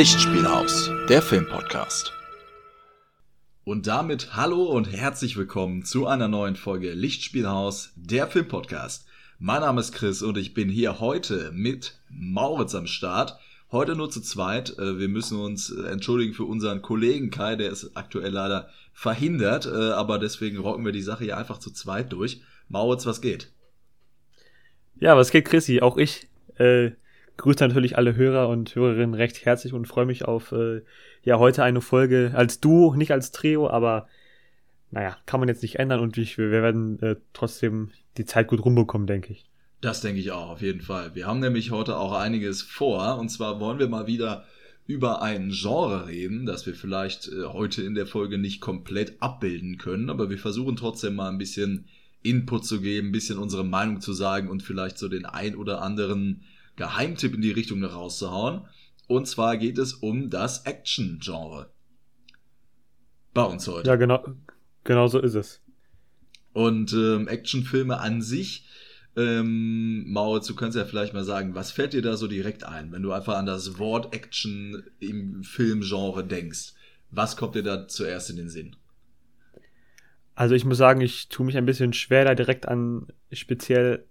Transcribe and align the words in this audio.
Lichtspielhaus, 0.00 0.90
der 1.10 1.20
Filmpodcast. 1.20 2.14
Und 3.64 3.86
damit 3.86 4.34
hallo 4.34 4.62
und 4.62 4.90
herzlich 4.90 5.36
willkommen 5.36 5.84
zu 5.84 6.06
einer 6.06 6.26
neuen 6.26 6.56
Folge 6.56 6.94
Lichtspielhaus, 6.94 7.92
der 7.96 8.26
Filmpodcast. 8.26 9.06
Mein 9.38 9.60
Name 9.60 9.82
ist 9.82 9.92
Chris 9.92 10.22
und 10.22 10.38
ich 10.38 10.54
bin 10.54 10.70
hier 10.70 11.00
heute 11.00 11.50
mit 11.52 12.00
Mauritz 12.08 12.74
am 12.74 12.86
Start. 12.86 13.38
Heute 13.70 13.94
nur 13.94 14.08
zu 14.08 14.22
zweit. 14.22 14.70
Äh, 14.78 14.98
wir 14.98 15.08
müssen 15.10 15.38
uns 15.38 15.70
äh, 15.70 15.88
entschuldigen 15.88 16.32
für 16.32 16.44
unseren 16.44 16.80
Kollegen 16.80 17.30
Kai, 17.30 17.56
der 17.56 17.68
ist 17.68 17.94
aktuell 17.94 18.32
leider 18.32 18.70
verhindert, 18.94 19.66
äh, 19.66 19.90
aber 19.90 20.18
deswegen 20.18 20.56
rocken 20.56 20.86
wir 20.86 20.92
die 20.92 21.02
Sache 21.02 21.24
hier 21.24 21.36
einfach 21.36 21.58
zu 21.58 21.72
zweit 21.72 22.10
durch. 22.10 22.40
Mauritz, 22.70 23.04
was 23.04 23.20
geht? 23.20 23.52
Ja, 24.98 25.14
was 25.18 25.30
geht, 25.30 25.44
Chrissy? 25.44 25.82
Auch 25.82 25.98
ich 25.98 26.26
äh, 26.56 26.92
grüße 27.36 27.66
natürlich 27.66 27.96
alle 27.96 28.16
Hörer 28.16 28.48
und 28.48 28.74
Hörerinnen 28.74 29.14
recht 29.14 29.44
herzlich 29.44 29.72
und 29.72 29.86
freue 29.86 30.06
mich 30.06 30.24
auf 30.24 30.52
äh, 30.52 30.82
ja 31.22 31.38
heute 31.38 31.62
eine 31.62 31.80
Folge 31.80 32.32
als 32.34 32.60
Duo, 32.60 32.94
nicht 32.94 33.12
als 33.12 33.32
Trio, 33.32 33.68
aber 33.68 34.08
naja, 34.90 35.16
kann 35.26 35.40
man 35.40 35.48
jetzt 35.48 35.62
nicht 35.62 35.78
ändern 35.78 36.00
und 36.00 36.18
ich, 36.18 36.36
wir 36.36 36.50
werden 36.50 37.00
äh, 37.02 37.16
trotzdem 37.32 37.90
die 38.16 38.24
Zeit 38.24 38.48
gut 38.48 38.64
rumbekommen, 38.64 39.06
denke 39.06 39.32
ich. 39.32 39.46
Das 39.80 40.00
denke 40.00 40.20
ich 40.20 40.32
auch, 40.32 40.50
auf 40.50 40.62
jeden 40.62 40.82
Fall. 40.82 41.14
Wir 41.14 41.26
haben 41.26 41.40
nämlich 41.40 41.70
heute 41.70 41.96
auch 41.96 42.12
einiges 42.12 42.62
vor 42.62 43.18
und 43.18 43.30
zwar 43.30 43.60
wollen 43.60 43.78
wir 43.78 43.88
mal 43.88 44.06
wieder 44.06 44.44
über 44.86 45.22
ein 45.22 45.50
Genre 45.50 46.08
reden, 46.08 46.46
das 46.46 46.66
wir 46.66 46.74
vielleicht 46.74 47.28
äh, 47.28 47.44
heute 47.44 47.82
in 47.82 47.94
der 47.94 48.06
Folge 48.06 48.38
nicht 48.38 48.60
komplett 48.60 49.22
abbilden 49.22 49.78
können, 49.78 50.10
aber 50.10 50.30
wir 50.30 50.38
versuchen 50.38 50.76
trotzdem 50.76 51.14
mal 51.14 51.30
ein 51.30 51.38
bisschen 51.38 51.86
Input 52.22 52.66
zu 52.66 52.80
geben, 52.80 53.08
ein 53.08 53.12
bisschen 53.12 53.38
unsere 53.38 53.64
Meinung 53.64 54.00
zu 54.00 54.12
sagen 54.12 54.50
und 54.50 54.62
vielleicht 54.62 54.98
so 54.98 55.08
den 55.08 55.24
ein 55.24 55.56
oder 55.56 55.80
anderen 55.80 56.42
Geheimtipp 56.80 57.34
in 57.34 57.42
die 57.42 57.50
Richtung 57.50 57.84
rauszuhauen. 57.84 58.62
Und 59.06 59.28
zwar 59.28 59.58
geht 59.58 59.76
es 59.76 59.92
um 59.92 60.30
das 60.30 60.64
Action-Genre. 60.64 61.70
Bei 63.34 63.42
uns 63.42 63.68
heute. 63.68 63.86
Ja, 63.86 63.96
genau, 63.96 64.24
genau 64.84 65.06
so 65.06 65.20
ist 65.20 65.34
es. 65.34 65.60
Und 66.54 66.94
ähm, 66.94 67.28
Actionfilme 67.28 67.98
an 67.98 68.22
sich, 68.22 68.66
ähm, 69.14 70.10
Mauritz, 70.10 70.46
du 70.46 70.54
kannst 70.54 70.76
ja 70.76 70.86
vielleicht 70.86 71.12
mal 71.12 71.22
sagen, 71.22 71.54
was 71.54 71.70
fällt 71.70 71.92
dir 71.92 72.00
da 72.00 72.16
so 72.16 72.26
direkt 72.26 72.64
ein, 72.64 72.92
wenn 72.92 73.02
du 73.02 73.12
einfach 73.12 73.36
an 73.36 73.44
das 73.44 73.78
Wort 73.78 74.14
Action 74.14 74.82
im 75.00 75.44
Filmgenre 75.44 76.24
denkst? 76.24 76.72
Was 77.10 77.36
kommt 77.36 77.56
dir 77.56 77.62
da 77.62 77.88
zuerst 77.88 78.30
in 78.30 78.36
den 78.36 78.48
Sinn? 78.48 78.76
Also 80.34 80.54
ich 80.54 80.64
muss 80.64 80.78
sagen, 80.78 81.02
ich 81.02 81.28
tue 81.28 81.44
mich 81.44 81.58
ein 81.58 81.66
bisschen 81.66 81.92
schwer, 81.92 82.24
da 82.24 82.34
direkt 82.34 82.66
an 82.66 83.08
speziell 83.32 84.06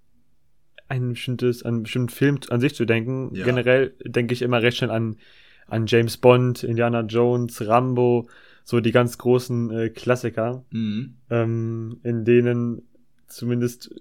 ein 0.90 1.14
bestimmtes, 1.14 1.64
an 1.64 1.76
einen 1.76 1.84
bestimmten 1.84 2.10
Film 2.10 2.40
an 2.50 2.60
sich 2.60 2.76
zu 2.76 2.86
denken. 2.86 3.34
Ja. 3.34 3.46
Generell 3.46 3.94
denke 4.04 4.34
ich 4.34 4.42
immer 4.42 4.62
recht 4.62 4.78
schnell 4.78 4.92
an, 4.92 5.18
an 5.68 5.86
James 5.86 6.18
Bond, 6.18 6.64
Indiana 6.64 7.02
Jones, 7.02 7.66
Rambo, 7.66 8.28
so 8.64 8.80
die 8.80 8.92
ganz 8.92 9.18
großen 9.18 9.72
äh, 9.72 9.90
Klassiker, 9.90 10.64
mhm. 10.72 11.16
ähm, 11.30 12.00
in 12.04 12.26
denen 12.26 12.84
zumindest, 13.28 13.94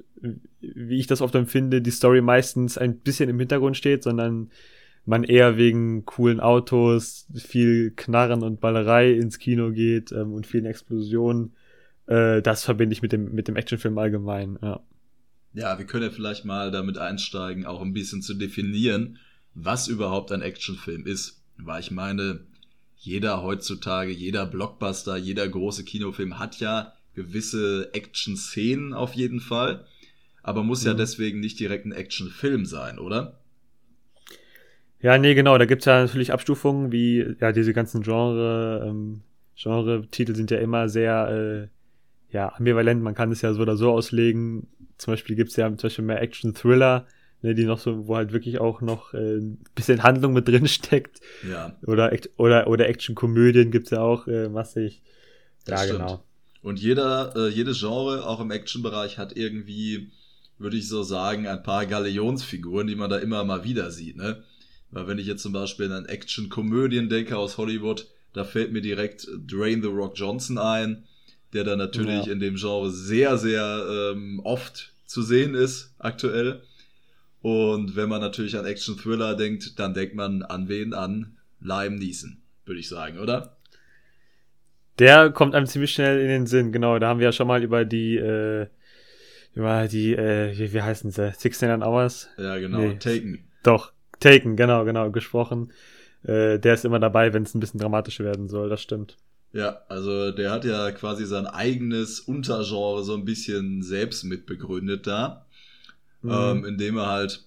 wie 0.60 0.98
ich 0.98 1.06
das 1.06 1.20
oft 1.20 1.34
empfinde, 1.34 1.82
die 1.82 1.90
Story 1.90 2.22
meistens 2.22 2.78
ein 2.78 2.98
bisschen 2.98 3.28
im 3.28 3.38
Hintergrund 3.38 3.76
steht, 3.76 4.02
sondern 4.02 4.50
man 5.04 5.24
eher 5.24 5.56
wegen 5.56 6.04
coolen 6.04 6.40
Autos, 6.40 7.26
viel 7.34 7.92
Knarren 7.96 8.42
und 8.42 8.60
Ballerei 8.60 9.12
ins 9.12 9.38
Kino 9.38 9.70
geht 9.70 10.12
ähm, 10.12 10.32
und 10.32 10.46
vielen 10.46 10.66
Explosionen. 10.66 11.52
Äh, 12.06 12.42
das 12.42 12.64
verbinde 12.64 12.92
ich 12.92 13.02
mit 13.02 13.12
dem, 13.12 13.34
mit 13.34 13.48
dem 13.48 13.56
Actionfilm 13.56 13.96
allgemein, 13.98 14.58
ja. 14.62 14.80
Ja, 15.58 15.76
wir 15.76 15.86
können 15.86 16.04
ja 16.04 16.10
vielleicht 16.10 16.44
mal 16.44 16.70
damit 16.70 16.98
einsteigen, 16.98 17.66
auch 17.66 17.82
ein 17.82 17.92
bisschen 17.92 18.22
zu 18.22 18.34
definieren, 18.34 19.18
was 19.54 19.88
überhaupt 19.88 20.30
ein 20.30 20.40
Actionfilm 20.40 21.04
ist. 21.04 21.42
Weil 21.56 21.80
ich 21.80 21.90
meine, 21.90 22.46
jeder 22.96 23.42
heutzutage, 23.42 24.12
jeder 24.12 24.46
Blockbuster, 24.46 25.16
jeder 25.16 25.48
große 25.48 25.82
Kinofilm 25.82 26.38
hat 26.38 26.60
ja 26.60 26.92
gewisse 27.16 27.90
Action-Szenen 27.92 28.94
auf 28.94 29.14
jeden 29.14 29.40
Fall. 29.40 29.84
Aber 30.44 30.62
muss 30.62 30.82
mhm. 30.82 30.90
ja 30.90 30.94
deswegen 30.94 31.40
nicht 31.40 31.58
direkt 31.58 31.86
ein 31.86 31.92
Actionfilm 31.92 32.64
sein, 32.64 33.00
oder? 33.00 33.40
Ja, 35.00 35.18
nee, 35.18 35.34
genau. 35.34 35.58
Da 35.58 35.64
gibt's 35.64 35.86
ja 35.86 36.02
natürlich 36.02 36.32
Abstufungen, 36.32 36.92
wie 36.92 37.34
ja 37.40 37.50
diese 37.50 37.72
ganzen 37.72 38.02
Genre, 38.02 38.86
ähm, 38.88 39.22
Genre-Titel 39.56 40.36
sind 40.36 40.52
ja 40.52 40.58
immer 40.58 40.88
sehr 40.88 41.68
äh, 41.68 41.77
ja, 42.30 42.52
ambivalent. 42.54 43.02
Man 43.02 43.14
kann 43.14 43.32
es 43.32 43.42
ja 43.42 43.52
so 43.52 43.62
oder 43.62 43.76
so 43.76 43.90
auslegen. 43.90 44.68
Zum 44.98 45.12
Beispiel 45.12 45.36
gibt's 45.36 45.56
ja 45.56 45.68
zum 45.68 45.76
Beispiel 45.76 46.04
mehr 46.04 46.20
Action-Thriller, 46.20 47.06
ne, 47.42 47.54
die 47.54 47.64
noch 47.64 47.78
so, 47.78 48.06
wo 48.06 48.16
halt 48.16 48.32
wirklich 48.32 48.60
auch 48.60 48.80
noch 48.80 49.14
äh, 49.14 49.36
ein 49.38 49.64
bisschen 49.74 50.02
Handlung 50.02 50.32
mit 50.32 50.48
drin 50.48 50.66
steckt. 50.68 51.20
Ja. 51.48 51.76
Oder, 51.86 52.12
oder, 52.36 52.66
oder 52.66 52.88
Action-Komödien 52.88 53.70
gibt's 53.70 53.90
ja 53.90 54.00
auch 54.00 54.26
äh, 54.26 54.48
massig. 54.48 55.02
Das 55.64 55.80
ja, 55.80 55.86
stimmt. 55.86 56.00
genau. 56.00 56.24
Und 56.62 56.80
jeder, 56.80 57.34
äh, 57.36 57.48
jedes 57.48 57.80
Genre, 57.80 58.26
auch 58.26 58.40
im 58.40 58.50
Action-Bereich, 58.50 59.16
hat 59.18 59.36
irgendwie, 59.36 60.10
würde 60.58 60.76
ich 60.76 60.88
so 60.88 61.02
sagen, 61.02 61.46
ein 61.46 61.62
paar 61.62 61.86
Galionsfiguren, 61.86 62.86
die 62.86 62.96
man 62.96 63.10
da 63.10 63.18
immer 63.18 63.44
mal 63.44 63.64
wieder 63.64 63.90
sieht, 63.90 64.16
ne? 64.16 64.42
Weil 64.90 65.06
wenn 65.06 65.18
ich 65.18 65.26
jetzt 65.26 65.42
zum 65.42 65.52
Beispiel 65.52 65.92
an 65.92 66.06
Action-Komödien 66.06 67.08
denke 67.08 67.36
aus 67.36 67.58
Hollywood, 67.58 68.06
da 68.32 68.44
fällt 68.44 68.72
mir 68.72 68.80
direkt 68.80 69.28
Dwayne 69.36 69.82
The 69.82 69.88
Rock 69.88 70.18
Johnson 70.18 70.58
ein, 70.58 71.04
der 71.52 71.64
da 71.64 71.76
natürlich 71.76 72.26
ja. 72.26 72.32
in 72.32 72.40
dem 72.40 72.56
Genre 72.56 72.90
sehr, 72.90 73.38
sehr 73.38 74.12
ähm, 74.12 74.40
oft 74.44 74.92
zu 75.06 75.22
sehen 75.22 75.54
ist 75.54 75.94
aktuell. 75.98 76.62
Und 77.40 77.96
wenn 77.96 78.08
man 78.08 78.20
natürlich 78.20 78.58
an 78.58 78.66
Action-Thriller 78.66 79.36
denkt, 79.36 79.78
dann 79.78 79.94
denkt 79.94 80.14
man 80.14 80.42
an 80.42 80.68
wen? 80.68 80.92
An 80.92 81.36
Lime 81.60 81.96
Neeson, 81.96 82.38
würde 82.66 82.80
ich 82.80 82.88
sagen, 82.88 83.18
oder? 83.18 83.56
Der 84.98 85.30
kommt 85.30 85.54
einem 85.54 85.66
ziemlich 85.66 85.92
schnell 85.92 86.20
in 86.20 86.28
den 86.28 86.46
Sinn, 86.46 86.72
genau. 86.72 86.98
Da 86.98 87.08
haben 87.08 87.20
wir 87.20 87.26
ja 87.26 87.32
schon 87.32 87.46
mal 87.46 87.62
über 87.62 87.84
die, 87.84 88.16
äh, 88.16 88.66
über 89.54 89.86
die, 89.86 90.14
äh, 90.14 90.58
wie, 90.58 90.72
wie 90.72 90.82
heißen 90.82 91.10
sie? 91.10 91.32
16 91.36 91.82
Hours? 91.82 92.28
Ja, 92.36 92.58
genau. 92.58 92.78
Nee. 92.78 92.96
Taken. 92.98 93.44
Doch, 93.62 93.92
Taken, 94.20 94.56
genau, 94.56 94.84
genau, 94.84 95.10
gesprochen. 95.10 95.72
Äh, 96.24 96.58
der 96.58 96.74
ist 96.74 96.84
immer 96.84 96.98
dabei, 96.98 97.32
wenn 97.32 97.44
es 97.44 97.54
ein 97.54 97.60
bisschen 97.60 97.80
dramatisch 97.80 98.18
werden 98.18 98.48
soll, 98.48 98.68
das 98.68 98.82
stimmt. 98.82 99.16
Ja, 99.52 99.80
also 99.88 100.30
der 100.30 100.50
hat 100.50 100.64
ja 100.64 100.90
quasi 100.90 101.24
sein 101.24 101.46
eigenes 101.46 102.20
Untergenre 102.20 103.02
so 103.02 103.14
ein 103.14 103.24
bisschen 103.24 103.82
selbst 103.82 104.24
mitbegründet 104.24 105.06
da. 105.06 105.46
Mhm. 106.22 106.30
Ähm, 106.30 106.64
indem 106.64 106.98
er 106.98 107.06
halt, 107.06 107.44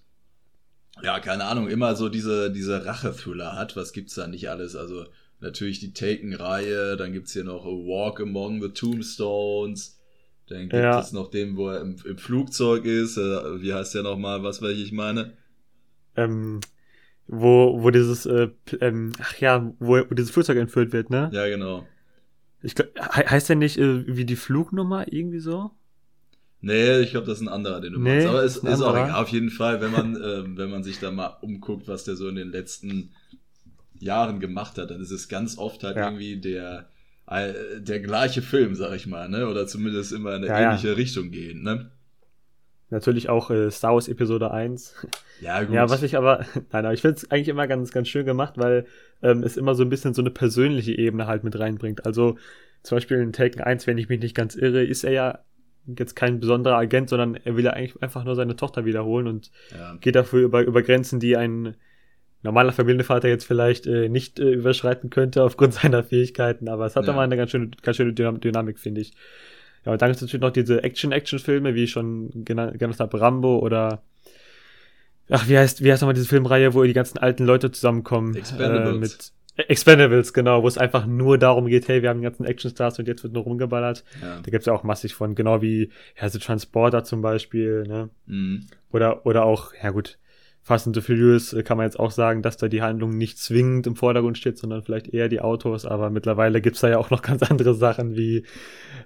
ja, 1.04 1.20
keine 1.20 1.46
Ahnung, 1.46 1.68
immer 1.68 1.96
so 1.96 2.10
diese, 2.10 2.52
diese 2.52 2.86
Rache-Thriller 2.86 3.56
hat. 3.56 3.76
Was 3.76 3.94
gibt's 3.94 4.16
da 4.16 4.28
nicht 4.28 4.50
alles? 4.50 4.76
Also 4.76 5.06
natürlich 5.40 5.80
die 5.80 5.94
Taken-Reihe, 5.94 6.98
dann 6.98 7.14
gibt's 7.14 7.34
hier 7.34 7.44
noch 7.44 7.66
A 7.66 7.70
Walk 7.70 8.20
Among 8.22 8.62
the 8.62 8.70
Tombstones. 8.70 10.00
Dann 10.48 10.70
gibt 10.70 10.74
ja. 10.74 11.00
es 11.00 11.12
noch 11.12 11.30
den, 11.30 11.56
wo 11.56 11.70
er 11.70 11.82
im, 11.82 11.96
im 12.04 12.18
Flugzeug 12.18 12.86
ist. 12.86 13.18
Äh, 13.18 13.62
wie 13.62 13.74
heißt 13.74 13.94
der 13.96 14.04
nochmal, 14.04 14.44
was 14.44 14.62
welche 14.62 14.82
ich 14.82 14.92
meine? 14.92 15.34
Ähm, 16.16 16.60
wo, 17.28 17.82
wo 17.82 17.90
dieses, 17.92 18.26
äh, 18.26 18.50
ähm, 18.82 19.14
ach 19.20 19.38
ja, 19.38 19.74
wo, 19.80 20.00
wo 20.10 20.14
dieses 20.14 20.32
Flugzeug 20.32 20.58
entführt 20.58 20.92
wird, 20.92 21.10
ne? 21.10 21.30
Ja, 21.32 21.48
genau. 21.48 21.88
Ich 22.64 22.76
glaub, 22.76 22.90
he 22.96 23.24
heißt 23.24 23.50
der 23.50 23.56
nicht 23.56 23.78
äh, 23.78 24.06
wie 24.16 24.26
die 24.26 24.36
Flugnummer 24.36 25.12
irgendwie 25.12 25.40
so? 25.40 25.72
Nee, 26.62 27.00
ich 27.00 27.12
glaube, 27.12 27.26
das 27.26 27.40
ist 27.40 27.42
ein 27.42 27.52
anderer, 27.52 27.82
den 27.82 27.94
du 27.94 28.00
nee, 28.00 28.18
meinst. 28.18 28.28
Aber 28.28 28.44
es 28.44 28.58
ist, 28.58 28.64
ist 28.64 28.82
auch 28.82 28.94
egal. 28.94 29.14
Auf 29.14 29.30
jeden 29.30 29.50
Fall, 29.50 29.82
wenn 29.82 29.92
man, 29.92 30.16
äh, 30.16 30.58
wenn 30.58 30.70
man 30.70 30.84
sich 30.84 31.00
da 31.00 31.10
mal 31.10 31.38
umguckt, 31.42 31.88
was 31.88 32.04
der 32.04 32.16
so 32.16 32.28
in 32.28 32.36
den 32.36 32.52
letzten 32.52 33.12
Jahren 34.00 34.40
gemacht 34.40 34.78
hat, 34.78 34.92
dann 34.92 35.02
ist 35.02 35.12
es 35.12 35.28
ganz 35.28 35.58
oft 35.58 35.84
halt 35.84 35.96
ja. 35.98 36.06
irgendwie 36.06 36.38
der, 36.38 36.90
äh, 37.26 37.54
der 37.80 38.00
gleiche 38.00 38.44
Film, 38.44 38.76
sag 38.76 38.94
ich 38.96 39.08
mal, 39.08 39.28
ne? 39.28 39.48
Oder 39.48 39.66
zumindest 39.66 40.12
immer 40.12 40.36
in 40.36 40.44
eine 40.44 40.48
ja, 40.48 40.70
ähnliche 40.70 40.90
ja. 40.90 40.94
Richtung 40.94 41.32
gehen, 41.32 41.64
ne? 41.64 41.92
Natürlich 42.92 43.30
auch 43.30 43.50
äh, 43.50 43.72
Star 43.72 43.94
Wars 43.94 44.08
Episode 44.08 44.52
1. 44.52 44.96
Ja, 45.42 45.64
gut. 45.64 45.74
Ja, 45.74 45.90
was 45.90 46.04
ich 46.04 46.16
aber, 46.16 46.46
nein, 46.72 46.86
aber 46.86 46.94
ich 46.94 47.02
finde 47.02 47.16
es 47.16 47.32
eigentlich 47.32 47.48
immer 47.48 47.66
ganz, 47.66 47.92
ganz 47.92 48.08
schön 48.08 48.28
gemacht, 48.28 48.60
weil 48.60 48.86
ähm, 49.24 49.42
es 49.42 49.58
immer 49.58 49.74
so 49.74 49.82
ein 49.82 49.90
bisschen 49.90 50.14
so 50.14 50.22
eine 50.22 50.30
persönliche 50.30 50.96
Ebene 50.96 51.26
halt 51.26 51.44
mit 51.44 51.58
reinbringt. 51.58 52.06
Also 52.06 52.38
zum 52.84 52.98
Beispiel 52.98 53.18
in 53.18 53.34
Taken 53.34 53.60
1, 53.60 53.88
wenn 53.88 53.98
ich 53.98 54.08
mich 54.08 54.20
nicht 54.20 54.36
ganz 54.36 54.54
irre, 54.54 54.84
ist 54.84 55.04
er 55.04 55.14
ja 55.14 55.40
jetzt 55.88 56.16
kein 56.16 56.40
besonderer 56.40 56.78
Agent, 56.78 57.10
sondern 57.10 57.40
er 57.44 57.58
will 57.58 57.66
ja 57.66 57.72
eigentlich 57.72 58.00
einfach 58.04 58.24
nur 58.24 58.36
seine 58.36 58.56
Tochter 58.56 58.86
wiederholen 58.86 59.26
und 59.26 59.50
ja. 59.72 59.96
geht 60.00 60.16
dafür 60.16 60.42
über, 60.42 60.62
über 60.62 60.84
Grenzen, 60.84 61.20
die 61.20 61.36
ein 61.36 61.76
normaler 62.44 62.72
Familienvater 62.72 63.28
jetzt 63.28 63.46
vielleicht 63.46 63.88
äh, 63.88 64.10
nicht 64.10 64.40
äh, 64.40 64.52
überschreiten 64.52 65.10
könnte 65.10 65.44
aufgrund 65.44 65.74
seiner 65.76 66.04
Fähigkeiten, 66.04 66.70
aber 66.70 66.86
es 66.86 66.96
hat 66.96 67.08
ja. 67.08 67.14
mal 67.14 67.24
eine 67.24 67.38
ganz 67.38 67.50
schöne, 67.50 67.72
ganz 67.82 67.98
schöne 67.98 68.14
Dynamik, 68.14 68.78
finde 68.78 69.02
ich. 69.02 69.14
Ja, 69.86 69.94
und 69.94 70.02
dann 70.02 70.10
gibt 70.10 70.18
es 70.18 70.22
natürlich 70.22 70.42
noch 70.42 70.52
diese 70.52 70.84
Action-Action-Filme, 70.84 71.76
wie 71.76 71.86
ich 71.86 71.92
schon 71.92 72.46
genannt, 72.46 72.78
genannt 72.78 73.00
habe, 73.00 73.20
Rambo 73.20 73.60
oder 73.60 74.04
ach, 75.30 75.48
wie 75.48 75.58
heißt, 75.58 75.84
wie 75.84 75.92
heißt 75.92 76.02
nochmal 76.02 76.14
diese 76.14 76.28
Filmreihe, 76.28 76.74
wo 76.74 76.84
die 76.84 76.94
ganzen 76.94 77.18
alten 77.18 77.46
Leute 77.46 77.72
zusammenkommen? 77.72 78.36
Expendables. 78.36 78.96
Äh, 78.96 79.00
mit 79.00 79.34
Expendables, 79.70 80.34
genau, 80.34 80.64
wo 80.64 80.68
es 80.68 80.78
einfach 80.78 81.06
nur 81.06 81.38
darum 81.38 81.68
geht, 81.68 81.88
hey, 81.88 82.02
wir 82.02 82.10
haben 82.10 82.20
die 82.20 82.24
ganzen 82.24 82.46
Actionstars 82.46 83.00
und 83.00 83.08
jetzt 83.08 83.24
wird 83.24 83.34
nur 83.34 83.44
rumgeballert. 83.44 84.04
Ja. 84.22 84.40
Da 84.42 84.52
gibt's 84.52 84.66
ja 84.66 84.74
auch 84.74 84.84
massig 84.84 85.14
von, 85.14 85.36
genau 85.36 85.62
wie 85.62 85.90
ja, 86.20 86.30
The 86.30 86.40
Transporter 86.40 87.04
zum 87.04 87.22
Beispiel, 87.22 87.84
ne? 87.84 88.10
Mhm. 88.28 88.68
Oder, 88.92 89.26
oder 89.26 89.46
auch, 89.46 89.74
ja 89.82 89.90
gut, 89.90 90.20
Fast 90.64 90.86
and 90.86 90.96
the 90.96 91.02
Furious 91.02 91.54
äh, 91.54 91.64
kann 91.64 91.78
man 91.78 91.88
jetzt 91.88 92.00
auch 92.00 92.12
sagen, 92.12 92.44
dass 92.44 92.58
da 92.58 92.68
die 92.68 92.82
Handlung 92.82 93.18
nicht 93.18 93.40
zwingend 93.40 93.88
im 93.88 93.96
Vordergrund 93.96 94.38
steht, 94.38 94.58
sondern 94.58 94.84
vielleicht 94.84 95.08
eher 95.08 95.28
die 95.28 95.42
Autos. 95.42 95.86
Aber 95.86 96.10
mittlerweile 96.12 96.62
gibt's 96.62 96.82
da 96.82 96.90
ja 96.90 96.98
auch 96.98 97.10
noch 97.10 97.22
ganz 97.24 97.42
andere 97.44 97.74
Sachen 97.74 98.16
wie 98.16 98.44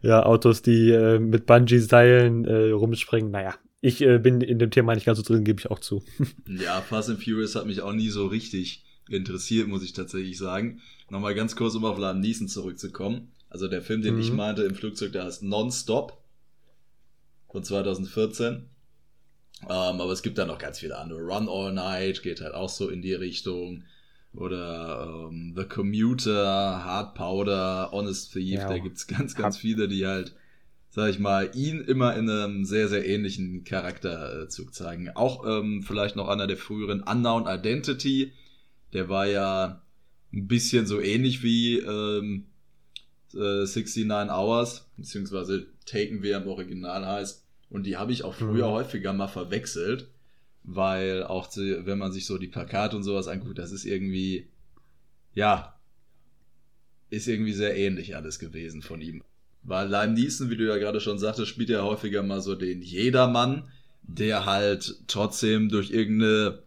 ja, 0.02 0.24
Autos, 0.24 0.62
die 0.62 0.92
äh, 0.92 1.20
mit 1.20 1.46
Bungee-Seilen 1.46 2.46
äh, 2.46 2.72
rumspringen. 2.72 3.32
Naja, 3.32 3.56
ich 3.80 4.02
äh, 4.02 4.20
bin 4.20 4.42
in 4.42 4.60
dem 4.60 4.72
Thema 4.72 4.96
nicht 4.96 5.06
ganz 5.06 5.18
so 5.18 5.24
drin, 5.24 5.46
gebe 5.46 5.60
ich 5.60 5.72
auch 5.72 5.80
zu. 5.80 6.04
ja, 6.48 6.82
Fast 6.82 7.10
and 7.10 7.24
Furious 7.24 7.56
hat 7.56 7.68
mich 7.68 7.82
auch 7.82 7.94
nie 7.94 8.10
so 8.10 8.28
richtig 8.28 8.84
interessiert, 9.10 9.68
muss 9.68 9.84
ich 9.84 9.94
tatsächlich 9.94 10.38
sagen. 10.38 10.82
Nochmal 11.10 11.36
ganz 11.36 11.56
kurz, 11.56 11.76
um 11.76 11.86
auf 11.86 11.98
Liam 11.98 12.20
Neeson 12.20 12.48
zurückzukommen. 12.48 13.32
Also 13.50 13.68
der 13.68 13.82
Film, 13.82 14.02
den 14.02 14.16
mhm. 14.16 14.22
ich 14.22 14.32
meinte 14.34 14.64
im 14.64 14.76
Flugzeug, 14.76 15.14
der 15.14 15.24
heißt 15.24 15.44
Non-Stop 15.44 16.22
von 17.50 17.64
2014. 17.64 18.66
Ähm, 19.64 19.70
aber 20.02 20.12
es 20.12 20.22
gibt 20.22 20.38
da 20.38 20.46
noch 20.46 20.58
ganz 20.58 20.80
viele 20.80 20.98
andere. 20.98 21.22
Run 21.22 21.50
All 21.50 21.74
Night 21.74 22.22
geht 22.22 22.42
halt 22.42 22.54
auch 22.54 22.70
so 22.70 22.90
in 22.90 23.02
die 23.02 23.14
Richtung. 23.14 23.84
Oder 24.34 25.28
ähm, 25.30 25.54
The 25.56 25.64
Commuter, 25.64 26.84
Hard 26.84 27.16
Powder, 27.16 27.90
Honest 27.92 28.34
Thief. 28.34 28.60
Ja, 28.60 28.70
da 28.70 28.78
gibt's 28.78 29.08
ganz, 29.08 29.36
ganz 29.36 29.58
viele, 29.58 29.88
die 29.88 30.06
halt, 30.06 30.36
sag 30.90 31.10
ich 31.10 31.20
mal, 31.20 31.52
ihn 31.54 31.80
immer 31.82 32.16
in 32.16 32.30
einem 32.30 32.66
sehr, 32.66 32.90
sehr 32.90 33.08
ähnlichen 33.08 33.64
Charakterzug 33.64 34.74
zeigen. 34.74 35.10
Auch 35.16 35.46
ähm, 35.48 35.84
vielleicht 35.84 36.16
noch 36.18 36.28
einer 36.28 36.48
der 36.48 36.58
früheren 36.58 37.02
Unknown 37.02 37.48
Identity. 37.48 38.34
Der 38.94 39.08
war 39.08 39.26
ja 39.26 39.82
ein 40.34 40.48
bisschen 40.48 40.86
so 40.86 41.00
ähnlich 41.00 41.42
wie 41.42 41.78
ähm, 41.78 42.48
äh, 43.34 43.66
69 43.66 44.30
Hours, 44.32 44.90
beziehungsweise 44.98 45.68
Taken, 45.86 46.24
wie 46.24 46.32
er 46.32 46.42
im 46.42 46.48
Original 46.48 47.06
heißt. 47.06 47.45
Und 47.70 47.86
die 47.86 47.98
habe 47.98 48.12
ich 48.12 48.24
auch 48.24 48.34
früher 48.34 48.68
mhm. 48.68 48.72
häufiger 48.72 49.14
mal 49.14 49.28
verwechselt, 49.28 50.08
weil 50.64 51.24
auch, 51.24 51.48
zu, 51.48 51.86
wenn 51.86 51.98
man 51.98 52.12
sich 52.12 52.26
so 52.26 52.38
die 52.38 52.48
Plakate 52.48 52.96
und 52.96 53.04
sowas 53.04 53.28
anguckt, 53.28 53.58
das 53.58 53.72
ist 53.72 53.86
irgendwie, 53.86 54.48
ja, 55.34 55.78
ist 57.10 57.28
irgendwie 57.28 57.54
sehr 57.54 57.78
ähnlich 57.78 58.16
alles 58.16 58.40
gewesen 58.40 58.82
von 58.82 59.02
ihm. 59.02 59.24
Weil 59.64 59.90
Lime 59.90 60.14
Neeson, 60.14 60.50
wie 60.50 60.58
du 60.58 60.68
ja 60.68 60.78
gerade 60.78 61.02
schon 61.02 61.18
sagtest, 61.18 61.50
spielt 61.50 61.70
ja 61.70 61.84
häufiger 61.84 62.24
mal 62.24 62.42
so 62.42 62.56
den 62.56 62.82
Jedermann, 62.82 63.68
der 64.04 64.46
halt 64.46 65.02
trotzdem 65.08 65.70
durch 65.70 65.92
irgendeine 65.92 66.65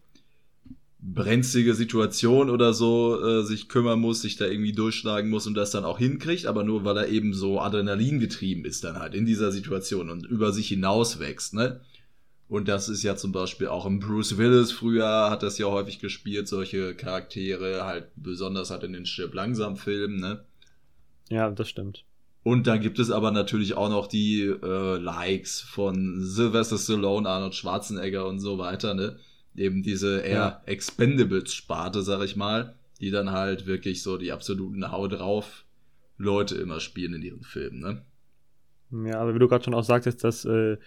brenzlige 1.01 1.75
Situation 1.75 2.51
oder 2.51 2.73
so 2.73 3.23
äh, 3.23 3.45
sich 3.45 3.69
kümmern 3.69 4.01
muss, 4.01 4.23
sich 4.23 4.37
da 4.37 4.47
irgendwie 4.47 4.73
durchschlagen 4.73 5.31
muss 5.31 5.47
und 5.47 5.55
das 5.55 5.71
dann 5.71 5.85
auch 5.85 5.99
hinkriegt, 5.99 6.47
aber 6.47 6.65
nur 6.65 6.85
weil 6.85 6.97
er 6.97 7.09
eben 7.09 7.35
so 7.35 7.61
Adrenalin 7.61 8.19
getrieben 8.19 8.65
ist 8.65 8.83
dann 8.83 8.99
halt 8.99 9.15
in 9.15 9.25
dieser 9.25 9.53
Situation 9.53 10.11
und 10.11 10.27
über 10.27 10.53
sich 10.53 10.69
hinaus 10.69 11.21
wächst, 11.21 11.55
ne? 11.55 11.81
Und 12.49 12.67
das 12.67 12.89
ist 12.89 13.03
ja 13.03 13.15
zum 13.15 13.31
Beispiel 13.31 13.69
auch 13.69 13.85
im 13.85 14.01
Bruce 14.01 14.39
Willis 14.39 14.73
früher 14.73 15.31
hat 15.31 15.43
das 15.43 15.59
ja 15.59 15.67
häufig 15.67 16.01
gespielt, 16.01 16.49
solche 16.49 16.95
Charaktere, 16.95 17.85
halt 17.85 18.09
besonders 18.17 18.71
halt 18.71 18.85
in 18.85 18.95
den 18.95 19.07
Stirb 19.07 19.35
langsam 19.35 19.77
Filmen, 19.77 20.19
ne? 20.19 20.45
Ja, 21.29 21.51
das 21.51 21.69
stimmt. 21.69 22.05
Und 22.43 22.67
dann 22.67 22.81
gibt 22.81 22.99
es 22.99 23.11
aber 23.11 23.31
natürlich 23.31 23.75
auch 23.75 23.91
noch 23.91 24.07
die 24.07 24.41
äh, 24.41 24.97
Likes 24.97 25.61
von 25.61 26.25
Sylvester 26.25 26.79
Stallone, 26.79 27.29
Arnold 27.29 27.55
Schwarzenegger 27.55 28.27
und 28.27 28.41
so 28.41 28.59
weiter, 28.59 28.95
ne? 28.95 29.19
Eben 29.59 29.83
diese 29.83 30.21
eher 30.21 30.35
ja. 30.35 30.63
Expendables-Sparte, 30.67 32.03
sag 32.03 32.23
ich 32.25 32.37
mal, 32.37 32.75
die 33.01 33.11
dann 33.11 33.33
halt 33.33 33.67
wirklich 33.67 34.03
so 34.03 34.17
die 34.17 34.33
absoluten 34.33 34.91
Hau 34.91 35.09
drauf 35.09 35.65
Leute 36.17 36.57
immer 36.57 36.81
spielen 36.81 37.15
in 37.15 37.23
ihren 37.23 37.43
Filmen, 37.43 37.81
ne? 37.81 38.03
Ja, 38.91 39.21
aber 39.21 39.35
wie 39.35 39.39
du 39.39 39.49
gerade 39.49 39.65
schon 39.65 39.75
auch 39.75 39.85
sagtest, 39.85 40.25
dass 40.25 40.45
äh, 40.45 40.79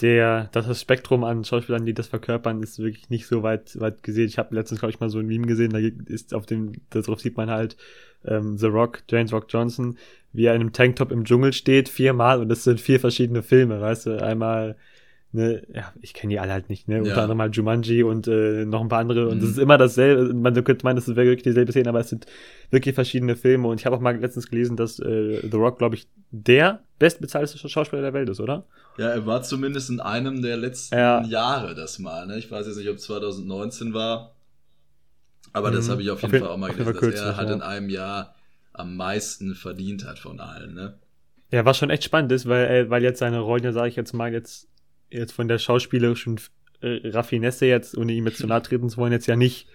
der, 0.00 0.48
dass 0.52 0.66
das 0.66 0.80
Spektrum 0.80 1.24
an 1.24 1.44
Schauspielern, 1.44 1.86
die 1.86 1.94
das 1.94 2.08
verkörpern, 2.08 2.62
ist 2.62 2.78
wirklich 2.78 3.08
nicht 3.08 3.26
so 3.26 3.42
weit, 3.42 3.78
weit 3.80 4.02
gesehen. 4.02 4.26
Ich 4.26 4.38
habe 4.38 4.54
letztens, 4.54 4.80
glaube 4.80 4.90
ich, 4.90 5.00
mal 5.00 5.10
so 5.10 5.18
ein 5.18 5.26
Meme 5.26 5.46
gesehen, 5.46 5.70
da 5.70 5.78
ist 6.12 6.34
auf 6.34 6.46
dem, 6.46 6.72
darauf 6.90 7.20
sieht 7.20 7.36
man 7.36 7.50
halt 7.50 7.76
ähm, 8.24 8.58
The 8.58 8.66
Rock, 8.66 9.02
James 9.08 9.32
Rock 9.32 9.46
Johnson, 9.48 9.96
wie 10.32 10.44
er 10.44 10.54
in 10.54 10.60
einem 10.60 10.72
Tanktop 10.72 11.12
im 11.12 11.24
Dschungel 11.24 11.52
steht, 11.52 11.88
viermal 11.88 12.40
und 12.40 12.48
das 12.48 12.64
sind 12.64 12.80
vier 12.80 13.00
verschiedene 13.00 13.42
Filme, 13.42 13.80
weißt 13.80 14.06
du, 14.06 14.22
einmal 14.22 14.76
ne, 15.36 15.62
ja, 15.72 15.92
ich 16.00 16.14
kenne 16.14 16.32
die 16.32 16.40
alle 16.40 16.52
halt 16.52 16.68
nicht, 16.68 16.88
ne? 16.88 16.96
Ja. 16.96 17.02
Unter 17.02 17.22
anderem 17.22 17.40
halt 17.40 17.54
Jumanji 17.54 18.02
und 18.02 18.26
äh, 18.26 18.64
noch 18.64 18.80
ein 18.80 18.88
paar 18.88 19.00
andere. 19.00 19.28
Und 19.28 19.38
es 19.38 19.44
mhm. 19.44 19.50
ist 19.50 19.58
immer 19.58 19.78
dasselbe. 19.78 20.32
Man 20.34 20.64
könnte 20.64 20.84
meinen, 20.84 20.98
es 20.98 21.06
wäre 21.08 21.26
wirklich 21.26 21.44
dieselbe 21.44 21.70
Szene, 21.72 21.90
aber 21.90 22.00
es 22.00 22.08
sind 22.08 22.26
wirklich 22.70 22.94
verschiedene 22.94 23.36
Filme. 23.36 23.68
Und 23.68 23.78
ich 23.78 23.86
habe 23.86 23.94
auch 23.94 24.00
mal 24.00 24.16
letztens 24.16 24.48
gelesen, 24.48 24.76
dass 24.76 24.98
äh, 24.98 25.40
The 25.42 25.56
Rock, 25.56 25.78
glaube 25.78 25.94
ich, 25.94 26.08
der 26.30 26.80
bestbezahlte 26.98 27.56
Schauspieler 27.68 28.02
der 28.02 28.14
Welt 28.14 28.28
ist, 28.28 28.40
oder? 28.40 28.64
Ja, 28.96 29.08
er 29.08 29.26
war 29.26 29.42
zumindest 29.42 29.90
in 29.90 30.00
einem 30.00 30.42
der 30.42 30.56
letzten 30.56 30.96
ja. 30.96 31.22
Jahre 31.24 31.74
das 31.74 31.98
mal. 31.98 32.26
Ne? 32.26 32.38
Ich 32.38 32.50
weiß 32.50 32.66
jetzt 32.66 32.78
nicht, 32.78 32.88
ob 32.88 32.96
es 32.96 33.02
2019 33.02 33.92
war. 33.92 34.34
Aber 35.52 35.70
mhm. 35.70 35.74
das 35.74 35.88
habe 35.90 36.02
ich 36.02 36.10
auf 36.10 36.22
jeden 36.22 36.34
auf 36.34 36.40
Fall 36.40 36.48
auch 36.50 36.56
mal 36.56 36.70
gelesen, 36.70 36.92
dass 36.92 37.00
kürzlich, 37.00 37.22
er 37.22 37.36
halt 37.36 37.50
in 37.50 37.62
einem 37.62 37.90
Jahr 37.90 38.34
am 38.72 38.96
meisten 38.96 39.54
verdient 39.54 40.06
hat 40.06 40.18
von 40.18 40.40
allen, 40.40 40.74
ne? 40.74 40.98
Ja, 41.52 41.64
was 41.64 41.78
schon 41.78 41.90
echt 41.90 42.02
spannend 42.02 42.32
ist, 42.32 42.48
weil, 42.48 42.90
weil 42.90 43.02
jetzt 43.04 43.20
seine 43.20 43.38
Rollen 43.38 43.62
ja, 43.62 43.72
sage 43.72 43.88
ich 43.88 43.96
jetzt 43.96 44.12
mal, 44.12 44.32
jetzt 44.32 44.68
jetzt 45.10 45.32
von 45.32 45.48
der 45.48 45.58
schauspielerischen 45.58 46.40
äh, 46.80 47.08
Raffinesse 47.08 47.66
jetzt, 47.66 47.96
ohne 47.96 48.12
ihm 48.12 48.26
jetzt 48.26 48.38
zu 48.38 48.46
nahe 48.46 48.62
treten 48.62 48.88
zu 48.88 48.98
wollen, 48.98 49.12
jetzt 49.12 49.26
ja 49.26 49.36
nicht 49.36 49.68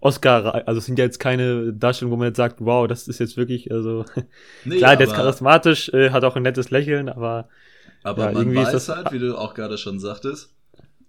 Oscar, 0.00 0.66
also 0.66 0.78
es 0.78 0.86
sind 0.86 0.98
ja 0.98 1.04
jetzt 1.04 1.20
keine 1.20 1.72
Darstellungen, 1.72 2.16
wo 2.16 2.18
man 2.18 2.28
jetzt 2.28 2.36
sagt, 2.36 2.56
wow, 2.58 2.88
das 2.88 3.06
ist 3.06 3.20
jetzt 3.20 3.36
wirklich, 3.36 3.70
also 3.70 4.04
nee, 4.64 4.78
klar, 4.78 4.96
der 4.96 5.06
ist 5.06 5.14
charismatisch, 5.14 5.90
äh, 5.90 6.10
hat 6.10 6.24
auch 6.24 6.34
ein 6.34 6.42
nettes 6.42 6.70
Lächeln, 6.70 7.08
aber 7.08 7.48
aber 8.02 8.26
ja, 8.26 8.32
man 8.32 8.54
weiß 8.54 8.88
halt, 8.88 9.12
wie 9.12 9.20
du 9.20 9.38
auch 9.38 9.54
gerade 9.54 9.78
schon 9.78 10.00
sagtest, 10.00 10.52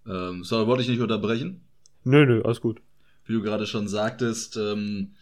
ähm, 0.08 0.44
sorry, 0.44 0.68
wollte 0.68 0.84
ich 0.84 0.90
nicht 0.90 1.02
unterbrechen? 1.02 1.62
Nö, 2.04 2.26
nö, 2.26 2.42
alles 2.44 2.62
gut. 2.62 2.82
Wie 3.26 3.34
du 3.34 3.42
gerade 3.42 3.66
schon 3.66 3.88
sagtest, 3.88 4.58
ähm, 4.58 5.14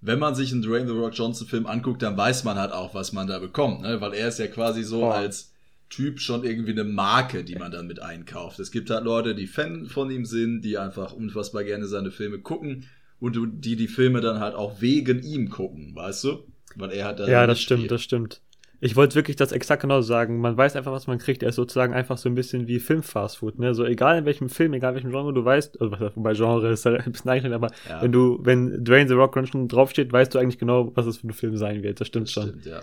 wenn 0.00 0.18
man 0.18 0.34
sich 0.34 0.52
einen 0.52 0.62
Dwayne 0.62 0.86
The 0.86 0.96
Rock 0.96 1.14
Johnson 1.14 1.46
Film 1.46 1.66
anguckt, 1.66 2.02
dann 2.02 2.16
weiß 2.16 2.44
man 2.44 2.56
halt 2.56 2.72
auch, 2.72 2.94
was 2.94 3.12
man 3.12 3.26
da 3.26 3.38
bekommt, 3.40 3.82
ne? 3.82 4.00
weil 4.00 4.14
er 4.14 4.28
ist 4.28 4.38
ja 4.38 4.46
quasi 4.46 4.84
so 4.84 5.04
oh. 5.04 5.10
als 5.10 5.52
Typ 5.90 6.20
schon 6.20 6.44
irgendwie 6.44 6.72
eine 6.72 6.84
Marke, 6.84 7.44
die 7.44 7.56
man 7.56 7.72
dann 7.72 7.86
mit 7.86 8.00
einkauft. 8.00 8.58
Es 8.58 8.70
gibt 8.70 8.90
halt 8.90 9.04
Leute, 9.04 9.34
die 9.34 9.46
Fan 9.46 9.86
von 9.86 10.10
ihm 10.10 10.24
sind, 10.24 10.60
die 10.62 10.76
einfach 10.76 11.12
unfassbar 11.12 11.64
gerne 11.64 11.86
seine 11.86 12.10
Filme 12.10 12.38
gucken 12.38 12.84
und 13.20 13.36
die 13.64 13.76
die 13.76 13.88
Filme 13.88 14.20
dann 14.20 14.40
halt 14.40 14.54
auch 14.54 14.80
wegen 14.80 15.22
ihm 15.22 15.48
gucken, 15.48 15.94
weißt 15.94 16.24
du? 16.24 16.44
Weil 16.76 16.92
er 16.92 17.06
hat 17.06 17.20
da 17.20 17.26
Ja, 17.26 17.46
das 17.46 17.60
stimmt, 17.60 17.90
das 17.90 18.02
stimmt. 18.02 18.42
Ich 18.80 18.94
wollte 18.94 19.16
wirklich 19.16 19.36
das 19.36 19.50
exakt 19.50 19.82
genau 19.82 20.02
sagen. 20.02 20.40
Man 20.40 20.56
weiß 20.56 20.76
einfach, 20.76 20.92
was 20.92 21.08
man 21.08 21.18
kriegt. 21.18 21.42
Er 21.42 21.48
ist 21.48 21.56
sozusagen 21.56 21.92
einfach 21.92 22.16
so 22.16 22.28
ein 22.28 22.36
bisschen 22.36 22.68
wie 22.68 22.78
Film-Fastfood, 22.78 23.58
ne? 23.58 23.74
So 23.74 23.84
egal 23.84 24.18
in 24.18 24.24
welchem 24.24 24.48
Film, 24.48 24.72
egal 24.72 24.90
in 24.90 24.96
welchem 24.96 25.10
Genre 25.10 25.32
du 25.32 25.44
weißt, 25.44 25.80
also 25.80 25.96
wobei 26.14 26.34
Genre 26.34 26.70
ist 26.70 26.86
ein 26.86 27.10
bisschen 27.10 27.30
eingeschränkt, 27.30 27.56
aber 27.56 27.72
ja. 27.88 28.02
wenn 28.02 28.12
du, 28.12 28.38
wenn 28.42 28.84
Dwayne 28.84 29.08
The 29.08 29.14
Rock 29.14 29.36
schon 29.48 29.66
draufsteht, 29.66 30.12
weißt 30.12 30.32
du 30.34 30.38
eigentlich 30.38 30.58
genau, 30.58 30.92
was 30.94 31.06
es 31.06 31.16
für 31.16 31.26
ein 31.26 31.32
Film 31.32 31.56
sein 31.56 31.82
wird. 31.82 32.00
Das 32.00 32.06
stimmt 32.06 32.26
das 32.28 32.32
schon. 32.32 32.48
Stimmt, 32.50 32.66
ja. 32.66 32.82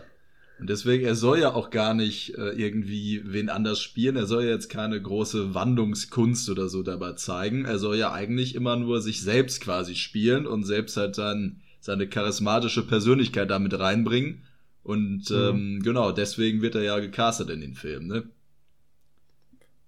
Und 0.59 0.69
deswegen, 0.69 1.05
er 1.05 1.15
soll 1.15 1.39
ja 1.39 1.53
auch 1.53 1.69
gar 1.69 1.93
nicht 1.93 2.37
äh, 2.37 2.51
irgendwie 2.51 3.21
wen 3.25 3.49
anders 3.49 3.81
spielen. 3.81 4.15
Er 4.15 4.25
soll 4.25 4.45
ja 4.45 4.51
jetzt 4.51 4.69
keine 4.69 5.01
große 5.01 5.53
Wandlungskunst 5.53 6.49
oder 6.49 6.69
so 6.69 6.81
dabei 6.81 7.13
zeigen. 7.13 7.65
Er 7.65 7.77
soll 7.77 7.97
ja 7.97 8.13
eigentlich 8.13 8.55
immer 8.55 8.77
nur 8.77 9.01
sich 9.01 9.21
selbst 9.21 9.61
quasi 9.61 9.95
spielen 9.95 10.47
und 10.47 10.63
selbst 10.63 10.95
halt 10.95 11.17
dann 11.17 11.61
seine 11.81 12.07
charismatische 12.07 12.87
Persönlichkeit 12.87 13.49
damit 13.49 13.77
reinbringen. 13.77 14.43
Und 14.83 15.29
mhm. 15.29 15.35
ähm, 15.35 15.79
genau, 15.83 16.11
deswegen 16.11 16.61
wird 16.61 16.75
er 16.75 16.83
ja 16.83 16.99
gecastet 16.99 17.49
in 17.49 17.59
den 17.59 17.75
Film, 17.75 18.07
ne? 18.07 18.23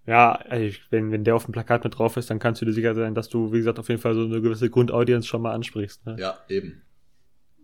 Ja, 0.06 0.32
also 0.32 0.78
wenn, 0.90 1.12
wenn 1.12 1.26
der 1.26 1.36
auf 1.36 1.46
dem 1.46 1.52
Plakat 1.52 1.84
mit 1.84 1.98
drauf 1.98 2.16
ist, 2.16 2.30
dann 2.30 2.40
kannst 2.40 2.62
du 2.62 2.66
dir 2.66 2.72
sicher 2.72 2.96
sein, 2.96 3.14
dass 3.14 3.28
du, 3.28 3.52
wie 3.52 3.58
gesagt, 3.58 3.78
auf 3.78 3.90
jeden 3.90 4.02
Fall 4.02 4.16
so 4.16 4.24
eine 4.24 4.42
gewisse 4.42 4.70
Grundaudience 4.70 5.28
schon 5.28 5.42
mal 5.42 5.54
ansprichst. 5.54 6.06
Ne? 6.06 6.16
Ja, 6.18 6.38
eben. 6.48 6.82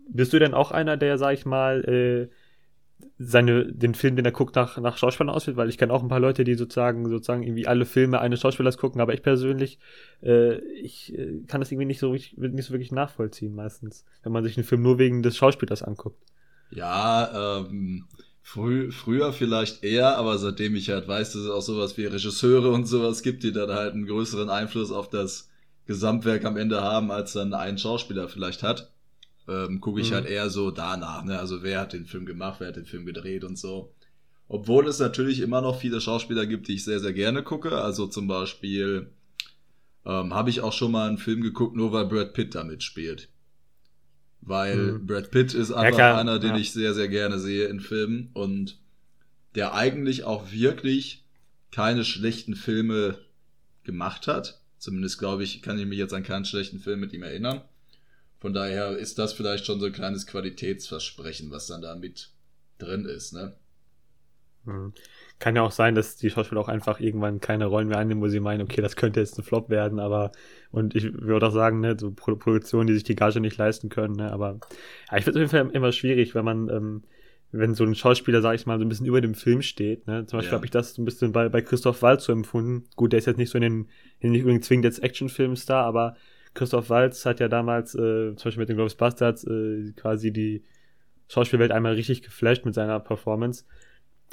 Bist 0.09 0.33
du 0.33 0.39
denn 0.39 0.53
auch 0.53 0.71
einer, 0.71 0.97
der, 0.97 1.17
sag 1.17 1.33
ich 1.33 1.45
mal, 1.45 1.85
äh, 1.85 2.27
seine, 3.17 3.71
den 3.71 3.95
Film, 3.95 4.15
den 4.15 4.25
er 4.25 4.31
guckt, 4.31 4.55
nach, 4.55 4.77
nach 4.77 4.97
Schauspielern 4.97 5.33
auswählt, 5.33 5.57
weil 5.57 5.69
ich 5.69 5.77
kenne 5.77 5.93
auch 5.93 6.01
ein 6.01 6.09
paar 6.09 6.19
Leute, 6.19 6.43
die 6.43 6.55
sozusagen, 6.55 7.07
sozusagen 7.09 7.43
irgendwie 7.43 7.67
alle 7.67 7.85
Filme 7.85 8.19
eines 8.19 8.41
Schauspielers 8.41 8.77
gucken, 8.77 9.01
aber 9.01 9.13
ich 9.13 9.21
persönlich, 9.21 9.79
äh, 10.21 10.57
ich 10.81 11.17
äh, 11.17 11.41
kann 11.47 11.61
das 11.61 11.71
irgendwie 11.71 11.85
nicht 11.85 11.99
so, 11.99 12.13
nicht 12.13 12.35
so 12.37 12.73
wirklich 12.73 12.91
nachvollziehen 12.91 13.55
meistens, 13.55 14.05
wenn 14.23 14.31
man 14.31 14.43
sich 14.43 14.57
einen 14.57 14.65
Film 14.65 14.81
nur 14.81 14.99
wegen 14.99 15.23
des 15.23 15.37
Schauspielers 15.37 15.83
anguckt. 15.83 16.21
Ja, 16.71 17.59
ähm, 17.59 18.05
frü 18.41 18.91
früher 18.91 19.33
vielleicht 19.33 19.83
eher, 19.83 20.17
aber 20.17 20.37
seitdem 20.37 20.75
ich 20.75 20.89
halt 20.89 21.07
weiß, 21.07 21.33
dass 21.33 21.41
es 21.43 21.49
auch 21.49 21.61
sowas 21.61 21.97
wie 21.97 22.05
Regisseure 22.05 22.71
und 22.71 22.85
sowas 22.85 23.23
gibt, 23.23 23.43
die 23.43 23.51
dann 23.51 23.71
halt 23.71 23.93
einen 23.93 24.05
größeren 24.05 24.49
Einfluss 24.49 24.91
auf 24.91 25.09
das 25.09 25.49
Gesamtwerk 25.85 26.45
am 26.45 26.57
Ende 26.57 26.81
haben, 26.81 27.11
als 27.11 27.33
dann 27.33 27.53
ein 27.53 27.77
Schauspieler 27.77 28.29
vielleicht 28.29 28.63
hat, 28.63 28.92
ähm, 29.47 29.81
gucke 29.81 30.01
ich 30.01 30.11
mhm. 30.11 30.15
halt 30.15 30.25
eher 30.25 30.49
so 30.49 30.71
danach. 30.71 31.23
Ne? 31.23 31.37
Also 31.37 31.63
wer 31.63 31.79
hat 31.79 31.93
den 31.93 32.05
Film 32.05 32.25
gemacht, 32.25 32.59
wer 32.59 32.69
hat 32.69 32.75
den 32.75 32.85
Film 32.85 33.05
gedreht 33.05 33.43
und 33.43 33.57
so. 33.57 33.93
Obwohl 34.47 34.87
es 34.87 34.99
natürlich 34.99 35.39
immer 35.39 35.61
noch 35.61 35.79
viele 35.79 36.01
Schauspieler 36.01 36.45
gibt, 36.45 36.67
die 36.67 36.75
ich 36.75 36.83
sehr, 36.83 36.99
sehr 36.99 37.13
gerne 37.13 37.43
gucke. 37.43 37.81
Also 37.81 38.07
zum 38.07 38.27
Beispiel 38.27 39.11
ähm, 40.05 40.33
habe 40.33 40.49
ich 40.49 40.61
auch 40.61 40.73
schon 40.73 40.91
mal 40.91 41.07
einen 41.07 41.17
Film 41.17 41.41
geguckt, 41.41 41.75
nur 41.75 41.91
weil 41.91 42.05
Brad 42.05 42.33
Pitt 42.33 42.55
da 42.55 42.63
mitspielt. 42.63 43.29
Weil 44.41 44.77
mhm. 44.77 45.07
Brad 45.07 45.31
Pitt 45.31 45.53
ist 45.53 45.71
einfach 45.71 45.99
ja, 45.99 46.17
einer, 46.17 46.39
den 46.39 46.51
ja. 46.51 46.57
ich 46.57 46.71
sehr, 46.71 46.93
sehr 46.93 47.07
gerne 47.07 47.39
sehe 47.39 47.65
in 47.65 47.79
Filmen 47.79 48.29
und 48.33 48.79
der 49.55 49.73
eigentlich 49.73 50.23
auch 50.23 50.51
wirklich 50.51 51.23
keine 51.71 52.03
schlechten 52.03 52.55
Filme 52.55 53.17
gemacht 53.83 54.27
hat 54.27 54.63
Zumindest 54.83 55.17
glaube 55.17 55.45
ich, 55.45 55.61
kann 55.61 55.79
ich 55.79 55.85
mich 55.85 55.97
jetzt 55.97 56.13
an 56.13 56.23
keinen 56.23 56.43
schlechten 56.43 56.77
Film 56.77 56.99
mit 56.99 57.13
ihm 57.13 57.23
erinnern. 57.23 57.61
Von 58.43 58.53
daher 58.53 58.97
ist 58.97 59.19
das 59.19 59.31
vielleicht 59.31 59.65
schon 59.65 59.79
so 59.79 59.85
ein 59.85 59.93
kleines 59.93 60.27
Qualitätsversprechen, 60.27 61.49
was 61.49 61.67
dann 61.67 61.81
da 61.81 61.95
mit 61.95 62.31
drin 62.77 63.05
ist, 63.05 63.31
ne? 63.31 63.53
Hm. 64.65 64.91
Kann 65.39 65.55
ja 65.55 65.61
auch 65.61 65.71
sein, 65.71 65.95
dass 65.95 66.17
die 66.17 66.29
Schauspieler 66.29 66.59
auch 66.59 66.67
einfach 66.67 66.99
irgendwann 66.99 67.39
keine 67.39 67.67
Rollen 67.67 67.87
mehr 67.87 67.99
einnehmen, 67.99 68.21
wo 68.21 68.27
sie 68.27 68.41
meinen, 68.41 68.61
okay, 68.61 68.81
das 68.81 68.97
könnte 68.97 69.21
jetzt 69.21 69.39
ein 69.39 69.43
Flop 69.43 69.69
werden, 69.69 69.97
aber 69.97 70.33
und 70.71 70.93
ich 70.93 71.13
würde 71.13 71.47
auch 71.47 71.53
sagen, 71.53 71.79
ne, 71.79 71.95
so 71.97 72.11
Produktionen, 72.11 72.87
die 72.87 72.95
sich 72.95 73.05
die 73.05 73.15
Gage 73.15 73.39
nicht 73.39 73.55
leisten 73.55 73.87
können, 73.87 74.15
ne, 74.17 74.29
aber 74.29 74.59
ja, 75.09 75.17
ich 75.17 75.23
finde 75.23 75.39
es 75.39 75.45
auf 75.45 75.53
jeden 75.53 75.69
Fall 75.69 75.75
immer 75.77 75.93
schwierig, 75.93 76.35
wenn 76.35 76.43
man 76.43 76.67
ähm, 76.67 77.03
wenn 77.53 77.75
so 77.75 77.85
ein 77.85 77.95
Schauspieler, 77.95 78.41
sag 78.41 78.55
ich 78.55 78.65
mal, 78.65 78.77
so 78.77 78.83
ein 78.83 78.89
bisschen 78.89 79.05
über 79.05 79.21
dem 79.21 79.35
Film 79.35 79.61
steht. 79.61 80.05
Ne? 80.07 80.25
Zum 80.25 80.39
Beispiel 80.39 80.51
ja. 80.51 80.55
habe 80.55 80.65
ich 80.65 80.71
das 80.71 80.95
so 80.95 81.01
ein 81.01 81.05
bisschen 81.05 81.31
bei, 81.31 81.47
bei 81.49 81.61
Christoph 81.61 82.01
Waltz 82.01 82.25
so 82.25 82.33
empfunden. 82.33 82.89
Gut, 82.95 83.13
der 83.13 83.19
ist 83.19 83.27
jetzt 83.27 83.37
nicht 83.37 83.51
so 83.51 83.59
in 83.59 83.61
den, 83.61 83.89
nicht 84.21 84.41
unbedingt 84.41 84.65
zwingend 84.65 84.85
jetzt 84.85 85.03
Actionfilmstar, 85.03 85.85
aber 85.85 86.15
Christoph 86.53 86.89
Waltz 86.89 87.25
hat 87.25 87.39
ja 87.39 87.47
damals, 87.47 87.95
äh, 87.95 88.35
zum 88.35 88.43
Beispiel 88.43 88.61
mit 88.61 88.69
den 88.69 88.75
Globes 88.75 88.95
Bastards, 88.95 89.43
äh, 89.45 89.91
quasi 89.95 90.31
die 90.31 90.63
Schauspielwelt 91.27 91.71
einmal 91.71 91.93
richtig 91.93 92.21
geflasht 92.21 92.65
mit 92.65 92.73
seiner 92.75 92.99
Performance. 92.99 93.65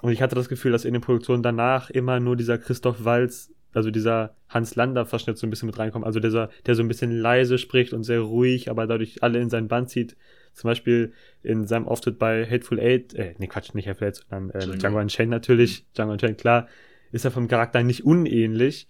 Und 0.03 0.13
ich 0.13 0.23
hatte 0.23 0.35
das 0.35 0.49
Gefühl, 0.49 0.73
dass 0.73 0.85
in 0.85 0.93
den 0.93 1.03
Produktionen 1.03 1.43
danach 1.43 1.91
immer 1.91 2.21
nur 2.21 2.37
dieser 2.37 2.59
Christoph 2.59 3.05
Waltz, 3.05 3.53
also 3.73 3.91
dieser 3.91 4.35
Hans 4.49 4.75
Lander-Verschnitt 4.75 5.39
so 5.39 5.47
ein 5.47 5.51
bisschen 5.51 5.67
mit 5.67 5.79
reinkommt. 5.79 6.05
Also 6.05 6.21
dieser, 6.21 6.51
der 6.67 6.75
so 6.75 6.83
ein 6.83 6.89
bisschen 6.89 7.13
leise 7.13 7.59
spricht 7.59 7.93
und 7.93 8.03
sehr 8.03 8.21
ruhig, 8.21 8.71
aber 8.71 8.87
dadurch 8.87 9.23
alle 9.23 9.41
in 9.41 9.51
sein 9.51 9.69
Band 9.69 9.91
zieht. 9.91 10.17
Zum 10.55 10.69
Beispiel 10.69 11.13
in 11.43 11.67
seinem 11.67 11.87
Auftritt 11.87 12.19
bei 12.19 12.45
Hateful 12.45 12.81
Eight, 12.81 13.15
äh, 13.15 13.35
nee, 13.39 13.47
Quatsch, 13.47 13.75
nicht 13.75 13.89
Hateful 13.89 14.09
Eight, 14.09 14.17
sondern 14.17 14.51
äh, 14.51 14.77
Django 14.77 14.99
Unchained 14.99 15.31
natürlich, 15.31 15.87
Django 15.95 16.13
Unchained, 16.13 16.39
klar, 16.39 16.67
ist 17.13 17.25
er 17.25 17.31
vom 17.31 17.49
Charakter 17.49 17.83
nicht 17.83 18.05
unähnlich. 18.05 18.89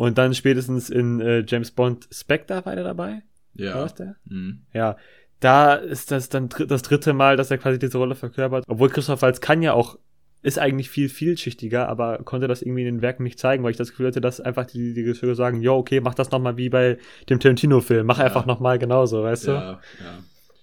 Und 0.00 0.16
dann 0.16 0.32
spätestens 0.32 0.88
in 0.88 1.20
äh, 1.20 1.44
James 1.46 1.72
Bond 1.72 2.08
Spectre 2.10 2.64
war 2.64 2.72
er 2.72 2.84
dabei. 2.84 3.22
Ja. 3.52 3.74
War 3.74 3.90
der? 3.90 4.16
Mhm. 4.24 4.62
Ja. 4.72 4.96
Da 5.40 5.74
ist 5.74 6.10
das 6.10 6.30
dann 6.30 6.48
dr 6.48 6.66
das 6.66 6.80
dritte 6.80 7.12
Mal, 7.12 7.36
dass 7.36 7.50
er 7.50 7.58
quasi 7.58 7.78
diese 7.78 7.98
Rolle 7.98 8.14
verkörpert. 8.14 8.64
Obwohl 8.66 8.88
Christoph 8.88 9.20
Waltz 9.20 9.42
kann 9.42 9.60
ja 9.60 9.74
auch, 9.74 9.98
ist 10.40 10.58
eigentlich 10.58 10.88
viel 10.88 11.10
vielschichtiger, 11.10 11.86
aber 11.86 12.16
konnte 12.24 12.48
das 12.48 12.62
irgendwie 12.62 12.80
in 12.80 12.94
den 12.94 13.02
Werken 13.02 13.24
nicht 13.24 13.38
zeigen, 13.38 13.62
weil 13.62 13.72
ich 13.72 13.76
das 13.76 13.90
Gefühl 13.90 14.06
hatte, 14.06 14.22
dass 14.22 14.40
einfach 14.40 14.64
die, 14.64 14.94
die 14.94 15.02
Regisseure 15.02 15.34
sagen, 15.34 15.60
jo, 15.60 15.76
okay, 15.76 16.00
mach 16.00 16.14
das 16.14 16.30
nochmal 16.30 16.56
wie 16.56 16.70
bei 16.70 16.96
dem 17.28 17.38
Tarantino-Film. 17.38 18.06
Mach 18.06 18.20
ja. 18.20 18.24
einfach 18.24 18.46
nochmal 18.46 18.78
genauso, 18.78 19.22
weißt 19.22 19.48
du? 19.48 19.50
Ja, 19.50 19.80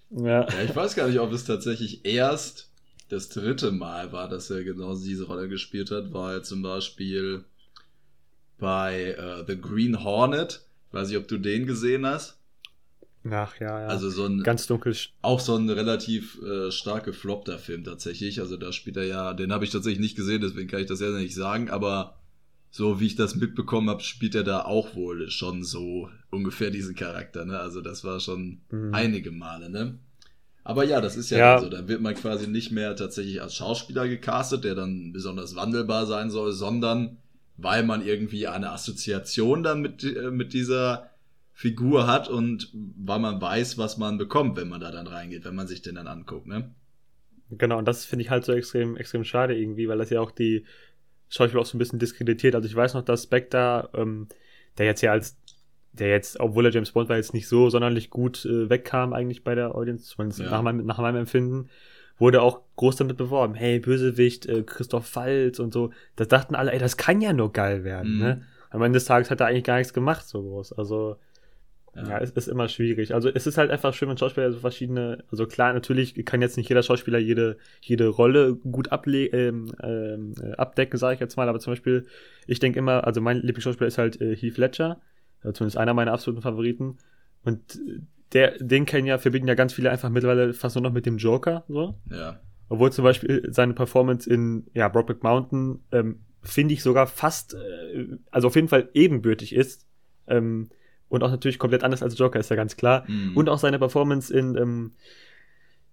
ja. 0.09 0.19
Ja. 0.19 0.47
ja. 0.49 0.63
Ich 0.65 0.75
weiß 0.75 0.95
gar 0.95 1.09
nicht, 1.09 1.19
ob 1.19 1.31
es 1.31 1.45
tatsächlich 1.45 2.05
erst 2.05 2.71
das 3.09 3.29
dritte 3.29 3.71
Mal 3.71 4.11
war, 4.11 4.29
dass 4.29 4.49
er 4.49 4.63
genau 4.63 4.95
diese 4.95 5.27
Rolle 5.27 5.47
gespielt 5.47 5.91
hat, 5.91 6.11
weil 6.11 6.41
zum 6.41 6.63
Beispiel 6.63 7.45
bei 8.57 9.17
uh, 9.17 9.43
The 9.45 9.59
Green 9.59 10.03
Hornet, 10.03 10.65
ich 10.87 10.93
weiß 10.93 11.09
nicht, 11.09 11.17
ob 11.17 11.27
du 11.27 11.37
den 11.37 11.65
gesehen 11.65 12.05
hast. 12.05 12.39
Ach 13.29 13.59
ja, 13.59 13.81
ja. 13.81 13.87
Also 13.87 14.09
so 14.09 14.25
ein 14.25 14.43
ganz 14.43 14.67
dunkel. 14.67 14.95
Auch 15.21 15.39
so 15.39 15.55
ein 15.55 15.69
relativ 15.69 16.41
äh, 16.41 16.71
stark 16.71 17.05
gefloppter 17.05 17.59
Film 17.59 17.83
tatsächlich. 17.83 18.39
Also 18.39 18.57
da 18.57 18.71
spielt 18.71 18.97
er 18.97 19.05
ja, 19.05 19.33
den 19.33 19.51
habe 19.51 19.65
ich 19.65 19.71
tatsächlich 19.71 19.99
nicht 19.99 20.15
gesehen, 20.15 20.41
deswegen 20.41 20.69
kann 20.69 20.79
ich 20.79 20.87
das 20.87 21.01
ja 21.01 21.09
nicht 21.09 21.35
sagen, 21.35 21.69
aber 21.69 22.17
so 22.69 22.99
wie 22.99 23.07
ich 23.07 23.15
das 23.15 23.35
mitbekommen 23.35 23.89
habe, 23.89 24.03
spielt 24.03 24.35
er 24.35 24.43
da 24.43 24.61
auch 24.61 24.95
wohl 24.95 25.29
schon 25.29 25.63
so 25.63 26.09
ungefähr 26.29 26.69
diesen 26.69 26.95
Charakter, 26.95 27.45
ne? 27.45 27.59
Also 27.59 27.81
das 27.81 28.03
war 28.03 28.19
schon 28.19 28.61
mhm. 28.69 28.93
einige 28.93 29.31
Male, 29.31 29.69
ne? 29.69 29.99
Aber 30.63 30.83
ja, 30.83 30.99
das 30.99 31.15
ist 31.15 31.29
ja, 31.29 31.37
ja. 31.37 31.61
so. 31.61 31.69
Da 31.69 31.87
wird 31.87 32.01
man 32.01 32.13
quasi 32.13 32.47
nicht 32.47 32.71
mehr 32.71 32.95
tatsächlich 32.95 33.41
als 33.41 33.55
Schauspieler 33.55 34.07
gecastet, 34.07 34.65
der 34.65 34.75
dann 34.75 35.13
besonders 35.13 35.55
wandelbar 35.55 36.05
sein 36.05 36.29
soll, 36.29 36.51
sondern 36.51 37.17
weil 37.57 37.83
man 37.83 38.05
irgendwie 38.05 38.47
eine 38.47 38.71
Assoziation 38.71 39.63
dann 39.63 39.81
mit, 39.81 40.03
äh, 40.03 40.31
mit 40.31 40.53
dieser 40.53 41.09
Figur 41.53 42.05
hat 42.05 42.29
und 42.29 42.71
weil 42.73 43.19
man 43.19 43.41
weiß, 43.41 43.79
was 43.79 43.97
man 43.97 44.19
bekommt, 44.19 44.57
wenn 44.57 44.69
man 44.69 44.79
da 44.79 44.91
dann 44.91 45.07
reingeht, 45.07 45.43
wenn 45.43 45.55
man 45.55 45.67
sich 45.67 45.81
den 45.81 45.95
dann 45.95 46.07
anguckt, 46.07 46.45
ne? 46.45 46.71
Genau, 47.49 47.77
und 47.77 47.87
das 47.87 48.05
finde 48.05 48.23
ich 48.23 48.29
halt 48.29 48.45
so 48.45 48.53
extrem, 48.53 48.95
extrem 48.97 49.23
schade 49.23 49.57
irgendwie, 49.57 49.87
weil 49.87 49.97
das 49.97 50.09
ja 50.09 50.19
auch 50.19 50.31
die 50.31 50.65
Schauspieler 51.29 51.61
auch 51.61 51.65
so 51.65 51.75
ein 51.75 51.79
bisschen 51.79 51.99
diskreditiert. 51.99 52.55
Also 52.55 52.67
ich 52.67 52.75
weiß 52.75 52.93
noch, 52.93 53.03
dass 53.03 53.23
Spectre, 53.23 53.89
ähm, 53.95 54.27
der 54.77 54.85
jetzt 54.85 55.01
ja 55.01 55.11
als, 55.11 55.37
der 55.93 56.09
jetzt, 56.09 56.39
obwohl 56.39 56.65
er 56.65 56.71
James 56.71 56.91
Bond 56.91 57.09
war, 57.09 57.15
jetzt 57.15 57.33
nicht 57.33 57.47
so 57.47 57.69
sonderlich 57.69 58.09
gut 58.09 58.45
äh, 58.45 58.69
wegkam 58.69 59.13
eigentlich 59.13 59.43
bei 59.43 59.55
der 59.55 59.73
Audience, 59.73 60.05
zumindest 60.05 60.41
ja. 60.41 60.51
nach, 60.51 60.61
meinem, 60.61 60.85
nach 60.85 60.99
meinem 60.99 61.17
Empfinden, 61.17 61.69
wurde 62.17 62.41
auch 62.41 62.61
groß 62.75 62.95
damit 62.95 63.17
beworben. 63.17 63.53
Hey, 63.53 63.79
Bösewicht, 63.79 64.45
äh, 64.47 64.63
Christoph 64.63 65.15
Waltz 65.15 65.59
und 65.59 65.73
so. 65.73 65.91
Da 66.15 66.25
dachten 66.25 66.55
alle, 66.55 66.71
ey, 66.71 66.79
das 66.79 66.97
kann 66.97 67.21
ja 67.21 67.33
nur 67.33 67.51
geil 67.53 67.83
werden, 67.83 68.15
mhm. 68.15 68.19
ne? 68.19 68.43
Am 68.69 68.81
Ende 68.81 68.97
des 68.97 69.05
Tages 69.05 69.31
hat 69.31 69.39
er 69.39 69.47
eigentlich 69.47 69.63
gar 69.63 69.77
nichts 69.77 69.93
gemacht, 69.93 70.27
so 70.27 70.41
groß. 70.41 70.73
Also, 70.73 71.17
ja, 71.95 72.09
ja 72.09 72.17
es 72.19 72.31
ist 72.31 72.47
immer 72.47 72.67
schwierig. 72.67 73.13
Also 73.13 73.29
es 73.29 73.47
ist 73.47 73.57
halt 73.57 73.71
einfach 73.71 73.93
schön, 73.93 74.09
wenn 74.09 74.17
Schauspieler 74.17 74.51
so 74.51 74.59
verschiedene, 74.59 75.23
also 75.31 75.47
klar, 75.47 75.73
natürlich 75.73 76.13
kann 76.25 76.41
jetzt 76.41 76.57
nicht 76.57 76.67
jeder 76.69 76.83
Schauspieler 76.83 77.17
jede, 77.17 77.57
jede 77.81 78.07
Rolle 78.07 78.55
gut 78.55 78.91
able 78.91 79.25
ähm, 79.27 79.71
ähm, 79.81 80.33
äh, 80.41 80.51
abdecken, 80.55 80.97
sage 80.97 81.15
ich 81.15 81.19
jetzt 81.19 81.37
mal, 81.37 81.47
aber 81.47 81.59
zum 81.59 81.71
Beispiel, 81.71 82.05
ich 82.45 82.59
denke 82.59 82.79
immer, 82.79 83.05
also 83.05 83.21
mein 83.21 83.37
Lieblingsschauspieler 83.37 83.87
ist 83.87 83.97
halt 83.97 84.19
äh, 84.21 84.35
Heath 84.35 84.57
Ledger, 84.57 84.99
also 85.41 85.53
zumindest 85.53 85.77
einer 85.77 85.93
meiner 85.93 86.13
absoluten 86.13 86.41
Favoriten. 86.41 86.97
Und 87.43 87.79
der, 88.33 88.57
den 88.59 88.85
kennen 88.85 89.07
ja, 89.07 89.17
verbinden 89.17 89.47
ja 89.47 89.55
ganz 89.55 89.73
viele 89.73 89.89
einfach 89.89 90.09
mittlerweile 90.09 90.53
fast 90.53 90.75
nur 90.75 90.83
noch 90.83 90.93
mit 90.93 91.05
dem 91.05 91.17
Joker, 91.17 91.63
so. 91.67 91.95
Ja. 92.09 92.39
Obwohl 92.69 92.91
zum 92.91 93.03
Beispiel 93.03 93.47
seine 93.51 93.73
Performance 93.73 94.29
in, 94.29 94.67
ja, 94.73 94.87
Brokeback 94.89 95.23
Mountain, 95.23 95.79
ähm, 95.91 96.19
finde 96.41 96.73
ich 96.73 96.83
sogar 96.83 97.07
fast, 97.07 97.53
äh, 97.53 98.17
also 98.31 98.47
auf 98.47 98.55
jeden 98.55 98.67
Fall 98.67 98.89
ebenbürtig 98.93 99.55
ist, 99.55 99.87
ähm, 100.27 100.69
und 101.09 101.23
auch 101.23 101.31
natürlich 101.31 101.59
komplett 101.59 101.83
anders 101.83 102.03
als 102.03 102.17
Joker, 102.17 102.39
ist 102.39 102.49
ja 102.49 102.55
ganz 102.57 102.75
klar. 102.75 103.05
Mhm. 103.07 103.37
Und 103.37 103.49
auch 103.49 103.59
seine 103.59 103.79
Performance 103.79 104.33
in, 104.33 104.57
ähm, 104.57 104.91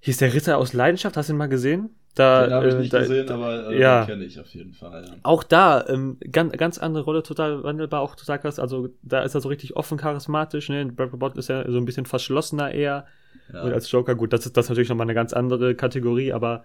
hieß 0.05 0.19
der 0.19 0.35
Ritter 0.35 0.59
aus 0.59 0.73
Leidenschaft, 0.73 1.17
hast 1.17 1.29
du 1.29 1.33
ihn 1.33 1.39
mal 1.39 1.49
gesehen? 1.49 1.91
Da, 2.15 2.45
den 2.45 2.53
habe 2.53 2.69
ich 2.69 2.75
äh, 2.75 2.79
nicht 2.79 2.93
da, 2.93 3.01
gesehen, 3.01 3.29
aber 3.31 3.71
äh, 3.71 3.81
ja. 3.81 4.05
kenne 4.05 4.25
ich 4.25 4.39
auf 4.39 4.55
jeden 4.55 4.73
Fall. 4.73 5.05
Ja. 5.05 5.15
Auch 5.23 5.43
da, 5.43 5.85
ähm, 5.89 6.19
ganz, 6.31 6.53
ganz 6.53 6.79
andere 6.79 7.05
Rolle, 7.05 7.23
total 7.23 7.65
wandelbar, 7.65 8.03
auch 8.03 8.15
total 8.15 8.39
krass. 8.39 8.59
Also 8.59 8.91
da 9.03 9.23
ist 9.23 9.35
er 9.35 9.41
so 9.41 9.49
richtig 9.49 9.77
offen 9.77 9.99
charismatisch. 9.99 10.69
Ne? 10.69 10.85
Bradley 10.87 11.19
Bott 11.19 11.37
ist 11.37 11.49
ja 11.49 11.69
so 11.69 11.79
ein 11.79 11.87
bisschen 11.87 12.07
verschlossener 12.07 12.71
eher. 12.71 13.07
Ja. 13.53 13.63
Und 13.63 13.73
als 13.73 13.91
Joker, 13.91 14.15
gut, 14.15 14.33
das 14.33 14.47
ist 14.47 14.57
das 14.57 14.67
ist 14.67 14.69
natürlich 14.69 14.91
nochmal 14.91 15.07
eine 15.07 15.15
ganz 15.15 15.33
andere 15.33 15.75
Kategorie, 15.75 16.33
aber 16.33 16.65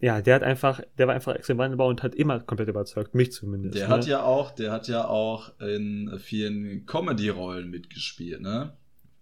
ja, 0.00 0.22
der 0.22 0.36
hat 0.36 0.42
einfach, 0.42 0.80
der 0.96 1.06
war 1.06 1.14
einfach 1.14 1.34
extrem 1.34 1.58
wandelbar 1.58 1.88
und 1.88 2.02
hat 2.02 2.14
immer 2.14 2.40
komplett 2.40 2.68
überzeugt, 2.68 3.14
mich 3.14 3.32
zumindest. 3.32 3.76
Der 3.76 3.88
ne? 3.88 3.94
hat 3.94 4.06
ja 4.06 4.22
auch, 4.22 4.52
der 4.52 4.72
hat 4.72 4.88
ja 4.88 5.06
auch 5.06 5.52
in 5.60 6.18
vielen 6.18 6.86
Comedy-Rollen 6.86 7.68
mitgespielt, 7.68 8.40
ne? 8.40 8.72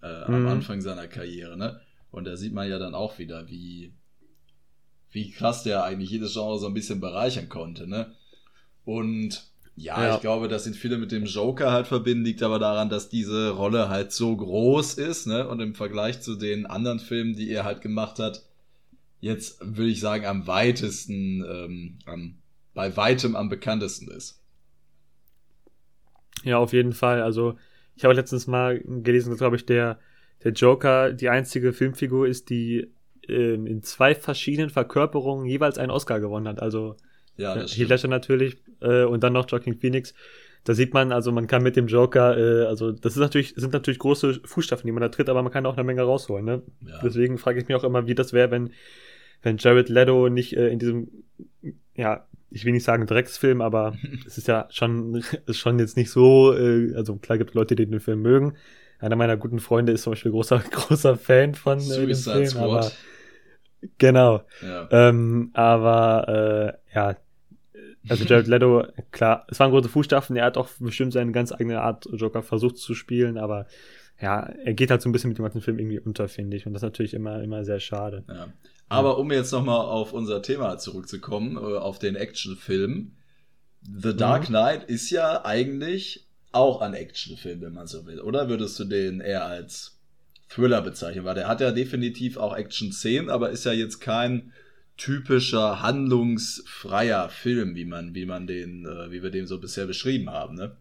Äh, 0.02 0.06
am 0.06 0.42
mhm. 0.42 0.49
Anfang 0.49 0.80
seiner 0.80 1.09
Karriere, 1.09 1.56
ne? 1.56 1.80
Und 2.17 2.25
da 2.25 2.35
sieht 2.35 2.55
man 2.55 2.67
ja 2.67 2.79
dann 2.79 2.95
auch 2.95 3.19
wieder, 3.19 3.47
wie, 3.47 3.93
wie 5.11 5.31
krass 5.33 5.65
der 5.65 5.85
eigentlich 5.85 6.09
jedes 6.09 6.33
Genre 6.33 6.59
so 6.59 6.67
ein 6.67 6.73
bisschen 6.73 6.99
bereichern 6.99 7.51
konnte, 7.51 7.87
ne? 7.87 8.15
Und 8.87 9.51
ja, 9.77 10.03
ja, 10.03 10.15
ich 10.15 10.23
glaube, 10.23 10.49
dass 10.49 10.67
ihn 10.67 10.73
viele 10.73 10.97
mit 10.97 11.13
dem 11.13 11.27
Joker 11.27 11.73
halt 11.73 11.87
verbinden, 11.87 12.25
liegt 12.25 12.43
aber 12.43 12.59
daran, 12.59 12.89
dass 12.89 13.11
diese 13.11 13.51
Rolle 13.51 13.91
halt 13.91 14.13
so 14.13 14.35
groß 14.35 14.95
ist, 14.95 15.27
ne? 15.27 15.47
Und 15.47 15.61
im 15.61 15.75
Vergleich 15.75 16.23
zu 16.23 16.37
den 16.37 16.65
anderen 16.65 17.01
Filmen, 17.01 17.37
die 17.37 17.51
er 17.51 17.65
halt 17.65 17.83
gemacht 17.83 18.19
hat, 18.19 18.47
jetzt 19.21 19.59
würde 19.61 19.91
ich 19.91 20.01
sagen 20.01 20.25
am 20.25 20.47
weitesten, 20.47 21.45
ähm, 21.45 21.99
am, 22.07 22.39
bei 22.73 22.97
weitem 22.97 23.37
am 23.37 23.51
bekanntesten 23.51 24.11
ist. 24.11 24.41
Ja, 26.45 26.57
auf 26.57 26.73
jeden 26.73 26.95
Fall. 26.95 27.21
Also 27.21 27.59
ich 27.95 28.05
habe 28.05 28.15
letztens 28.15 28.47
mal 28.47 28.81
gelesen, 28.81 29.29
dass 29.29 29.39
glaube 29.39 29.57
ich 29.57 29.67
der 29.67 29.99
der 30.47 30.53
Joker 30.53 31.12
die 31.12 31.29
einzige 31.29 31.73
Filmfigur 31.73 32.29
ist, 32.29 32.50
die 32.50 32.87
ähm, 33.29 33.67
in 33.67 33.83
zwei 33.83 34.15
verschiedenen 34.15 34.71
Verkörperungen 34.71 35.45
jeweils 35.45 35.76
einen 35.76 35.91
Oscar 35.91 36.21
gewonnen 36.21 36.47
hat. 36.47 36.62
Also 36.62 36.95
ja, 37.37 37.57
das 37.57 37.76
Heath 37.76 37.88
Ledger 37.88 38.07
natürlich 38.07 38.57
äh, 38.81 39.03
und 39.03 39.25
dann 39.25 39.33
noch 39.33 39.50
Joaquin 39.50 39.75
Phoenix. 39.75 40.15
Da 40.62 40.75
sieht 40.75 40.95
man, 40.95 41.11
also 41.11 41.33
man 41.33 41.49
kann 41.49 41.65
mit 41.65 41.75
dem 41.75 41.88
Joker, 41.88 42.38
äh, 42.38 42.67
also 42.67 42.93
das 42.93 43.15
ist 43.15 43.19
natürlich, 43.19 43.55
sind 43.57 43.73
natürlich 43.73 43.99
große 43.99 44.41
Fußstapfen, 44.45 44.87
die 44.87 44.93
man 44.93 45.00
da 45.00 45.09
tritt, 45.09 45.29
aber 45.29 45.43
man 45.43 45.50
kann 45.50 45.67
auch 45.67 45.76
eine 45.76 45.83
Menge 45.83 46.03
rausholen. 46.03 46.45
Ne? 46.45 46.62
Ja. 46.87 47.00
Deswegen 47.03 47.38
frage 47.38 47.59
ich 47.59 47.67
mich 47.67 47.76
auch 47.76 47.85
immer, 47.85 48.07
wie 48.07 48.15
das 48.15 48.33
wäre, 48.33 48.53
wenn 48.53 48.71
wenn 49.43 49.57
Jared 49.59 49.88
Leto 49.88 50.29
nicht 50.29 50.57
äh, 50.57 50.69
in 50.69 50.79
diesem, 50.79 51.09
ja, 51.95 52.26
ich 52.50 52.65
will 52.65 52.73
nicht 52.73 52.85
sagen 52.85 53.07
Drecksfilm, 53.07 53.61
aber 53.61 53.97
es 54.26 54.38
ist 54.38 54.47
ja 54.47 54.69
schon, 54.71 55.23
ist 55.47 55.59
schon 55.59 55.81
jetzt 55.81 55.97
nicht 55.97 56.11
so, 56.11 56.55
äh, 56.55 56.95
also 56.95 57.17
klar 57.17 57.37
gibt 57.37 57.50
es 57.50 57.55
Leute, 57.55 57.75
die 57.75 57.87
den 57.87 58.00
Film 58.00 58.23
mögen. 58.23 58.55
Einer 58.99 59.17
meiner 59.17 59.37
guten 59.37 59.61
Freunde 59.61 59.93
ist 59.93 60.03
zum 60.03 60.12
Beispiel 60.12 60.33
großer, 60.33 60.59
großer 60.71 61.17
Fan 61.17 61.55
von 61.55 61.79
äh, 61.79 62.07
dem 62.07 62.15
Film, 62.15 62.47
Squad. 62.47 62.62
aber 62.62 62.93
genau. 63.99 64.43
Ja. 64.62 64.88
Ähm, 64.91 65.50
aber 65.55 66.79
äh, 66.93 66.95
ja, 66.95 67.17
also 68.09 68.25
Jared 68.25 68.47
Leto, 68.47 68.85
klar, 69.11 69.47
es 69.49 69.59
waren 69.59 69.71
große 69.71 69.88
Fußstapfen, 69.88 70.37
er 70.37 70.45
hat 70.45 70.57
auch 70.57 70.69
bestimmt 70.79 71.12
seine 71.12 71.33
ganz 71.33 71.53
eigene 71.53 71.81
Art 71.81 72.09
Joker 72.12 72.43
versucht 72.43 72.79
zu 72.79 72.95
spielen, 72.95 73.37
aber 73.37 73.67
ja, 74.21 74.41
er 74.41 74.75
geht 74.75 74.91
halt 74.91 75.03
so 75.03 75.09
ein 75.09 75.12
bisschen 75.12 75.29
mit 75.29 75.38
dem 75.38 75.43
ganzen 75.43 75.61
Film 75.61 75.79
irgendwie 75.79 75.99
unter, 75.99 76.29
finde 76.29 76.57
ich. 76.57 76.67
Und 76.67 76.73
das 76.73 76.81
ist 76.81 76.87
natürlich 76.87 77.15
immer, 77.15 77.43
immer 77.43 77.65
sehr 77.65 77.81
schade. 77.81 78.25
Ja. 78.29 78.49
Aber 78.88 79.19
um 79.19 79.31
jetzt 79.31 79.53
nochmal 79.53 79.81
auf 79.81 80.12
unser 80.12 80.43
Thema 80.43 80.79
zurückzukommen, 80.79 81.57
äh, 81.57 81.76
auf 81.76 81.99
den 81.99 82.17
Actionfilm. 82.17 83.12
The 83.83 84.17
Dark 84.17 84.45
mhm. 84.45 84.55
Knight 84.55 84.85
ist 84.85 85.11
ja 85.11 85.45
eigentlich 85.45 86.25
auch 86.53 86.81
ein 86.81 86.95
Actionfilm, 86.95 87.61
wenn 87.61 87.73
man 87.73 87.87
so 87.87 88.07
will. 88.07 88.21
Oder 88.21 88.49
würdest 88.49 88.79
du 88.79 88.85
den 88.85 89.21
eher 89.21 89.45
als 89.45 89.99
Thriller 90.49 90.83
bezeichnen? 90.83 91.25
Weil 91.25 91.35
der 91.35 91.49
hat 91.49 91.61
ja 91.61 91.73
definitiv 91.73 92.37
auch 92.37 92.57
Action-Szenen, 92.57 93.31
aber 93.31 93.50
ist 93.50 93.65
ja 93.65 93.73
jetzt 93.73 94.00
kein 94.00 94.53
typischer 94.97 95.83
handlungsfreier 95.83 97.29
Film, 97.29 97.75
wie 97.75 97.85
man, 97.85 98.15
wie 98.15 98.26
man 98.26 98.47
den, 98.47 98.87
äh, 98.87 99.11
wie 99.11 99.23
wir 99.23 99.31
den 99.31 99.47
so 99.47 99.61
bisher 99.61 99.87
beschrieben 99.87 100.31
haben, 100.31 100.55
ne? 100.55 100.76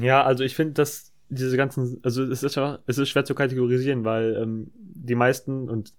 Ja, 0.00 0.24
also 0.24 0.42
ich 0.42 0.56
finde, 0.56 0.74
dass 0.74 1.12
diese 1.28 1.56
ganzen, 1.56 2.00
also 2.02 2.24
es 2.24 2.42
ist 2.42 2.56
ja, 2.56 2.78
es 2.86 2.98
ist 2.98 3.08
schwer 3.08 3.24
zu 3.24 3.34
kategorisieren, 3.34 4.04
weil 4.04 4.36
ähm, 4.36 4.70
die 4.74 5.14
meisten 5.14 5.68
und 5.68 5.92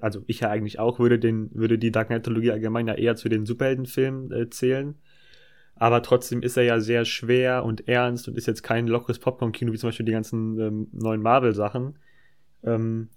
also 0.00 0.22
ich 0.28 0.40
ja 0.40 0.48
eigentlich 0.48 0.78
auch 0.78 1.00
würde 1.00 1.18
den, 1.18 1.50
würde 1.54 1.76
die 1.76 1.90
Dark 1.90 2.06
Knight 2.06 2.24
Trilogie 2.24 2.52
allgemein 2.52 2.86
ja 2.86 2.94
eher 2.94 3.16
zu 3.16 3.28
den 3.28 3.46
Superheldenfilmen 3.46 4.30
äh, 4.30 4.48
zählen. 4.48 4.94
Aber 5.82 6.00
trotzdem 6.00 6.42
ist 6.42 6.56
er 6.56 6.62
ja 6.62 6.78
sehr 6.78 7.04
schwer 7.04 7.64
und 7.64 7.88
ernst 7.88 8.28
und 8.28 8.36
ist 8.36 8.46
jetzt 8.46 8.62
kein 8.62 8.86
lockeres 8.86 9.18
Popcorn-Kino, 9.18 9.72
wie 9.72 9.78
zum 9.78 9.88
Beispiel 9.88 10.06
die 10.06 10.12
ganzen 10.12 10.56
ähm, 10.60 10.86
neuen 10.92 11.20
Marvel-Sachen. 11.20 11.98
Ähm, 12.62 13.08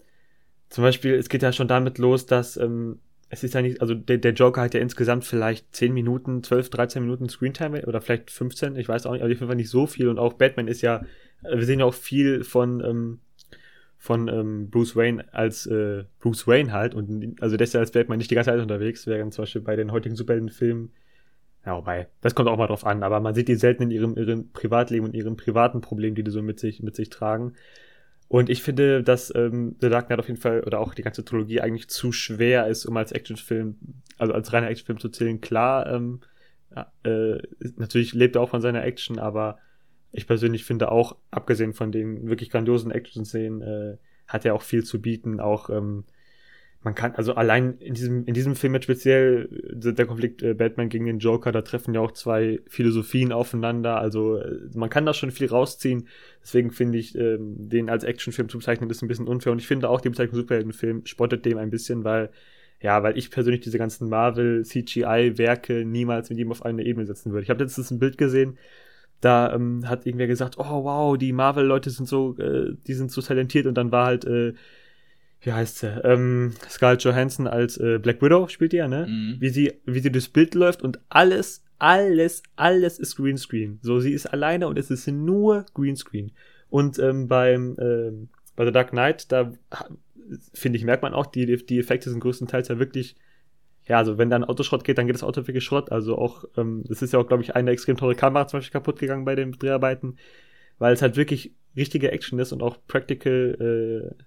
zum 0.70 0.84
Beispiel, 0.84 1.14
es 1.14 1.30
geht 1.30 1.44
ja 1.44 1.54
schon 1.54 1.68
damit 1.68 2.00
los, 2.00 2.26
dass 2.26 2.58
ähm, 2.58 3.02
es 3.30 3.44
ist 3.44 3.54
ja 3.54 3.62
nicht, 3.62 3.82
also 3.82 3.94
der, 3.94 4.18
der 4.18 4.34
Joker 4.34 4.62
hat 4.62 4.74
ja 4.74 4.80
insgesamt 4.80 5.26
vielleicht 5.26 5.76
10 5.76 5.94
Minuten, 5.94 6.42
12, 6.42 6.72
13 6.72 7.04
Minuten 7.04 7.30
Screentime 7.30 7.86
oder 7.86 8.02
vielleicht 8.02 8.32
15, 8.32 8.78
ich 8.78 8.90
weiß 8.90 9.06
auch 9.06 9.12
nicht, 9.12 9.22
aber 9.22 9.32
auf 9.32 9.38
jeden 9.38 9.48
Fall 9.48 9.56
nicht 9.56 9.70
so 9.70 9.86
viel 9.86 10.08
und 10.08 10.18
auch 10.18 10.34
Batman 10.34 10.68
ist 10.68 10.82
ja, 10.82 11.06
äh, 11.44 11.58
wir 11.58 11.66
sehen 11.66 11.82
ja 11.82 11.86
auch 11.86 11.94
viel 11.94 12.44
von, 12.44 12.84
ähm, 12.84 13.20
von 14.00 14.28
ähm, 14.28 14.72
Bruce 14.72 14.96
Wayne 14.96 15.32
als 15.32 15.68
äh, 15.68 16.06
Bruce 16.18 16.48
Wayne 16.48 16.72
halt 16.72 16.96
und 16.96 17.40
also 17.44 17.58
der 17.58 17.66
ist 17.66 17.76
ja 17.76 17.80
als 17.82 17.92
Batman 17.92 18.18
nicht 18.18 18.32
die 18.32 18.36
ganze 18.36 18.50
Zeit 18.50 18.60
unterwegs, 18.60 19.06
während 19.06 19.36
zum 19.36 19.44
Beispiel 19.44 19.62
bei 19.62 19.76
den 19.76 19.92
heutigen 19.92 20.16
Superheldenfilmen, 20.16 20.92
ja, 21.66 21.76
wobei, 21.76 22.08
das 22.22 22.36
kommt 22.36 22.48
auch 22.48 22.58
mal 22.58 22.68
drauf 22.68 22.86
an, 22.86 23.04
aber 23.04 23.20
man 23.20 23.34
sieht 23.34 23.48
die 23.48 23.56
selten 23.56 23.84
in 23.84 23.92
ihrem, 23.92 24.18
ihrem 24.18 24.52
Privatleben 24.52 25.06
und 25.06 25.16
ihren 25.16 25.36
privaten 25.36 25.82
Problemen, 25.82 26.16
die 26.16 26.24
die 26.24 26.32
so 26.32 26.42
mit 26.42 26.60
sich, 26.60 26.84
mit 26.84 26.96
sich 26.96 27.10
tragen. 27.10 27.54
Und 28.28 28.50
ich 28.50 28.64
finde, 28.64 29.04
dass 29.04 29.34
ähm, 29.36 29.76
The 29.82 29.90
Dark 29.90 30.08
Knight 30.08 30.20
auf 30.20 30.28
jeden 30.28 30.40
Fall 30.40 30.64
oder 30.64 30.80
auch 30.80 30.94
die 30.94 31.04
ganze 31.04 31.24
Trilogie 31.24 31.62
eigentlich 31.62 31.90
zu 31.90 32.12
schwer 32.12 32.68
ist, 32.68 32.86
um 32.86 32.98
als 32.98 33.12
Actionfilm, 33.12 33.78
also 34.18 34.34
als 34.34 34.52
reiner 34.54 34.70
Actionfilm 34.70 35.00
zu 35.00 35.10
zählen. 35.10 35.42
Klar, 35.42 35.88
ähm, 35.92 36.22
äh, 37.04 37.38
natürlich 37.78 38.14
lebt 38.14 38.36
er 38.36 38.42
auch 38.42 38.50
von 38.50 38.62
seiner 38.62 38.84
Action, 38.84 39.20
aber 39.20 39.58
ich 40.12 40.28
persönlich 40.28 40.66
finde 40.66 40.92
auch, 40.92 41.18
abgesehen 41.32 41.74
von 41.74 41.92
den 41.92 42.30
wirklich 42.30 42.50
grandiosen 42.50 42.92
Action-Szenen, 42.92 43.62
äh, 43.62 43.98
hat 44.28 44.46
er 44.46 44.56
auch 44.56 44.64
viel 44.64 44.84
zu 44.84 45.02
bieten, 45.02 45.40
auch 45.40 45.70
ähm, 45.70 46.06
man 46.86 46.94
kann, 46.94 47.16
also 47.16 47.34
allein 47.34 47.80
in 47.80 47.96
diesem, 47.96 48.26
in 48.26 48.36
diesem 48.36 48.56
Film 48.56 48.76
jetzt 48.76 48.84
speziell, 48.84 49.50
äh, 49.84 49.94
der 49.94 50.06
Konflikt 50.06 50.44
äh, 50.44 50.54
Batman 50.54 50.88
gegen 50.88 51.08
den 51.08 51.18
Joker, 51.18 51.52
da 51.52 51.64
treffen 51.64 51.96
ja 51.96 52.00
auch 52.00 52.12
zwei 52.12 52.62
Philosophien 52.68 53.32
aufeinander. 53.32 53.98
Also 53.98 54.38
äh, 54.38 54.60
man 54.76 54.92
kann 54.92 55.04
da 55.04 55.16
schon 55.16 55.32
viel 55.32 55.48
rausziehen. 55.48 56.08
Deswegen 56.44 56.70
finde 56.70 57.00
ich, 57.00 57.16
ähm, 57.16 57.56
den 57.58 57.90
als 57.90 58.04
Actionfilm 58.04 58.50
zu 58.50 58.60
bezeichnen, 58.60 58.88
ist 58.92 59.02
ein 59.02 59.08
bisschen 59.08 59.28
unfair. 59.28 59.52
Und 59.52 59.58
ich 59.58 59.68
finde 59.68 59.90
auch 59.90 60.00
die 60.00 60.10
Bezeichnung 60.10 60.36
Superheldenfilm 60.36 61.08
spottet 61.08 61.44
dem 61.46 61.58
ein 61.58 61.72
bisschen, 61.72 62.04
weil, 62.04 62.30
ja, 62.80 63.02
weil 63.02 63.18
ich 63.18 63.32
persönlich 63.32 63.62
diese 63.62 63.80
ganzen 63.80 64.08
Marvel-CGI-Werke 64.08 65.86
niemals 65.86 66.30
mit 66.30 66.38
ihm 66.38 66.52
auf 66.52 66.64
eine 66.64 66.86
Ebene 66.86 67.08
setzen 67.08 67.32
würde. 67.32 67.46
Ich 67.46 67.50
habe 67.50 67.64
letztens 67.64 67.90
ein 67.90 67.98
Bild 67.98 68.20
gesehen, 68.20 68.60
da 69.22 69.52
ähm, 69.56 69.90
hat 69.90 70.06
irgendwer 70.06 70.28
gesagt, 70.28 70.60
oh 70.60 70.84
wow, 70.84 71.18
die 71.18 71.34
Marvel-Leute 71.34 71.90
sind 71.90 72.08
so, 72.08 72.38
äh, 72.38 72.76
die 72.86 72.94
sind 72.94 73.12
so 73.12 73.24
talentiert 73.24 73.66
und 73.66 73.76
dann 73.76 73.92
war 73.92 74.06
halt 74.06 74.26
äh, 74.26 74.54
wie 75.46 75.54
heißt 75.54 75.78
sie? 75.80 76.02
Ähm, 76.04 76.54
Scarlett 76.70 77.04
Johansson 77.04 77.48
als 77.48 77.78
äh, 77.78 78.00
Black 78.00 78.22
Widow 78.22 78.48
spielt 78.48 78.74
die 78.74 78.78
ja, 78.78 78.88
ne? 78.88 79.08
Mhm. 79.08 79.38
Wie 79.40 79.50
sie, 79.50 79.74
wie 79.86 80.00
sie 80.00 80.12
durchs 80.12 80.30
Bild 80.30 80.56
läuft 80.56 80.82
und 80.82 81.00
alles, 81.10 81.64
alles, 81.78 82.42
alles 82.56 83.00
ist 83.00 83.16
Greenscreen. 83.16 83.80
So, 83.82 84.00
sie 84.00 84.14
ist 84.14 84.26
alleine 84.26 84.68
und 84.68 84.80
es 84.80 84.90
ist 84.90 85.08
nur 85.08 85.66
Greenscreen. 85.74 86.32
Und 86.70 86.98
ähm, 87.00 87.28
beim 87.28 87.76
ähm, 87.80 88.30
bei 88.56 88.66
The 88.66 88.72
Dark 88.72 88.92
Knight, 88.92 89.32
da 89.32 89.54
finde 90.54 90.78
ich, 90.78 90.86
merkt 90.86 91.04
man 91.04 91.14
auch, 91.14 91.26
die, 91.26 91.64
die 91.66 91.80
Effekte 91.80 92.10
sind 92.10 92.20
größtenteils 92.20 92.70
ja 92.70 92.80
wirklich, 92.80 93.16
ja, 93.88 93.98
also 93.98 94.18
wenn 94.18 94.30
da 94.30 94.38
ein 94.38 94.44
Autoschrott 94.44 94.84
geht, 94.84 94.98
dann 94.98 95.06
geht 95.06 95.16
das 95.16 95.24
Auto 95.24 95.46
wirklich 95.46 95.64
Schrott. 95.64 95.92
Also 95.92 96.18
auch, 96.18 96.46
ähm, 96.58 96.84
das 96.88 97.02
ist 97.02 97.14
ja 97.14 97.20
auch, 97.20 97.28
glaube 97.28 97.44
ich, 97.44 97.56
eine 97.56 97.72
extrem 97.72 97.98
teure 97.98 98.16
Kamera 98.16 98.48
zum 98.48 98.60
Beispiel 98.60 98.74
kaputt 98.74 99.00
gegangen 99.00 99.26
bei 99.26 99.36
den 99.36 99.52
Dreharbeiten, 99.52 100.18
weil 100.80 100.94
es 100.94 101.02
halt 101.02 101.18
wirklich 101.18 101.54
richtige 101.76 102.12
Action 102.12 102.40
ist 102.40 102.52
und 102.52 102.64
auch 102.64 102.78
Practical 102.88 104.16
äh, 104.18 104.24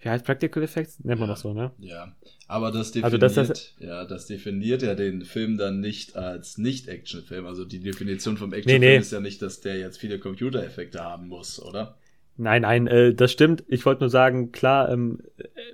wie 0.00 0.08
heißt 0.08 0.24
Practical 0.24 0.62
Effects? 0.62 0.98
Nennt 1.04 1.20
man 1.20 1.28
ja, 1.28 1.34
das 1.34 1.42
so, 1.42 1.52
ne? 1.52 1.72
Ja. 1.78 2.14
Aber 2.48 2.72
das 2.72 2.92
definiert, 2.92 3.04
also 3.04 3.18
das, 3.18 3.48
das, 3.48 3.74
ja, 3.78 4.04
das 4.04 4.26
definiert 4.26 4.82
ja 4.82 4.94
den 4.94 5.24
Film 5.24 5.56
dann 5.56 5.80
nicht 5.80 6.16
als 6.16 6.58
Nicht-Action-Film. 6.58 7.46
Also 7.46 7.64
die 7.64 7.80
Definition 7.80 8.36
vom 8.36 8.52
Action-Film 8.52 8.80
nee, 8.80 8.88
nee. 8.88 8.98
ist 8.98 9.12
ja 9.12 9.20
nicht, 9.20 9.42
dass 9.42 9.60
der 9.60 9.78
jetzt 9.78 9.98
viele 9.98 10.18
Computereffekte 10.18 11.00
haben 11.00 11.28
muss, 11.28 11.62
oder? 11.62 11.96
Nein, 12.38 12.62
nein, 12.62 12.86
äh, 12.86 13.14
das 13.14 13.30
stimmt. 13.30 13.64
Ich 13.68 13.84
wollte 13.84 14.00
nur 14.00 14.08
sagen, 14.08 14.50
klar, 14.50 14.88
ähm, 14.90 15.20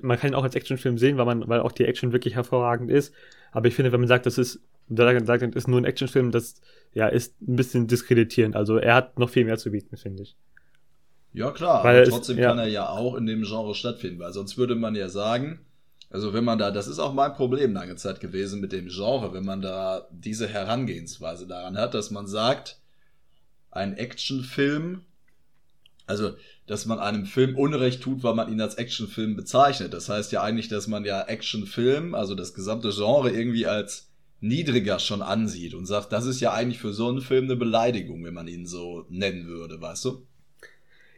man 0.03 0.19
kann 0.19 0.33
ihn 0.33 0.35
auch 0.35 0.43
als 0.43 0.57
Actionfilm 0.57 0.99
sehen, 0.99 1.17
weil 1.17 1.25
man, 1.25 1.49
weil 1.49 1.61
auch 1.61 1.71
die 1.71 1.85
Action 1.85 2.13
wirklich 2.13 2.35
hervorragend 2.35 2.91
ist. 2.91 3.15
Aber 3.53 3.69
ich 3.69 3.75
finde, 3.75 3.93
wenn 3.93 4.01
man 4.01 4.09
sagt, 4.09 4.27
das 4.27 4.37
ist, 4.37 4.61
sagt, 4.89 5.29
das 5.29 5.55
ist 5.55 5.69
nur 5.69 5.81
ein 5.81 5.85
Actionfilm, 5.85 6.33
das 6.33 6.61
ja 6.93 7.07
ist 7.07 7.41
ein 7.41 7.55
bisschen 7.55 7.87
diskreditierend. 7.87 8.57
Also 8.57 8.79
er 8.79 8.97
hat 8.97 9.19
noch 9.19 9.31
viel 9.31 9.45
mehr 9.45 9.59
zu 9.59 9.71
bieten, 9.71 9.97
finde 9.97 10.25
ich. 10.25 10.37
Ja, 11.37 11.51
klar, 11.51 11.85
weil 11.85 12.01
aber 12.01 12.09
trotzdem 12.09 12.39
es, 12.39 12.43
ja. 12.43 12.49
kann 12.49 12.59
er 12.59 12.67
ja 12.67 12.89
auch 12.89 13.15
in 13.15 13.27
dem 13.27 13.43
Genre 13.43 13.75
stattfinden, 13.75 14.19
weil 14.21 14.33
sonst 14.33 14.57
würde 14.57 14.75
man 14.75 14.95
ja 14.95 15.11
sagen, 15.11 15.61
also 16.09 16.33
wenn 16.33 16.45
man 16.45 16.59
da, 16.59 16.71
das 16.71 16.89
ist 16.89 16.99
auch 16.99 17.13
mein 17.13 17.35
Problem 17.35 17.75
lange 17.75 17.97
Zeit 17.97 18.21
gewesen 18.21 18.59
mit 18.59 18.73
dem 18.73 18.89
Genre, 18.89 19.35
wenn 19.35 19.45
man 19.45 19.61
da 19.61 20.09
diese 20.11 20.49
Herangehensweise 20.49 21.47
daran 21.47 21.77
hat, 21.77 21.93
dass 21.93 22.11
man 22.11 22.27
sagt, 22.27 22.81
ein 23.71 23.99
Actionfilm, 23.99 25.03
also 26.07 26.33
dass 26.67 26.87
man 26.87 27.01
einem 27.01 27.27
Film 27.27 27.55
Unrecht 27.55 28.01
tut, 28.01 28.23
weil 28.23 28.35
man 28.35 28.51
ihn 28.51 28.63
als 28.63 28.77
Actionfilm 28.77 29.37
bezeichnet. 29.37 29.93
Das 29.93 30.09
heißt 30.09 30.33
ja 30.33 30.43
eigentlich, 30.43 30.69
dass 30.69 30.87
man 30.87 31.05
ja 31.05 31.21
Actionfilm, 31.21 32.15
also 32.15 32.35
das 32.35 32.55
gesamte 32.55 32.93
Genre 32.93 33.31
irgendwie 33.31 33.67
als 33.67 34.09
niedriger 34.41 34.99
schon 35.01 35.21
ansieht 35.21 35.75
und 35.75 35.85
sagt, 35.85 36.13
das 36.13 36.25
ist 36.25 36.41
ja 36.41 36.55
eigentlich 36.55 36.79
für 36.79 36.95
so 36.95 37.11
einen 37.11 37.21
Film 37.21 37.45
eine 37.45 37.57
Beleidigung, 37.57 38.25
wenn 38.25 38.33
man 38.33 38.49
ihn 38.49 38.65
so 38.65 39.05
nennen 39.11 39.47
würde, 39.49 39.83
weißt 39.83 40.07
du? 40.07 40.27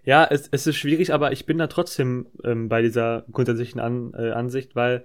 Ja, 0.04 0.26
es, 0.30 0.48
es 0.50 0.66
ist 0.66 0.76
schwierig, 0.76 1.12
aber 1.12 1.32
ich 1.32 1.46
bin 1.46 1.58
da 1.58 1.66
trotzdem 1.66 2.26
ähm, 2.44 2.68
bei 2.68 2.82
dieser 2.82 3.24
grundsätzlichen 3.30 3.80
An, 3.80 4.14
äh, 4.14 4.30
Ansicht, 4.30 4.74
weil 4.76 5.04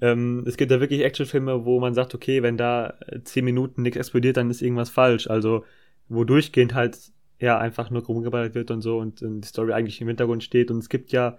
ähm, 0.00 0.44
es 0.46 0.56
gibt 0.56 0.70
da 0.70 0.80
wirklich 0.80 1.02
Actionfilme, 1.04 1.64
wo 1.64 1.80
man 1.80 1.94
sagt, 1.94 2.14
okay, 2.14 2.42
wenn 2.42 2.56
da 2.56 2.94
äh, 3.06 3.20
zehn 3.24 3.44
Minuten 3.44 3.82
nichts 3.82 3.98
explodiert, 3.98 4.36
dann 4.36 4.50
ist 4.50 4.62
irgendwas 4.62 4.90
falsch. 4.90 5.28
Also, 5.28 5.64
wo 6.08 6.24
durchgehend 6.24 6.74
halt 6.74 6.98
ja 7.40 7.58
einfach 7.58 7.90
nur 7.90 8.04
rumgeballert 8.04 8.54
wird 8.54 8.70
und 8.70 8.80
so 8.80 8.98
und, 8.98 9.22
und 9.22 9.42
die 9.42 9.48
Story 9.48 9.72
eigentlich 9.72 10.00
im 10.00 10.08
Hintergrund 10.08 10.42
steht. 10.44 10.70
Und 10.70 10.78
es 10.78 10.88
gibt 10.88 11.12
ja 11.12 11.38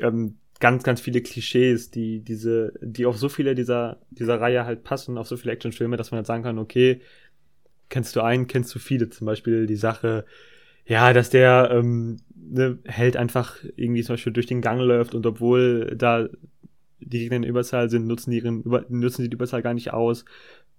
ähm, 0.00 0.38
ganz, 0.60 0.82
ganz 0.82 1.00
viele 1.00 1.22
Klischees, 1.22 1.90
die 1.90 2.20
diese, 2.20 2.72
die 2.80 3.06
auf 3.06 3.16
so 3.18 3.28
viele 3.28 3.54
dieser, 3.54 4.00
dieser 4.10 4.40
Reihe 4.40 4.64
halt 4.64 4.84
passen, 4.84 5.18
auf 5.18 5.28
so 5.28 5.36
viele 5.36 5.52
Actionfilme, 5.52 5.96
dass 5.96 6.10
man 6.10 6.18
halt 6.18 6.26
sagen 6.26 6.42
kann, 6.42 6.58
okay, 6.58 7.00
kennst 7.88 8.16
du 8.16 8.20
einen, 8.20 8.46
kennst 8.46 8.74
du 8.74 8.78
viele. 8.78 9.10
Zum 9.10 9.26
Beispiel 9.26 9.66
die 9.66 9.76
Sache, 9.76 10.24
ja, 10.88 11.12
dass 11.12 11.30
der 11.30 11.70
ähm, 11.70 12.16
ne, 12.34 12.78
Held 12.84 13.16
einfach 13.16 13.56
irgendwie 13.76 14.02
zum 14.02 14.14
Beispiel 14.14 14.32
durch 14.32 14.46
den 14.46 14.62
Gang 14.62 14.80
läuft 14.80 15.14
und 15.14 15.26
obwohl 15.26 15.94
da 15.96 16.28
die 17.00 17.20
Gegner 17.20 17.36
in 17.36 17.42
Überzahl 17.44 17.90
sind, 17.90 18.06
nutzen 18.06 18.32
ihren, 18.32 18.64
nutzen 18.88 19.22
die 19.22 19.28
die 19.28 19.34
Überzahl 19.34 19.62
gar 19.62 19.74
nicht 19.74 19.92
aus. 19.92 20.24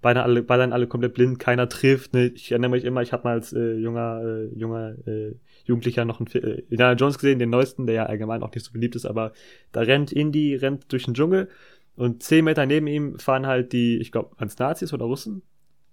Ballern 0.02 0.24
alle, 0.24 0.44
ballern 0.44 0.74
alle 0.74 0.88
komplett 0.88 1.14
blind, 1.14 1.40
keiner 1.40 1.70
trifft. 1.70 2.14
Ne? 2.14 2.28
Ich 2.28 2.52
erinnere 2.52 2.72
mich 2.72 2.86
immer, 2.86 3.02
ich 3.02 3.14
habe 3.14 3.24
mal 3.24 3.34
als 3.34 3.54
äh, 3.54 3.74
junger, 3.76 4.22
äh, 4.24 4.46
junger 4.58 4.96
äh, 5.06 5.36
Jugendlicher 5.66 6.06
noch 6.06 6.20
einen 6.20 6.28
äh, 6.42 6.62
Indiana 6.70 6.94
Jones 6.94 7.20
gesehen, 7.20 7.38
den 7.38 7.50
neuesten, 7.50 7.86
der 7.86 7.96
ja 7.96 8.06
allgemein 8.06 8.42
auch 8.42 8.54
nicht 8.54 8.66
so 8.66 8.72
beliebt 8.72 8.96
ist, 8.96 9.06
aber 9.06 9.34
da 9.72 9.82
rennt 9.82 10.12
Indy, 10.12 10.56
rennt 10.56 10.92
durch 10.92 11.04
den 11.04 11.14
Dschungel 11.14 11.50
und 11.96 12.24
zehn 12.24 12.46
Meter 12.46 12.66
neben 12.66 12.88
ihm 12.88 13.20
fahren 13.20 13.46
halt 13.46 13.74
die, 13.74 13.98
ich 13.98 14.12
glaube, 14.12 14.32
als 14.38 14.58
Nazis 14.58 14.94
oder 14.94 15.06
Russen, 15.06 15.44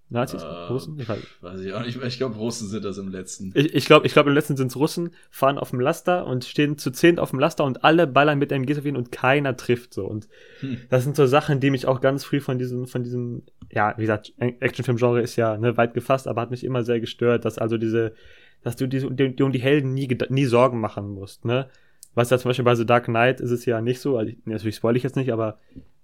Nazis? 0.09 0.43
Äh, 0.43 0.47
Russen? 0.47 0.99
Ich 1.01 1.09
weiß, 1.09 1.19
weiß 1.41 1.61
ich 1.61 1.73
auch 1.73 1.85
nicht 1.85 1.99
mehr. 1.99 2.07
Ich 2.07 2.17
glaube, 2.17 2.37
Russen 2.37 2.69
sind 2.69 2.85
das 2.85 2.97
im 2.99 3.09
letzten. 3.09 3.51
Ich, 3.55 3.75
ich 3.75 3.87
glaube, 3.87 4.07
ich 4.07 4.13
glaub, 4.13 4.27
im 4.27 4.35
letzten 4.35 4.57
sind 4.57 4.69
es 4.69 4.77
Russen, 4.77 5.11
fahren 5.31 5.59
auf 5.59 5.71
dem 5.71 5.81
Laster 5.81 6.27
und 6.27 6.45
stehen 6.45 6.79
zu 6.79 6.93
zehn 6.93 7.19
auf 7.19 7.31
dem 7.31 7.41
Laster 7.41 7.65
und 7.65 7.83
alle 7.83 8.07
ballern 8.07 8.39
mit 8.39 8.53
MGs 8.53 8.79
auf 8.79 8.85
ihn 8.85 8.97
und 8.97 9.11
keiner 9.11 9.57
trifft 9.57 9.95
so. 9.95 10.07
Und 10.07 10.29
hm. 10.61 10.79
das 10.91 11.03
sind 11.03 11.17
so 11.17 11.27
Sachen, 11.27 11.59
die 11.59 11.71
mich 11.71 11.87
auch 11.87 12.01
ganz 12.01 12.25
früh 12.25 12.41
von 12.41 12.59
diesem, 12.59 12.87
von 12.87 13.03
diesem, 13.03 13.43
ja, 13.73 13.95
wie 13.97 14.03
gesagt, 14.03 14.33
Actionfilm-Genre 14.39 15.21
ist 15.21 15.37
ja 15.37 15.59
ne, 15.59 15.77
weit 15.77 15.95
gefasst, 15.95 16.29
aber 16.29 16.41
hat 16.41 16.53
mich 16.53 16.63
immer 16.63 16.85
sehr 16.85 17.01
gestört, 17.01 17.45
dass 17.45 17.59
also 17.59 17.77
diese, 17.77 18.15
dass 18.63 18.77
du 18.77 18.87
die, 18.87 19.09
die, 19.11 19.43
um 19.43 19.53
die 19.53 19.61
Helden 19.61 19.93
nie, 19.93 20.09
nie 20.29 20.45
Sorgen 20.45 20.81
machen 20.81 21.09
musst, 21.09 21.45
ne? 21.45 21.69
Was 22.15 22.31
ja 22.31 22.39
zum 22.39 22.49
Beispiel 22.49 22.65
bei 22.65 22.75
The 22.75 22.87
Dark 22.87 23.05
Knight 23.05 23.41
ist 23.41 23.51
es 23.51 23.67
ja 23.67 23.83
nicht 23.83 24.01
so, 24.01 24.17
also 24.17 24.33
natürlich 24.47 24.77
spoil 24.77 24.97
ich 24.97 25.03
jetzt 25.03 25.17
nicht, 25.17 25.31
aber 25.33 25.59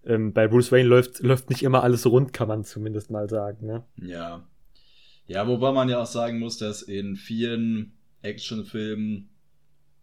ähm, 0.05 0.33
bei 0.33 0.49
Bruce 0.49 0.73
Wayne 0.73 0.89
läuft, 0.89 1.21
läuft 1.21 1.51
nicht 1.51 1.63
immer 1.63 1.83
alles 1.83 2.07
rund, 2.07 2.33
kann 2.33 2.49
man 2.49 2.65
zumindest 2.65 3.11
mal 3.11 3.29
sagen. 3.29 3.67
Ne? 3.67 3.85
Ja. 3.97 4.47
Ja, 5.27 5.47
wobei 5.47 5.73
man 5.73 5.89
ja 5.89 6.03
auch 6.03 6.07
sagen 6.07 6.39
muss, 6.39 6.59
dass 6.59 6.83
in 6.83 7.17
vielen 7.17 7.93
Actionfilmen, 8.23 9.29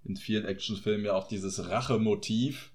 in 0.05 0.15
vielen 0.15 0.45
Actionfilmen 0.45 1.05
ja 1.05 1.13
auch 1.13 1.27
dieses 1.27 1.69
Rachemotiv 1.69 2.71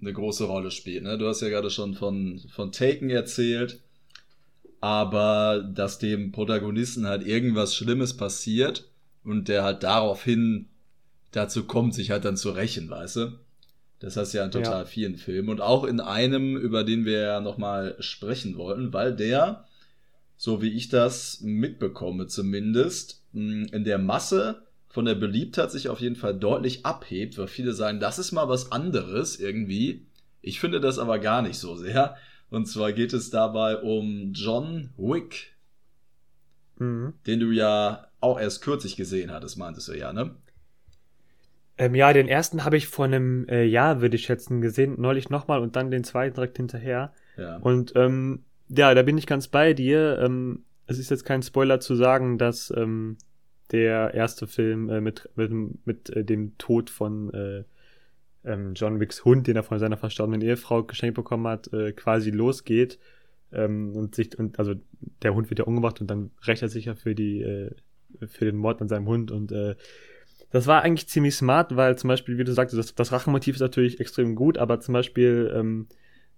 eine 0.00 0.12
große 0.12 0.44
Rolle 0.44 0.70
spielt. 0.70 1.02
Ne? 1.02 1.18
Du 1.18 1.26
hast 1.26 1.40
ja 1.40 1.48
gerade 1.48 1.70
schon 1.70 1.94
von, 1.94 2.40
von 2.50 2.70
Taken 2.70 3.10
erzählt, 3.10 3.82
aber 4.80 5.60
dass 5.74 5.98
dem 5.98 6.30
Protagonisten 6.30 7.06
halt 7.06 7.26
irgendwas 7.26 7.74
Schlimmes 7.74 8.16
passiert 8.16 8.88
und 9.24 9.48
der 9.48 9.64
halt 9.64 9.82
daraufhin 9.82 10.68
dazu 11.32 11.64
kommt, 11.64 11.94
sich 11.94 12.10
halt 12.10 12.24
dann 12.24 12.36
zu 12.36 12.50
rächen, 12.50 12.88
weißt 12.88 13.16
du? 13.16 13.38
Das 14.00 14.16
heißt 14.16 14.34
ja 14.34 14.44
in 14.44 14.50
total 14.50 14.82
ja. 14.82 14.84
vielen 14.84 15.16
Filmen 15.16 15.48
und 15.48 15.60
auch 15.60 15.84
in 15.84 16.00
einem, 16.00 16.56
über 16.56 16.84
den 16.84 17.04
wir 17.04 17.20
ja 17.20 17.40
nochmal 17.40 17.96
sprechen 17.98 18.56
wollten, 18.56 18.92
weil 18.92 19.14
der, 19.14 19.64
so 20.36 20.62
wie 20.62 20.70
ich 20.70 20.88
das 20.88 21.40
mitbekomme 21.40 22.28
zumindest, 22.28 23.24
in 23.32 23.84
der 23.84 23.98
Masse 23.98 24.62
von 24.88 25.04
der 25.04 25.16
Beliebtheit 25.16 25.70
sich 25.70 25.88
auf 25.88 26.00
jeden 26.00 26.16
Fall 26.16 26.38
deutlich 26.38 26.86
abhebt, 26.86 27.38
weil 27.38 27.48
viele 27.48 27.72
sagen, 27.72 28.00
das 28.00 28.18
ist 28.18 28.32
mal 28.32 28.48
was 28.48 28.72
anderes 28.72 29.38
irgendwie. 29.38 30.06
Ich 30.40 30.60
finde 30.60 30.80
das 30.80 30.98
aber 30.98 31.18
gar 31.18 31.42
nicht 31.42 31.58
so 31.58 31.76
sehr. 31.76 32.16
Und 32.50 32.66
zwar 32.66 32.92
geht 32.92 33.12
es 33.12 33.30
dabei 33.30 33.76
um 33.76 34.32
John 34.32 34.90
Wick, 34.96 35.56
mhm. 36.78 37.14
den 37.26 37.40
du 37.40 37.50
ja 37.50 38.06
auch 38.20 38.40
erst 38.40 38.62
kürzlich 38.62 38.96
gesehen 38.96 39.30
hattest, 39.30 39.58
meintest 39.58 39.88
du 39.88 39.98
ja, 39.98 40.12
ne? 40.12 40.36
Ähm, 41.78 41.94
ja, 41.94 42.12
den 42.12 42.28
ersten 42.28 42.64
habe 42.64 42.76
ich 42.76 42.88
vor 42.88 43.04
einem 43.04 43.46
äh, 43.48 43.64
Jahr, 43.64 44.00
würde 44.00 44.16
ich 44.16 44.24
schätzen, 44.24 44.60
gesehen, 44.60 44.96
neulich 44.98 45.30
nochmal 45.30 45.60
und 45.60 45.76
dann 45.76 45.90
den 45.90 46.04
zweiten 46.04 46.34
direkt 46.34 46.56
hinterher. 46.56 47.12
Ja. 47.36 47.56
Und 47.58 47.92
ähm, 47.94 48.44
ja, 48.68 48.92
da 48.94 49.02
bin 49.02 49.16
ich 49.16 49.26
ganz 49.26 49.48
bei 49.48 49.72
dir. 49.72 50.18
Ähm, 50.20 50.64
es 50.86 50.98
ist 50.98 51.10
jetzt 51.10 51.24
kein 51.24 51.42
Spoiler 51.42 51.78
zu 51.80 51.94
sagen, 51.94 52.36
dass 52.36 52.72
ähm, 52.76 53.16
der 53.70 54.14
erste 54.14 54.46
Film 54.46 54.88
äh, 54.90 55.00
mit, 55.00 55.28
mit, 55.36 55.86
mit 55.86 56.10
äh, 56.10 56.24
dem 56.24 56.58
Tod 56.58 56.90
von 56.90 57.32
äh, 57.32 57.64
ähm, 58.44 58.74
John 58.74 58.98
Wicks 58.98 59.24
Hund, 59.24 59.46
den 59.46 59.56
er 59.56 59.62
von 59.62 59.78
seiner 59.78 59.96
verstorbenen 59.96 60.40
Ehefrau 60.40 60.82
geschenkt 60.82 61.14
bekommen 61.14 61.46
hat, 61.46 61.72
äh, 61.72 61.92
quasi 61.92 62.30
losgeht. 62.30 62.98
Ähm, 63.52 63.94
und 63.94 64.14
sich, 64.14 64.38
und 64.38 64.58
also 64.58 64.74
der 65.22 65.34
Hund 65.34 65.48
wird 65.48 65.60
ja 65.60 65.64
umgebracht 65.64 66.00
und 66.00 66.08
dann 66.08 66.30
rächt 66.46 66.62
er 66.62 66.68
sich 66.68 66.86
ja 66.86 66.94
für 66.94 67.14
die, 67.14 67.40
äh, 67.42 67.70
für 68.26 68.44
den 68.44 68.56
Mord 68.56 68.82
an 68.82 68.88
seinem 68.88 69.06
Hund 69.06 69.30
und 69.30 69.52
äh, 69.52 69.76
das 70.50 70.66
war 70.66 70.82
eigentlich 70.82 71.08
ziemlich 71.08 71.34
smart, 71.34 71.76
weil 71.76 71.96
zum 71.98 72.08
Beispiel, 72.08 72.38
wie 72.38 72.44
du 72.44 72.52
sagst, 72.52 72.76
das, 72.76 72.94
das 72.94 73.12
Rachemotiv 73.12 73.56
ist 73.56 73.60
natürlich 73.60 74.00
extrem 74.00 74.34
gut, 74.34 74.58
aber 74.58 74.80
zum 74.80 74.94
Beispiel, 74.94 75.52
ähm, 75.54 75.88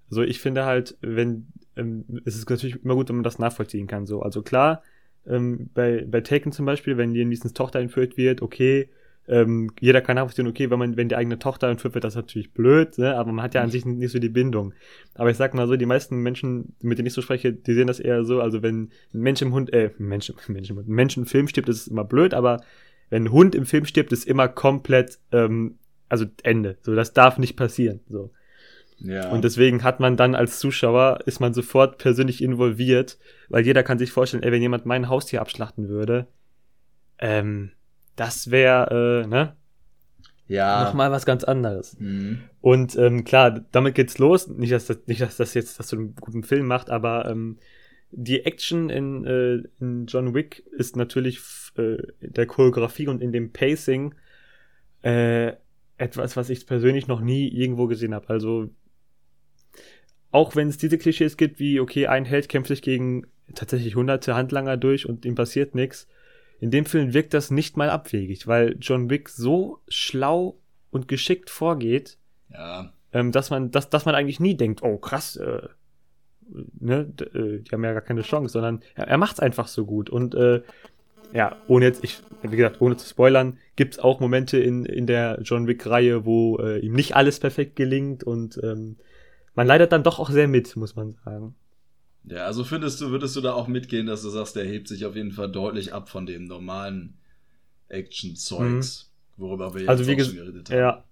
so 0.08 0.22
ich 0.22 0.40
finde 0.40 0.64
halt, 0.64 0.96
wenn, 1.00 1.48
ähm, 1.76 2.04
es 2.24 2.36
ist 2.36 2.50
natürlich 2.50 2.82
immer 2.84 2.94
gut, 2.94 3.08
wenn 3.08 3.16
man 3.16 3.24
das 3.24 3.38
nachvollziehen 3.38 3.86
kann. 3.86 4.06
So, 4.06 4.22
also 4.22 4.42
klar, 4.42 4.82
ähm, 5.26 5.70
bei, 5.74 6.04
bei 6.08 6.20
Taken 6.20 6.52
zum 6.52 6.66
Beispiel, 6.66 6.96
wenn 6.96 7.12
Liam 7.12 7.28
Neesons 7.28 7.52
Tochter 7.52 7.78
entführt 7.78 8.16
wird, 8.16 8.42
okay, 8.42 8.90
ähm, 9.28 9.70
jeder 9.78 10.00
kann 10.00 10.16
nachvollziehen, 10.16 10.48
okay, 10.48 10.70
wenn 10.70 10.78
man, 10.80 10.96
wenn 10.96 11.08
die 11.08 11.14
eigene 11.14 11.38
Tochter 11.38 11.68
entführt 11.68 11.94
wird, 11.94 12.02
das 12.02 12.14
ist 12.14 12.16
natürlich 12.16 12.52
blöd, 12.52 12.98
ne? 12.98 13.14
aber 13.14 13.30
man 13.30 13.44
hat 13.44 13.54
ja 13.54 13.62
an 13.62 13.70
sich 13.70 13.84
nicht 13.86 14.10
so 14.10 14.18
die 14.18 14.28
Bindung. 14.28 14.74
Aber 15.14 15.30
ich 15.30 15.36
sag 15.36 15.54
mal 15.54 15.68
so, 15.68 15.76
die 15.76 15.86
meisten 15.86 16.16
Menschen, 16.16 16.74
mit 16.80 16.98
denen 16.98 17.06
ich 17.06 17.12
so 17.12 17.22
spreche, 17.22 17.52
die 17.52 17.74
sehen 17.74 17.86
das 17.86 18.00
eher 18.00 18.24
so, 18.24 18.40
also 18.40 18.62
wenn 18.62 18.90
ein 19.14 19.20
Mensch 19.20 19.40
im 19.40 19.52
Hund, 19.52 19.72
äh, 19.72 19.90
Mensch, 19.98 20.32
Mensch 20.48 20.70
im 20.70 20.78
Hund, 20.78 20.88
ein 20.88 20.94
Mensch 20.94 21.16
im 21.16 21.26
Film 21.26 21.46
stirbt, 21.46 21.68
ist 21.68 21.82
es 21.82 21.88
immer 21.88 22.04
blöd, 22.04 22.34
aber 22.34 22.60
wenn 23.10 23.24
ein 23.24 23.32
Hund 23.32 23.54
im 23.54 23.66
Film 23.66 23.84
stirbt, 23.84 24.12
ist 24.12 24.26
immer 24.26 24.48
komplett, 24.48 25.18
ähm, 25.32 25.78
also 26.08 26.26
Ende. 26.42 26.78
So, 26.82 26.94
das 26.94 27.12
darf 27.12 27.38
nicht 27.38 27.56
passieren. 27.56 28.00
So. 28.08 28.30
Ja. 29.00 29.30
Und 29.30 29.44
deswegen 29.44 29.82
hat 29.82 30.00
man 30.00 30.16
dann 30.16 30.34
als 30.34 30.58
Zuschauer, 30.58 31.20
ist 31.26 31.40
man 31.40 31.54
sofort 31.54 31.98
persönlich 31.98 32.42
involviert, 32.42 33.18
weil 33.48 33.64
jeder 33.64 33.82
kann 33.82 33.98
sich 33.98 34.12
vorstellen, 34.12 34.42
ey, 34.42 34.52
wenn 34.52 34.62
jemand 34.62 34.86
mein 34.86 35.08
Haustier 35.08 35.40
abschlachten 35.40 35.88
würde, 35.88 36.26
ähm, 37.18 37.72
das 38.16 38.50
wäre, 38.50 39.24
äh, 39.24 39.26
ne? 39.26 39.56
Ja. 40.46 40.84
Nochmal 40.84 41.12
was 41.12 41.26
ganz 41.26 41.44
anderes. 41.44 41.96
Mhm. 42.00 42.40
Und 42.60 42.96
ähm, 42.96 43.24
klar, 43.24 43.64
damit 43.70 43.94
geht's 43.94 44.18
los. 44.18 44.48
Nicht, 44.48 44.72
dass 44.72 44.86
das, 44.86 44.98
nicht, 45.06 45.20
dass 45.20 45.36
das 45.36 45.54
jetzt, 45.54 45.78
dass 45.78 45.88
du 45.88 45.96
einen 45.96 46.14
guten 46.16 46.42
Film 46.42 46.66
macht, 46.66 46.90
aber 46.90 47.26
ähm, 47.30 47.58
die 48.10 48.44
Action 48.44 48.90
in, 48.90 49.24
äh, 49.24 49.62
in 49.78 50.06
John 50.06 50.34
Wick 50.34 50.64
ist 50.72 50.96
natürlich 50.96 51.38
äh, 51.76 51.96
der 52.20 52.46
Choreografie 52.46 53.08
und 53.08 53.22
in 53.22 53.32
dem 53.32 53.52
Pacing 53.52 54.14
äh, 55.02 55.52
etwas, 55.98 56.36
was 56.36 56.50
ich 56.50 56.66
persönlich 56.66 57.06
noch 57.06 57.20
nie 57.20 57.48
irgendwo 57.48 57.86
gesehen 57.86 58.14
habe. 58.14 58.28
Also 58.30 58.70
auch 60.30 60.56
wenn 60.56 60.68
es 60.68 60.78
diese 60.78 60.98
Klischees 60.98 61.36
gibt, 61.36 61.58
wie 61.58 61.80
okay, 61.80 62.06
ein 62.06 62.24
Held 62.24 62.48
kämpft 62.48 62.68
sich 62.68 62.82
gegen 62.82 63.26
tatsächlich 63.54 63.96
hunderte 63.96 64.34
Handlanger 64.34 64.76
durch 64.76 65.08
und 65.08 65.24
ihm 65.24 65.34
passiert 65.34 65.74
nichts. 65.74 66.06
In 66.60 66.70
dem 66.70 66.84
Film 66.84 67.14
wirkt 67.14 67.34
das 67.34 67.50
nicht 67.50 67.76
mal 67.76 67.90
abwegig, 67.90 68.46
weil 68.46 68.76
John 68.80 69.10
Wick 69.10 69.28
so 69.28 69.80
schlau 69.88 70.58
und 70.90 71.08
geschickt 71.08 71.50
vorgeht, 71.50 72.18
ja. 72.50 72.92
ähm, 73.12 73.32
dass 73.32 73.50
man, 73.50 73.70
dass, 73.70 73.88
dass 73.88 74.04
man 74.04 74.14
eigentlich 74.14 74.40
nie 74.40 74.56
denkt, 74.56 74.82
oh 74.82 74.98
krass, 74.98 75.36
äh, 75.36 75.68
ne, 76.78 77.12
äh, 77.34 77.60
die 77.60 77.70
haben 77.72 77.84
ja 77.84 77.92
gar 77.92 78.02
keine 78.02 78.22
Chance, 78.22 78.52
sondern 78.52 78.82
er, 78.94 79.08
er 79.08 79.18
macht 79.18 79.34
es 79.34 79.40
einfach 79.40 79.68
so 79.68 79.86
gut. 79.86 80.10
Und 80.10 80.34
äh, 80.34 80.62
ja, 81.32 81.56
ohne 81.68 81.86
jetzt, 81.86 82.04
ich, 82.04 82.20
wie 82.42 82.56
gesagt, 82.56 82.80
ohne 82.80 82.96
zu 82.96 83.08
spoilern, 83.08 83.58
gibt 83.76 83.94
es 83.94 83.98
auch 84.00 84.20
Momente 84.20 84.58
in, 84.58 84.84
in 84.84 85.06
der 85.06 85.40
John 85.42 85.66
Wick-Reihe, 85.66 86.24
wo 86.24 86.58
äh, 86.58 86.78
ihm 86.80 86.92
nicht 86.92 87.16
alles 87.16 87.40
perfekt 87.40 87.76
gelingt 87.76 88.24
und 88.24 88.58
ähm, 88.62 88.96
man 89.54 89.66
leidet 89.66 89.92
dann 89.92 90.02
doch 90.02 90.18
auch 90.18 90.30
sehr 90.30 90.48
mit, 90.48 90.76
muss 90.76 90.96
man 90.96 91.12
sagen. 91.24 91.54
Ja, 92.24 92.44
also 92.44 92.64
findest 92.64 93.00
du, 93.00 93.10
würdest 93.10 93.34
du 93.36 93.40
da 93.40 93.52
auch 93.52 93.66
mitgehen, 93.66 94.06
dass 94.06 94.22
du 94.22 94.28
sagst, 94.28 94.56
der 94.56 94.64
hebt 94.64 94.88
sich 94.88 95.06
auf 95.06 95.16
jeden 95.16 95.32
Fall 95.32 95.50
deutlich 95.50 95.92
ab 95.92 96.08
von 96.08 96.26
dem 96.26 96.44
normalen 96.44 97.18
Action-Zeugs, 97.88 99.10
mhm. 99.36 99.42
worüber 99.42 99.74
wir 99.74 99.80
jetzt 99.80 99.88
also, 99.88 100.06
wie 100.06 100.20
schon 100.20 100.34
geredet 100.36 100.70
haben. 100.70 100.78
Ja, 100.78 101.04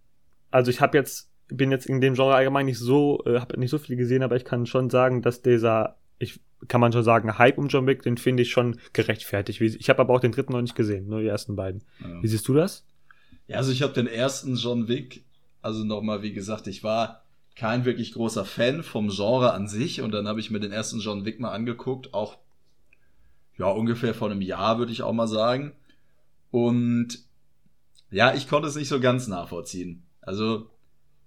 also 0.50 0.70
ich 0.70 0.80
habe 0.80 0.96
jetzt 0.98 1.28
bin 1.48 1.70
jetzt 1.70 1.86
in 1.86 2.00
dem 2.00 2.14
Genre 2.14 2.34
allgemein 2.34 2.66
nicht 2.66 2.78
so, 2.78 3.22
äh, 3.24 3.40
habe 3.40 3.58
nicht 3.58 3.70
so 3.70 3.78
viel 3.78 3.96
gesehen, 3.96 4.22
aber 4.22 4.36
ich 4.36 4.44
kann 4.44 4.66
schon 4.66 4.90
sagen, 4.90 5.22
dass 5.22 5.42
dieser, 5.42 5.96
ich 6.18 6.40
kann 6.66 6.80
man 6.80 6.92
schon 6.92 7.04
sagen, 7.04 7.38
Hype 7.38 7.58
um 7.58 7.68
John 7.68 7.86
Wick, 7.86 8.02
den 8.02 8.16
finde 8.16 8.42
ich 8.42 8.50
schon 8.50 8.80
gerechtfertigt. 8.92 9.60
Ich 9.60 9.88
habe 9.88 10.00
aber 10.00 10.14
auch 10.14 10.20
den 10.20 10.32
dritten 10.32 10.52
noch 10.52 10.60
nicht 10.60 10.74
gesehen, 10.74 11.08
nur 11.08 11.20
die 11.20 11.28
ersten 11.28 11.54
beiden. 11.54 11.84
Ja. 12.00 12.22
Wie 12.22 12.26
siehst 12.26 12.48
du 12.48 12.54
das? 12.54 12.84
Ja, 13.46 13.58
also 13.58 13.70
ich 13.70 13.82
habe 13.82 13.92
den 13.92 14.08
ersten 14.08 14.56
John 14.56 14.88
Wick, 14.88 15.24
also 15.62 15.84
nochmal, 15.84 16.22
wie 16.22 16.32
gesagt, 16.32 16.66
ich 16.66 16.82
war 16.82 17.22
kein 17.54 17.84
wirklich 17.84 18.12
großer 18.12 18.44
Fan 18.44 18.82
vom 18.82 19.08
Genre 19.08 19.52
an 19.52 19.68
sich 19.68 20.00
und 20.00 20.12
dann 20.12 20.28
habe 20.28 20.40
ich 20.40 20.50
mir 20.50 20.60
den 20.60 20.72
ersten 20.72 21.00
John 21.00 21.24
Wick 21.24 21.40
mal 21.40 21.52
angeguckt, 21.52 22.14
auch 22.14 22.38
ja 23.56 23.66
ungefähr 23.66 24.14
vor 24.14 24.30
einem 24.30 24.42
Jahr 24.42 24.78
würde 24.78 24.92
ich 24.92 25.02
auch 25.02 25.12
mal 25.12 25.26
sagen. 25.26 25.72
Und 26.50 27.18
ja, 28.10 28.34
ich 28.34 28.48
konnte 28.48 28.68
es 28.68 28.76
nicht 28.76 28.88
so 28.88 29.00
ganz 29.00 29.28
nachvollziehen. 29.28 30.06
Also 30.20 30.70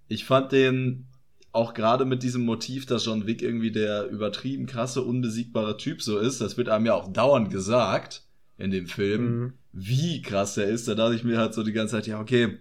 ich 0.08 0.24
fand 0.24 0.52
den 0.52 1.06
auch 1.52 1.74
gerade 1.74 2.04
mit 2.04 2.22
diesem 2.22 2.44
Motiv, 2.44 2.86
dass 2.86 3.04
John 3.04 3.26
Wick 3.26 3.42
irgendwie 3.42 3.70
der 3.70 4.08
übertrieben 4.08 4.66
krasse, 4.66 5.02
unbesiegbare 5.02 5.76
Typ 5.76 6.02
so 6.02 6.18
ist, 6.18 6.40
das 6.40 6.56
wird 6.56 6.68
einem 6.68 6.86
ja 6.86 6.94
auch 6.94 7.12
dauernd 7.12 7.50
gesagt 7.50 8.22
in 8.56 8.70
dem 8.70 8.86
Film, 8.86 9.24
mhm. 9.24 9.52
wie 9.72 10.22
krass 10.22 10.54
der 10.54 10.68
ist. 10.68 10.88
Da 10.88 10.94
dachte 10.94 11.14
ich 11.14 11.24
mir 11.24 11.38
halt 11.38 11.52
so 11.52 11.62
die 11.62 11.72
ganze 11.72 11.96
Zeit, 11.96 12.06
ja, 12.06 12.20
okay, 12.20 12.58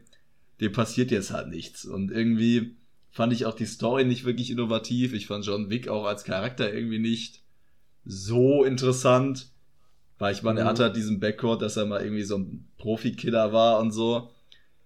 dem 0.59 0.73
passiert 0.73 1.11
jetzt 1.11 1.31
halt 1.31 1.47
nichts. 1.47 1.85
Und 1.85 2.11
irgendwie 2.11 2.75
fand 3.09 3.33
ich 3.33 3.45
auch 3.45 3.55
die 3.55 3.65
Story 3.65 4.03
nicht 4.03 4.25
wirklich 4.25 4.51
innovativ. 4.51 5.13
Ich 5.13 5.27
fand 5.27 5.45
John 5.45 5.69
Wick 5.69 5.87
auch 5.87 6.05
als 6.05 6.23
Charakter 6.23 6.73
irgendwie 6.73 6.99
nicht 6.99 7.43
so 8.03 8.63
interessant. 8.63 9.51
Weil 10.19 10.33
ich 10.33 10.43
meine, 10.43 10.59
mhm. 10.59 10.65
er 10.65 10.69
hatte 10.69 10.83
halt 10.83 10.95
diesen 10.95 11.19
Backcourt, 11.19 11.61
dass 11.61 11.77
er 11.77 11.85
mal 11.85 12.03
irgendwie 12.03 12.23
so 12.23 12.37
ein 12.37 12.67
Profikiller 12.77 13.53
war 13.53 13.79
und 13.79 13.91
so. 13.91 14.31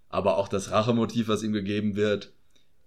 Aber 0.09 0.37
auch 0.37 0.47
das 0.47 0.71
Rachemotiv, 0.71 1.27
was 1.27 1.43
ihm 1.43 1.53
gegeben 1.53 1.95
wird, 1.95 2.31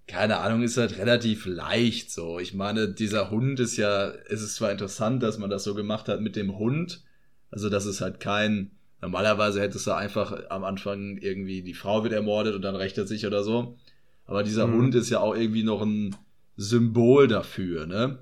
keine 0.09 0.39
Ahnung, 0.39 0.63
ist 0.63 0.79
halt 0.79 0.99
relativ 0.99 1.47
leicht 1.47 2.11
so. 2.11 2.41
Ich 2.41 2.55
meine, 2.55 2.89
dieser 2.89 3.31
Hund 3.31 3.61
ist 3.61 3.77
ja, 3.77 4.11
es 4.29 4.43
ist 4.43 4.57
zwar 4.57 4.73
interessant, 4.73 5.23
dass 5.23 5.39
man 5.39 5.51
das 5.51 5.65
so 5.65 5.75
gemacht 5.75 6.09
hat 6.09 6.21
mit 6.23 6.35
dem 6.35 6.59
Hund, 6.59 7.05
also 7.51 7.69
das 7.69 7.87
ist 7.87 8.01
halt 8.01 8.19
kein, 8.19 8.73
normalerweise 9.01 9.61
hättest 9.61 9.87
du 9.87 9.93
einfach 9.93 10.51
am 10.51 10.65
Anfang 10.65 11.19
irgendwie 11.19 11.63
die 11.63 11.75
Frau 11.75 12.03
wird 12.03 12.15
ermordet 12.15 12.55
und 12.55 12.63
dann 12.63 12.75
rächt 12.75 12.99
er 12.99 13.07
sich 13.07 13.27
oder 13.27 13.45
so. 13.45 13.77
Aber 14.25 14.43
dieser 14.43 14.67
mhm. 14.67 14.79
Hund 14.79 14.95
ist 14.95 15.11
ja 15.11 15.21
auch 15.21 15.35
irgendwie 15.35 15.63
noch 15.63 15.83
ein 15.83 16.17
Symbol 16.57 17.29
dafür, 17.29 17.87
ne? 17.87 18.19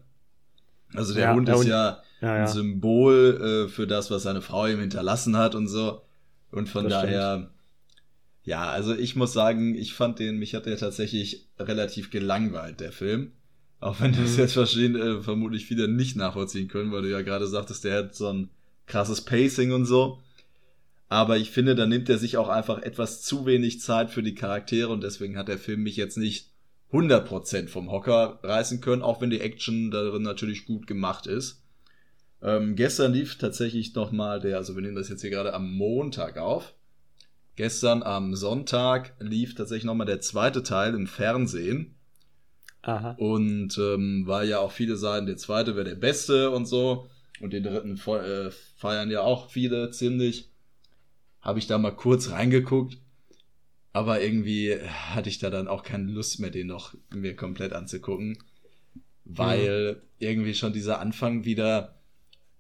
Also 0.95 1.15
der 1.15 1.25
ja, 1.25 1.35
Hund 1.35 1.49
ist 1.49 1.65
ja, 1.65 2.03
ja, 2.21 2.37
ja, 2.37 2.43
ein 2.43 2.47
Symbol 2.47 3.67
äh, 3.67 3.69
für 3.69 3.87
das, 3.87 4.11
was 4.11 4.23
seine 4.23 4.41
Frau 4.41 4.67
ihm 4.67 4.81
hinterlassen 4.81 5.37
hat 5.37 5.55
und 5.55 5.69
so. 5.69 6.03
Und 6.53 6.69
von 6.69 6.85
das 6.85 7.03
daher, 7.03 7.37
stimmt. 7.37 7.51
Ja, 8.47 8.71
also 8.71 8.95
ich 8.95 9.17
muss 9.17 9.33
sagen, 9.33 9.75
ich 9.75 9.93
fand 9.93 10.21
den, 10.21 10.39
mich 10.39 10.55
hat 10.55 10.67
der 10.67 10.79
tatsächlich 10.79 11.49
relativ 11.59 12.13
gelangweilt, 12.13 12.79
der 12.79 12.93
Film. 12.93 13.33
Auch 13.81 14.01
wenn 14.01 14.13
das 14.13 14.35
mhm. 14.35 14.39
jetzt 14.39 14.53
verstehen, 14.53 14.95
äh, 14.95 15.21
vermutlich 15.21 15.67
viele 15.67 15.89
nicht 15.89 16.17
nachvollziehen 16.17 16.69
können, 16.69 16.93
weil 16.93 17.03
du 17.03 17.11
ja 17.11 17.23
gerade 17.23 17.49
sagtest, 17.49 17.85
der 17.85 17.99
hat 17.99 18.15
so 18.15 18.29
ein 18.29 18.49
krasses 18.87 19.23
Pacing 19.23 19.73
und 19.73 19.85
so. 19.85 20.21
Aber 21.09 21.39
ich 21.39 21.51
finde, 21.51 21.75
da 21.75 21.87
nimmt 21.87 22.09
er 22.09 22.19
sich 22.19 22.37
auch 22.37 22.49
einfach 22.49 22.81
etwas 22.83 23.21
zu 23.21 23.47
wenig 23.47 23.81
Zeit 23.81 24.11
für 24.13 24.23
die 24.23 24.37
Charaktere 24.37 24.91
und 24.91 25.03
deswegen 25.03 25.37
hat 25.37 25.49
der 25.49 25.59
Film 25.59 25.83
mich 25.83 25.97
jetzt 25.97 26.17
nicht 26.17 26.53
100% 26.93 27.69
vom 27.69 27.91
Hocker 27.91 28.39
reißen 28.45 28.81
können, 28.81 29.03
auch 29.03 29.21
wenn 29.21 29.31
die 29.31 29.41
Action 29.41 29.91
darin 29.91 30.23
natürlich 30.23 30.67
gut 30.67 30.87
gemacht 30.87 31.27
ist. 31.27 31.65
Ähm, 32.43 32.77
gestern 32.77 33.13
lief 33.13 33.39
tatsächlich 33.39 33.93
nochmal 33.95 34.39
der, 34.39 34.57
also 34.57 34.77
wir 34.77 34.83
nehmen 34.83 34.95
das 34.95 35.09
jetzt 35.09 35.23
hier 35.23 35.31
gerade 35.31 35.53
am 35.53 35.73
Montag 35.73 36.39
auf, 36.39 36.75
Gestern 37.57 38.03
am 38.03 38.35
Sonntag 38.35 39.15
lief 39.19 39.55
tatsächlich 39.55 39.85
nochmal 39.85 40.07
der 40.07 40.21
zweite 40.21 40.63
Teil 40.63 40.95
im 40.95 41.07
Fernsehen. 41.07 41.95
Aha. 42.83 43.17
Und 43.19 43.79
ähm, 43.79 44.25
weil 44.27 44.49
ja 44.49 44.61
auch 44.61 44.71
viele 44.71 44.97
sagen, 44.97 45.27
der 45.27 45.39
zweite 45.39 45.75
wäre 45.75 45.89
der 45.89 45.97
beste 45.97 46.51
und 46.51 46.67
so. 46.67 47.09
Und 47.41 47.53
den 47.53 47.65
dritten 47.65 47.97
äh, 47.97 48.51
feiern 48.77 49.11
ja 49.11 49.23
auch 49.23 49.51
viele 49.51 49.91
ziemlich. 49.91 50.51
habe 51.41 51.59
ich 51.59 51.67
da 51.67 51.79
mal 51.79 51.91
kurz 51.91 52.31
reingeguckt. 52.31 52.99
Aber 53.93 54.21
irgendwie 54.21 54.79
hatte 54.83 55.31
ich 55.31 55.39
da 55.39 55.49
dann 55.49 55.69
auch 55.69 55.83
keine 55.83 56.13
Lust 56.13 56.39
mehr, 56.39 56.51
den 56.51 56.67
noch 56.67 56.95
mir 57.15 57.35
komplett 57.35 57.73
anzugucken. 57.73 58.39
Weil 59.25 59.95
mhm. 59.95 60.03
irgendwie 60.19 60.55
schon 60.55 60.75
dieser 60.75 61.01
Anfang 61.01 61.47
wieder, 61.47 61.96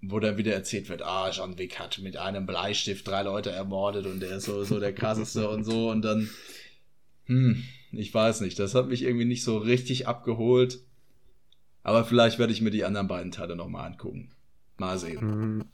wo 0.02 0.20
dann 0.20 0.36
wieder 0.36 0.52
erzählt 0.52 0.88
wird, 0.88 1.02
ah, 1.02 1.30
John 1.30 1.58
Wick 1.58 1.78
hat 1.78 1.98
mit 1.98 2.16
einem 2.16 2.46
Bleistift 2.46 3.06
drei 3.06 3.22
Leute 3.22 3.50
ermordet 3.50 4.06
und 4.06 4.20
der 4.20 4.36
ist 4.36 4.44
sowieso 4.44 4.78
der 4.78 4.94
krasseste 4.94 5.48
und 5.48 5.64
so. 5.64 5.90
Und 5.90 6.02
dann, 6.02 6.28
hm, 7.26 7.62
ich 7.92 8.12
weiß 8.12 8.40
nicht, 8.42 8.58
das 8.58 8.74
hat 8.74 8.88
mich 8.88 9.02
irgendwie 9.02 9.24
nicht 9.24 9.42
so 9.42 9.58
richtig 9.58 10.06
abgeholt. 10.06 10.80
Aber 11.82 12.04
vielleicht 12.04 12.38
werde 12.38 12.52
ich 12.52 12.60
mir 12.60 12.70
die 12.70 12.84
anderen 12.84 13.08
beiden 13.08 13.32
Teile 13.32 13.56
nochmal 13.56 13.86
angucken. 13.86 14.30
Mal 14.76 14.98
sehen. 14.98 15.24
Mhm. 15.24 15.64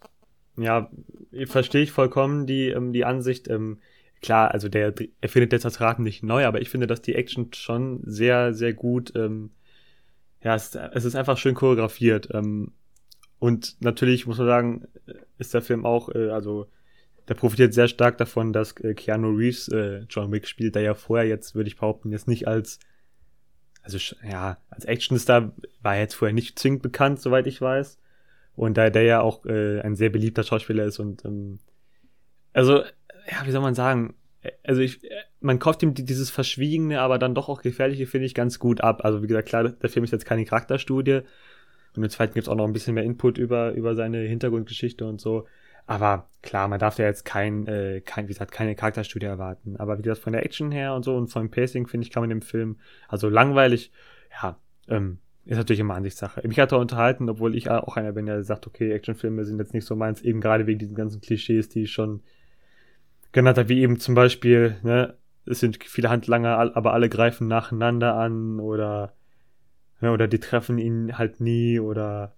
Ja, 0.63 0.91
verstehe 1.47 1.83
ich 1.83 1.93
vollkommen 1.93 2.47
die, 2.47 2.69
ähm, 2.69 2.93
die 2.93 3.05
Ansicht. 3.05 3.49
Ähm, 3.49 3.79
klar, 4.21 4.51
also 4.51 4.69
der 4.69 4.95
er 5.21 5.29
findet 5.29 5.53
jetzt 5.53 5.65
das 5.65 5.99
nicht 5.99 6.23
neu, 6.23 6.45
aber 6.45 6.61
ich 6.61 6.69
finde, 6.69 6.87
dass 6.87 7.03
die 7.03 7.15
Action 7.15 7.53
schon 7.55 8.01
sehr, 8.05 8.53
sehr 8.53 8.75
gut, 8.75 9.13
ähm, 9.17 9.51
ja, 10.43 10.55
es 10.55 10.75
ist 10.75 11.15
einfach 11.15 11.39
schön 11.39 11.55
choreografiert. 11.55 12.29
Und 13.43 13.75
natürlich 13.81 14.25
muss 14.29 14.39
man 14.39 14.47
sagen, 14.47 14.89
ist 15.37 15.53
der 15.53 15.63
Film 15.63 15.85
auch, 15.85 16.15
äh, 16.15 16.31
also 16.31 16.69
der 17.27 17.35
profitiert 17.35 17.75
sehr 17.75 17.89
stark 17.89 18.17
davon, 18.17 18.53
dass 18.53 18.71
äh, 18.77 18.95
Keanu 18.95 19.31
Reeves 19.31 19.67
äh, 19.67 20.07
John 20.09 20.31
Wick 20.31 20.47
spielt, 20.47 20.77
der 20.77 20.83
ja 20.83 20.95
vorher 20.95 21.27
jetzt, 21.27 21.57
würde 21.57 21.67
ich 21.67 21.75
behaupten, 21.75 22.13
jetzt 22.13 22.29
nicht 22.29 22.47
als, 22.47 22.79
also 23.83 23.99
ja, 24.23 24.59
als 24.71 24.85
Actionstar 24.85 25.57
war 25.81 25.97
er 25.97 26.03
jetzt 26.03 26.15
vorher 26.15 26.33
nicht 26.33 26.57
zwingend 26.57 26.83
bekannt, 26.83 27.21
soweit 27.21 27.49
ich 27.49 27.61
weiß. 27.61 27.99
Und 28.55 28.77
da 28.77 28.91
der 28.91 29.03
ja 29.03 29.21
auch 29.23 29.45
äh, 29.45 29.81
ein 29.81 29.97
sehr 29.97 30.11
beliebter 30.11 30.45
Schauspieler 30.45 30.85
ist 30.85 31.01
und 31.01 31.25
ähm, 31.25 31.59
also, 32.53 32.85
ja, 33.29 33.45
wie 33.45 33.51
soll 33.51 33.63
man 33.63 33.75
sagen? 33.75 34.15
Also 34.63 34.83
ich, 34.83 35.01
man 35.41 35.59
kauft 35.59 35.83
ihm 35.83 35.95
dieses 35.95 36.31
Verschwiegene, 36.31 37.01
aber 37.01 37.19
dann 37.19 37.35
doch 37.35 37.49
auch 37.49 37.63
Gefährliche, 37.63 38.07
finde 38.07 38.27
ich, 38.27 38.35
ganz 38.35 38.61
gut 38.61 38.83
ab. 38.83 39.05
Also 39.05 39.21
wie 39.21 39.27
gesagt, 39.27 39.49
klar, 39.49 39.69
der 39.69 39.91
Film 39.91 40.05
ist 40.05 40.13
jetzt 40.13 40.27
keine 40.27 40.45
Charakterstudie. 40.45 41.23
Und 41.95 42.03
im 42.03 42.11
zweiten 42.11 42.35
gibt 42.35 42.47
es 42.47 42.49
auch 42.49 42.57
noch 42.57 42.67
ein 42.67 42.73
bisschen 42.73 42.95
mehr 42.95 43.05
Input 43.05 43.39
über, 43.39 43.73
über 43.73 43.95
seine 43.95 44.19
Hintergrundgeschichte 44.19 45.07
und 45.07 45.21
so. 45.21 45.47
Aber 45.87 46.29
klar, 46.43 46.69
man 46.69 46.79
darf 46.79 46.99
ja 46.99 47.07
jetzt 47.07 47.25
kein, 47.25 47.67
äh, 47.67 48.01
kein, 48.05 48.25
wie 48.25 48.33
gesagt, 48.33 48.53
keine 48.53 48.75
Charakterstudie 48.75 49.27
erwarten. 49.27 49.77
Aber 49.77 49.99
wie 49.99 50.03
das 50.03 50.19
von 50.19 50.33
der 50.33 50.45
Action 50.45 50.71
her 50.71 50.95
und 50.95 51.05
so 51.05 51.17
und 51.17 51.29
vom 51.29 51.51
Pacing, 51.51 51.87
finde 51.87 52.07
ich, 52.07 52.13
kann 52.13 52.23
man 52.23 52.31
dem 52.31 52.43
Film, 52.43 52.79
also 53.09 53.29
langweilig, 53.29 53.93
ja, 54.41 54.59
ähm, 54.89 55.19
ist 55.45 55.57
natürlich 55.57 55.81
immer 55.81 55.95
Ansichtssache. 55.95 56.47
Mich 56.47 56.61
hat 56.61 56.71
er 56.71 56.79
unterhalten, 56.79 57.29
obwohl 57.29 57.57
ich 57.57 57.69
auch 57.69 57.97
einer 57.97 58.13
bin, 58.13 58.27
der 58.27 58.45
sagt, 58.45 58.67
okay, 58.67 58.93
Actionfilme 58.93 59.45
sind 59.45 59.59
jetzt 59.59 59.75
nicht 59.75 59.87
so 59.87 59.97
meins, 59.97 60.23
eben 60.23 60.41
gerade 60.41 60.67
wegen 60.69 60.79
diesen 60.79 60.95
ganzen 60.95 61.21
Klischees, 61.21 61.69
die 61.69 61.83
ich 61.83 61.93
schon 61.93 62.23
genannt 63.33 63.59
habe, 63.59 63.69
wie 63.69 63.81
eben 63.81 63.99
zum 63.99 64.15
Beispiel, 64.15 64.77
ne, 64.83 65.17
es 65.45 65.59
sind 65.59 65.83
viele 65.83 66.11
Handlanger, 66.11 66.77
aber 66.77 66.93
alle 66.93 67.09
greifen 67.09 67.49
nacheinander 67.49 68.15
an 68.15 68.61
oder, 68.61 69.15
ne, 70.03 70.13
oder 70.13 70.29
die 70.29 70.41
treffen 70.41 70.79
ihn 70.79 71.17
halt 71.17 71.41
nie 71.41 71.81
oder, 71.81 72.35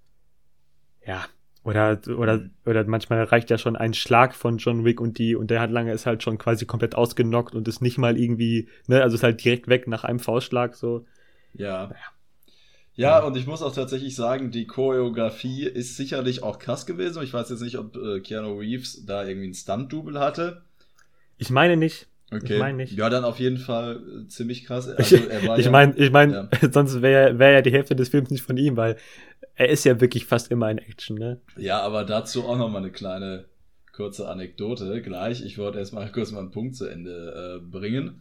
ja, 1.05 1.25
oder, 1.65 1.99
oder, 2.07 2.43
oder 2.67 2.85
manchmal 2.85 3.25
reicht 3.25 3.51
ja 3.51 3.59
schon 3.59 3.75
ein 3.75 3.95
Schlag 3.95 4.35
von 4.35 4.59
John 4.59 4.85
Wick 4.85 5.01
und 5.01 5.19
die, 5.19 5.35
und 5.35 5.51
der 5.51 5.61
Handlanger 5.61 5.93
ist 5.93 6.07
halt 6.07 6.23
schon 6.23 6.39
quasi 6.39 6.67
komplett 6.67 6.95
ausgenockt 6.95 7.55
und 7.55 7.67
ist 7.67 7.81
nicht 7.81 7.99
mal 7.99 8.19
irgendwie, 8.19 8.69
ne, 8.87 9.03
also 9.03 9.17
ist 9.17 9.23
halt 9.23 9.43
direkt 9.43 9.67
weg 9.69 9.89
nach 9.89 10.05
einem 10.05 10.21
Faustschlag, 10.21 10.75
so. 10.75 11.07
Ja. 11.55 11.87
Naja. 11.87 12.15
Ja, 12.97 13.25
und 13.25 13.37
ich 13.37 13.47
muss 13.49 13.63
auch 13.63 13.75
tatsächlich 13.75 14.15
sagen, 14.15 14.53
die 14.53 14.69
Choreografie 14.69 15.65
ist 15.65 15.97
sicherlich 15.97 16.45
auch 16.45 16.61
krass 16.61 16.87
gewesen. 16.87 17.25
Ich 17.25 17.33
weiß 17.33 17.51
jetzt 17.51 17.63
nicht, 17.63 17.77
ob 17.77 17.97
äh, 17.97 18.21
Keanu 18.21 18.59
Reeves 18.59 19.05
da 19.05 19.25
irgendwie 19.25 19.49
ein 19.49 19.55
Stunt-Double 19.55 20.21
hatte. 20.21 20.63
Ich 21.37 21.51
meine 21.51 21.77
nicht. 21.77 22.07
Okay. 22.31 22.55
Ich 22.55 22.59
meine 22.59 22.79
nicht. 22.79 22.97
Ja, 22.97 23.11
dann 23.11 23.25
auf 23.25 23.39
jeden 23.39 23.59
Fall 23.59 23.97
äh, 23.97 24.29
ziemlich 24.29 24.65
krass. 24.65 24.89
Also, 24.89 25.17
ich 25.57 25.65
ja, 25.67 25.71
meine, 25.71 25.97
ich 25.97 26.11
meine, 26.11 26.49
ja. 26.61 26.69
sonst 26.73 27.03
wäre 27.03 27.39
wär 27.39 27.51
ja 27.53 27.63
die 27.63 27.73
Hälfte 27.73 27.95
des 27.95 28.09
Films 28.09 28.31
nicht 28.31 28.43
von 28.43 28.57
ihm, 28.57 28.77
weil 28.77 28.97
er 29.55 29.69
ist 29.69 29.85
ja 29.85 30.01
wirklich 30.01 30.27
fast 30.27 30.51
immer 30.51 30.71
in 30.71 30.79
Action, 30.79 31.17
ne? 31.17 31.41
Ja, 31.57 31.81
aber 31.81 32.05
dazu 32.05 32.45
auch 32.45 32.57
noch 32.57 32.71
mal 32.71 32.79
eine 32.79 32.91
kleine 32.91 33.45
kurze 33.93 34.29
Anekdote 34.29 35.01
gleich. 35.03 35.45
Ich 35.45 35.59
wollte 35.59 35.79
erstmal 35.79 36.11
kurz 36.11 36.33
mal 36.33 36.41
einen 36.41 36.51
Punkt 36.51 36.75
zu 36.75 36.87
Ende 36.87 37.61
äh, 37.61 37.65
bringen. 37.65 38.21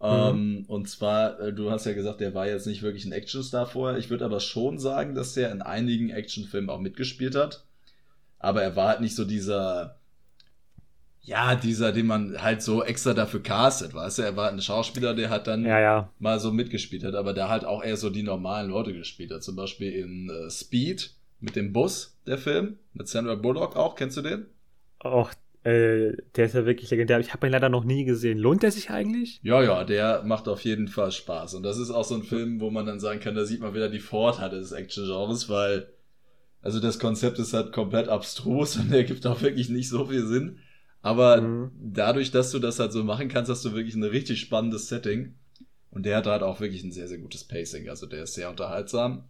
Mhm. 0.00 0.08
Ähm, 0.08 0.64
und 0.66 0.88
zwar, 0.88 1.38
äh, 1.40 1.52
du 1.52 1.70
hast 1.70 1.86
ja 1.86 1.92
gesagt, 1.92 2.20
der 2.20 2.34
war 2.34 2.46
jetzt 2.46 2.66
nicht 2.66 2.82
wirklich 2.82 3.04
ein 3.04 3.12
Actionstar 3.12 3.66
vorher. 3.66 3.98
Ich 3.98 4.10
würde 4.10 4.24
aber 4.24 4.40
schon 4.40 4.78
sagen, 4.78 5.14
dass 5.14 5.34
der 5.34 5.52
in 5.52 5.62
einigen 5.62 6.10
Actionfilmen 6.10 6.70
auch 6.70 6.80
mitgespielt 6.80 7.36
hat. 7.36 7.64
Aber 8.38 8.62
er 8.62 8.76
war 8.76 8.88
halt 8.88 9.00
nicht 9.00 9.14
so 9.14 9.24
dieser, 9.24 10.00
ja, 11.24 11.54
dieser, 11.54 11.92
den 11.92 12.06
man 12.06 12.42
halt 12.42 12.62
so 12.62 12.84
extra 12.84 13.14
dafür 13.14 13.42
castet, 13.42 13.94
weißt 13.94 14.18
du? 14.18 14.22
Er 14.22 14.36
war 14.36 14.50
ein 14.50 14.60
Schauspieler, 14.60 15.14
der 15.14 15.30
hat 15.30 15.46
dann 15.46 15.64
ja, 15.64 15.80
ja. 15.80 16.12
mal 16.18 16.38
so 16.38 16.52
mitgespielt 16.52 17.02
hat, 17.02 17.14
aber 17.14 17.32
der 17.32 17.48
halt 17.48 17.64
auch 17.64 17.82
eher 17.82 17.96
so 17.96 18.10
die 18.10 18.22
normalen 18.22 18.70
Leute 18.70 18.92
gespielt 18.92 19.32
hat. 19.32 19.42
Zum 19.42 19.56
Beispiel 19.56 19.92
in 19.92 20.28
äh, 20.28 20.50
Speed 20.50 21.14
mit 21.40 21.56
dem 21.56 21.72
Bus, 21.72 22.18
der 22.26 22.36
Film, 22.36 22.78
mit 22.92 23.08
Sandra 23.08 23.36
Bullock 23.36 23.74
auch. 23.74 23.96
Kennst 23.96 24.18
du 24.18 24.22
den? 24.22 24.46
Och, 25.02 25.30
äh, 25.62 26.12
der 26.36 26.44
ist 26.44 26.54
ja 26.54 26.66
wirklich 26.66 26.90
legendär. 26.90 27.20
Ich 27.20 27.32
habe 27.32 27.46
ihn 27.46 27.52
leider 27.52 27.70
noch 27.70 27.84
nie 27.84 28.04
gesehen. 28.04 28.38
Lohnt 28.38 28.62
der 28.62 28.70
sich 28.70 28.90
eigentlich? 28.90 29.40
Ja, 29.42 29.62
ja, 29.62 29.84
der 29.84 30.24
macht 30.24 30.46
auf 30.46 30.60
jeden 30.60 30.88
Fall 30.88 31.10
Spaß. 31.10 31.54
Und 31.54 31.62
das 31.62 31.78
ist 31.78 31.90
auch 31.90 32.04
so 32.04 32.16
ein 32.16 32.22
Film, 32.22 32.60
wo 32.60 32.70
man 32.70 32.84
dann 32.84 33.00
sagen 33.00 33.20
kann, 33.20 33.34
da 33.34 33.46
sieht 33.46 33.60
man 33.60 33.74
wieder 33.74 33.88
die 33.88 33.98
Vorteile 33.98 34.58
des 34.58 34.72
Action-Genres, 34.72 35.48
weil 35.48 35.88
also 36.60 36.80
das 36.80 36.98
Konzept 36.98 37.38
ist 37.38 37.54
halt 37.54 37.72
komplett 37.72 38.08
abstrus 38.08 38.76
und 38.78 38.90
der 38.90 39.04
gibt 39.04 39.26
auch 39.26 39.40
wirklich 39.40 39.70
nicht 39.70 39.88
so 39.88 40.04
viel 40.04 40.26
Sinn. 40.26 40.58
Aber 41.04 41.42
mhm. 41.42 41.70
dadurch, 41.78 42.30
dass 42.30 42.50
du 42.50 42.58
das 42.58 42.80
halt 42.80 42.90
so 42.90 43.04
machen 43.04 43.28
kannst, 43.28 43.50
hast 43.50 43.62
du 43.62 43.74
wirklich 43.74 43.94
ein 43.94 44.02
richtig 44.02 44.40
spannendes 44.40 44.88
Setting. 44.88 45.34
Und 45.90 46.06
der 46.06 46.16
hat 46.16 46.26
halt 46.26 46.42
auch 46.42 46.60
wirklich 46.60 46.82
ein 46.82 46.92
sehr, 46.92 47.08
sehr 47.08 47.18
gutes 47.18 47.44
Pacing. 47.44 47.90
Also 47.90 48.06
der 48.06 48.22
ist 48.22 48.32
sehr 48.32 48.48
unterhaltsam. 48.48 49.24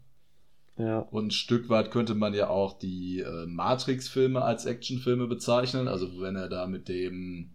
Ja. 0.79 1.01
Und 1.01 1.27
ein 1.27 1.31
Stück 1.33 1.69
weit 1.71 1.91
könnte 1.91 2.15
man 2.15 2.33
ja 2.33 2.49
auch 2.49 2.79
die 2.79 3.23
äh, 3.27 3.47
Matrix-Filme 3.47 4.41
als 4.41 4.67
Actionfilme 4.67 5.27
bezeichnen. 5.27 5.89
Also 5.89 6.21
wenn 6.21 6.37
er 6.37 6.49
da 6.49 6.69
mit 6.69 6.89
dem 6.89 7.51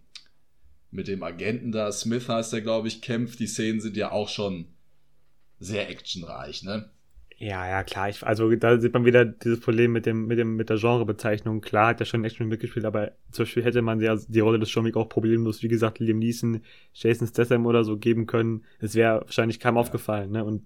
mit 0.91 1.07
dem 1.07 1.23
Agenten 1.23 1.71
da, 1.71 1.89
Smith 1.89 2.27
heißt 2.27 2.51
er, 2.53 2.61
glaube 2.61 2.89
ich, 2.89 3.01
kämpft, 3.01 3.39
die 3.39 3.47
Szenen 3.47 3.79
sind 3.79 3.95
ja 3.95 4.11
auch 4.11 4.27
schon 4.27 4.65
sehr 5.59 5.89
actionreich, 5.89 6.63
ne? 6.63 6.89
Ja, 7.39 7.65
ja, 7.67 7.83
klar. 7.83 8.09
Ich, 8.09 8.21
also 8.21 8.53
da 8.53 8.79
sieht 8.79 8.93
man 8.93 9.05
wieder 9.05 9.23
dieses 9.23 9.61
Problem 9.61 9.93
mit 9.93 10.05
dem, 10.05 10.27
mit 10.27 10.37
dem, 10.37 10.57
mit 10.57 10.69
der 10.69 10.77
Genrebezeichnung. 10.77 11.61
Klar 11.61 11.87
hat 11.87 12.01
er 12.01 12.05
schon 12.05 12.25
Action 12.25 12.49
mitgespielt, 12.49 12.85
aber 12.85 13.13
zum 13.31 13.43
Beispiel 13.43 13.63
hätte 13.63 13.81
man 13.81 14.01
ja 14.01 14.17
die 14.27 14.41
Rolle 14.41 14.59
des 14.59 14.75
Wick 14.75 14.97
auch 14.97 15.07
problemlos, 15.07 15.63
wie 15.63 15.69
gesagt, 15.69 15.99
Liam 15.99 16.19
Neeson, 16.19 16.61
Jason 16.93 17.27
Statham 17.27 17.65
oder 17.65 17.85
so 17.85 17.97
geben 17.97 18.25
können. 18.25 18.65
Es 18.79 18.93
wäre 18.93 19.21
wahrscheinlich 19.21 19.61
keinem 19.61 19.75
ja. 19.75 19.81
aufgefallen, 19.81 20.31
ne? 20.31 20.43
Und 20.43 20.63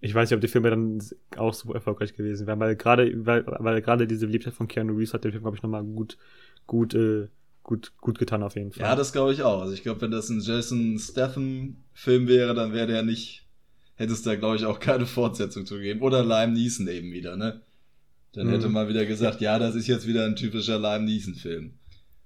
ich 0.00 0.14
weiß 0.14 0.28
nicht, 0.28 0.36
ob 0.36 0.42
die 0.42 0.48
Filme 0.48 0.68
dann 0.68 0.98
auch 1.36 1.54
so 1.54 1.72
erfolgreich 1.72 2.14
gewesen 2.14 2.46
wären, 2.46 2.60
weil 2.60 2.76
gerade, 2.76 3.10
weil, 3.24 3.44
weil 3.46 3.80
gerade 3.80 4.06
diese 4.06 4.26
Beliebtheit 4.26 4.52
von 4.52 4.68
Keanu 4.68 4.94
Reeves 4.94 5.14
hat 5.14 5.24
den 5.24 5.30
Film, 5.30 5.42
glaube 5.42 5.56
ich, 5.56 5.62
nochmal 5.62 5.84
gut, 5.84 6.18
gut, 6.66 6.92
äh, 6.92 7.28
gut, 7.62 7.92
gut 7.98 8.18
getan 8.18 8.42
auf 8.42 8.56
jeden 8.56 8.72
Fall. 8.72 8.82
Ja, 8.82 8.96
das 8.96 9.12
glaube 9.12 9.32
ich 9.32 9.42
auch. 9.42 9.62
Also 9.62 9.72
ich 9.72 9.82
glaube, 9.82 10.02
wenn 10.02 10.10
das 10.10 10.28
ein 10.28 10.40
Jason 10.40 10.98
Statham-Film 10.98 12.28
wäre, 12.28 12.52
dann 12.52 12.74
wäre 12.74 12.88
der 12.88 13.04
nicht, 13.04 13.46
hätte 13.94 14.12
es 14.12 14.22
da, 14.22 14.34
glaube 14.36 14.56
ich, 14.56 14.64
auch 14.64 14.80
keine 14.80 15.06
Fortsetzung 15.06 15.66
zu 15.66 15.78
geben. 15.78 16.02
Oder 16.02 16.24
Lime 16.24 16.52
Neeson 16.52 16.88
eben 16.88 17.12
wieder, 17.12 17.36
ne? 17.36 17.62
Dann 18.32 18.46
mhm. 18.46 18.52
hätte 18.52 18.68
man 18.68 18.88
wieder 18.88 19.04
gesagt, 19.04 19.40
ja, 19.40 19.58
das 19.58 19.74
ist 19.74 19.86
jetzt 19.86 20.06
wieder 20.06 20.24
ein 20.24 20.36
typischer 20.36 20.78
Lime 20.78 21.04
Neeson-Film. 21.04 21.74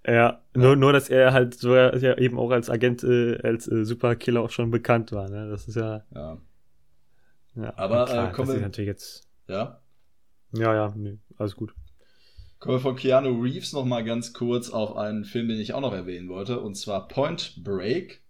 Ja, 0.06 0.12
ja, 0.12 0.42
Nur, 0.54 0.76
nur, 0.76 0.92
dass 0.92 1.08
er 1.08 1.32
halt 1.32 1.54
so 1.54 1.74
ja 1.74 2.16
eben 2.16 2.38
auch 2.38 2.50
als 2.50 2.70
Agent, 2.70 3.02
äh, 3.02 3.38
als 3.42 3.66
äh, 3.66 3.84
Superkiller 3.84 4.40
auch 4.40 4.50
schon 4.50 4.70
bekannt 4.70 5.10
war, 5.10 5.28
ne? 5.28 5.50
Das 5.50 5.66
ist 5.66 5.74
ja. 5.74 6.04
Ja. 6.14 6.38
Ja, 7.56 7.72
aber 7.76 8.04
klar, 8.04 8.28
äh, 8.28 8.32
kommen 8.32 8.52
wir 8.52 8.60
natürlich 8.60 8.88
jetzt. 8.88 9.28
Ja. 9.48 9.80
Ja, 10.52 10.74
ja, 10.74 10.94
nee, 10.96 11.18
alles 11.38 11.56
gut. 11.56 11.74
Kommen 12.58 12.76
wir 12.76 12.80
von 12.80 12.96
Keanu 12.96 13.40
Reeves 13.42 13.72
noch 13.72 13.84
mal 13.84 14.04
ganz 14.04 14.32
kurz 14.32 14.70
auf 14.70 14.96
einen 14.96 15.24
Film, 15.24 15.48
den 15.48 15.58
ich 15.58 15.74
auch 15.74 15.80
noch 15.80 15.92
erwähnen 15.92 16.28
wollte, 16.28 16.60
und 16.60 16.76
zwar 16.76 17.08
Point 17.08 17.64
Break. 17.64 18.22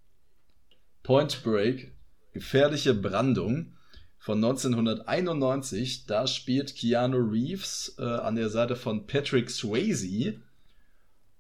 Point 1.03 1.43
Break, 1.45 1.93
gefährliche 2.37 2.95
Brandung 2.95 3.73
von 4.19 4.43
1991. 4.43 6.07
Da 6.07 6.27
spielt 6.27 6.77
Keanu 6.77 7.19
Reeves 7.19 7.97
äh, 7.99 8.03
an 8.03 8.37
der 8.37 8.49
Seite 8.49 8.77
von 8.77 9.07
Patrick 9.07 9.51
Swayze. 9.51 10.41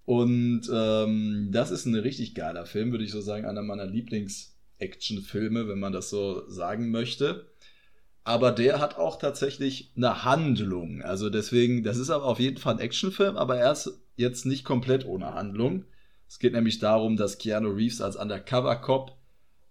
Und 0.05 0.63
ähm, 0.73 1.49
das 1.53 1.71
ist 1.71 1.87
ein 1.87 1.95
richtig 1.95 2.35
geiler 2.35 2.67
Film, 2.67 2.93
würde 2.93 3.05
ich 3.05 3.11
so 3.11 3.21
sagen, 3.21 3.45
einer 3.45 3.63
meiner 3.63 3.87
Lieblings-Action-Filme, 3.87 5.69
wenn 5.69 5.81
man 5.81 5.93
das 5.93 6.11
so 6.11 6.49
sagen 6.49 6.91
möchte 6.91 7.47
aber 8.27 8.51
der 8.51 8.81
hat 8.81 8.97
auch 8.97 9.21
tatsächlich 9.21 9.93
eine 9.97 10.25
Handlung. 10.25 11.01
Also 11.01 11.31
deswegen, 11.31 11.85
das 11.85 11.97
ist 11.97 12.11
aber 12.11 12.25
auf 12.25 12.41
jeden 12.41 12.57
Fall 12.57 12.75
ein 12.75 12.81
Actionfilm, 12.81 13.37
aber 13.37 13.57
er 13.57 13.71
ist 13.71 14.01
jetzt 14.17 14.47
nicht 14.47 14.65
komplett 14.65 15.07
ohne 15.07 15.33
Handlung. 15.35 15.85
Es 16.29 16.41
geht 16.41 16.53
nämlich 16.53 16.81
darum, 16.81 17.17
dass 17.17 17.39
Keanu 17.39 17.69
Reeves 17.69 18.01
als 18.01 18.17
Undercover-Cop 18.17 19.17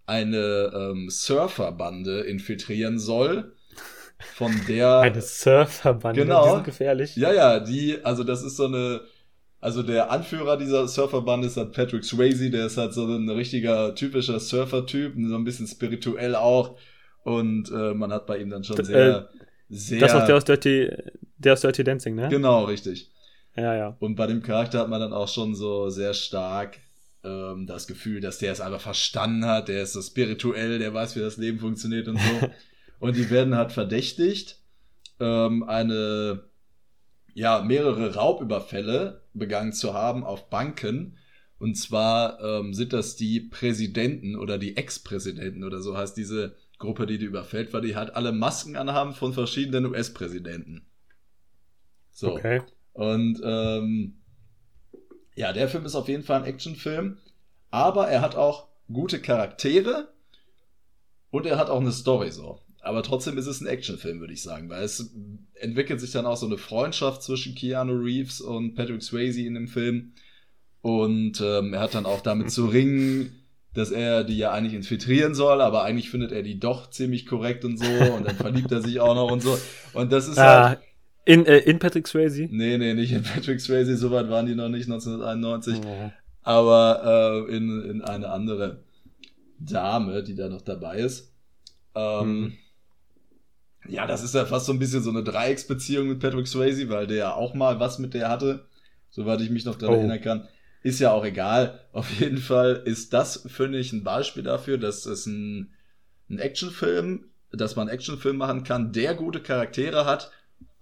eine 0.06 0.72
ähm, 0.74 1.10
Surferbande 1.10 2.20
infiltrieren 2.20 2.98
soll. 2.98 3.52
Von 4.18 4.52
der. 4.66 5.00
Eine 5.00 5.20
Surferbande, 5.20 6.22
genau, 6.22 6.44
die 6.46 6.50
sind 6.52 6.64
gefährlich. 6.64 7.16
Ja, 7.16 7.32
ja, 7.34 7.60
die, 7.60 8.02
also 8.02 8.24
das 8.24 8.42
ist 8.42 8.56
so 8.56 8.64
eine, 8.64 9.02
also 9.60 9.82
der 9.82 10.10
Anführer 10.10 10.56
dieser 10.56 10.88
Surferbande 10.88 11.48
ist 11.48 11.58
halt 11.58 11.72
Patrick 11.72 12.02
Swayze, 12.02 12.50
der 12.50 12.66
ist 12.66 12.78
halt 12.78 12.94
so 12.94 13.04
ein 13.04 13.28
richtiger 13.28 13.94
typischer 13.94 14.40
Surfer-Typ, 14.40 15.14
so 15.16 15.34
ein 15.34 15.44
bisschen 15.44 15.66
spirituell 15.66 16.34
auch. 16.34 16.78
Und 17.24 17.70
äh, 17.70 17.92
man 17.92 18.10
hat 18.10 18.26
bei 18.26 18.38
ihm 18.38 18.48
dann 18.48 18.64
schon 18.64 18.82
sehr, 18.82 19.28
äh, 19.28 19.44
sehr. 19.68 20.00
Das 20.00 20.12
ist 20.12 20.16
auch 20.16 20.26
der 20.26 20.36
aus 20.36 20.44
Dirty, 20.44 20.90
der 21.36 21.52
aus 21.52 21.60
Dirty 21.60 21.84
Dancing, 21.84 22.14
ne? 22.14 22.28
Genau, 22.28 22.64
richtig. 22.64 23.10
Ja, 23.56 23.74
ja. 23.74 23.96
Und 24.00 24.14
bei 24.14 24.26
dem 24.26 24.42
Charakter 24.42 24.80
hat 24.80 24.88
man 24.88 25.00
dann 25.00 25.12
auch 25.12 25.28
schon 25.28 25.54
so 25.54 25.90
sehr 25.90 26.14
stark 26.14 26.78
ähm, 27.26 27.66
das 27.66 27.86
Gefühl, 27.86 28.20
dass 28.20 28.38
der 28.38 28.52
es 28.52 28.60
einfach 28.60 28.80
verstanden 28.80 29.44
hat, 29.44 29.68
der 29.68 29.82
ist 29.82 29.92
so 29.92 30.02
spirituell, 30.02 30.78
der 30.78 30.94
weiß, 30.94 31.16
wie 31.16 31.20
das 31.20 31.36
Leben 31.36 31.58
funktioniert 31.58 32.08
und 32.08 32.18
so. 32.18 32.50
und 33.00 33.16
die 33.16 33.30
werden 33.30 33.56
halt 33.56 33.72
verdächtigt, 33.72 34.60
ähm, 35.20 35.64
eine, 35.64 36.44
ja, 37.34 37.62
mehrere 37.62 38.14
Raubüberfälle 38.14 39.22
begangen 39.34 39.72
zu 39.72 39.94
haben 39.94 40.24
auf 40.24 40.48
Banken. 40.48 41.18
Und 41.58 41.76
zwar 41.76 42.40
ähm, 42.40 42.74
sind 42.74 42.92
das 42.92 43.16
die 43.16 43.40
Präsidenten 43.40 44.36
oder 44.36 44.58
die 44.58 44.76
Ex-Präsidenten 44.76 45.64
oder 45.64 45.80
so 45.80 45.96
heißt 45.96 46.16
diese 46.16 46.54
Gruppe, 46.78 47.06
die 47.06 47.18
die 47.18 47.24
überfällt, 47.24 47.72
weil 47.72 47.80
die 47.80 47.96
halt 47.96 48.14
alle 48.14 48.32
Masken 48.32 48.76
anhaben 48.76 49.14
von 49.14 49.32
verschiedenen 49.32 49.86
US-Präsidenten. 49.86 50.86
So. 52.10 52.32
Okay. 52.32 52.62
Und 52.92 53.40
ähm, 53.42 54.18
ja, 55.36 55.52
der 55.52 55.68
Film 55.68 55.84
ist 55.84 55.94
auf 55.94 56.08
jeden 56.08 56.24
Fall 56.24 56.40
ein 56.40 56.48
Actionfilm, 56.48 57.18
aber 57.70 58.08
er 58.08 58.22
hat 58.22 58.34
auch 58.34 58.68
gute 58.92 59.20
Charaktere 59.20 60.08
und 61.30 61.46
er 61.46 61.58
hat 61.58 61.70
auch 61.70 61.80
eine 61.80 61.92
Story 61.92 62.30
so. 62.32 62.60
Aber 62.80 63.02
trotzdem 63.02 63.36
ist 63.36 63.46
es 63.46 63.60
ein 63.60 63.66
Actionfilm, 63.66 64.20
würde 64.20 64.32
ich 64.32 64.42
sagen, 64.42 64.70
weil 64.70 64.84
es 64.84 65.12
entwickelt 65.54 66.00
sich 66.00 66.12
dann 66.12 66.24
auch 66.24 66.36
so 66.36 66.46
eine 66.46 66.56
Freundschaft 66.56 67.22
zwischen 67.22 67.54
Keanu 67.54 67.94
Reeves 67.94 68.40
und 68.40 68.74
Patrick 68.74 69.02
Swayze 69.02 69.42
in 69.42 69.54
dem 69.54 69.68
Film. 69.68 70.12
Und 70.82 71.40
ähm, 71.40 71.74
er 71.74 71.80
hat 71.80 71.94
dann 71.94 72.06
auch 72.06 72.20
damit 72.20 72.52
zu 72.52 72.66
ringen, 72.66 73.32
dass 73.74 73.90
er 73.90 74.22
die 74.22 74.38
ja 74.38 74.52
eigentlich 74.52 74.72
infiltrieren 74.72 75.34
soll, 75.34 75.60
aber 75.60 75.82
eigentlich 75.82 76.10
findet 76.10 76.30
er 76.30 76.42
die 76.42 76.60
doch 76.60 76.88
ziemlich 76.88 77.26
korrekt 77.26 77.64
und 77.64 77.76
so. 77.76 77.90
Und 78.14 78.24
dann 78.24 78.36
verliebt 78.36 78.70
er 78.70 78.80
sich 78.80 79.00
auch 79.00 79.16
noch 79.16 79.32
und 79.32 79.42
so. 79.42 79.58
Und 79.92 80.12
das 80.12 80.28
ist 80.28 80.38
ah, 80.38 80.68
halt. 80.68 80.78
In, 81.26 81.44
äh, 81.44 81.58
in 81.58 81.80
Patrick 81.80 82.06
Swayze? 82.06 82.46
Nee, 82.50 82.78
nee, 82.78 82.94
nicht 82.94 83.12
in 83.12 83.24
Patrick 83.24 83.60
Swayze, 83.60 83.96
so 83.96 84.12
weit 84.12 84.30
waren 84.30 84.46
die 84.46 84.54
noch 84.54 84.68
nicht, 84.68 84.84
1991. 84.84 85.80
Oh. 85.84 86.10
Aber 86.42 87.46
äh, 87.48 87.56
in, 87.56 87.82
in 87.82 88.02
eine 88.02 88.30
andere 88.30 88.84
Dame, 89.58 90.22
die 90.22 90.36
da 90.36 90.48
noch 90.48 90.62
dabei 90.62 90.98
ist. 90.98 91.34
Ähm, 91.96 92.22
hm. 92.22 92.52
Ja, 93.88 94.06
das 94.06 94.22
ist 94.22 94.36
ja 94.36 94.44
fast 94.44 94.66
so 94.66 94.72
ein 94.72 94.78
bisschen 94.78 95.02
so 95.02 95.10
eine 95.10 95.24
Dreiecksbeziehung 95.24 96.06
mit 96.06 96.20
Patrick 96.20 96.46
Swayze, 96.46 96.88
weil 96.88 97.08
der 97.08 97.16
ja 97.16 97.34
auch 97.34 97.54
mal 97.54 97.80
was 97.80 97.98
mit 97.98 98.14
der 98.14 98.28
hatte, 98.28 98.66
soweit 99.10 99.40
ich 99.40 99.50
mich 99.50 99.64
noch 99.64 99.74
daran 99.74 99.96
oh. 99.96 99.98
erinnern 99.98 100.20
kann. 100.20 100.48
Ist 100.84 101.00
ja 101.00 101.10
auch 101.10 101.24
egal. 101.24 101.80
Auf 101.90 102.08
jeden 102.20 102.38
Fall 102.38 102.82
ist 102.84 103.12
das, 103.12 103.44
finde 103.48 103.78
ich, 103.78 103.92
ein 103.92 104.04
Beispiel 104.04 104.44
dafür, 104.44 104.78
dass 104.78 105.06
es 105.06 105.26
ein, 105.26 105.72
ein 106.30 106.38
Actionfilm, 106.38 107.24
dass 107.50 107.74
man 107.74 107.88
einen 107.88 107.96
Actionfilm 107.96 108.36
machen 108.36 108.62
kann, 108.62 108.92
der 108.92 109.16
gute 109.16 109.40
Charaktere 109.40 110.04
hat 110.04 110.30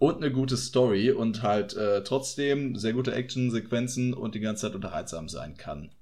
und 0.04 0.18
eine 0.18 0.30
gute 0.30 0.58
Story 0.58 1.10
und 1.10 1.42
halt 1.42 1.74
äh, 1.76 2.02
trotzdem 2.04 2.76
sehr 2.76 2.92
gute 2.92 3.14
Actionsequenzen 3.14 4.12
und 4.12 4.34
die 4.34 4.40
ganze 4.40 4.66
Zeit 4.66 4.74
unterhaltsam 4.74 5.30
sein 5.30 5.56
kann. 5.56 5.92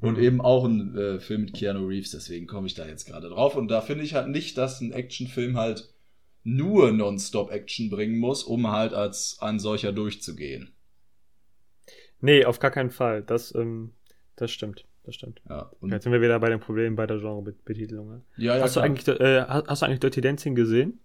Und 0.00 0.18
mhm. 0.18 0.24
eben 0.24 0.40
auch 0.40 0.64
ein 0.64 0.96
äh, 0.96 1.20
Film 1.20 1.42
mit 1.42 1.54
Keanu 1.54 1.86
Reeves, 1.86 2.10
deswegen 2.10 2.48
komme 2.48 2.66
ich 2.66 2.74
da 2.74 2.84
jetzt 2.84 3.06
gerade 3.06 3.28
drauf. 3.28 3.54
Und 3.54 3.68
da 3.68 3.82
finde 3.82 4.02
ich 4.02 4.14
halt 4.14 4.28
nicht, 4.28 4.58
dass 4.58 4.80
ein 4.80 4.90
Actionfilm 4.90 5.56
halt 5.56 5.94
nur 6.42 6.90
Nonstop-Action 6.90 7.88
bringen 7.88 8.18
muss, 8.18 8.42
um 8.42 8.68
halt 8.68 8.94
als 8.94 9.36
ein 9.40 9.60
solcher 9.60 9.92
durchzugehen. 9.92 10.72
Nee, 12.20 12.44
auf 12.44 12.58
gar 12.58 12.72
keinen 12.72 12.90
Fall. 12.90 13.22
Das, 13.22 13.54
ähm, 13.54 13.92
das 14.34 14.50
stimmt. 14.50 14.86
Das 15.04 15.14
stimmt. 15.14 15.40
Ja, 15.48 15.70
Jetzt 15.82 16.02
sind 16.02 16.12
wir 16.12 16.20
wieder 16.20 16.38
bei 16.40 16.48
den 16.48 16.58
Problemen 16.60 16.96
bei 16.96 17.06
der 17.06 17.18
Genrebetitelung. 17.18 18.08
Ne? 18.08 18.22
Ja, 18.36 18.56
ja, 18.56 18.62
hast, 18.62 18.74
du 18.74 18.80
eigentlich, 18.80 19.06
äh, 19.06 19.42
hast 19.42 19.82
du 19.82 19.86
eigentlich 19.86 20.00
Dirty 20.00 20.20
Dancing 20.20 20.56
gesehen? 20.56 20.98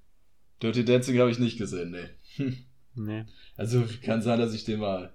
Dirty 0.62 0.86
Dancing 0.86 1.20
habe 1.20 1.32
ich 1.32 1.40
nicht 1.40 1.58
gesehen, 1.58 1.92
nee. 1.92 2.54
nee. 2.96 3.26
Also 3.56 3.84
kann 4.04 4.22
sein, 4.22 4.40
dass 4.40 4.54
ich 4.54 4.66
den 4.66 4.80
mal 4.80 5.14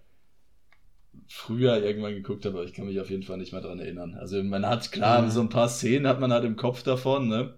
früher 1.29 1.83
irgendwann 1.83 2.15
geguckt 2.15 2.45
habe, 2.45 2.59
aber 2.59 2.67
ich 2.67 2.73
kann 2.73 2.87
mich 2.87 3.01
auf 3.01 3.11
jeden 3.11 3.23
Fall 3.23 3.39
nicht 3.39 3.53
mehr 3.53 3.61
dran 3.61 3.79
erinnern. 3.79 4.15
Also 4.15 4.43
man 4.43 4.67
hat 4.67 4.93
klar, 4.93 5.23
ja. 5.23 5.31
so 5.31 5.41
ein 5.41 5.49
paar 5.49 5.69
Szenen 5.69 6.07
hat 6.07 6.21
man 6.21 6.33
halt 6.33 6.45
im 6.45 6.57
Kopf 6.57 6.83
davon, 6.83 7.29
ne? 7.29 7.55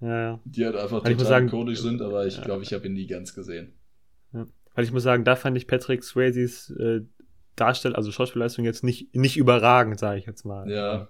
Ja, 0.00 0.20
ja. 0.22 0.40
Die 0.44 0.64
halt 0.64 0.76
einfach 0.76 1.04
Weil 1.04 1.12
total 1.12 1.26
sagen, 1.26 1.48
ikonisch 1.48 1.80
sind, 1.80 2.00
aber 2.00 2.26
ich 2.26 2.38
ja. 2.38 2.44
glaube, 2.44 2.62
ich 2.62 2.72
habe 2.72 2.86
ihn 2.86 2.94
nie 2.94 3.06
ganz 3.06 3.34
gesehen. 3.34 3.72
Ja. 4.32 4.46
Weil 4.74 4.84
ich 4.84 4.92
muss 4.92 5.02
sagen, 5.02 5.24
da 5.24 5.36
fand 5.36 5.56
ich 5.56 5.66
Patrick 5.66 6.02
Swayzes 6.04 6.70
äh, 6.70 7.00
Darstellung, 7.56 7.96
also 7.96 8.10
Schauspielleistung 8.10 8.64
jetzt 8.64 8.82
nicht, 8.82 9.14
nicht 9.14 9.36
überragend, 9.36 9.98
sage 9.98 10.18
ich 10.18 10.26
jetzt 10.26 10.44
mal. 10.44 10.70
Ja. 10.70 11.08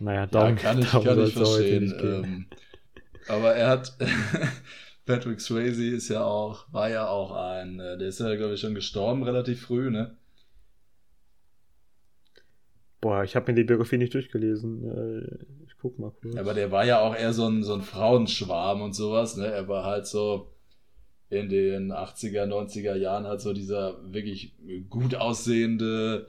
Naja, 0.00 0.26
darum, 0.26 0.56
ja, 0.56 0.62
kann 0.62 0.78
ich, 0.78 0.90
kann 0.90 1.24
ich 1.24 1.34
verstehen. 1.34 1.94
Ähm, 2.00 2.46
aber 3.28 3.54
er 3.54 3.68
hat, 3.68 3.96
Patrick 5.06 5.40
Swayze 5.40 5.86
ist 5.86 6.08
ja 6.08 6.24
auch, 6.24 6.72
war 6.72 6.88
ja 6.90 7.08
auch 7.08 7.32
ein, 7.32 7.80
äh, 7.80 7.98
der 7.98 8.08
ist 8.08 8.20
ja, 8.20 8.34
glaube 8.36 8.54
ich, 8.54 8.60
schon 8.60 8.74
gestorben 8.74 9.22
relativ 9.22 9.62
früh, 9.62 9.90
ne? 9.90 10.16
Boah, 13.00 13.22
ich 13.22 13.36
habe 13.36 13.52
mir 13.52 13.56
die 13.56 13.64
Biografie 13.64 13.98
nicht 13.98 14.14
durchgelesen. 14.14 14.82
Äh, 14.84 15.66
ich 15.66 15.76
guck 15.78 15.98
mal 15.98 16.10
kurz. 16.10 16.36
Aber 16.36 16.54
der 16.54 16.70
war 16.70 16.86
ja 16.86 17.00
auch 17.00 17.14
eher 17.14 17.34
so 17.34 17.46
ein, 17.46 17.62
so 17.62 17.74
ein 17.74 17.82
Frauenschwarm 17.82 18.80
und 18.80 18.94
sowas, 18.94 19.36
ne? 19.36 19.46
Er 19.46 19.68
war 19.68 19.84
halt 19.84 20.06
so 20.06 20.54
in 21.28 21.48
den 21.48 21.92
80er, 21.92 22.46
90er 22.46 22.94
Jahren 22.94 23.26
halt 23.26 23.40
so 23.40 23.52
dieser 23.52 24.00
wirklich 24.12 24.54
gut 24.88 25.14
aussehende 25.14 26.28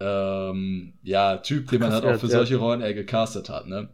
ähm, 0.00 0.94
ja, 1.02 1.38
Typ, 1.38 1.70
den 1.70 1.80
man 1.80 1.92
halt 1.92 2.04
auch 2.04 2.20
für 2.20 2.28
solche 2.28 2.56
Rollen 2.56 2.80
eher 2.80 2.94
gecastet 2.94 3.48
hat, 3.48 3.66
ne? 3.66 3.88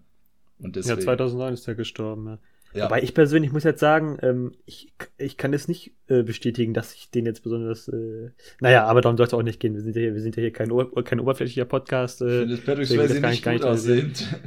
Und 0.58 0.76
deswegen, 0.76 0.98
ja, 0.98 1.04
2009 1.04 1.54
ist 1.54 1.68
er 1.68 1.74
gestorben, 1.74 2.26
ja. 2.26 2.38
Ja. 2.74 2.86
Aber 2.86 3.00
ich 3.04 3.14
persönlich 3.14 3.52
muss 3.52 3.62
jetzt 3.62 3.78
sagen, 3.78 4.18
ähm, 4.20 4.52
ich, 4.66 4.92
ich 5.16 5.36
kann 5.36 5.52
es 5.52 5.68
nicht 5.68 5.92
äh, 6.08 6.24
bestätigen, 6.24 6.74
dass 6.74 6.92
ich 6.92 7.08
den 7.08 7.24
jetzt 7.24 7.44
besonders. 7.44 7.86
Äh, 7.86 8.30
naja, 8.60 8.84
aber 8.86 9.00
darum 9.00 9.16
soll 9.16 9.26
es 9.26 9.34
auch 9.34 9.44
nicht 9.44 9.60
gehen. 9.60 9.74
Wir 9.74 9.80
sind 9.80 9.94
ja 9.94 10.02
hier, 10.02 10.14
wir 10.14 10.20
sind 10.20 10.34
ja 10.34 10.40
hier 10.40 10.52
kein, 10.52 10.72
kein 11.04 11.20
oberflächlicher 11.20 11.66
Podcast. 11.66 12.20
Äh, 12.20 12.40
Findest 12.40 12.66
Patrick 12.66 12.88
Swayze 12.88 13.20
nicht, 13.20 13.30
nicht 13.30 13.44
gut 13.44 13.64
aussehend? 13.64 14.40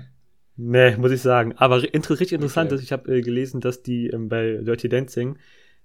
Nee, 0.57 0.97
muss 0.97 1.11
ich 1.11 1.21
sagen. 1.21 1.53
Aber 1.55 1.81
inter 1.93 2.19
richtig 2.19 2.33
interessant 2.33 2.71
okay. 2.71 2.79
ist, 2.79 2.83
ich 2.83 2.91
habe 2.91 3.15
äh, 3.15 3.21
gelesen, 3.21 3.61
dass 3.61 3.83
die 3.83 4.07
ähm, 4.07 4.27
bei 4.27 4.59
Dirty 4.61 4.89
Dancing 4.89 5.37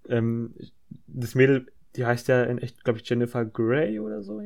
ähm, 0.09 0.55
das 1.07 1.35
Mädel, 1.35 1.67
die 1.95 2.07
heißt 2.07 2.27
ja 2.29 2.43
in 2.45 2.59
echt, 2.59 2.83
glaube 2.83 2.99
ich, 2.99 3.09
Jennifer 3.09 3.45
Grey 3.45 4.01
oder 4.01 4.23
so. 4.23 4.41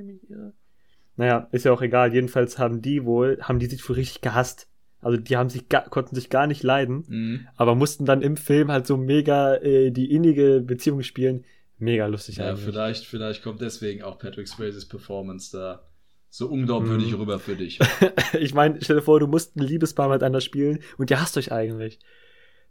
Naja, 1.16 1.48
ist 1.52 1.64
ja 1.64 1.72
auch 1.72 1.80
egal. 1.80 2.12
Jedenfalls 2.12 2.58
haben 2.58 2.82
die 2.82 3.04
wohl, 3.04 3.38
haben 3.40 3.58
die 3.58 3.66
sich 3.66 3.82
für 3.82 3.96
richtig 3.96 4.20
gehasst. 4.20 4.68
Also 5.06 5.18
die 5.18 5.36
haben 5.36 5.50
sich 5.50 5.68
gar, 5.68 5.88
konnten 5.88 6.16
sich 6.16 6.30
gar 6.30 6.48
nicht 6.48 6.64
leiden, 6.64 7.04
mhm. 7.06 7.48
aber 7.54 7.76
mussten 7.76 8.06
dann 8.06 8.22
im 8.22 8.36
Film 8.36 8.72
halt 8.72 8.88
so 8.88 8.96
mega 8.96 9.54
äh, 9.54 9.92
die 9.92 10.10
innige 10.10 10.60
Beziehung 10.60 11.04
spielen. 11.04 11.44
Mega 11.78 12.06
lustig 12.06 12.38
ja, 12.38 12.48
eigentlich. 12.48 12.64
vielleicht, 12.64 13.04
vielleicht 13.04 13.42
kommt 13.44 13.60
deswegen 13.60 14.02
auch 14.02 14.18
Patrick 14.18 14.48
Swayze's 14.48 14.84
Performance 14.84 15.56
da 15.56 15.86
so 16.28 16.48
unglaubwürdig 16.48 17.12
mhm. 17.12 17.20
rüber 17.20 17.38
für 17.38 17.54
dich. 17.54 17.78
ich 18.40 18.52
meine, 18.52 18.78
stell 18.82 18.96
dir 18.96 19.02
vor, 19.02 19.20
du 19.20 19.28
musst 19.28 19.54
ein 19.54 19.60
Liebespaar 19.60 20.08
miteinander 20.08 20.40
spielen 20.40 20.80
und 20.98 21.08
ihr 21.08 21.20
hasst 21.20 21.36
euch 21.38 21.52
eigentlich. 21.52 22.00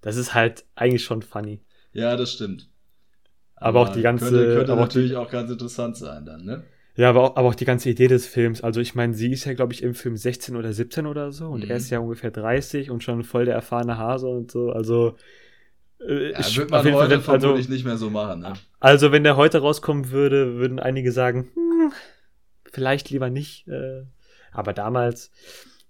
Das 0.02 0.18
ist 0.18 0.34
halt 0.34 0.66
eigentlich 0.76 1.06
schon 1.06 1.22
funny. 1.22 1.62
Ja, 1.94 2.18
das 2.18 2.34
stimmt. 2.34 2.68
Aber, 3.56 3.80
aber 3.80 3.90
auch 3.90 3.96
die 3.96 4.02
ganze. 4.02 4.30
Könnte, 4.30 4.56
könnte 4.56 4.76
natürlich 4.76 5.16
auch, 5.16 5.22
die, 5.22 5.28
auch 5.28 5.32
ganz 5.32 5.52
interessant 5.52 5.96
sein 5.96 6.26
dann, 6.26 6.44
ne? 6.44 6.66
Ja, 6.96 7.10
aber 7.10 7.24
auch, 7.24 7.36
aber 7.36 7.50
auch 7.50 7.56
die 7.56 7.66
ganze 7.66 7.90
Idee 7.90 8.08
des 8.08 8.26
Films. 8.26 8.62
Also 8.62 8.80
ich 8.80 8.96
meine, 8.96 9.14
sie 9.14 9.32
ist 9.32 9.46
ja, 9.46 9.54
glaube 9.54 9.74
ich, 9.74 9.84
im 9.84 9.96
Film 9.96 10.16
16 10.16 10.56
oder 10.56 10.72
17 10.72 11.06
oder 11.06 11.32
so 11.32 11.48
und 11.48 11.64
mhm. 11.64 11.70
er 11.70 11.78
ist 11.78 11.90
ja 11.90 12.00
ungefähr 12.00 12.32
30 12.32 12.90
und 12.90 13.04
schon 13.04 13.24
voll 13.24 13.46
der 13.46 13.56
erfahrene 13.56 13.98
Hase 13.98 14.28
und 14.28 14.50
so. 14.50 14.72
Also 14.72 15.16
äh, 16.00 16.32
ja, 16.32 16.40
ich, 16.40 16.58
wird 16.58 16.72
man 16.72 16.84
heute 16.94 17.20
Fall, 17.20 17.36
also, 17.36 17.48
vermutlich 17.48 17.70
nicht 17.70 17.86
mehr 17.86 17.98
so 17.98 18.10
machen. 18.10 18.42
Ne? 18.42 18.54
Also 18.80 19.12
wenn 19.12 19.24
der 19.24 19.36
heute 19.36 19.60
rauskommen 19.60 20.12
würde, 20.12 20.56
würden 20.56 20.80
einige 20.80 21.12
sagen, 21.12 21.50
hm, 21.54 21.92
vielleicht 22.72 23.10
lieber 23.10 23.30
nicht. 23.30 23.68
Äh, 23.68 24.04
aber 24.54 24.72
damals, 24.72 25.32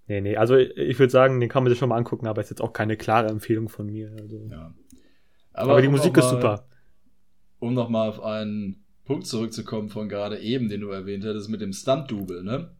nee, 0.08 0.20
nee. 0.20 0.36
Also 0.36 0.56
ich 0.56 0.98
würde 0.98 1.10
sagen, 1.10 1.38
den 1.38 1.48
kann 1.48 1.62
man 1.62 1.70
sich 1.70 1.78
schon 1.78 1.88
mal 1.88 1.96
angucken, 1.96 2.26
aber 2.26 2.40
ist 2.40 2.50
jetzt 2.50 2.62
auch 2.62 2.72
keine 2.72 2.96
klare 2.96 3.28
Empfehlung 3.28 3.68
von 3.68 3.86
mir. 3.86 4.10
Also. 4.20 4.44
Ja. 4.50 4.74
Aber, 5.52 5.72
aber 5.72 5.82
die 5.82 5.88
Musik 5.88 6.16
ist 6.16 6.30
super. 6.30 6.66
Um 7.60 7.74
nochmal 7.74 8.08
auf 8.08 8.22
einen 8.22 8.84
Punkt 9.06 9.26
zurückzukommen 9.26 9.88
von 9.88 10.08
gerade 10.08 10.38
eben, 10.40 10.68
den 10.68 10.82
du 10.82 10.90
erwähnt 10.90 11.24
hattest, 11.24 11.48
mit 11.48 11.60
dem 11.60 11.72
Stunt-Double, 11.72 12.42
ne? 12.42 12.70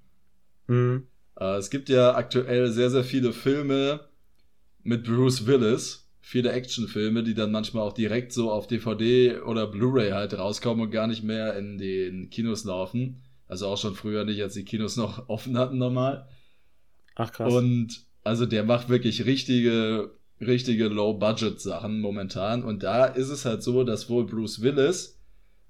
Mhm. 0.66 1.07
Äh, 1.39 1.57
es 1.57 1.70
gibt 1.70 1.89
ja 1.89 2.14
aktuell 2.14 2.70
sehr, 2.70 2.91
sehr 2.91 3.05
viele 3.05 3.33
Filme 3.33 4.01
mit 4.83 5.05
Bruce 5.05 5.47
Willis, 5.47 6.11
viele 6.20 6.53
Actionfilme, 6.53 7.22
die 7.22 7.35
dann 7.35 7.53
manchmal 7.53 7.85
auch 7.85 7.93
direkt 7.93 8.33
so 8.33 8.51
auf 8.51 8.66
DVD 8.66 9.41
oder 9.41 9.68
Blu-ray 9.68 10.11
halt 10.11 10.37
rauskommen 10.37 10.85
und 10.85 10.91
gar 10.91 11.07
nicht 11.07 11.22
mehr 11.22 11.57
in 11.57 11.79
den 11.79 12.29
Kinos 12.31 12.64
laufen. 12.64 13.22
Also 13.49 13.68
auch 13.68 13.79
schon 13.79 13.95
früher 13.95 14.24
nicht, 14.24 14.43
als 14.43 14.55
die 14.55 14.64
Kinos 14.64 14.97
noch 14.97 15.29
offen 15.29 15.57
hatten 15.57 15.79
normal. 15.79 16.29
Ach 17.14 17.31
krass. 17.31 17.55
Und 17.55 18.05
also 18.24 18.45
der 18.45 18.64
macht 18.64 18.89
wirklich 18.89 19.24
richtige, 19.24 20.11
richtige 20.41 20.89
Low-Budget-Sachen 20.89 22.01
momentan. 22.01 22.64
Und 22.64 22.83
da 22.83 23.07
ist 23.07 23.29
es 23.29 23.45
halt 23.45 23.62
so, 23.62 23.85
dass 23.85 24.11
wohl 24.11 24.27
Bruce 24.27 24.62
Willis 24.62 25.16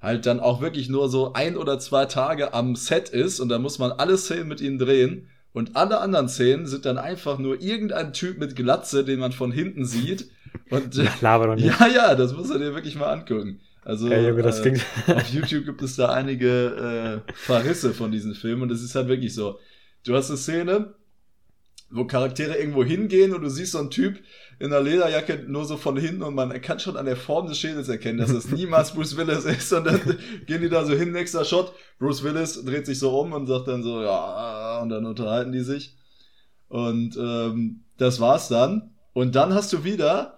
halt 0.00 0.26
dann 0.26 0.40
auch 0.40 0.60
wirklich 0.60 0.88
nur 0.88 1.08
so 1.08 1.32
ein 1.32 1.56
oder 1.56 1.78
zwei 1.78 2.06
Tage 2.06 2.54
am 2.54 2.76
Set 2.76 3.08
ist 3.08 3.40
und 3.40 3.48
da 3.48 3.58
muss 3.58 3.78
man 3.78 3.92
alle 3.92 4.16
Szenen 4.18 4.48
mit 4.48 4.60
ihm 4.60 4.78
drehen 4.78 5.28
und 5.52 5.74
alle 5.74 6.00
anderen 6.00 6.28
Szenen 6.28 6.66
sind 6.66 6.84
dann 6.84 6.98
einfach 6.98 7.38
nur 7.38 7.62
irgendein 7.62 8.12
Typ 8.12 8.38
mit 8.38 8.56
Glatze, 8.56 9.04
den 9.04 9.18
man 9.20 9.32
von 9.32 9.50
hinten 9.50 9.86
sieht. 9.86 10.30
Und 10.68 10.94
nicht. 11.56 11.66
ja, 11.80 11.86
ja, 11.86 12.14
das 12.14 12.34
muss 12.34 12.50
er 12.50 12.58
dir 12.58 12.74
wirklich 12.74 12.94
mal 12.94 13.10
angucken. 13.10 13.60
Also 13.82 14.08
ja, 14.08 14.20
Junge, 14.20 14.42
äh, 14.42 15.12
auf 15.12 15.28
YouTube 15.28 15.64
gibt 15.64 15.80
es 15.80 15.96
da 15.96 16.10
einige 16.10 17.22
äh, 17.26 17.32
Verrisse 17.34 17.94
von 17.94 18.10
diesen 18.10 18.34
Filmen 18.34 18.62
und 18.62 18.72
es 18.72 18.82
ist 18.82 18.94
halt 18.96 19.08
wirklich 19.08 19.34
so. 19.34 19.58
Du 20.04 20.14
hast 20.14 20.28
eine 20.28 20.36
Szene, 20.36 20.94
wo 21.90 22.04
Charaktere 22.04 22.56
irgendwo 22.56 22.84
hingehen 22.84 23.32
und 23.34 23.42
du 23.42 23.48
siehst 23.48 23.72
so 23.72 23.78
einen 23.78 23.90
Typ 23.90 24.18
in 24.58 24.72
einer 24.72 24.80
Lederjacke 24.80 25.44
nur 25.46 25.64
so 25.64 25.76
von 25.76 25.96
hinten 25.96 26.22
und 26.22 26.34
man 26.34 26.60
kann 26.60 26.80
schon 26.80 26.96
an 26.96 27.06
der 27.06 27.16
Form 27.16 27.46
des 27.46 27.58
Schädels 27.58 27.88
erkennen, 27.88 28.18
dass 28.18 28.30
es 28.30 28.50
niemals 28.50 28.92
Bruce 28.92 29.16
Willis 29.16 29.44
ist 29.44 29.72
und 29.72 29.84
dann 29.86 30.00
gehen 30.46 30.62
die 30.62 30.68
da 30.68 30.84
so 30.84 30.94
hin, 30.94 31.12
nächster 31.12 31.44
Shot, 31.44 31.72
Bruce 31.98 32.24
Willis 32.24 32.64
dreht 32.64 32.86
sich 32.86 32.98
so 32.98 33.18
um 33.18 33.32
und 33.32 33.46
sagt 33.46 33.68
dann 33.68 33.82
so, 33.82 34.02
ja, 34.02 34.80
und 34.80 34.88
dann 34.88 35.06
unterhalten 35.06 35.52
die 35.52 35.60
sich 35.60 35.96
und 36.68 37.16
ähm, 37.16 37.84
das 37.98 38.18
war's 38.20 38.48
dann 38.48 38.94
und 39.12 39.34
dann 39.34 39.54
hast 39.54 39.72
du 39.72 39.84
wieder 39.84 40.36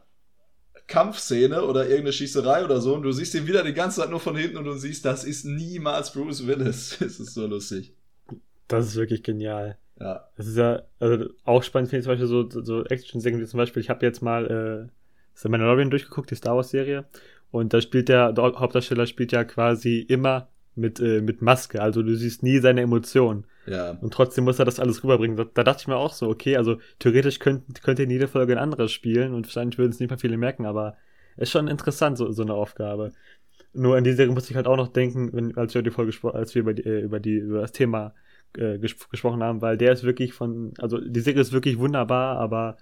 Kampfszene 0.89 1.65
oder 1.65 1.85
irgendeine 1.85 2.13
Schießerei 2.13 2.65
oder 2.65 2.81
so 2.81 2.95
und 2.95 3.03
du 3.03 3.13
siehst 3.13 3.35
ihn 3.35 3.47
wieder 3.47 3.63
die 3.63 3.75
ganze 3.75 4.01
Zeit 4.01 4.11
nur 4.11 4.21
von 4.21 4.37
hinten 4.37 4.57
und 4.57 4.65
du 4.65 4.73
siehst, 4.73 5.05
das 5.05 5.23
ist 5.23 5.45
niemals 5.45 6.13
Bruce 6.13 6.47
Willis. 6.47 6.97
Das 7.01 7.21
ist 7.21 7.35
so 7.35 7.47
lustig. 7.47 7.95
Das 8.67 8.87
ist 8.87 8.97
wirklich 8.97 9.23
genial. 9.23 9.79
Ja. 10.01 10.29
Das 10.37 10.47
ist 10.47 10.57
ja 10.57 10.83
also 11.01 11.27
auch 11.45 11.63
spannend, 11.63 11.91
finde 11.91 12.01
ich 12.01 12.05
zum 12.05 12.13
Beispiel 12.13 12.27
so, 12.27 12.63
so 12.63 12.85
Action-Serien 12.85 13.41
wie 13.41 13.47
zum 13.47 13.59
Beispiel, 13.59 13.83
ich 13.83 13.91
habe 13.91 14.05
jetzt 14.07 14.23
mal 14.23 14.89
äh, 14.89 14.93
The 15.35 15.49
Mandalorian 15.49 15.91
durchgeguckt, 15.91 16.31
die 16.31 16.37
Star 16.37 16.57
Wars-Serie. 16.57 17.05
Und 17.51 17.73
da 17.73 17.81
spielt 17.81 18.09
der, 18.09 18.33
der 18.33 18.45
Hauptdarsteller 18.45 19.07
spielt 19.07 19.33
ja 19.33 19.45
quasi 19.45 20.01
immer 20.01 20.49
mit, 20.75 21.01
äh, 21.01 21.21
mit 21.21 21.43
Maske. 21.43 21.83
Also 21.83 22.03
du 22.03 22.15
siehst 22.15 22.43
nie 22.43 22.59
seine 22.59 22.83
Emotionen. 22.83 23.45
Ja. 23.67 23.99
Und 24.01 24.13
trotzdem 24.13 24.45
muss 24.45 24.59
er 24.59 24.65
das 24.65 24.81
alles 24.81 25.03
rüberbringen. 25.03 25.37
Da, 25.37 25.45
da 25.45 25.65
dachte 25.65 25.83
ich 25.83 25.89
mir 25.89 25.97
auch 25.97 26.13
so, 26.13 26.29
okay, 26.29 26.57
also 26.57 26.79
theoretisch 26.99 27.39
könnt, 27.39 27.83
könnte 27.83 28.05
in 28.05 28.11
jeder 28.11 28.29
Folge 28.29 28.53
ein 28.53 28.59
anderes 28.59 28.93
spielen 28.93 29.35
und 29.35 29.47
wahrscheinlich 29.47 29.79
würden 29.79 29.91
es 29.91 30.01
nicht 30.01 30.11
mehr 30.11 30.19
viele 30.19 30.37
merken, 30.37 30.67
aber 30.67 30.97
ist 31.37 31.51
schon 31.51 31.69
interessant, 31.69 32.19
so, 32.19 32.31
so 32.33 32.43
eine 32.43 32.55
Aufgabe. 32.55 33.13
Nur 33.73 33.99
in 33.99 34.05
dieser 34.05 34.17
Serie 34.17 34.33
musste 34.33 34.51
ich 34.51 34.57
halt 34.57 34.67
auch 34.67 34.77
noch 34.77 34.89
denken, 34.89 35.31
wenn, 35.33 35.57
als 35.57 35.75
wir 35.75 35.83
die 35.83 35.91
Folge 35.91 36.13
als 36.33 36.55
wir 36.55 36.63
über 36.63 36.75
die, 36.75 36.85
äh, 36.85 37.01
über 37.01 37.21
die, 37.21 37.37
über 37.37 37.61
das 37.61 37.73
Thema 37.73 38.15
äh, 38.57 38.79
ges 38.79 38.97
gesprochen 39.09 39.43
haben, 39.43 39.61
weil 39.63 39.77
der 39.77 39.93
ist 39.93 40.05
wirklich 40.05 40.33
von, 40.33 40.73
also 40.79 40.99
die 40.99 41.21
Serie 41.21 41.41
ist 41.41 41.53
wirklich 41.53 41.79
wunderbar, 41.79 42.39
aber 42.39 42.77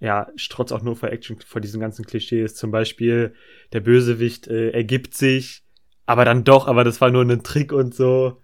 ja, 0.00 0.28
trotz 0.48 0.72
auch 0.72 0.82
nur 0.82 0.96
vor 0.96 1.10
Action, 1.10 1.38
vor 1.40 1.60
diesen 1.60 1.80
ganzen 1.80 2.04
Klischees. 2.04 2.54
Zum 2.54 2.70
Beispiel, 2.70 3.34
der 3.72 3.80
Bösewicht 3.80 4.46
äh, 4.46 4.70
ergibt 4.70 5.14
sich, 5.14 5.64
aber 6.06 6.24
dann 6.24 6.44
doch, 6.44 6.68
aber 6.68 6.84
das 6.84 7.00
war 7.00 7.10
nur 7.10 7.22
ein 7.22 7.42
Trick 7.42 7.72
und 7.72 7.94
so. 7.94 8.40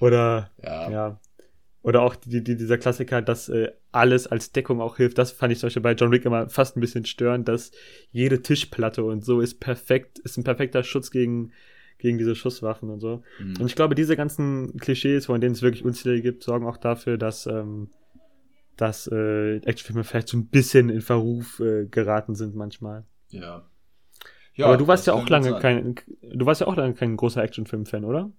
Oder, 0.00 0.50
ja. 0.62 0.90
ja. 0.90 1.20
Oder 1.82 2.02
auch 2.02 2.16
die, 2.16 2.42
die, 2.42 2.56
dieser 2.56 2.78
Klassiker, 2.78 3.22
dass 3.22 3.48
äh, 3.48 3.70
alles 3.92 4.26
als 4.26 4.52
Deckung 4.52 4.80
auch 4.80 4.96
hilft. 4.96 5.16
Das 5.18 5.32
fand 5.32 5.52
ich 5.52 5.58
zum 5.58 5.68
Beispiel 5.68 5.82
bei 5.82 5.92
John 5.92 6.10
Wick 6.10 6.24
immer 6.24 6.48
fast 6.48 6.76
ein 6.76 6.80
bisschen 6.80 7.04
störend, 7.04 7.48
dass 7.48 7.70
jede 8.10 8.42
Tischplatte 8.42 9.04
und 9.04 9.24
so 9.24 9.40
ist 9.40 9.60
perfekt, 9.60 10.18
ist 10.18 10.36
ein 10.36 10.44
perfekter 10.44 10.82
Schutz 10.82 11.10
gegen 11.10 11.52
gegen 11.98 12.18
diese 12.18 12.34
Schusswaffen 12.34 12.90
und 12.90 13.00
so. 13.00 13.22
Mhm. 13.40 13.56
Und 13.60 13.66
ich 13.66 13.74
glaube, 13.74 13.94
diese 13.94 14.16
ganzen 14.16 14.76
Klischees, 14.78 15.26
von 15.26 15.40
denen 15.40 15.54
es 15.54 15.62
wirklich 15.62 15.84
unzählige 15.84 16.22
gibt, 16.22 16.42
sorgen 16.42 16.66
auch 16.66 16.76
dafür, 16.76 17.18
dass, 17.18 17.46
ähm, 17.46 17.90
dass 18.76 19.08
äh, 19.08 19.56
Actionfilme 19.56 20.04
vielleicht 20.04 20.28
so 20.28 20.36
ein 20.36 20.46
bisschen 20.46 20.88
in 20.88 21.00
Verruf 21.00 21.60
äh, 21.60 21.86
geraten 21.86 22.34
sind 22.34 22.54
manchmal. 22.54 23.04
Ja. 23.30 23.68
ja 24.54 24.66
Aber 24.66 24.76
du 24.76 24.86
warst 24.86 25.06
ja 25.06 25.12
auch 25.12 25.28
lange 25.28 25.58
kein, 25.58 25.96
du 26.22 26.46
warst 26.46 26.60
ja 26.60 26.68
auch 26.68 26.76
lange 26.76 26.94
kein 26.94 27.16
großer 27.16 27.42
Actionfilm-Fan, 27.42 28.04
oder? 28.04 28.32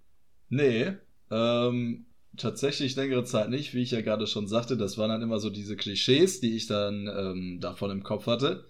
Nee, 0.48 0.94
ähm, 1.30 2.06
tatsächlich 2.38 2.96
längere 2.96 3.24
Zeit 3.24 3.50
nicht, 3.50 3.74
wie 3.74 3.82
ich 3.82 3.92
ja 3.92 4.02
gerade 4.02 4.26
schon 4.26 4.48
sagte. 4.48 4.78
Das 4.78 4.98
waren 4.98 5.10
dann 5.10 5.22
immer 5.22 5.40
so 5.40 5.50
diese 5.50 5.76
Klischees, 5.76 6.40
die 6.40 6.56
ich 6.56 6.68
dann 6.68 7.08
ähm, 7.08 7.60
davon 7.62 7.92
im 7.92 8.04
Kopf 8.04 8.26
hatte. 8.28 8.66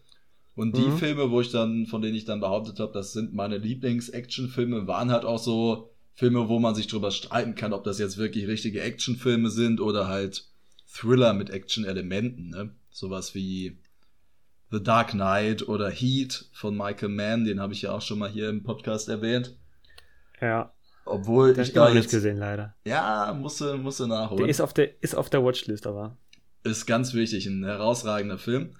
Und 0.59 0.75
die 0.75 0.81
mhm. 0.81 0.97
Filme, 0.97 1.31
wo 1.31 1.39
ich 1.39 1.51
dann, 1.51 1.85
von 1.85 2.01
denen 2.01 2.15
ich 2.15 2.25
dann 2.25 2.41
behauptet 2.41 2.81
habe, 2.81 2.91
das 2.91 3.13
sind 3.13 3.33
meine 3.33 3.59
Lieblings-Action-Filme, 3.59 4.87
waren 4.87 5.09
halt 5.09 5.23
auch 5.23 5.39
so 5.39 5.89
Filme, 6.15 6.49
wo 6.49 6.59
man 6.59 6.75
sich 6.75 6.87
drüber 6.87 7.11
streiten 7.11 7.55
kann, 7.55 7.71
ob 7.71 7.85
das 7.85 7.97
jetzt 7.97 8.17
wirklich 8.17 8.45
richtige 8.45 8.81
Actionfilme 8.81 9.51
sind 9.51 9.79
oder 9.79 10.09
halt 10.09 10.49
Thriller 10.85 11.33
mit 11.33 11.49
Action-Elementen, 11.49 12.49
ne? 12.49 12.75
Sowas 12.89 13.33
wie 13.35 13.79
The 14.69 14.83
Dark 14.83 15.11
Knight 15.11 15.65
oder 15.69 15.89
Heat 15.89 16.49
von 16.51 16.75
Michael 16.75 17.07
Mann, 17.07 17.45
den 17.45 17.61
habe 17.61 17.71
ich 17.71 17.83
ja 17.83 17.93
auch 17.93 18.01
schon 18.01 18.19
mal 18.19 18.29
hier 18.29 18.49
im 18.49 18.61
Podcast 18.61 19.07
erwähnt. 19.07 19.55
Ja. 20.41 20.73
Obwohl 21.05 21.53
Den 21.53 21.63
ich 21.63 21.71
da 21.71 21.85
jetzt 21.85 21.95
nicht 21.95 22.11
gesehen 22.11 22.35
leider. 22.35 22.75
Ja, 22.83 23.33
musste 23.39 23.77
musste 23.77 24.09
nachholen. 24.09 24.43
Der 24.43 24.49
ist 24.49 24.59
auf 24.59 24.73
der 24.73 25.01
ist 25.01 25.15
auf 25.15 25.29
der 25.29 25.41
Watchlist 25.41 25.87
aber. 25.87 26.17
Ist 26.65 26.85
ganz 26.85 27.13
wichtig, 27.13 27.45
ein 27.45 27.63
herausragender 27.63 28.37
Film. 28.37 28.75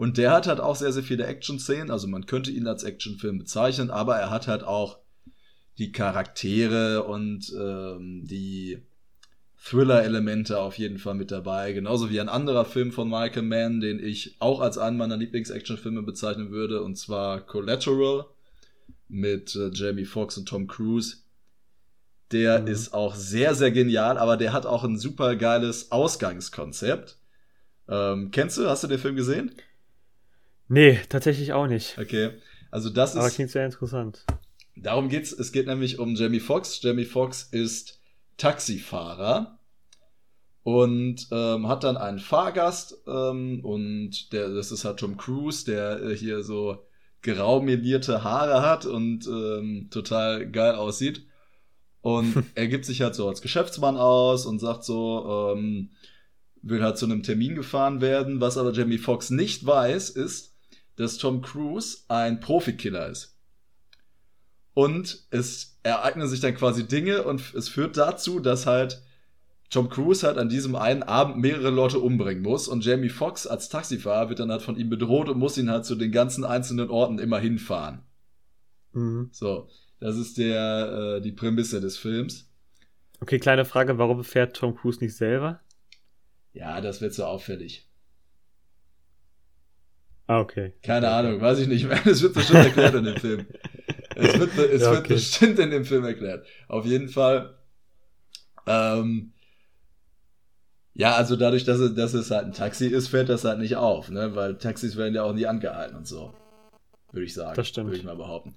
Und 0.00 0.16
der 0.16 0.30
hat 0.32 0.46
halt 0.46 0.60
auch 0.60 0.76
sehr, 0.76 0.92
sehr 0.92 1.02
viele 1.02 1.26
Action-Szenen. 1.26 1.90
Also 1.90 2.08
man 2.08 2.24
könnte 2.24 2.50
ihn 2.50 2.66
als 2.66 2.84
Actionfilm 2.84 3.36
bezeichnen, 3.36 3.90
aber 3.90 4.16
er 4.16 4.30
hat 4.30 4.48
halt 4.48 4.64
auch 4.64 4.98
die 5.76 5.92
Charaktere 5.92 7.04
und 7.04 7.52
ähm, 7.54 8.26
die 8.26 8.78
Thriller-Elemente 9.62 10.58
auf 10.58 10.78
jeden 10.78 10.96
Fall 10.96 11.16
mit 11.16 11.30
dabei. 11.30 11.74
Genauso 11.74 12.08
wie 12.08 12.18
ein 12.18 12.30
anderer 12.30 12.64
Film 12.64 12.92
von 12.92 13.10
Michael 13.10 13.42
Mann, 13.42 13.82
den 13.82 14.02
ich 14.02 14.36
auch 14.38 14.60
als 14.60 14.78
einen 14.78 14.96
meiner 14.96 15.18
Lieblings-Action-Filme 15.18 16.02
bezeichnen 16.02 16.50
würde, 16.50 16.82
und 16.82 16.96
zwar 16.96 17.42
Collateral 17.42 18.24
mit 19.08 19.54
äh, 19.54 19.68
Jamie 19.70 20.06
Foxx 20.06 20.38
und 20.38 20.48
Tom 20.48 20.66
Cruise. 20.66 21.18
Der 22.32 22.62
mhm. 22.62 22.68
ist 22.68 22.94
auch 22.94 23.14
sehr, 23.14 23.54
sehr 23.54 23.70
genial, 23.70 24.16
aber 24.16 24.38
der 24.38 24.54
hat 24.54 24.64
auch 24.64 24.82
ein 24.82 24.96
super 24.96 25.36
geiles 25.36 25.92
Ausgangskonzept. 25.92 27.18
Ähm, 27.86 28.30
kennst 28.30 28.56
du, 28.56 28.66
hast 28.66 28.82
du 28.82 28.88
den 28.88 28.98
Film 28.98 29.16
gesehen? 29.16 29.54
Nee, 30.70 31.00
tatsächlich 31.08 31.52
auch 31.52 31.66
nicht. 31.66 31.98
Okay. 31.98 32.30
Also 32.70 32.90
das 32.90 33.16
Aber 33.16 33.20
ist. 33.20 33.26
Aber 33.26 33.34
klingt 33.34 33.50
sehr 33.50 33.66
interessant. 33.66 34.24
Darum 34.76 35.08
geht's. 35.08 35.32
Es 35.32 35.50
geht 35.50 35.66
nämlich 35.66 35.98
um 35.98 36.14
Jamie 36.14 36.38
Foxx. 36.38 36.80
Jamie 36.80 37.04
Foxx 37.04 37.42
ist 37.50 38.00
Taxifahrer 38.36 39.58
und 40.62 41.26
ähm, 41.32 41.66
hat 41.66 41.82
dann 41.82 41.96
einen 41.96 42.20
Fahrgast 42.20 43.02
ähm, 43.08 43.64
und 43.64 44.32
der, 44.32 44.48
das 44.54 44.70
ist 44.70 44.84
halt 44.84 45.00
Tom 45.00 45.16
Cruise, 45.16 45.64
der 45.64 46.02
äh, 46.02 46.16
hier 46.16 46.44
so 46.44 46.86
graumelierte 47.22 48.22
Haare 48.22 48.62
hat 48.62 48.86
und 48.86 49.26
ähm, 49.26 49.88
total 49.90 50.48
geil 50.48 50.76
aussieht. 50.76 51.26
Und 52.00 52.44
er 52.54 52.68
gibt 52.68 52.84
sich 52.84 53.00
halt 53.02 53.16
so 53.16 53.28
als 53.28 53.42
Geschäftsmann 53.42 53.96
aus 53.96 54.46
und 54.46 54.60
sagt 54.60 54.84
so, 54.84 55.52
ähm, 55.56 55.90
will 56.62 56.82
halt 56.82 56.96
zu 56.96 57.06
einem 57.06 57.24
Termin 57.24 57.56
gefahren 57.56 58.00
werden. 58.00 58.40
Was 58.40 58.56
aber 58.56 58.72
Jamie 58.72 58.98
Foxx 58.98 59.30
nicht 59.30 59.66
weiß, 59.66 60.10
ist, 60.10 60.49
dass 61.00 61.16
Tom 61.16 61.40
Cruise 61.40 61.98
ein 62.08 62.40
Profikiller 62.40 63.08
ist. 63.08 63.36
Und 64.74 65.26
es 65.30 65.78
ereignen 65.82 66.28
sich 66.28 66.40
dann 66.40 66.54
quasi 66.54 66.86
Dinge 66.86 67.22
und 67.24 67.54
es 67.54 67.68
führt 67.68 67.96
dazu, 67.96 68.38
dass 68.38 68.66
halt 68.66 69.02
Tom 69.70 69.88
Cruise 69.88 70.26
halt 70.26 70.36
an 70.36 70.48
diesem 70.48 70.76
einen 70.76 71.02
Abend 71.02 71.38
mehrere 71.38 71.70
Leute 71.70 72.00
umbringen 72.00 72.42
muss 72.42 72.68
und 72.68 72.84
Jamie 72.84 73.08
Foxx 73.08 73.46
als 73.46 73.68
Taxifahrer 73.68 74.28
wird 74.28 74.40
dann 74.40 74.50
halt 74.50 74.62
von 74.62 74.76
ihm 74.76 74.90
bedroht 74.90 75.28
und 75.28 75.38
muss 75.38 75.56
ihn 75.56 75.70
halt 75.70 75.86
zu 75.86 75.94
den 75.94 76.12
ganzen 76.12 76.44
einzelnen 76.44 76.90
Orten 76.90 77.18
immer 77.18 77.38
hinfahren. 77.38 78.02
Mhm. 78.92 79.30
So, 79.32 79.68
das 80.00 80.16
ist 80.16 80.36
der 80.38 81.16
äh, 81.16 81.20
die 81.20 81.32
Prämisse 81.32 81.80
des 81.80 81.96
Films. 81.96 82.50
Okay, 83.20 83.38
kleine 83.38 83.64
Frage, 83.64 83.96
warum 83.98 84.22
fährt 84.24 84.56
Tom 84.56 84.76
Cruise 84.76 85.02
nicht 85.02 85.16
selber? 85.16 85.60
Ja, 86.52 86.80
das 86.80 87.00
wird 87.00 87.14
so 87.14 87.24
auffällig. 87.24 87.89
Ah, 90.30 90.38
okay. 90.38 90.74
Keine 90.84 91.08
Ahnung, 91.08 91.40
weiß 91.40 91.58
ich 91.58 91.66
nicht. 91.66 91.88
Es 92.06 92.22
wird 92.22 92.34
bestimmt 92.34 92.64
erklärt 92.64 92.94
in 92.94 93.02
dem 93.02 93.16
Film. 93.16 93.46
Es 94.14 94.38
wird, 94.38 94.56
es 94.58 94.82
ja, 94.82 94.90
okay. 94.90 94.96
wird 94.98 95.08
bestimmt 95.08 95.58
in 95.58 95.72
dem 95.72 95.84
Film 95.84 96.04
erklärt. 96.04 96.46
Auf 96.68 96.86
jeden 96.86 97.08
Fall. 97.08 97.58
Ähm, 98.64 99.32
ja, 100.94 101.16
also 101.16 101.34
dadurch, 101.34 101.64
dass 101.64 101.80
es, 101.80 101.96
dass 101.96 102.14
es 102.14 102.30
halt 102.30 102.44
ein 102.44 102.52
Taxi 102.52 102.86
ist, 102.86 103.08
fällt 103.08 103.28
das 103.28 103.42
halt 103.42 103.58
nicht 103.58 103.74
auf, 103.74 104.08
ne? 104.08 104.36
Weil 104.36 104.56
Taxis 104.56 104.94
werden 104.96 105.16
ja 105.16 105.24
auch 105.24 105.34
nie 105.34 105.46
angehalten 105.46 105.96
und 105.96 106.06
so. 106.06 106.32
Würde 107.10 107.26
ich 107.26 107.34
sagen. 107.34 107.56
Das 107.56 107.66
stimmt. 107.66 107.88
Würde 107.88 107.98
ich 107.98 108.04
mal 108.04 108.14
behaupten. 108.14 108.54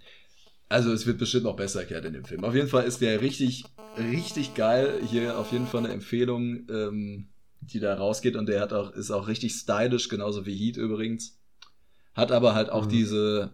Also 0.69 0.93
es 0.93 1.07
wird 1.07 1.17
bestimmt 1.17 1.45
noch 1.45 1.55
besser 1.55 1.80
erklärt 1.80 2.05
in 2.05 2.13
dem 2.13 2.26
Film. 2.26 2.43
Auf 2.43 2.53
jeden 2.53 2.67
Fall 2.67 2.84
ist 2.84 3.01
der 3.01 3.19
richtig, 3.21 3.63
richtig 3.97 4.53
geil. 4.53 4.99
Hier 5.09 5.39
auf 5.39 5.51
jeden 5.51 5.65
Fall 5.65 5.86
eine 5.86 5.93
Empfehlung, 5.93 6.67
ähm, 6.69 7.30
die 7.61 7.80
da 7.80 7.95
rausgeht. 7.95 8.36
Und 8.36 8.47
der 8.47 8.61
hat 8.61 8.74
auch, 8.74 8.91
ist 8.91 9.09
auch 9.09 9.28
richtig 9.28 9.53
stylisch, 9.53 10.07
genauso 10.07 10.45
wie 10.45 10.55
Heat 10.55 10.78
übrigens 10.78 11.39
hat 12.14 12.32
aber 12.32 12.55
halt 12.55 12.70
auch 12.70 12.86
mhm. 12.86 12.89
diese 12.89 13.53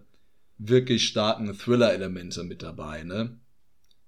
wirklich 0.57 1.07
starken 1.07 1.57
Thriller-Elemente 1.57 2.43
mit 2.43 2.61
dabei, 2.61 3.03
ne? 3.03 3.37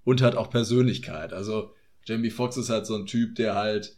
Und 0.04 0.22
hat 0.22 0.36
auch 0.36 0.50
Persönlichkeit. 0.50 1.32
Also 1.32 1.74
Jamie 2.06 2.32
Foxx 2.32 2.58
ist 2.58 2.70
halt 2.70 2.86
so 2.86 2.96
ein 2.96 3.06
Typ, 3.06 3.36
der 3.36 3.56
halt 3.56 3.96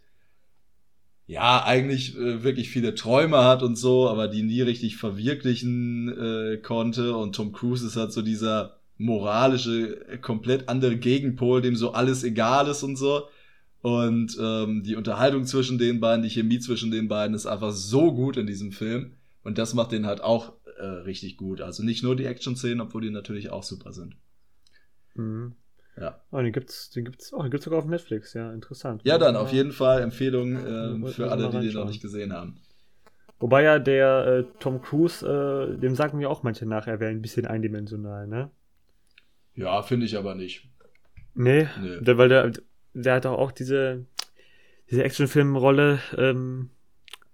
ja 1.25 1.63
eigentlich 1.63 2.17
äh, 2.17 2.43
wirklich 2.43 2.69
viele 2.69 2.95
Träume 2.95 3.43
hat 3.43 3.63
und 3.63 3.77
so, 3.77 4.09
aber 4.09 4.27
die 4.27 4.43
nie 4.43 4.61
richtig 4.61 4.97
verwirklichen 4.97 6.09
äh, 6.09 6.57
konnte. 6.57 7.15
Und 7.15 7.35
Tom 7.35 7.53
Cruise 7.53 7.85
ist 7.85 7.95
halt 7.95 8.11
so 8.11 8.21
dieser 8.21 8.77
moralische, 8.97 10.19
komplett 10.21 10.69
andere 10.69 10.97
Gegenpol, 10.97 11.61
dem 11.61 11.75
so 11.75 11.93
alles 11.93 12.23
egal 12.23 12.67
ist 12.67 12.83
und 12.83 12.97
so. 12.97 13.27
Und 13.81 14.37
ähm, 14.39 14.83
die 14.83 14.95
Unterhaltung 14.95 15.45
zwischen 15.45 15.77
den 15.77 15.99
beiden, 15.99 16.23
die 16.23 16.29
Chemie 16.29 16.59
zwischen 16.59 16.91
den 16.91 17.07
beiden 17.07 17.35
ist 17.35 17.45
einfach 17.45 17.71
so 17.71 18.13
gut 18.13 18.37
in 18.37 18.47
diesem 18.47 18.71
Film. 18.71 19.13
Und 19.43 19.57
das 19.57 19.73
macht 19.73 19.91
den 19.91 20.05
halt 20.05 20.21
auch 20.21 20.53
äh, 20.77 20.85
richtig 20.85 21.37
gut. 21.37 21.61
Also 21.61 21.83
nicht 21.83 22.03
nur 22.03 22.15
die 22.15 22.25
Action-Szenen, 22.25 22.81
obwohl 22.81 23.01
die 23.01 23.09
natürlich 23.09 23.49
auch 23.49 23.63
super 23.63 23.93
sind. 23.93 24.15
Mhm. 25.15 25.55
Ja. 25.97 26.19
Oh, 26.31 26.41
den 26.41 26.51
gibt's, 26.51 26.89
den 26.89 27.05
gibt's, 27.05 27.33
oh, 27.33 27.41
den 27.41 27.51
gibt's 27.51 27.65
sogar 27.65 27.79
auf 27.79 27.85
Netflix, 27.85 28.33
ja, 28.33 28.51
interessant. 28.51 29.01
Ja, 29.03 29.17
dann 29.17 29.35
auf 29.35 29.51
jeden 29.51 29.71
Fall 29.71 30.01
Empfehlung 30.01 30.55
äh, 30.55 31.11
für 31.11 31.29
alle, 31.29 31.49
die 31.49 31.67
den 31.67 31.73
noch 31.73 31.85
nicht 31.85 32.01
gesehen 32.01 32.33
haben. 32.33 32.57
Wobei 33.39 33.63
ja 33.63 33.77
der 33.77 34.25
äh, 34.25 34.43
Tom 34.59 34.81
Cruise, 34.81 35.27
äh, 35.27 35.77
dem 35.77 35.95
sagen 35.95 36.17
mir 36.17 36.29
auch 36.29 36.43
manche 36.43 36.65
nach, 36.65 36.87
er 36.87 36.99
wäre 36.99 37.11
ein 37.11 37.21
bisschen 37.21 37.45
eindimensional, 37.45 38.27
ne? 38.27 38.49
Ja, 39.53 39.81
finde 39.83 40.05
ich 40.05 40.17
aber 40.17 40.33
nicht. 40.33 40.67
Nee, 41.35 41.67
nee. 41.79 41.99
Der, 41.99 42.17
weil 42.17 42.29
der, 42.29 42.51
der 42.93 43.15
hat 43.15 43.25
auch 43.25 43.51
diese, 43.51 44.05
diese 44.89 45.03
Actionfilmrolle, 45.03 45.99
ähm, 46.17 46.69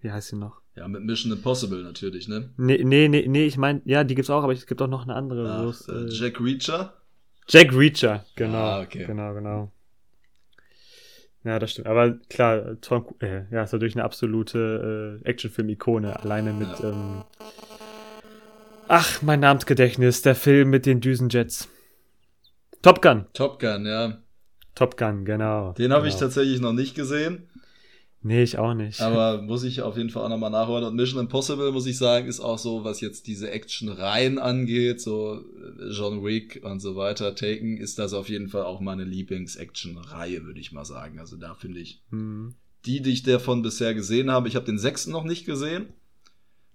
wie 0.01 0.11
heißt 0.11 0.29
sie 0.29 0.35
noch? 0.35 0.58
Ja, 0.79 0.87
mit 0.87 1.03
Mission 1.03 1.33
Impossible 1.33 1.83
natürlich, 1.83 2.29
ne? 2.29 2.51
Nee, 2.55 2.81
nee, 2.85 3.09
nee, 3.09 3.27
nee 3.27 3.45
ich 3.45 3.57
meine, 3.57 3.81
ja, 3.83 4.05
die 4.05 4.15
gibt's 4.15 4.29
auch, 4.29 4.43
aber 4.43 4.53
es 4.53 4.65
gibt 4.65 4.81
auch 4.81 4.87
noch 4.87 5.03
eine 5.03 5.13
andere. 5.13 5.73
Ach, 5.73 5.89
äh, 5.89 6.07
Jack 6.07 6.39
Reacher? 6.39 6.93
Jack 7.49 7.73
Reacher, 7.73 8.23
genau. 8.37 8.57
Ah, 8.57 8.81
okay. 8.81 9.03
Genau, 9.05 9.33
genau. 9.33 9.73
Ja, 11.43 11.59
das 11.59 11.71
stimmt. 11.71 11.87
Aber 11.87 12.13
klar, 12.29 12.79
Tom, 12.79 13.07
äh, 13.19 13.41
ja, 13.51 13.63
ist 13.63 13.73
natürlich 13.73 13.95
eine 13.95 14.05
absolute 14.05 15.19
äh, 15.21 15.27
Actionfilm-Ikone. 15.27 16.17
Alleine 16.17 16.53
mit, 16.53 16.69
ja. 16.79 16.91
ähm, 16.91 17.23
ach, 18.87 19.21
mein 19.21 19.41
Namensgedächtnis, 19.41 20.21
der 20.21 20.35
Film 20.35 20.69
mit 20.69 20.85
den 20.85 21.01
Düsenjets. 21.01 21.67
Top 22.81 23.01
Gun. 23.01 23.25
Top 23.33 23.59
Gun, 23.59 23.85
ja. 23.85 24.19
Top 24.75 24.95
Gun, 24.95 25.25
genau. 25.25 25.73
Den 25.73 25.91
habe 25.91 26.03
genau. 26.03 26.13
ich 26.13 26.15
tatsächlich 26.17 26.61
noch 26.61 26.71
nicht 26.71 26.95
gesehen. 26.95 27.49
Nee, 28.21 28.43
ich 28.43 28.57
auch 28.57 28.73
nicht. 28.73 28.99
Aber 28.99 29.41
muss 29.41 29.63
ich 29.63 29.81
auf 29.81 29.95
jeden 29.95 30.09
Fall 30.09 30.23
auch 30.23 30.29
nochmal 30.29 30.49
nachholen. 30.49 30.83
Und 30.83 30.95
Mission 30.95 31.21
Impossible, 31.21 31.71
muss 31.71 31.85
ich 31.85 31.97
sagen, 31.97 32.27
ist 32.27 32.41
auch 32.41 32.57
so, 32.57 32.83
was 32.83 32.99
jetzt 32.99 33.27
diese 33.27 33.49
Action-Reihen 33.49 34.39
angeht, 34.39 35.01
so 35.01 35.35
äh, 35.35 35.89
John 35.91 36.23
Wick 36.23 36.61
und 36.63 36.81
so 36.81 36.95
weiter, 36.95 37.35
Taken, 37.35 37.77
ist 37.77 37.97
das 37.97 38.13
auf 38.13 38.27
jeden 38.29 38.49
Fall 38.49 38.63
auch 38.63 38.81
meine 38.81 39.05
Lieblings-Action-Reihe, 39.05 40.43
würde 40.43 40.59
ich 40.59 40.71
mal 40.71 40.85
sagen. 40.85 41.19
Also 41.19 41.37
da 41.37 41.55
finde 41.55 41.79
ich 41.79 42.01
hm. 42.09 42.55
die, 42.85 43.01
die 43.01 43.11
ich 43.11 43.23
davon 43.23 43.61
bisher 43.61 43.93
gesehen 43.93 44.31
habe. 44.31 44.49
Ich 44.49 44.55
habe 44.55 44.65
den 44.65 44.79
sechsten 44.79 45.11
noch 45.11 45.23
nicht 45.23 45.45
gesehen. 45.45 45.87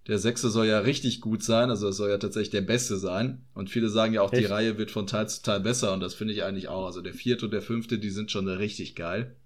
Der 0.06 0.18
sechste 0.18 0.50
soll 0.50 0.66
ja 0.66 0.80
richtig 0.80 1.22
gut 1.22 1.42
sein, 1.42 1.70
also 1.70 1.88
es 1.88 1.96
soll 1.96 2.10
ja 2.10 2.18
tatsächlich 2.18 2.50
der 2.50 2.60
beste 2.60 2.98
sein. 2.98 3.46
Und 3.54 3.70
viele 3.70 3.88
sagen 3.88 4.12
ja 4.12 4.20
auch, 4.20 4.32
Echt? 4.32 4.42
die 4.42 4.46
Reihe 4.46 4.76
wird 4.76 4.90
von 4.90 5.06
Teil 5.06 5.28
zu 5.28 5.42
Teil 5.42 5.60
besser 5.60 5.94
und 5.94 6.00
das 6.00 6.12
finde 6.12 6.34
ich 6.34 6.42
eigentlich 6.42 6.68
auch. 6.68 6.84
Also 6.84 7.00
der 7.00 7.14
vierte 7.14 7.46
und 7.46 7.52
der 7.52 7.62
fünfte, 7.62 7.98
die 7.98 8.10
sind 8.10 8.30
schon 8.30 8.46
richtig 8.46 8.96
geil. 8.96 9.36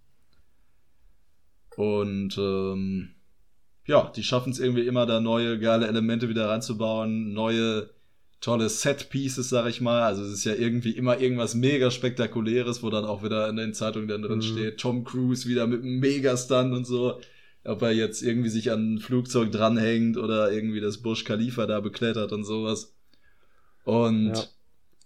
Und 1.79 2.37
ähm, 2.39 3.11
ja, 3.87 4.11
die 4.17 4.25
schaffen 4.25 4.51
es 4.51 4.59
irgendwie 4.59 4.85
immer, 4.85 5.07
da 5.07 5.21
neue 5.21 5.61
geile 5.61 5.87
Elemente 5.87 6.29
wieder 6.29 6.49
reinzubauen, 6.49 7.33
neue 7.33 7.89
tolle 8.41 8.69
Set-Pieces, 8.69 9.49
sag 9.49 9.69
ich 9.69 9.81
mal. 9.81 10.03
Also 10.03 10.25
es 10.25 10.33
ist 10.33 10.45
ja 10.45 10.55
irgendwie 10.55 10.91
immer 10.91 11.21
irgendwas 11.21 11.55
mega 11.55 11.93
spektakuläres, 11.93 12.83
wo 12.83 12.91
dann 12.91 13.05
auch 13.05 13.23
wieder 13.23 13.49
in 13.49 13.55
den 13.55 13.75
Zeitungen 13.75 14.09
dann 14.09 14.23
drin 14.23 14.39
mhm. 14.39 14.43
steht, 14.43 14.79
Tom 14.79 15.05
Cruise 15.05 15.49
wieder 15.49 15.69
mit 15.69 15.85
einem 15.85 16.01
Megastunt 16.01 16.75
und 16.75 16.85
so. 16.85 17.21
Ob 17.63 17.83
er 17.83 17.93
jetzt 17.93 18.25
irgendwie 18.25 18.49
sich 18.49 18.73
an 18.73 18.95
ein 18.95 18.99
Flugzeug 18.99 19.53
dranhängt 19.53 20.17
oder 20.17 20.51
irgendwie 20.51 20.81
das 20.81 20.99
Bush 20.99 21.23
Khalifa 21.23 21.67
da 21.67 21.79
beklettert 21.79 22.33
und 22.33 22.43
sowas. 22.43 22.93
Und 23.85 24.31
ja. 24.31 24.45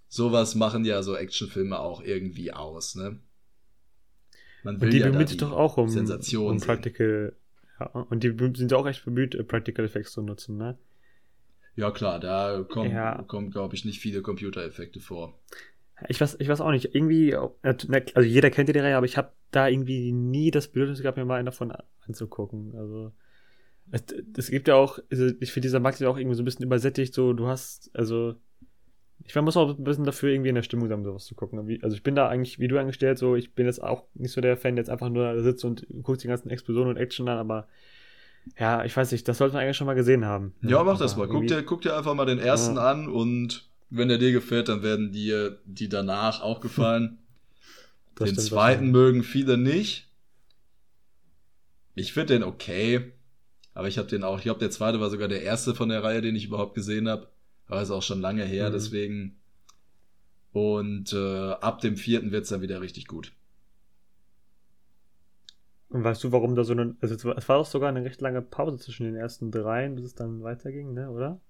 sowas 0.08 0.54
machen 0.54 0.86
ja 0.86 1.02
so 1.02 1.16
Actionfilme 1.16 1.78
auch 1.78 2.02
irgendwie 2.02 2.50
aus, 2.50 2.94
ne? 2.94 3.18
Man 4.62 4.80
will 4.80 4.88
und 4.88 4.94
die 4.94 4.98
ja 4.98 5.10
bemüht 5.10 5.28
sich 5.28 5.38
doch 5.38 5.52
auch 5.52 5.76
um, 5.76 5.88
Sensation 5.88 6.52
um 6.52 6.60
Practical. 6.60 7.34
Ja, 7.80 7.86
und 7.86 8.22
die 8.22 8.34
sind 8.54 8.70
ja 8.70 8.76
auch 8.76 8.86
echt 8.86 9.04
bemüht, 9.04 9.34
äh, 9.34 9.44
Practical 9.44 9.84
Effects 9.84 10.12
zu 10.12 10.22
nutzen, 10.22 10.56
ne? 10.56 10.78
Ja, 11.74 11.90
klar, 11.90 12.20
da 12.20 12.64
kommen, 12.68 12.90
ja. 12.90 13.22
kommen 13.22 13.50
glaube 13.50 13.74
ich, 13.74 13.84
nicht 13.84 14.00
viele 14.00 14.20
Computereffekte 14.20 15.00
vor. 15.00 15.38
Ich 16.08 16.20
weiß, 16.20 16.36
ich 16.38 16.48
weiß 16.48 16.60
auch 16.60 16.70
nicht. 16.70 16.94
Irgendwie, 16.94 17.34
also 17.34 18.20
jeder 18.20 18.50
kennt 18.50 18.68
ja 18.68 18.72
die 18.72 18.80
Reihe, 18.80 18.96
aber 18.96 19.06
ich 19.06 19.16
habe 19.16 19.32
da 19.50 19.68
irgendwie 19.68 20.12
nie 20.12 20.50
das 20.50 20.68
Bedürfnis 20.68 21.00
gehabt, 21.00 21.16
mir 21.16 21.24
mal 21.24 21.36
einen 21.36 21.46
davon 21.46 21.72
anzugucken. 22.06 22.74
Also, 22.76 23.12
es, 23.90 24.04
es 24.36 24.50
gibt 24.50 24.68
ja 24.68 24.74
auch, 24.74 24.98
also 25.10 25.26
ich 25.40 25.52
finde, 25.52 25.66
dieser 25.66 25.80
Max 25.80 26.00
ist 26.00 26.06
auch 26.06 26.18
irgendwie 26.18 26.36
so 26.36 26.42
ein 26.42 26.44
bisschen 26.44 26.64
übersättigt, 26.64 27.14
so, 27.14 27.32
du 27.32 27.46
hast, 27.46 27.90
also, 27.94 28.34
ich 29.24 29.34
muss 29.34 29.56
auch 29.56 29.76
ein 29.76 29.84
bisschen 29.84 30.04
dafür 30.04 30.30
irgendwie 30.30 30.48
in 30.48 30.54
der 30.54 30.62
Stimmung 30.62 30.88
sein, 30.88 31.04
sowas 31.04 31.26
zu 31.26 31.34
gucken. 31.34 31.78
Also 31.82 31.96
ich 31.96 32.02
bin 32.02 32.14
da 32.14 32.28
eigentlich, 32.28 32.58
wie 32.58 32.68
du 32.68 32.78
angestellt, 32.78 33.18
so, 33.18 33.36
ich 33.36 33.54
bin 33.54 33.66
jetzt 33.66 33.82
auch 33.82 34.04
nicht 34.14 34.32
so 34.32 34.40
der 34.40 34.56
Fan, 34.56 34.76
der 34.76 34.82
jetzt 34.82 34.90
einfach 34.90 35.08
nur 35.08 35.34
da 35.34 35.42
sitzt 35.42 35.64
und 35.64 35.86
guckt 36.02 36.22
die 36.22 36.28
ganzen 36.28 36.50
Explosionen 36.50 36.90
und 36.90 36.96
Action 36.96 37.28
an, 37.28 37.38
aber 37.38 37.68
ja, 38.58 38.84
ich 38.84 38.96
weiß 38.96 39.12
nicht, 39.12 39.26
das 39.28 39.38
sollte 39.38 39.54
man 39.54 39.62
eigentlich 39.62 39.76
schon 39.76 39.86
mal 39.86 39.94
gesehen 39.94 40.24
haben. 40.24 40.54
Ja, 40.62 40.82
mach 40.82 40.98
das 40.98 41.16
mal. 41.16 41.28
Guck 41.28 41.46
dir, 41.46 41.62
guck 41.62 41.82
dir 41.82 41.96
einfach 41.96 42.14
mal 42.14 42.26
den 42.26 42.38
ersten 42.38 42.76
ja. 42.76 42.90
an 42.90 43.08
und 43.08 43.68
wenn 43.90 44.08
der 44.08 44.18
dir 44.18 44.32
gefällt, 44.32 44.68
dann 44.68 44.82
werden 44.82 45.12
dir 45.12 45.58
die 45.64 45.88
danach 45.88 46.42
auch 46.42 46.60
gefallen. 46.60 47.18
den 48.18 48.28
stimmt, 48.28 48.40
zweiten 48.40 48.90
mögen 48.90 49.22
viele 49.22 49.56
nicht. 49.56 50.08
Ich 51.94 52.12
finde 52.12 52.34
den 52.34 52.42
okay, 52.42 53.12
aber 53.74 53.88
ich 53.88 53.98
habe 53.98 54.08
den 54.08 54.24
auch, 54.24 54.38
ich 54.38 54.44
glaube, 54.44 54.60
der 54.60 54.70
zweite 54.70 55.00
war 55.00 55.10
sogar 55.10 55.28
der 55.28 55.42
erste 55.42 55.74
von 55.74 55.88
der 55.88 56.02
Reihe, 56.02 56.22
den 56.22 56.36
ich 56.36 56.46
überhaupt 56.46 56.74
gesehen 56.74 57.08
habe. 57.08 57.28
Aber 57.72 57.80
ist 57.80 57.90
auch 57.90 58.02
schon 58.02 58.20
lange 58.20 58.44
her, 58.44 58.68
mhm. 58.68 58.72
deswegen. 58.74 59.40
Und 60.52 61.14
äh, 61.14 61.52
ab 61.52 61.80
dem 61.80 61.96
vierten 61.96 62.30
wird's 62.30 62.50
dann 62.50 62.60
wieder 62.60 62.82
richtig 62.82 63.06
gut. 63.06 63.32
Und 65.88 66.04
weißt 66.04 66.22
du, 66.22 66.32
warum 66.32 66.54
da 66.54 66.64
so 66.64 66.74
eine. 66.74 66.94
Also 67.00 67.14
es 67.14 67.48
war 67.48 67.56
auch 67.56 67.64
sogar 67.64 67.88
eine 67.88 68.04
recht 68.04 68.20
lange 68.20 68.42
Pause 68.42 68.76
zwischen 68.76 69.04
den 69.04 69.16
ersten 69.16 69.50
dreien, 69.50 69.94
bis 69.94 70.04
es 70.04 70.14
dann 70.14 70.42
weiterging, 70.42 70.92
ne, 70.92 71.10
oder? 71.10 71.40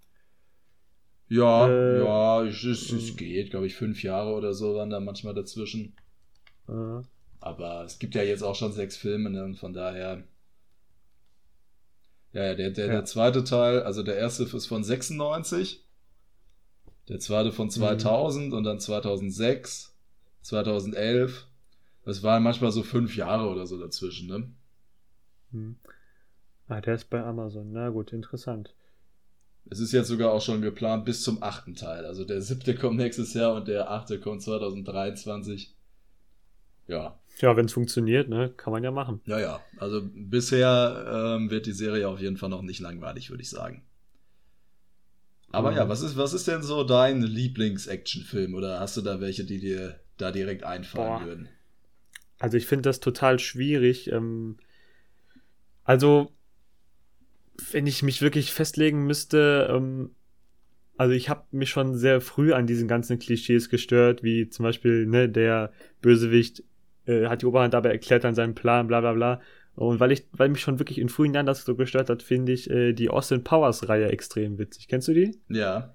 Ja, 1.28 1.68
äh, 1.68 1.98
ja, 2.04 2.44
es, 2.44 2.62
es, 2.62 2.92
es 2.92 3.16
geht, 3.16 3.50
glaube 3.50 3.66
ich, 3.66 3.74
fünf 3.74 4.04
Jahre 4.04 4.32
oder 4.34 4.54
so 4.54 4.76
waren 4.76 4.90
da 4.90 5.00
manchmal 5.00 5.34
dazwischen. 5.34 5.96
Äh. 6.68 7.02
Aber 7.40 7.82
es 7.84 7.98
gibt 7.98 8.14
ja 8.14 8.22
jetzt 8.22 8.44
auch 8.44 8.54
schon 8.54 8.70
sechs 8.70 8.96
Filme, 8.96 9.28
ne, 9.28 9.42
und 9.42 9.56
von 9.56 9.72
daher. 9.72 10.22
Ja, 12.32 12.44
ja, 12.44 12.54
der, 12.54 12.70
der, 12.70 12.86
ja. 12.86 12.92
der 12.92 13.04
zweite 13.06 13.42
Teil, 13.42 13.82
also 13.82 14.04
der 14.04 14.18
erste 14.18 14.44
ist 14.44 14.66
von 14.66 14.84
96 14.84 15.84
der 17.08 17.18
zweite 17.18 17.52
von 17.52 17.70
2000 17.70 18.48
mhm. 18.48 18.52
und 18.52 18.64
dann 18.64 18.80
2006, 18.80 19.94
2011. 20.42 21.46
Das 22.04 22.22
waren 22.22 22.42
manchmal 22.42 22.72
so 22.72 22.82
fünf 22.82 23.16
Jahre 23.16 23.48
oder 23.48 23.66
so 23.66 23.78
dazwischen, 23.78 24.28
ne? 24.28 24.50
Mhm. 25.52 25.76
Ah, 26.68 26.80
der 26.80 26.94
ist 26.94 27.10
bei 27.10 27.22
Amazon. 27.22 27.72
Na 27.72 27.90
gut, 27.90 28.12
interessant. 28.12 28.74
Es 29.70 29.78
ist 29.78 29.92
jetzt 29.92 30.08
sogar 30.08 30.32
auch 30.32 30.40
schon 30.40 30.62
geplant 30.62 31.04
bis 31.04 31.22
zum 31.22 31.42
achten 31.42 31.74
Teil. 31.74 32.04
Also 32.04 32.24
der 32.24 32.42
siebte 32.42 32.74
kommt 32.74 32.96
nächstes 32.96 33.34
Jahr 33.34 33.54
und 33.54 33.68
der 33.68 33.90
achte 33.90 34.18
kommt 34.18 34.42
2023. 34.42 35.74
Ja. 36.88 37.18
Ja, 37.38 37.56
wenn 37.56 37.66
es 37.66 37.72
funktioniert, 37.72 38.28
ne, 38.28 38.52
kann 38.56 38.72
man 38.72 38.82
ja 38.82 38.90
machen. 38.90 39.20
Ja, 39.26 39.38
ja. 39.38 39.60
Also 39.78 40.02
bisher 40.02 41.36
ähm, 41.38 41.50
wird 41.50 41.66
die 41.66 41.72
Serie 41.72 42.08
auf 42.08 42.20
jeden 42.20 42.36
Fall 42.36 42.50
noch 42.50 42.62
nicht 42.62 42.80
langweilig, 42.80 43.30
würde 43.30 43.42
ich 43.42 43.50
sagen. 43.50 43.82
Aber 45.52 45.70
mhm. 45.70 45.76
ja, 45.76 45.88
was 45.88 46.00
ist, 46.00 46.16
was 46.16 46.32
ist 46.32 46.48
denn 46.48 46.62
so 46.62 46.82
dein 46.82 47.22
Lieblings-Actionfilm? 47.22 48.54
Oder 48.54 48.80
hast 48.80 48.96
du 48.96 49.02
da 49.02 49.20
welche, 49.20 49.44
die 49.44 49.60
dir 49.60 50.00
da 50.16 50.32
direkt 50.32 50.64
einfallen 50.64 51.20
Boah. 51.20 51.26
würden? 51.26 51.48
Also 52.38 52.56
ich 52.56 52.66
finde 52.66 52.82
das 52.82 53.00
total 53.00 53.38
schwierig. 53.38 54.10
Ähm, 54.10 54.56
also, 55.84 56.32
wenn 57.70 57.86
ich 57.86 58.02
mich 58.02 58.22
wirklich 58.22 58.52
festlegen 58.52 59.06
müsste, 59.06 59.68
ähm, 59.70 60.10
also 60.96 61.14
ich 61.14 61.28
habe 61.28 61.44
mich 61.50 61.70
schon 61.70 61.96
sehr 61.96 62.20
früh 62.20 62.52
an 62.52 62.66
diesen 62.66 62.88
ganzen 62.88 63.18
Klischees 63.18 63.68
gestört, 63.68 64.22
wie 64.22 64.48
zum 64.48 64.64
Beispiel, 64.64 65.06
ne, 65.06 65.28
der 65.28 65.72
Bösewicht 66.00 66.64
äh, 67.06 67.26
hat 67.26 67.42
die 67.42 67.46
Oberhand, 67.46 67.74
aber 67.74 67.90
erklärt 67.90 68.24
dann 68.24 68.34
seinen 68.34 68.54
Plan, 68.54 68.86
bla 68.86 69.00
bla 69.00 69.12
bla. 69.12 69.40
Und 69.74 70.00
weil 70.00 70.12
ich, 70.12 70.26
weil 70.32 70.48
mich 70.48 70.60
schon 70.60 70.78
wirklich 70.78 70.98
in 70.98 71.08
frühen 71.08 71.32
Jahren 71.34 71.46
das 71.46 71.64
so 71.64 71.74
gestört 71.74 72.10
hat, 72.10 72.22
finde 72.22 72.52
ich 72.52 72.70
äh, 72.70 72.92
die 72.92 73.08
Austin 73.08 73.42
Powers 73.42 73.88
Reihe 73.88 74.10
extrem 74.10 74.58
witzig. 74.58 74.88
Kennst 74.88 75.08
du 75.08 75.14
die? 75.14 75.38
Ja. 75.48 75.94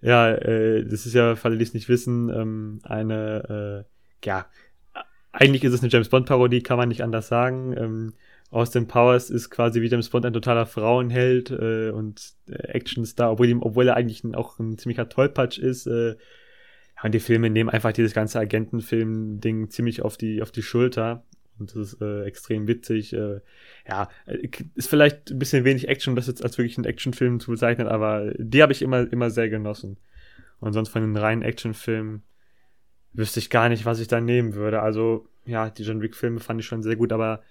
Ja, 0.00 0.30
äh, 0.30 0.84
das 0.84 1.06
ist 1.06 1.14
ja, 1.14 1.36
für 1.36 1.48
alle, 1.48 1.58
die 1.58 1.64
es 1.64 1.74
nicht 1.74 1.88
wissen, 1.88 2.30
ähm, 2.30 2.80
eine, 2.84 3.84
äh, 3.84 4.26
ja, 4.26 4.46
eigentlich 5.32 5.64
ist 5.64 5.72
es 5.72 5.82
eine 5.82 5.90
James 5.90 6.08
Bond 6.08 6.26
Parodie, 6.26 6.62
kann 6.62 6.78
man 6.78 6.88
nicht 6.88 7.02
anders 7.02 7.28
sagen. 7.28 7.74
Ähm, 7.76 8.14
Austin 8.50 8.86
Powers 8.86 9.28
ist 9.28 9.50
quasi 9.50 9.82
wie 9.82 9.88
James 9.88 10.08
Bond 10.08 10.24
ein 10.24 10.32
totaler 10.32 10.66
Frauenheld 10.66 11.50
äh, 11.50 11.90
und 11.90 12.32
äh, 12.48 12.54
Actionstar, 12.72 13.32
obwohl, 13.32 13.48
ihm, 13.48 13.62
obwohl 13.62 13.88
er 13.88 13.96
eigentlich 13.96 14.24
ein, 14.24 14.34
auch 14.34 14.58
ein 14.58 14.78
ziemlicher 14.78 15.08
Tollpatsch 15.08 15.58
ist. 15.58 15.86
Äh, 15.86 16.16
und 17.02 17.14
die 17.14 17.20
Filme 17.20 17.50
nehmen 17.50 17.70
einfach 17.70 17.92
dieses 17.92 18.14
ganze 18.14 18.40
Agentenfilm-Ding 18.40 19.70
ziemlich 19.70 20.02
auf 20.02 20.16
die, 20.16 20.42
auf 20.42 20.50
die 20.50 20.62
Schulter. 20.62 21.24
Und 21.58 21.74
das 21.74 21.94
ist 21.94 22.02
äh, 22.02 22.24
extrem 22.24 22.66
witzig. 22.66 23.12
Äh, 23.12 23.40
ja, 23.88 24.08
äh, 24.26 24.48
ist 24.74 24.88
vielleicht 24.88 25.30
ein 25.30 25.38
bisschen 25.38 25.64
wenig 25.64 25.88
Action, 25.88 26.12
um 26.12 26.16
das 26.16 26.26
jetzt 26.26 26.42
als 26.42 26.58
wirklich 26.58 26.78
einen 26.78 26.86
Actionfilm 26.86 27.40
zu 27.40 27.50
bezeichnen, 27.50 27.88
aber 27.88 28.32
die 28.38 28.62
habe 28.62 28.72
ich 28.72 28.82
immer, 28.82 29.10
immer 29.12 29.30
sehr 29.30 29.48
genossen. 29.48 29.98
Und 30.60 30.72
sonst 30.72 30.88
von 30.88 31.02
den 31.02 31.16
reinen 31.16 31.42
Actionfilmen 31.42 32.22
wüsste 33.12 33.40
ich 33.40 33.50
gar 33.50 33.68
nicht, 33.68 33.84
was 33.84 34.00
ich 34.00 34.08
da 34.08 34.20
nehmen 34.20 34.54
würde. 34.54 34.80
Also, 34.82 35.28
ja, 35.44 35.70
die 35.70 35.82
John 35.82 36.02
Wick-Filme 36.02 36.40
fand 36.40 36.60
ich 36.60 36.66
schon 36.66 36.82
sehr 36.82 36.96
gut, 36.96 37.12
aber 37.12 37.42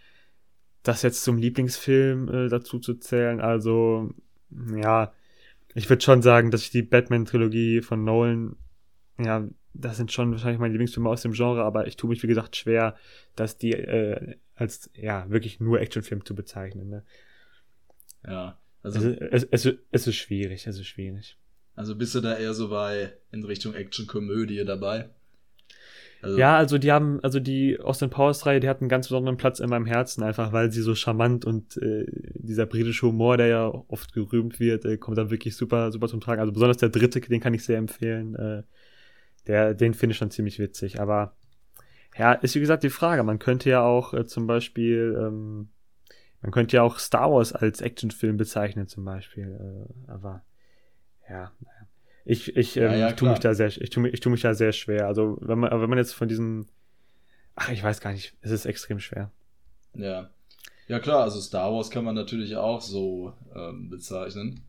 das 0.84 1.02
jetzt 1.02 1.24
zum 1.24 1.38
Lieblingsfilm 1.38 2.30
äh, 2.30 2.50
dazu 2.50 2.80
zu 2.80 2.96
zählen, 2.96 3.42
also, 3.42 4.14
ja, 4.76 5.12
ich 5.74 5.90
würde 5.90 6.04
schon 6.04 6.22
sagen, 6.22 6.52
dass 6.52 6.62
ich 6.62 6.72
die 6.72 6.82
Batman-Trilogie 6.82 7.82
von 7.82 8.04
Nolan, 8.04 8.56
ja, 9.20 9.48
das 9.80 9.98
sind 9.98 10.12
schon 10.12 10.32
wahrscheinlich 10.32 10.60
meine 10.60 10.74
Lieblingsfilme 10.74 11.10
aus 11.10 11.22
dem 11.22 11.34
Genre, 11.34 11.64
aber 11.64 11.88
ich 11.88 11.96
tue 11.96 12.10
mich, 12.10 12.24
wie 12.24 12.28
gesagt, 12.28 12.56
schwer, 12.56 12.96
dass 13.36 13.58
die 13.58 13.74
äh, 13.74 14.36
als, 14.56 14.90
ja, 14.94 15.30
wirklich 15.30 15.60
nur 15.60 15.80
Actionfilm 15.80 16.26
zu 16.26 16.36
bezeichnen. 16.36 16.90
Ne? 16.90 17.04
Ja, 18.26 18.60
also. 18.84 19.10
Es, 19.10 19.44
es, 19.44 19.66
es, 19.66 19.76
es 19.92 20.08
ist 20.08 20.16
schwierig, 20.16 20.68
es 20.68 20.80
ist 20.80 20.88
schwierig. 20.88 21.38
Also 21.76 21.96
bist 21.96 22.16
du 22.16 22.22
da 22.22 22.36
eher 22.36 22.54
so 22.54 22.70
bei 22.70 23.14
in 23.32 23.44
Richtung 23.44 23.76
Action-Komödie 23.76 24.66
dabei? 24.66 25.10
Also 26.22 26.40
ja, 26.40 26.58
also 26.58 26.80
die 26.80 26.92
haben, 26.92 27.20
also 27.22 27.40
die 27.40 27.80
Austin 27.80 28.10
Powers 28.10 28.46
Reihe, 28.48 28.60
die 28.60 28.68
hat 28.68 28.82
einen 28.82 28.90
ganz 28.90 29.08
besonderen 29.08 29.38
Platz 29.38 29.60
in 29.60 29.70
meinem 29.70 29.86
Herzen, 29.86 30.24
einfach 30.24 30.52
weil 30.52 30.72
sie 30.72 30.82
so 30.82 30.96
charmant 30.96 31.46
und 31.46 31.78
äh, 31.78 32.06
dieser 32.34 32.66
britische 32.66 33.06
Humor, 33.06 33.38
der 33.38 33.48
ja 33.48 33.68
oft 33.88 34.14
gerühmt 34.14 34.60
wird, 34.60 34.86
äh, 34.86 34.98
kommt 34.98 35.20
da 35.20 35.30
wirklich 35.30 35.56
super, 35.56 35.92
super 35.92 36.08
zum 36.08 36.20
Tragen. 36.20 36.42
Also 36.42 36.52
besonders 36.52 36.78
der 36.78 36.90
dritte, 36.90 37.22
den 37.22 37.40
kann 37.40 37.54
ich 37.54 37.64
sehr 37.64 37.78
empfehlen. 37.78 38.36
Äh, 38.36 38.64
der, 39.48 39.74
den 39.74 39.94
finde 39.94 40.12
ich 40.12 40.18
schon 40.18 40.32
ziemlich 40.32 40.60
witzig. 40.60 41.00
Aber 41.00 41.36
ja, 42.18 42.34
ist 42.34 42.56
wie 42.56 42.60
gesagt 42.60 42.84
die 42.84 42.90
Frage. 42.90 43.24
Man 43.24 43.40
könnte 43.40 43.70
ja 43.70 43.82
auch 43.82 44.14
äh, 44.14 44.26
zum 44.26 44.48
Beispiel, 44.48 45.18
ähm, 45.20 45.70
man 46.42 46.52
könnte 46.52 46.78
ja 46.78 46.84
auch 46.84 47.00
Star 47.00 47.32
Wars 47.32 47.54
als 47.54 47.82
Actionfilm 47.82 48.38
bezeichnen, 48.38 48.88
zum 48.88 49.06
Beispiel. 49.06 49.88
Äh, 50.08 50.12
aber 50.12 50.44
ja, 51.30 51.52
ich, 52.26 52.56
ich, 52.56 52.76
ja, 52.76 52.92
ähm, 52.92 53.00
ja, 53.00 53.12
tue 53.14 53.30
mich 53.30 53.40
da 53.40 53.54
sehr, 53.54 53.68
ich 53.68 53.90
tue 53.90 54.10
ich 54.10 54.20
tue 54.20 54.32
mich 54.32 54.42
da 54.42 54.54
sehr 54.54 54.74
schwer. 54.74 55.08
Also 55.08 55.38
wenn 55.42 55.60
man, 55.60 55.72
wenn 55.72 55.90
man 55.90 55.98
jetzt 55.98 56.14
von 56.14 56.28
diesen, 56.28 56.68
ach, 57.56 57.70
ich 57.70 57.84
weiß 57.84 58.02
gar 58.02 58.12
nicht, 58.12 58.36
es 58.42 58.52
ist 58.52 58.66
extrem 58.66 59.00
schwer. 59.00 59.32
Ja, 59.94 60.30
ja 60.88 61.00
klar. 61.00 61.24
Also 61.24 61.40
Star 61.40 61.72
Wars 61.74 61.90
kann 61.90 62.04
man 62.04 62.16
natürlich 62.16 62.56
auch 62.56 62.82
so 62.82 63.34
ähm, 63.56 63.90
bezeichnen. 63.90 64.67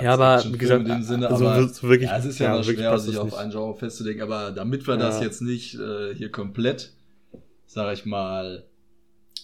Ja, 0.00 0.14
aber 0.14 0.42
wie 0.44 0.58
gesagt, 0.58 0.82
in 0.82 0.88
dem 0.88 1.02
Sinne, 1.02 1.28
also 1.28 1.46
aber, 1.46 1.82
wirklich, 1.82 2.10
ja, 2.10 2.18
es 2.18 2.24
ist 2.24 2.38
ja, 2.38 2.56
ja 2.56 2.62
schwer, 2.62 2.98
sich 2.98 3.18
auf 3.18 3.34
ein 3.34 3.50
Genre 3.50 3.74
festzulegen. 3.74 4.22
Aber 4.22 4.52
damit 4.52 4.86
wir 4.86 4.94
ja. 4.94 5.00
das 5.00 5.20
jetzt 5.20 5.42
nicht 5.42 5.74
äh, 5.74 6.14
hier 6.14 6.30
komplett, 6.30 6.92
sag 7.66 7.92
ich 7.94 8.06
mal, 8.06 8.64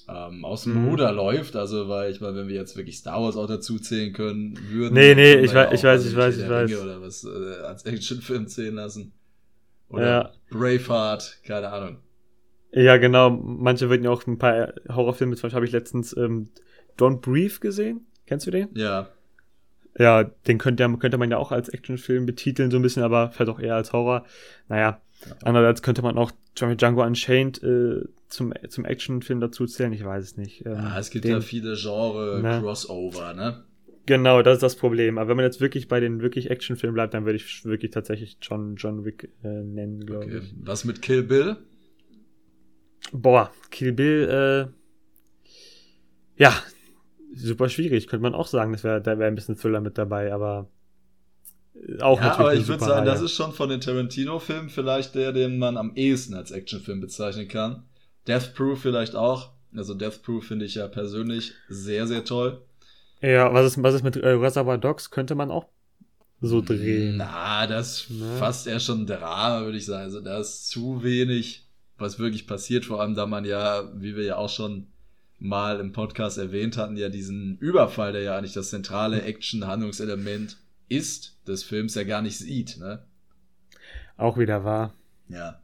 ähm, 0.09 0.44
aus 0.44 0.64
dem 0.64 0.82
mhm. 0.82 0.88
Ruder 0.88 1.12
läuft. 1.12 1.57
Also, 1.57 1.88
weil 1.88 2.11
ich 2.11 2.20
meine, 2.20 2.36
wenn 2.36 2.48
wir 2.48 2.57
jetzt 2.57 2.76
wirklich 2.76 2.98
Star 2.98 3.22
Wars 3.22 3.36
auch 3.36 3.46
dazu 3.46 3.78
zählen 3.78 4.12
können 4.12 4.59
würden. 4.68 4.94
Nee, 4.94 5.14
nee, 5.14 5.34
ich, 5.34 5.55
weiß, 5.55 5.72
ich 5.72 5.84
weiß, 5.84 6.07
ich 6.07 6.16
weiß, 6.16 6.38
ich 6.38 6.48
weiß. 6.48 6.82
Oder 6.82 7.00
was 7.00 7.24
äh, 7.24 7.62
als 7.64 7.84
Actionfilm 7.84 8.46
zählen 8.46 8.74
lassen. 8.74 9.12
Oder 9.88 10.07
ja. 10.07 10.32
Braveheart, 10.50 11.38
keine 11.44 11.68
Ahnung. 11.68 11.98
Ja, 12.72 12.96
genau. 12.96 13.30
Manche 13.30 13.90
würden 13.90 14.05
ja 14.05 14.11
auch 14.11 14.26
ein 14.26 14.38
paar 14.38 14.72
Horrorfilme, 14.88 15.36
zum 15.36 15.42
Beispiel 15.42 15.57
habe 15.57 15.66
ich 15.66 15.72
letztens 15.72 16.16
ähm, 16.16 16.48
Don't 16.98 17.20
Breathe 17.20 17.61
gesehen. 17.61 18.07
Kennst 18.26 18.46
du 18.46 18.50
den? 18.50 18.68
Ja. 18.74 19.11
Ja, 19.99 20.24
den 20.24 20.59
könnte, 20.59 20.88
könnte 20.99 21.18
man 21.18 21.30
ja 21.30 21.36
auch 21.36 21.53
als 21.53 21.68
Actionfilm 21.68 22.24
betiteln, 22.26 22.70
so 22.70 22.78
ein 22.78 22.82
bisschen, 22.82 23.03
aber 23.03 23.30
vielleicht 23.30 23.51
auch 23.51 23.61
eher 23.61 23.74
als 23.74 23.93
Horror. 23.93 24.24
Naja, 24.68 25.01
ja. 25.26 25.36
andererseits 25.43 25.82
könnte 25.82 26.03
man 26.03 26.16
auch 26.16 26.32
Django 26.55 27.05
Unchained 27.05 27.62
äh, 27.62 28.03
zum, 28.28 28.55
zum 28.68 28.84
Actionfilm 28.84 29.40
dazu 29.40 29.66
zählen, 29.66 29.93
ich 29.93 30.05
weiß 30.05 30.24
es 30.24 30.36
nicht. 30.36 30.64
Ähm, 30.64 30.72
ja, 30.72 30.99
es 30.99 31.11
gibt 31.11 31.24
den, 31.24 31.32
ja 31.32 31.40
viele 31.40 31.76
Genre-Crossover, 31.76 33.34
ne? 33.34 33.43
ne? 33.43 33.64
Genau, 34.07 34.43
das 34.43 34.55
ist 34.55 34.62
das 34.62 34.76
Problem. 34.76 35.18
Aber 35.18 35.28
wenn 35.28 35.36
man 35.36 35.45
jetzt 35.45 35.61
wirklich 35.61 35.88
bei 35.88 36.01
den 36.01 36.22
wirklich 36.22 36.51
Actionfilmen 36.51 36.95
bleibt, 36.95 37.14
dann 37.14 37.24
würde 37.24 37.36
ich 37.36 37.64
wirklich 37.64 37.93
tatsächlich 37.93 38.38
John, 38.40 38.74
John 38.76 39.05
Wick 39.05 39.30
äh, 39.45 39.49
nennen, 39.49 40.05
glaube 40.05 40.24
okay. 40.24 40.38
ich. 40.38 40.55
Was 40.62 40.84
mit 40.84 41.03
Kill 41.03 41.22
Bill? 41.22 41.57
Boah, 43.12 43.53
Kill 43.70 43.93
Bill, 43.93 44.68
äh, 44.68 46.43
ja, 46.43 46.53
super 47.35 47.68
schwierig. 47.68 48.07
Könnte 48.07 48.22
man 48.22 48.35
auch 48.35 48.47
sagen, 48.47 48.72
das 48.72 48.85
wär, 48.85 49.01
da 49.01 49.18
wäre 49.18 49.28
ein 49.28 49.35
bisschen 49.35 49.57
Thriller 49.57 49.80
mit 49.80 49.99
dabei, 49.99 50.33
aber 50.33 50.68
auch 52.01 52.20
ja, 52.20 52.39
aber 52.39 52.55
ich 52.55 52.68
würde 52.68 52.85
sagen, 52.85 53.07
Reihe. 53.07 53.07
das 53.07 53.22
ist 53.22 53.33
schon 53.33 53.53
von 53.53 53.68
den 53.68 53.80
Tarantino-Filmen 53.80 54.68
vielleicht 54.68 55.14
der, 55.14 55.33
den 55.33 55.59
man 55.59 55.76
am 55.76 55.93
ehesten 55.95 56.35
als 56.35 56.51
Actionfilm 56.51 57.01
bezeichnen 57.01 57.49
kann. 57.49 57.85
Death 58.28 58.55
Proof 58.55 58.80
vielleicht 58.80 59.16
auch. 59.16 59.53
Also 59.74 59.95
Death 59.95 60.22
Proof 60.22 60.47
finde 60.47 60.66
ich 60.66 60.74
ja 60.74 60.87
persönlich 60.87 61.55
sehr, 61.68 62.07
sehr 62.07 62.24
toll. 62.24 62.62
Ja, 63.20 63.53
was 63.53 63.66
ist, 63.66 63.83
was 63.83 63.95
ist 63.95 64.03
mit 64.03 64.16
äh, 64.16 64.28
Reservoir 64.28 64.78
Dogs? 64.78 65.11
Könnte 65.11 65.35
man 65.35 65.51
auch 65.51 65.66
so 66.41 66.61
drehen. 66.61 67.16
Na, 67.16 67.66
das 67.66 68.11
ne? 68.11 68.37
fast 68.39 68.66
eher 68.66 68.80
schon 68.80 69.07
Drama, 69.07 69.64
würde 69.64 69.78
ich 69.78 69.87
sagen. 69.87 70.05
Also 70.05 70.20
da 70.20 70.39
ist 70.41 70.68
zu 70.68 71.03
wenig, 71.03 71.68
was 71.99 72.18
wirklich 72.18 72.47
passiert. 72.47 72.85
Vor 72.85 73.01
allem, 73.01 73.14
da 73.14 73.26
man 73.26 73.45
ja, 73.45 73.91
wie 73.95 74.14
wir 74.14 74.24
ja 74.24 74.37
auch 74.37 74.51
schon 74.51 74.89
mal 75.43 75.80
im 75.80 75.93
Podcast 75.93 76.38
erwähnt 76.38 76.76
hatten, 76.76 76.97
ja 76.97 77.09
diesen 77.09 77.59
Überfall, 77.59 78.12
der 78.12 78.22
ja 78.22 78.38
eigentlich 78.38 78.53
das 78.53 78.70
zentrale 78.70 79.22
Action-Handlungselement 79.22 80.57
ist, 80.88 81.36
des 81.47 81.64
Films 81.64 81.95
ja 81.95 82.05
gar 82.05 82.22
nicht 82.22 82.38
sieht. 82.38 82.78
Ne? 82.78 83.05
Auch 84.16 84.38
wieder 84.38 84.64
wahr. 84.64 84.95
Ja. 85.28 85.61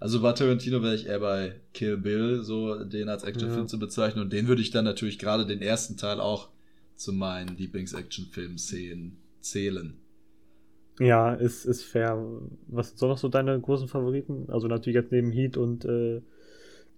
Also 0.00 0.20
bei 0.22 0.32
Tarantino 0.32 0.82
wäre 0.82 0.94
ich 0.94 1.06
eher 1.06 1.20
bei 1.20 1.60
Kill 1.74 1.98
Bill, 1.98 2.42
so 2.42 2.84
den 2.84 3.08
als 3.08 3.22
Actionfilm 3.22 3.62
ja. 3.62 3.66
zu 3.66 3.78
bezeichnen. 3.78 4.24
Und 4.24 4.32
den 4.32 4.48
würde 4.48 4.62
ich 4.62 4.70
dann 4.70 4.84
natürlich 4.84 5.18
gerade 5.18 5.46
den 5.46 5.62
ersten 5.62 5.96
Teil 5.96 6.20
auch 6.20 6.48
zu 6.96 7.12
meinen 7.12 7.56
Lieblings-Actionfilm-Szenen 7.56 9.18
zählen. 9.40 9.96
Ja, 10.98 11.34
ist, 11.34 11.66
ist 11.66 11.84
fair. 11.84 12.18
Was 12.66 12.88
sind 12.88 12.98
so 12.98 13.08
noch 13.08 13.18
so 13.18 13.28
deine 13.28 13.58
großen 13.60 13.88
Favoriten? 13.88 14.46
Also 14.48 14.68
natürlich 14.68 14.96
jetzt 14.96 15.12
neben 15.12 15.30
Heat 15.30 15.56
und 15.56 15.84
äh, 15.84 16.20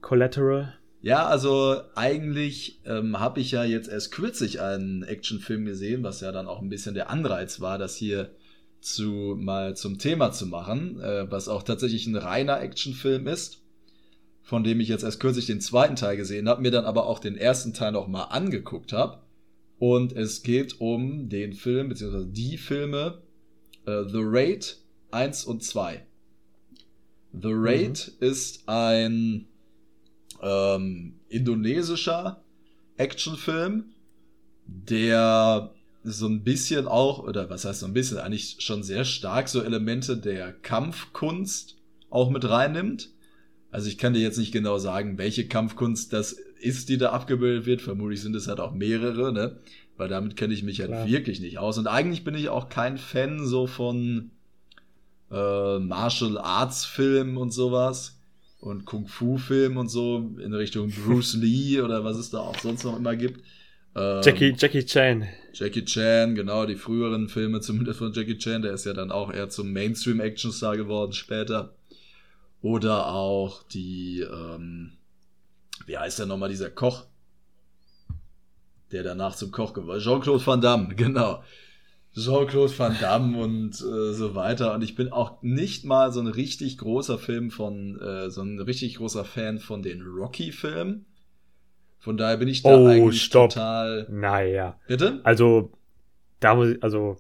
Collateral. 0.00 0.74
Ja, 1.02 1.26
also 1.26 1.80
eigentlich 1.96 2.80
ähm, 2.86 3.18
habe 3.18 3.40
ich 3.40 3.50
ja 3.50 3.64
jetzt 3.64 3.88
erst 3.88 4.12
kürzlich 4.12 4.60
einen 4.60 5.02
Actionfilm 5.02 5.64
gesehen, 5.64 6.04
was 6.04 6.20
ja 6.20 6.30
dann 6.30 6.46
auch 6.46 6.62
ein 6.62 6.68
bisschen 6.68 6.94
der 6.94 7.10
Anreiz 7.10 7.60
war, 7.60 7.76
das 7.76 7.96
hier 7.96 8.30
zu 8.80 9.36
mal 9.38 9.76
zum 9.76 9.98
Thema 9.98 10.30
zu 10.30 10.46
machen, 10.46 11.00
äh, 11.00 11.28
was 11.28 11.48
auch 11.48 11.64
tatsächlich 11.64 12.06
ein 12.06 12.14
reiner 12.14 12.60
Actionfilm 12.60 13.26
ist, 13.26 13.62
von 14.42 14.62
dem 14.62 14.78
ich 14.78 14.88
jetzt 14.88 15.02
erst 15.02 15.18
kürzlich 15.18 15.46
den 15.46 15.60
zweiten 15.60 15.96
Teil 15.96 16.16
gesehen 16.16 16.48
habe, 16.48 16.62
mir 16.62 16.70
dann 16.70 16.84
aber 16.84 17.06
auch 17.06 17.18
den 17.18 17.36
ersten 17.36 17.74
Teil 17.74 17.92
noch 17.92 18.06
mal 18.06 18.24
angeguckt 18.24 18.92
habe. 18.92 19.18
Und 19.80 20.12
es 20.12 20.44
geht 20.44 20.80
um 20.80 21.28
den 21.28 21.52
Film, 21.52 21.88
beziehungsweise 21.88 22.26
die 22.26 22.58
Filme 22.58 23.22
äh, 23.86 24.04
The 24.04 24.20
Raid 24.20 24.76
1 25.10 25.44
und 25.46 25.64
2. 25.64 26.06
The 27.32 27.50
Raid 27.50 28.12
mhm. 28.20 28.26
ist 28.26 28.68
ein 28.68 29.48
ähm, 30.42 31.14
indonesischer 31.28 32.42
Actionfilm, 32.96 33.84
der 34.66 35.72
so 36.04 36.26
ein 36.26 36.42
bisschen 36.42 36.88
auch, 36.88 37.20
oder 37.20 37.48
was 37.48 37.64
heißt 37.64 37.80
so 37.80 37.86
ein 37.86 37.94
bisschen, 37.94 38.18
eigentlich 38.18 38.56
schon 38.58 38.82
sehr 38.82 39.04
stark 39.04 39.48
so 39.48 39.62
Elemente 39.62 40.16
der 40.16 40.52
Kampfkunst 40.52 41.76
auch 42.10 42.30
mit 42.30 42.48
reinnimmt. 42.48 43.10
Also 43.70 43.88
ich 43.88 43.98
kann 43.98 44.12
dir 44.12 44.20
jetzt 44.20 44.38
nicht 44.38 44.52
genau 44.52 44.78
sagen, 44.78 45.16
welche 45.16 45.46
Kampfkunst 45.46 46.12
das 46.12 46.32
ist, 46.32 46.88
die 46.88 46.98
da 46.98 47.10
abgebildet 47.10 47.66
wird. 47.66 47.80
Vermutlich 47.80 48.20
sind 48.20 48.36
es 48.36 48.48
halt 48.48 48.60
auch 48.60 48.72
mehrere, 48.72 49.32
ne? 49.32 49.58
Weil 49.96 50.08
damit 50.08 50.36
kenne 50.36 50.52
ich 50.52 50.62
mich 50.62 50.80
halt 50.80 50.90
Klar. 50.90 51.06
wirklich 51.06 51.40
nicht 51.40 51.58
aus. 51.58 51.78
Und 51.78 51.86
eigentlich 51.86 52.24
bin 52.24 52.34
ich 52.34 52.48
auch 52.48 52.68
kein 52.68 52.98
Fan 52.98 53.46
so 53.46 53.66
von 53.66 54.30
äh, 55.30 55.78
Martial 55.78 56.38
Arts 56.38 56.84
Filmen 56.84 57.36
und 57.36 57.52
sowas 57.52 58.20
und 58.62 58.84
Kung 58.84 59.08
Fu 59.08 59.38
Filmen 59.38 59.76
und 59.76 59.88
so 59.88 60.30
in 60.38 60.54
Richtung 60.54 60.88
Bruce 60.90 61.34
Lee 61.34 61.80
oder 61.80 62.04
was 62.04 62.16
es 62.16 62.30
da 62.30 62.38
auch 62.38 62.56
sonst 62.60 62.84
noch 62.84 62.96
immer 62.96 63.16
gibt. 63.16 63.44
Ähm, 63.96 64.20
Jackie, 64.22 64.54
Jackie 64.56 64.86
Chan. 64.86 65.26
Jackie 65.52 65.84
Chan, 65.84 66.36
genau, 66.36 66.64
die 66.64 66.76
früheren 66.76 67.28
Filme 67.28 67.60
zumindest 67.60 67.98
von 67.98 68.12
Jackie 68.12 68.38
Chan, 68.38 68.62
der 68.62 68.72
ist 68.72 68.86
ja 68.86 68.92
dann 68.92 69.10
auch 69.10 69.32
eher 69.32 69.48
zum 69.48 69.72
Mainstream-Action-Star 69.72 70.76
geworden 70.76 71.12
später. 71.12 71.74
Oder 72.62 73.08
auch 73.08 73.64
die, 73.64 74.20
ähm, 74.20 74.92
wie 75.86 75.98
heißt 75.98 76.20
der 76.20 76.26
nochmal, 76.26 76.48
dieser 76.48 76.70
Koch, 76.70 77.06
der 78.92 79.02
danach 79.02 79.34
zum 79.34 79.50
Koch 79.50 79.74
geworden 79.74 79.98
ist. 79.98 80.04
Jean-Claude 80.04 80.46
Van 80.46 80.60
Damme, 80.60 80.94
genau. 80.94 81.42
Jean-Claude 82.14 82.78
Van 82.78 82.96
Damme 83.00 83.38
und 83.38 83.70
äh, 83.80 84.12
so 84.12 84.34
weiter. 84.34 84.74
Und 84.74 84.82
ich 84.82 84.94
bin 84.94 85.10
auch 85.10 85.40
nicht 85.42 85.84
mal 85.84 86.12
so 86.12 86.20
ein 86.20 86.26
richtig 86.26 86.78
großer 86.78 87.18
Film 87.18 87.50
von, 87.50 87.98
äh, 88.00 88.30
so 88.30 88.42
ein 88.42 88.60
richtig 88.60 88.96
großer 88.96 89.24
Fan 89.24 89.58
von 89.58 89.82
den 89.82 90.02
Rocky-Filmen. 90.02 91.06
Von 91.98 92.16
daher 92.16 92.36
bin 92.36 92.48
ich 92.48 92.62
da 92.62 92.76
oh, 92.76 92.86
eigentlich 92.86 93.22
stopp. 93.22 93.50
total. 93.50 94.06
Naja. 94.10 94.78
Bitte? 94.88 95.20
Also, 95.22 95.72
da 96.40 96.54
muss 96.54 96.70
ich, 96.70 96.82
also. 96.82 97.16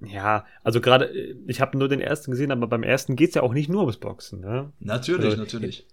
Ja, 0.00 0.44
also 0.64 0.80
gerade, 0.80 1.12
ich 1.46 1.60
habe 1.60 1.78
nur 1.78 1.88
den 1.88 2.00
ersten 2.00 2.32
gesehen, 2.32 2.50
aber 2.50 2.66
beim 2.66 2.82
ersten 2.82 3.14
geht's 3.16 3.36
ja 3.36 3.42
auch 3.42 3.52
nicht 3.52 3.68
nur 3.68 3.82
ums 3.82 3.98
Boxen, 3.98 4.40
ne? 4.40 4.72
Natürlich, 4.80 5.26
also, 5.26 5.36
natürlich. 5.36 5.86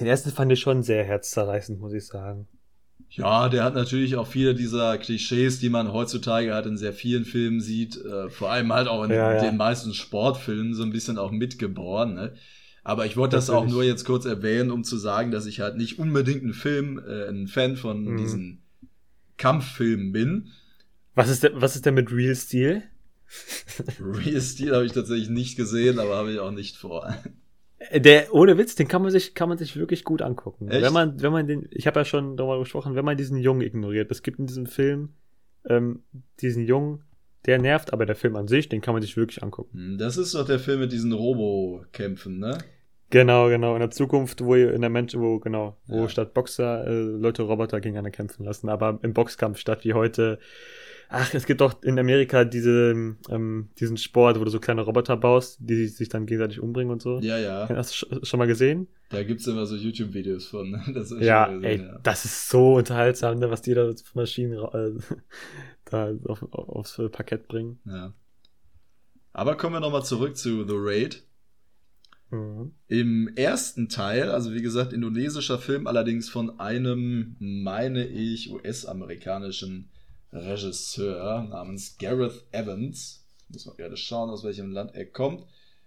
Den 0.00 0.06
ersten 0.06 0.30
fand 0.30 0.50
ich 0.50 0.60
schon 0.60 0.82
sehr 0.82 1.04
herzzerreißend, 1.04 1.80
muss 1.80 1.92
ich 1.92 2.06
sagen. 2.06 2.48
Ja, 3.10 3.48
der 3.48 3.62
hat 3.62 3.74
natürlich 3.74 4.16
auch 4.16 4.26
viele 4.26 4.54
dieser 4.54 4.98
Klischees, 4.98 5.60
die 5.60 5.68
man 5.68 5.92
heutzutage 5.92 6.52
halt 6.52 6.66
in 6.66 6.76
sehr 6.76 6.92
vielen 6.92 7.24
Filmen 7.24 7.60
sieht, 7.60 7.96
äh, 7.96 8.28
vor 8.28 8.50
allem 8.50 8.72
halt 8.72 8.88
auch 8.88 9.04
in 9.04 9.10
ja, 9.10 9.34
ja. 9.34 9.40
den 9.40 9.56
meisten 9.56 9.94
Sportfilmen 9.94 10.74
so 10.74 10.82
ein 10.82 10.90
bisschen 10.90 11.16
auch 11.18 11.30
mitgeboren. 11.30 12.14
Ne? 12.14 12.34
Aber 12.82 13.06
ich 13.06 13.16
wollte 13.16 13.36
das 13.36 13.50
auch 13.50 13.66
nur 13.66 13.84
jetzt 13.84 14.04
kurz 14.04 14.24
erwähnen, 14.24 14.70
um 14.70 14.84
zu 14.84 14.96
sagen, 14.96 15.30
dass 15.30 15.46
ich 15.46 15.60
halt 15.60 15.76
nicht 15.76 15.98
unbedingt 15.98 16.42
ein 16.42 16.52
Film, 16.52 16.98
äh, 16.98 17.28
ein 17.28 17.46
Fan 17.46 17.76
von 17.76 18.04
mhm. 18.04 18.16
diesen 18.16 18.62
Kampffilmen 19.36 20.12
bin. 20.12 20.50
Was 21.14 21.28
ist, 21.28 21.44
der, 21.44 21.60
was 21.60 21.76
ist 21.76 21.86
denn 21.86 21.94
mit 21.94 22.12
Real 22.12 22.34
Steel? 22.34 22.82
Real 24.00 24.40
Steel 24.40 24.74
habe 24.74 24.84
ich 24.84 24.92
tatsächlich 24.92 25.30
nicht 25.30 25.56
gesehen, 25.56 25.98
aber 25.98 26.16
habe 26.16 26.32
ich 26.32 26.40
auch 26.40 26.50
nicht 26.50 26.76
vor. 26.76 27.16
Der, 27.92 28.32
ohne 28.34 28.58
Witz, 28.58 28.74
den 28.74 28.88
kann 28.88 29.02
man 29.02 29.10
sich, 29.10 29.34
kann 29.34 29.48
man 29.48 29.58
sich 29.58 29.76
wirklich 29.76 30.04
gut 30.04 30.22
angucken. 30.22 30.68
Echt? 30.68 30.82
Wenn 30.82 30.92
man, 30.92 31.20
wenn 31.20 31.32
man 31.32 31.46
den, 31.46 31.68
ich 31.70 31.86
habe 31.86 32.00
ja 32.00 32.04
schon 32.04 32.36
darüber 32.36 32.58
gesprochen, 32.58 32.94
wenn 32.94 33.04
man 33.04 33.16
diesen 33.16 33.38
Jungen 33.38 33.62
ignoriert, 33.62 34.10
es 34.10 34.22
gibt 34.22 34.38
in 34.38 34.46
diesem 34.46 34.66
Film 34.66 35.10
ähm, 35.68 36.02
diesen 36.40 36.64
Jungen, 36.64 37.04
der 37.46 37.58
nervt, 37.58 37.92
aber 37.92 38.06
der 38.06 38.16
Film 38.16 38.36
an 38.36 38.48
sich, 38.48 38.68
den 38.68 38.80
kann 38.80 38.94
man 38.94 39.02
sich 39.02 39.16
wirklich 39.16 39.42
angucken. 39.42 39.76
Hm, 39.76 39.98
das 39.98 40.16
ist 40.16 40.34
doch 40.34 40.46
der 40.46 40.58
Film 40.58 40.80
mit 40.80 40.92
diesen 40.92 41.12
Robo-Kämpfen, 41.12 42.38
ne? 42.38 42.58
Genau, 43.10 43.48
genau. 43.48 43.74
In 43.74 43.80
der 43.80 43.90
Zukunft, 43.90 44.44
wo 44.44 44.54
in 44.54 44.80
der 44.80 44.90
Mensch, 44.90 45.14
wo, 45.14 45.38
genau, 45.38 45.76
wo 45.86 46.02
ja. 46.02 46.08
statt 46.08 46.34
Boxer 46.34 46.86
äh, 46.86 47.00
Leute 47.00 47.42
Roboter 47.42 47.80
gegeneinander 47.80 48.10
kämpfen 48.10 48.44
lassen, 48.44 48.68
aber 48.68 48.98
im 49.02 49.12
Boxkampf 49.12 49.58
statt 49.58 49.84
wie 49.84 49.92
heute 49.94 50.38
Ach, 51.08 51.32
es 51.34 51.46
gibt 51.46 51.60
doch 51.60 51.82
in 51.82 51.98
Amerika 51.98 52.44
diese, 52.44 53.16
ähm, 53.28 53.68
diesen 53.78 53.96
Sport, 53.96 54.40
wo 54.40 54.44
du 54.44 54.50
so 54.50 54.60
kleine 54.60 54.82
Roboter 54.82 55.16
baust, 55.16 55.58
die 55.60 55.86
sich 55.86 56.08
dann 56.08 56.26
gegenseitig 56.26 56.60
umbringen 56.60 56.92
und 56.92 57.02
so. 57.02 57.20
Ja, 57.20 57.38
ja. 57.38 57.68
Hast 57.68 58.02
du 58.02 58.24
schon 58.24 58.38
mal 58.38 58.46
gesehen? 58.46 58.88
Da 59.10 59.22
gibt 59.22 59.40
es 59.40 59.46
immer 59.46 59.66
so 59.66 59.76
YouTube-Videos 59.76 60.46
von. 60.46 60.72
ja, 61.20 61.46
gesehen, 61.46 61.64
ey, 61.64 61.78
ja. 61.78 61.98
das 62.02 62.24
ist 62.24 62.48
so 62.48 62.74
unterhaltsam, 62.74 63.38
ne, 63.38 63.50
was 63.50 63.62
die 63.62 63.74
da 63.74 63.92
für 63.92 64.18
Maschinen 64.18 64.58
äh, 64.58 64.92
da 65.84 66.12
auf, 66.26 66.42
aufs 66.52 67.00
Parkett 67.12 67.48
bringen. 67.48 67.78
Ja. 67.86 68.12
Aber 69.32 69.56
kommen 69.56 69.74
wir 69.74 69.80
nochmal 69.80 70.04
zurück 70.04 70.36
zu 70.36 70.66
The 70.66 70.74
Raid. 70.76 71.22
Mhm. 72.30 72.72
Im 72.88 73.28
ersten 73.36 73.88
Teil, 73.88 74.30
also 74.30 74.52
wie 74.52 74.62
gesagt, 74.62 74.92
indonesischer 74.92 75.58
Film, 75.58 75.86
allerdings 75.86 76.28
von 76.28 76.58
einem, 76.58 77.36
meine 77.38 78.06
ich, 78.06 78.50
US-amerikanischen 78.50 79.90
Regisseur 80.34 81.42
namens 81.42 81.96
Gareth 81.98 82.44
Evans. 82.50 83.24
Muss 83.48 83.66
man 83.66 83.76
gerade 83.76 83.96
schauen, 83.96 84.30
aus 84.30 84.44
welchem 84.44 84.72
Land 84.72 84.94
er 84.94 85.06
kommt. 85.06 85.44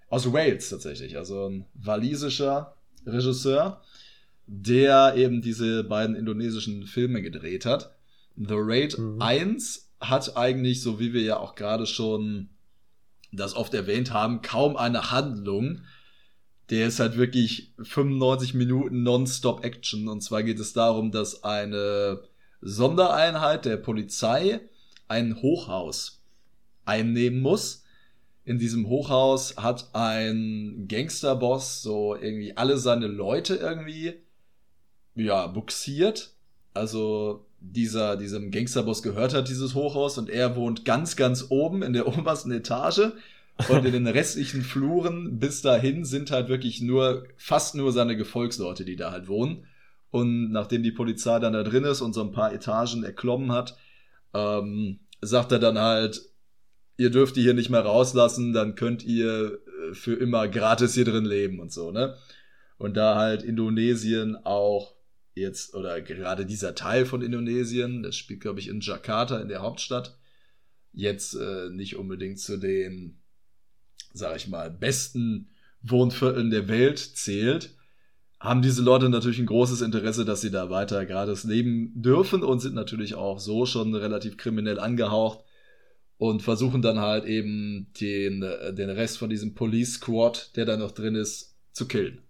Aus 0.09 0.31
Wales 0.31 0.69
tatsächlich, 0.69 1.17
also 1.17 1.49
ein 1.49 1.65
walisischer 1.73 2.77
Regisseur, 3.05 3.81
der 4.45 5.15
eben 5.17 5.41
diese 5.41 5.83
beiden 5.83 6.15
indonesischen 6.15 6.87
Filme 6.87 7.21
gedreht 7.21 7.65
hat. 7.65 7.95
The 8.37 8.55
Raid 8.55 8.97
mhm. 8.97 9.21
1 9.21 9.91
hat 9.99 10.37
eigentlich, 10.37 10.81
so 10.81 10.99
wie 10.99 11.11
wir 11.11 11.23
ja 11.23 11.37
auch 11.37 11.55
gerade 11.55 11.85
schon 11.85 12.49
das 13.33 13.55
oft 13.55 13.73
erwähnt 13.73 14.13
haben, 14.13 14.41
kaum 14.41 14.77
eine 14.77 15.11
Handlung. 15.11 15.81
Der 16.69 16.87
ist 16.87 16.99
halt 16.99 17.17
wirklich 17.17 17.73
95 17.81 18.53
Minuten 18.53 19.03
Non-Stop 19.03 19.65
Action. 19.65 20.07
Und 20.07 20.21
zwar 20.21 20.43
geht 20.43 20.59
es 20.59 20.73
darum, 20.73 21.11
dass 21.11 21.43
eine 21.43 22.21
Sondereinheit 22.67 23.63
der 23.63 23.77
Polizei 23.77 24.59
ein 25.07 25.41
Hochhaus 25.41 26.21
einnehmen 26.85 27.39
muss. 27.39 27.85
In 28.43 28.59
diesem 28.59 28.89
Hochhaus 28.89 29.55
hat 29.55 29.89
ein 29.93 30.85
Gangsterboss 30.89 31.81
so 31.81 32.15
irgendwie 32.15 32.57
alle 32.57 32.77
seine 32.77 33.07
Leute 33.07 33.55
irgendwie 33.55 34.15
ja 35.15 35.47
buxiert. 35.47 36.33
Also 36.73 37.45
dieser 37.61 38.17
diesem 38.17 38.51
Gangsterboss 38.51 39.01
gehört 39.01 39.33
hat 39.33 39.47
dieses 39.47 39.73
Hochhaus 39.73 40.17
und 40.17 40.29
er 40.29 40.57
wohnt 40.57 40.83
ganz 40.83 41.15
ganz 41.15 41.45
oben 41.49 41.83
in 41.83 41.93
der 41.93 42.07
obersten 42.17 42.51
Etage 42.51 43.13
und 43.69 43.85
in 43.85 43.93
den 43.93 44.07
restlichen 44.07 44.61
Fluren 44.61 45.39
bis 45.39 45.61
dahin 45.61 46.03
sind 46.03 46.31
halt 46.31 46.49
wirklich 46.49 46.81
nur 46.81 47.25
fast 47.37 47.75
nur 47.75 47.93
seine 47.93 48.17
Gefolgsleute, 48.17 48.83
die 48.83 48.97
da 48.97 49.11
halt 49.11 49.29
wohnen. 49.29 49.65
Und 50.09 50.51
nachdem 50.51 50.83
die 50.83 50.91
Polizei 50.91 51.39
dann 51.39 51.53
da 51.53 51.63
drin 51.63 51.83
ist 51.83 52.01
und 52.01 52.13
so 52.13 52.21
ein 52.21 52.31
paar 52.31 52.53
Etagen 52.53 53.03
erklommen 53.03 53.51
hat, 53.51 53.77
ähm, 54.33 54.99
sagt 55.21 55.51
er 55.51 55.59
dann 55.59 55.77
halt, 55.77 56.21
ihr 56.97 57.09
dürft 57.09 57.35
die 57.35 57.41
hier 57.41 57.53
nicht 57.53 57.69
mehr 57.69 57.81
rauslassen, 57.81 58.53
dann 58.53 58.75
könnt 58.75 59.03
ihr 59.03 59.59
äh, 59.89 59.93
für 59.93 60.13
immer 60.13 60.47
gratis 60.47 60.93
hier 60.93 61.05
drin 61.05 61.25
leben 61.25 61.59
und 61.59 61.71
so, 61.71 61.91
ne? 61.91 62.15
Und 62.77 62.95
da 62.95 63.15
halt 63.15 63.41
Indonesien 63.41 64.35
auch 64.45 64.95
jetzt, 65.33 65.73
oder 65.73 66.01
gerade 66.01 66.45
dieser 66.45 66.75
Teil 66.75 67.05
von 67.05 67.21
Indonesien, 67.21 68.03
das 68.03 68.15
spielt, 68.15 68.41
glaube 68.41 68.59
ich, 68.59 68.67
in 68.67 68.81
Jakarta, 68.81 69.39
in 69.39 69.47
der 69.47 69.61
Hauptstadt, 69.61 70.17
jetzt 70.93 71.35
äh, 71.35 71.69
nicht 71.69 71.95
unbedingt 71.95 72.39
zu 72.39 72.57
den, 72.57 73.19
sag 74.13 74.35
ich 74.35 74.47
mal, 74.47 74.69
besten 74.69 75.49
Wohnvierteln 75.81 76.49
der 76.49 76.67
Welt 76.67 76.99
zählt, 76.99 77.76
haben 78.39 78.61
diese 78.61 78.83
Leute 78.83 79.09
natürlich 79.09 79.39
ein 79.39 79.47
großes 79.47 79.81
Interesse, 79.81 80.23
dass 80.23 80.41
sie 80.41 80.51
da 80.51 80.69
weiter 80.69 81.05
gratis 81.05 81.43
leben 81.43 81.91
dürfen 81.95 82.43
und 82.43 82.59
sind 82.59 82.75
natürlich 82.75 83.15
auch 83.15 83.39
so 83.39 83.65
schon 83.65 83.95
relativ 83.95 84.37
kriminell 84.37 84.79
angehaucht 84.79 85.39
und 86.17 86.43
versuchen 86.43 86.81
dann 86.81 86.99
halt 86.99 87.25
eben 87.25 87.87
den, 87.99 88.41
den 88.41 88.89
Rest 88.89 89.17
von 89.17 89.29
diesem 89.29 89.55
Police 89.55 89.95
Squad, 89.95 90.55
der 90.55 90.65
da 90.65 90.77
noch 90.77 90.91
drin 90.91 91.15
ist, 91.15 91.55
zu 91.73 91.87
killen. 91.87 92.21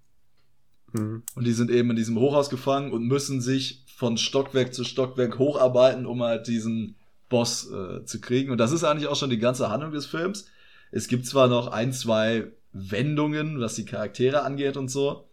Mhm. 0.93 1.23
Und 1.35 1.45
die 1.45 1.53
sind 1.53 1.71
eben 1.71 1.89
in 1.89 1.95
diesem 1.95 2.17
Hochhaus 2.19 2.49
gefangen 2.49 2.91
und 2.91 3.07
müssen 3.07 3.41
sich 3.41 3.83
von 3.95 4.17
Stockwerk 4.17 4.73
zu 4.73 4.83
Stockwerk 4.83 5.39
hocharbeiten, 5.39 6.05
um 6.05 6.21
halt 6.23 6.47
diesen 6.47 6.95
Boss 7.29 7.69
äh, 7.69 8.05
zu 8.05 8.21
kriegen. 8.21 8.51
Und 8.51 8.59
das 8.59 8.71
ist 8.71 8.83
eigentlich 8.83 9.07
auch 9.07 9.15
schon 9.15 9.29
die 9.29 9.39
ganze 9.39 9.69
Handlung 9.69 9.91
des 9.91 10.05
Films. 10.05 10.47
Es 10.91 11.07
gibt 11.07 11.25
zwar 11.25 11.47
noch 11.47 11.67
ein, 11.67 11.91
zwei 11.91 12.51
Wendungen, 12.71 13.59
was 13.59 13.75
die 13.75 13.85
Charaktere 13.85 14.43
angeht 14.43 14.77
und 14.77 14.89
so, 14.89 15.26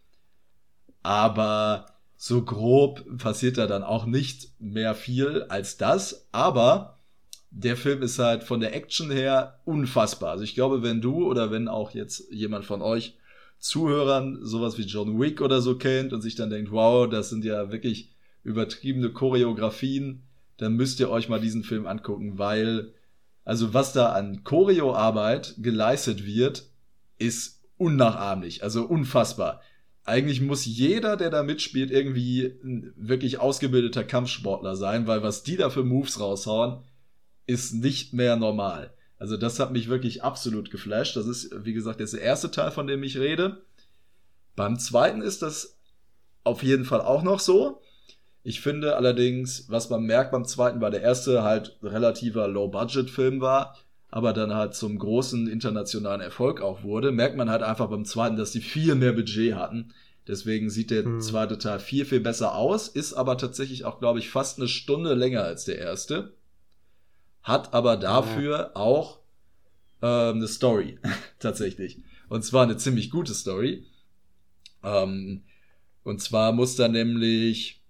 aber 1.04 1.86
so 2.16 2.42
grob 2.42 3.04
passiert 3.18 3.58
da 3.58 3.66
dann 3.66 3.84
auch 3.84 4.06
nicht 4.06 4.48
mehr 4.58 4.94
viel 4.94 5.42
als 5.44 5.76
das. 5.76 6.26
Aber 6.32 6.98
der 7.50 7.76
Film 7.76 8.02
ist 8.02 8.18
halt 8.18 8.42
von 8.42 8.60
der 8.60 8.74
Action 8.74 9.10
her 9.10 9.60
unfassbar. 9.64 10.30
Also 10.30 10.42
ich 10.42 10.54
glaube, 10.54 10.82
wenn 10.82 11.00
du 11.00 11.28
oder 11.28 11.50
wenn 11.50 11.68
auch 11.68 11.92
jetzt 11.92 12.32
jemand 12.32 12.64
von 12.64 12.82
euch 12.82 13.16
Zuhörern 13.58 14.38
sowas 14.42 14.78
wie 14.78 14.82
John 14.82 15.20
Wick 15.20 15.40
oder 15.40 15.60
so 15.60 15.76
kennt 15.76 16.12
und 16.12 16.22
sich 16.22 16.34
dann 16.34 16.50
denkt, 16.50 16.72
wow, 16.72 17.08
das 17.08 17.28
sind 17.28 17.44
ja 17.44 17.70
wirklich 17.70 18.10
übertriebene 18.42 19.10
Choreografien, 19.10 20.22
dann 20.56 20.74
müsst 20.74 21.00
ihr 21.00 21.10
euch 21.10 21.28
mal 21.28 21.40
diesen 21.40 21.62
Film 21.62 21.86
angucken, 21.86 22.38
weil 22.38 22.94
also 23.44 23.74
was 23.74 23.92
da 23.92 24.12
an 24.12 24.42
Choreoarbeit 24.42 25.56
geleistet 25.58 26.24
wird, 26.24 26.64
ist 27.18 27.62
unnachahmlich, 27.76 28.62
also 28.62 28.84
unfassbar 28.84 29.60
eigentlich 30.04 30.40
muss 30.40 30.66
jeder, 30.66 31.16
der 31.16 31.30
da 31.30 31.42
mitspielt, 31.42 31.90
irgendwie 31.90 32.58
ein 32.62 32.92
wirklich 32.96 33.40
ausgebildeter 33.40 34.04
Kampfsportler 34.04 34.76
sein, 34.76 35.06
weil 35.06 35.22
was 35.22 35.42
die 35.42 35.56
da 35.56 35.70
für 35.70 35.82
Moves 35.82 36.20
raushauen, 36.20 36.82
ist 37.46 37.72
nicht 37.72 38.12
mehr 38.12 38.36
normal. 38.36 38.92
Also 39.18 39.36
das 39.36 39.58
hat 39.58 39.72
mich 39.72 39.88
wirklich 39.88 40.22
absolut 40.22 40.70
geflasht. 40.70 41.16
Das 41.16 41.26
ist, 41.26 41.64
wie 41.64 41.72
gesagt, 41.72 42.00
jetzt 42.00 42.12
der 42.12 42.20
erste 42.20 42.50
Teil, 42.50 42.70
von 42.70 42.86
dem 42.86 43.02
ich 43.02 43.16
rede. 43.16 43.62
Beim 44.56 44.78
zweiten 44.78 45.22
ist 45.22 45.40
das 45.42 45.78
auf 46.42 46.62
jeden 46.62 46.84
Fall 46.84 47.00
auch 47.00 47.22
noch 47.22 47.40
so. 47.40 47.80
Ich 48.42 48.60
finde 48.60 48.96
allerdings, 48.96 49.70
was 49.70 49.88
man 49.88 50.02
merkt 50.02 50.32
beim 50.32 50.44
zweiten, 50.44 50.82
weil 50.82 50.90
der 50.90 51.00
erste 51.00 51.42
halt 51.42 51.78
relativer 51.82 52.46
Low-Budget-Film 52.46 53.40
war, 53.40 53.78
aber 54.14 54.32
dann 54.32 54.54
halt 54.54 54.76
zum 54.76 54.96
großen 54.96 55.48
internationalen 55.48 56.20
Erfolg 56.20 56.60
auch 56.60 56.84
wurde, 56.84 57.10
merkt 57.10 57.36
man 57.36 57.50
halt 57.50 57.64
einfach 57.64 57.88
beim 57.88 58.04
zweiten, 58.04 58.36
dass 58.36 58.52
die 58.52 58.60
viel 58.60 58.94
mehr 58.94 59.12
Budget 59.12 59.56
hatten. 59.56 59.92
Deswegen 60.28 60.70
sieht 60.70 60.92
der 60.92 61.02
hm. 61.02 61.20
zweite 61.20 61.58
Teil 61.58 61.80
viel, 61.80 62.04
viel 62.04 62.20
besser 62.20 62.54
aus, 62.54 62.86
ist 62.86 63.14
aber 63.14 63.36
tatsächlich 63.38 63.84
auch, 63.84 63.98
glaube 63.98 64.20
ich, 64.20 64.30
fast 64.30 64.60
eine 64.60 64.68
Stunde 64.68 65.14
länger 65.14 65.42
als 65.42 65.64
der 65.64 65.78
erste. 65.78 66.32
Hat 67.42 67.74
aber 67.74 67.96
dafür 67.96 68.56
ja. 68.56 68.70
auch 68.74 69.18
ähm, 70.00 70.36
eine 70.36 70.46
Story, 70.46 71.00
tatsächlich. 71.40 72.00
Und 72.28 72.44
zwar 72.44 72.62
eine 72.62 72.76
ziemlich 72.76 73.10
gute 73.10 73.34
Story. 73.34 73.84
Ähm, 74.84 75.42
und 76.04 76.20
zwar 76.22 76.52
muss 76.52 76.76
da 76.76 76.86
nämlich 76.86 77.82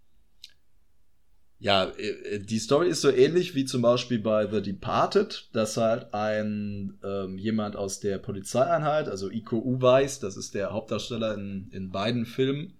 ja, 1.64 1.90
äh, 1.96 2.40
die 2.40 2.58
Story 2.58 2.90
ist 2.90 3.00
so 3.00 3.10
ähnlich 3.10 3.54
wie 3.54 3.64
zum 3.64 3.80
Beispiel 3.80 4.18
bei 4.18 4.46
The 4.46 4.60
Departed, 4.60 5.48
dass 5.54 5.78
halt 5.78 6.12
ein 6.12 6.98
ähm, 7.02 7.38
jemand 7.38 7.74
aus 7.74 8.00
der 8.00 8.18
Polizeieinheit, 8.18 9.08
also 9.08 9.30
Iko 9.30 9.56
Uweis, 9.56 10.20
das 10.20 10.36
ist 10.36 10.54
der 10.54 10.72
Hauptdarsteller 10.72 11.32
in, 11.32 11.70
in 11.72 11.90
beiden 11.90 12.26
Filmen. 12.26 12.74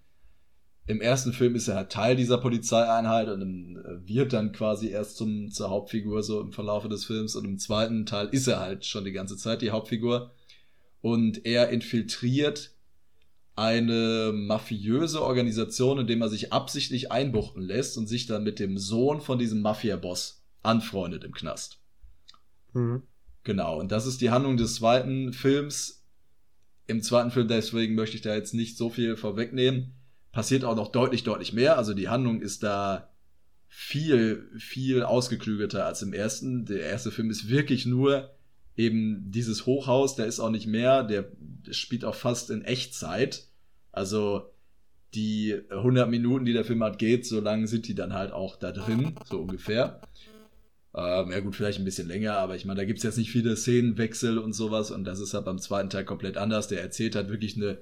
Im 0.87 1.01
ersten 1.01 1.33
Film 1.33 1.55
ist 1.55 1.67
er 1.67 1.77
halt 1.77 1.93
Teil 1.93 2.15
dieser 2.15 2.37
Polizeieinheit 2.37 3.29
und 3.29 3.77
äh, 3.79 4.07
wird 4.07 4.35
dann 4.35 4.53
quasi 4.53 4.91
erst 4.91 5.17
zum, 5.17 5.51
zur 5.51 5.71
Hauptfigur 5.71 6.23
so 6.23 6.43
im 6.43 6.53
Verlaufe 6.53 6.91
des 6.91 7.07
Films 7.07 7.37
und 7.37 7.47
im 7.47 7.59
zweiten 7.59 8.05
Teil 8.05 8.29
ist 8.33 8.49
er 8.49 8.61
halt 8.61 8.85
schon 8.85 9.07
die 9.07 9.13
ganze 9.13 9.39
Zeit 9.39 9.63
die 9.63 9.71
Hauptfigur 9.71 10.35
und 11.01 11.47
er 11.47 11.71
infiltriert 11.71 12.74
eine 13.57 14.33
mafiöse 14.35 15.23
Organisation, 15.23 16.01
in 16.01 16.07
dem 16.07 16.23
er 16.23 16.29
sich 16.29 16.53
absichtlich 16.53 17.13
einbuchten 17.13 17.63
lässt 17.63 17.97
und 17.97 18.09
sich 18.09 18.27
dann 18.27 18.43
mit 18.43 18.59
dem 18.59 18.79
Sohn 18.79 19.21
von 19.21 19.39
diesem 19.39 19.61
Mafia-Boss 19.61 20.45
anfreundet 20.63 21.25
im 21.25 21.33
Knast. 21.33 21.81
Mhm. 22.73 23.03
Genau, 23.45 23.79
und 23.79 23.93
das 23.93 24.07
ist 24.07 24.21
die 24.21 24.31
Handlung 24.31 24.57
des 24.57 24.77
zweiten 24.77 25.33
Films. 25.33 26.05
Im 26.87 27.03
zweiten 27.03 27.31
Film, 27.31 27.49
deswegen 27.49 27.95
möchte 27.95 28.17
ich 28.17 28.23
da 28.23 28.35
jetzt 28.35 28.55
nicht 28.55 28.77
so 28.77 28.91
viel 28.91 29.17
vorwegnehmen, 29.17 29.95
passiert 30.33 30.65
auch 30.65 30.77
noch 30.77 30.91
deutlich, 30.91 31.23
deutlich 31.25 31.53
mehr. 31.53 31.79
Also 31.79 31.95
die 31.95 32.09
Handlung 32.09 32.41
ist 32.41 32.63
da 32.63 33.15
viel, 33.69 34.51
viel 34.59 35.03
ausgeklügelter 35.03 35.87
als 35.87 36.03
im 36.03 36.13
ersten. 36.13 36.67
Der 36.67 36.81
erste 36.81 37.11
Film 37.11 37.31
ist 37.31 37.49
wirklich 37.49 37.87
nur 37.87 38.31
eben 38.77 39.31
dieses 39.31 39.67
Hochhaus, 39.67 40.17
der 40.17 40.27
ist 40.27 40.41
auch 40.41 40.51
nicht 40.51 40.67
mehr, 40.67 41.03
der 41.05 41.31
spielt 41.71 42.05
auch 42.05 42.15
fast 42.15 42.51
in 42.51 42.63
Echtzeit. 42.63 43.49
Also 43.93 44.51
die 45.15 45.61
100 45.71 46.11
Minuten, 46.11 46.45
die 46.45 46.53
der 46.53 46.65
Film 46.65 46.83
hat, 46.83 46.99
geht, 46.99 47.27
so 47.27 47.41
lange 47.41 47.69
sind 47.69 47.87
die 47.87 47.95
dann 47.95 48.13
halt 48.13 48.33
auch 48.33 48.57
da 48.57 48.73
drin, 48.73 49.15
so 49.25 49.39
ungefähr. 49.39 50.01
Ähm, 50.97 51.31
ja 51.31 51.41
gut, 51.41 51.57
vielleicht 51.57 51.79
ein 51.79 51.85
bisschen 51.85 52.09
länger, 52.09 52.37
aber 52.37 52.57
ich 52.57 52.65
meine, 52.65 52.79
da 52.79 52.85
gibt 52.85 52.99
es 52.99 53.05
jetzt 53.05 53.19
nicht 53.19 53.31
viele 53.31 53.57
Szenenwechsel 53.57 54.39
und 54.39 54.53
sowas 54.53 54.91
und 54.91 55.05
das 55.05 55.21
ist 55.21 55.35
halt 55.35 55.45
beim 55.45 55.59
zweiten 55.59 55.91
Teil 55.91 56.05
komplett 56.05 56.37
anders. 56.37 56.69
Der 56.69 56.83
erzählt 56.83 57.17
halt 57.17 57.29
wirklich 57.29 57.57
eine 57.57 57.79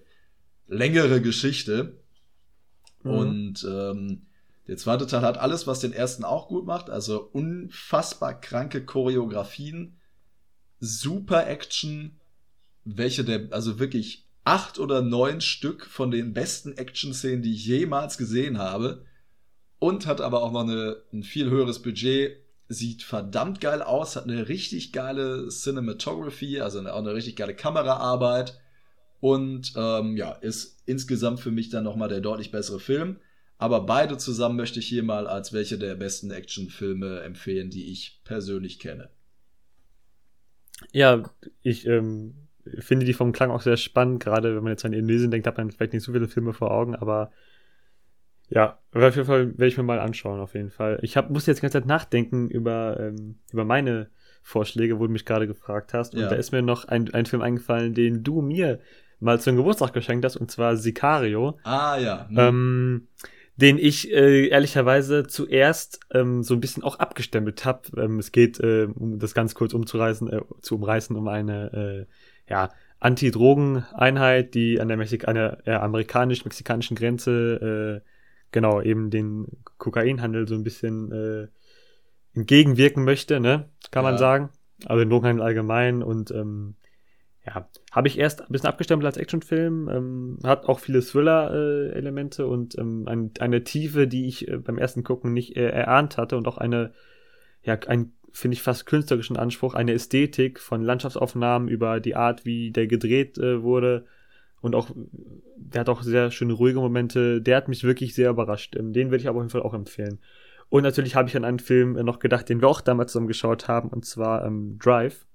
längere 0.67 1.21
Geschichte. 1.21 2.01
Mhm. 3.03 3.11
Und 3.11 3.69
ähm, 3.71 4.27
der 4.67 4.77
zweite 4.77 5.07
Teil 5.07 5.23
hat 5.23 5.39
alles, 5.39 5.67
was 5.67 5.81
den 5.81 5.93
ersten 5.93 6.25
auch 6.25 6.49
gut 6.49 6.67
macht, 6.67 6.89
also 6.89 7.21
unfassbar 7.21 8.41
kranke 8.41 8.85
Choreografien, 8.85 9.99
super 10.83 11.47
Action, 11.47 12.19
welche 12.85 13.25
der, 13.25 13.47
also 13.53 13.79
wirklich 13.79 14.27
acht 14.45 14.81
oder 14.81 15.01
neun 15.01 15.41
Stück 15.41 15.87
von 15.87 16.11
den 16.11 16.35
besten 16.35 16.77
Action-Szenen, 16.77 17.43
die 17.43 17.55
ich 17.55 17.65
jemals 17.65 18.19
gesehen 18.19 18.59
habe. 18.59 19.07
Und 19.79 20.07
hat 20.07 20.21
aber 20.21 20.43
auch 20.43 20.53
noch 20.53 20.63
eine, 20.63 21.03
ein 21.13 21.23
viel 21.23 21.51
höheres 21.51 21.83
Budget. 21.83 22.37
Sieht 22.69 23.03
verdammt 23.03 23.61
geil 23.61 23.83
aus, 23.83 24.17
hat 24.17 24.25
eine 24.25 24.49
richtig 24.49 24.93
geile 24.93 25.49
Cinematography, 25.49 26.61
also 26.61 26.79
eine, 26.79 26.93
auch 26.93 26.99
eine 26.99 27.15
richtig 27.15 27.37
geile 27.37 27.55
Kameraarbeit. 27.55 28.61
Und 29.21 29.73
ähm, 29.77 30.17
ja, 30.17 30.33
ist 30.33 30.83
insgesamt 30.87 31.41
für 31.41 31.53
mich 31.53 31.69
dann 31.71 31.85
nochmal 31.85 32.09
der 32.09 32.21
deutlich 32.21 32.51
bessere 32.51 32.81
Film. 32.81 33.19
Aber 33.59 33.87
beide 33.87 34.19
zusammen 34.19 34.57
möchte 34.57 34.81
ich 34.81 34.89
hier 34.89 35.05
mal 35.05 35.29
als 35.29 35.53
welche 35.53 35.79
der 35.79 35.95
besten 35.95 36.33
Actionfilme 36.33 37.21
empfehlen, 37.21 37.71
die 37.71 37.93
ich 37.93 38.21
persönlich 38.25 38.81
kenne. 38.81 39.11
Ja, 40.91 41.23
ich 41.63 41.87
ähm, 41.87 42.35
finde 42.79 43.07
die 43.07 43.13
vom 43.13 43.33
Klang 43.33 43.51
auch 43.51 43.63
sehr 43.63 43.77
spannend, 43.77 44.23
gerade 44.23 44.55
wenn 44.57 44.63
man 44.63 44.73
jetzt 44.73 44.85
an 44.85 44.93
Indonesien 44.93 45.31
denkt, 45.31 45.47
hat 45.47 45.59
man 45.59 45.71
vielleicht 45.71 45.93
nicht 45.93 46.05
so 46.05 46.13
viele 46.13 46.29
Filme 46.29 46.53
vor 46.53 46.71
Augen, 46.71 46.95
aber 46.95 47.31
ja, 48.49 48.79
auf 48.93 49.17
jeden 49.17 49.27
Fall 49.27 49.53
werde 49.53 49.69
ich 49.69 49.79
mir 49.79 49.83
mal 49.83 49.99
anschauen, 49.99 50.39
auf 50.39 50.55
jeden 50.55 50.71
Fall. 50.71 50.99
Ich 51.03 51.17
hab, 51.17 51.31
musste 51.31 51.51
jetzt 51.51 51.59
die 51.59 51.63
ganze 51.63 51.79
Zeit 51.79 51.87
nachdenken 51.87 52.51
über, 52.51 53.01
ähm, 53.01 53.37
über 53.51 53.65
meine 53.65 54.11
Vorschläge, 54.43 54.99
wo 54.99 55.07
du 55.07 55.13
mich 55.13 55.25
gerade 55.25 55.47
gefragt 55.47 55.95
hast. 55.95 56.15
Und 56.15 56.21
ja. 56.21 56.29
da 56.29 56.37
ist 56.37 56.53
mir 56.53 56.61
noch 56.61 56.85
ein, 56.85 57.13
ein 57.15 57.25
Film 57.25 57.41
eingefallen, 57.41 57.95
den 57.95 58.23
du 58.23 58.43
mir 58.43 58.81
mal 59.21 59.41
zum 59.41 59.57
Geburtstag 59.57 59.95
geschenkt 59.95 60.25
hast, 60.25 60.37
und 60.37 60.51
zwar 60.51 60.77
Sicario. 60.77 61.59
Ah, 61.63 61.97
ja. 61.97 62.29
Hm. 62.29 62.39
Ähm, 62.39 63.09
den 63.57 63.79
ich 63.79 64.11
äh, 64.11 64.49
ehrlicherweise 64.49 65.27
zuerst 65.27 66.01
ähm, 66.13 66.43
so 66.43 66.55
ein 66.55 66.61
bisschen 66.61 66.83
auch 66.83 66.99
abgestempelt 66.99 67.65
habe. 67.65 67.83
Ähm, 67.97 68.19
es 68.19 68.33
geht, 68.33 68.59
äh, 68.61 68.89
um 68.95 69.19
das 69.19 69.35
ganz 69.35 69.55
kurz 69.55 69.75
umzureißen, 69.75 70.33
äh, 70.33 70.41
zu 70.61 70.77
umreißen, 70.77 71.15
um 71.17 71.29
eine 71.29 72.07
äh, 72.49 72.51
ja, 72.51 72.71
Anti-Drogen-Einheit, 73.01 74.55
die 74.55 74.81
an 74.81 74.89
der, 74.89 74.97
Mexik 74.97 75.29
an 75.29 75.35
der 75.35 75.59
äh, 75.67 75.73
amerikanisch-mexikanischen 75.73 76.97
Grenze 76.97 78.01
äh, 78.03 78.09
genau 78.53 78.81
eben 78.81 79.11
den 79.11 79.47
Kokainhandel 79.79 80.49
so 80.49 80.55
ein 80.55 80.65
bisschen 80.65 81.13
äh, 81.13 81.49
entgegenwirken 82.35 83.05
möchte, 83.05 83.41
ne? 83.41 83.69
Kann 83.91 84.05
ja. 84.05 84.11
man 84.11 84.19
sagen. 84.19 84.51
Also 84.87 85.01
den 85.01 85.11
Drogenhandel 85.11 85.45
allgemein 85.45 86.03
und 86.03 86.31
ähm, 86.31 86.75
ja, 87.47 87.69
habe 87.91 88.09
ich 88.09 88.19
erst 88.19 88.43
ein 88.43 88.49
bisschen 88.51 88.69
abgestempelt 88.69 89.07
als 89.07 89.17
Actionfilm, 89.17 89.89
ähm, 89.89 90.39
hat 90.45 90.67
auch 90.67 90.79
viele 90.79 91.01
Thriller-Elemente 91.01 92.43
äh, 92.43 92.47
und 92.47 92.79
ähm, 92.79 93.05
ein, 93.09 93.33
eine 93.41 93.65
Tiefe, 93.65 94.07
die 94.07 94.27
ich 94.27 94.49
äh, 94.49 94.59
beim 94.59 94.79
ersten 94.79 95.03
Gucken 95.03 95.33
nicht 95.33 95.57
äh, 95.57 95.69
erahnt 95.69 96.19
hatte 96.19 96.37
und 96.37 96.47
auch 96.47 96.59
eine, 96.59 96.93
ja, 97.63 97.75
ein, 97.89 98.13
finde 98.33 98.55
ich, 98.55 98.63
fast 98.63 98.87
künstlerischen 98.87 99.37
Anspruch, 99.37 99.75
eine 99.75 99.93
Ästhetik 99.93 100.61
von 100.61 100.83
Landschaftsaufnahmen 100.83 101.69
über 101.69 101.99
die 101.99 102.15
Art, 102.15 102.45
wie 102.45 102.71
der 102.71 102.87
gedreht 102.87 103.39
äh, 103.39 103.63
wurde 103.63 104.05
und 104.63 104.77
auch, 104.77 104.91
der 105.57 105.81
hat 105.81 105.89
auch 105.89 106.03
sehr 106.03 106.31
schöne 106.31 106.53
ruhige 106.53 106.79
Momente, 106.79 107.43
der 107.43 107.57
hat 107.57 107.69
mich 107.69 107.83
wirklich 107.83 108.15
sehr 108.15 108.31
überrascht. 108.31 108.77
Ähm, 108.77 108.93
den 108.93 109.11
würde 109.11 109.21
ich 109.21 109.29
aber 109.29 109.39
auf 109.39 109.43
jeden 109.43 109.51
Fall 109.51 109.63
auch 109.63 109.75
empfehlen. 109.75 110.21
Und 110.69 110.85
natürlich 110.85 111.17
habe 111.17 111.29
ich 111.29 111.37
an 111.37 111.45
einen 111.45 111.59
Film 111.59 111.97
äh, 111.97 112.05
noch 112.05 112.21
gedacht, 112.21 112.49
den 112.49 112.63
wir 112.63 112.69
auch 112.69 112.81
damals 112.81 113.13
zusammen 113.13 113.27
geschaut 113.27 113.67
haben, 113.67 113.89
und 113.89 114.07
zwar 114.07 114.47
ähm, 114.47 114.79
Drive 114.79 115.27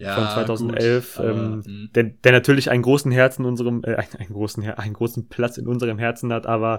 ja, 0.00 0.14
von 0.14 0.46
2011, 0.46 1.16
gut, 1.16 1.24
ähm, 1.24 1.62
hm. 1.64 1.90
der, 1.94 2.04
der 2.04 2.32
natürlich 2.32 2.70
einen 2.70 2.82
großen 2.82 3.12
Herzen 3.12 3.42
in 3.42 3.48
unserem, 3.48 3.82
äh, 3.84 3.96
einen, 4.18 4.32
großen, 4.32 4.64
einen 4.64 4.94
großen 4.94 5.28
Platz 5.28 5.58
in 5.58 5.66
unserem 5.66 5.98
Herzen 5.98 6.32
hat, 6.32 6.46
aber 6.46 6.78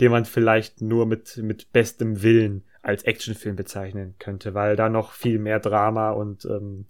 den 0.00 0.10
man 0.10 0.24
vielleicht 0.24 0.80
nur 0.80 1.06
mit, 1.06 1.36
mit 1.36 1.72
bestem 1.72 2.22
Willen 2.22 2.64
als 2.80 3.04
Actionfilm 3.04 3.56
bezeichnen 3.56 4.14
könnte, 4.18 4.54
weil 4.54 4.74
da 4.74 4.88
noch 4.88 5.12
viel 5.12 5.38
mehr 5.38 5.60
Drama 5.60 6.10
und 6.10 6.44
ähm, 6.46 6.86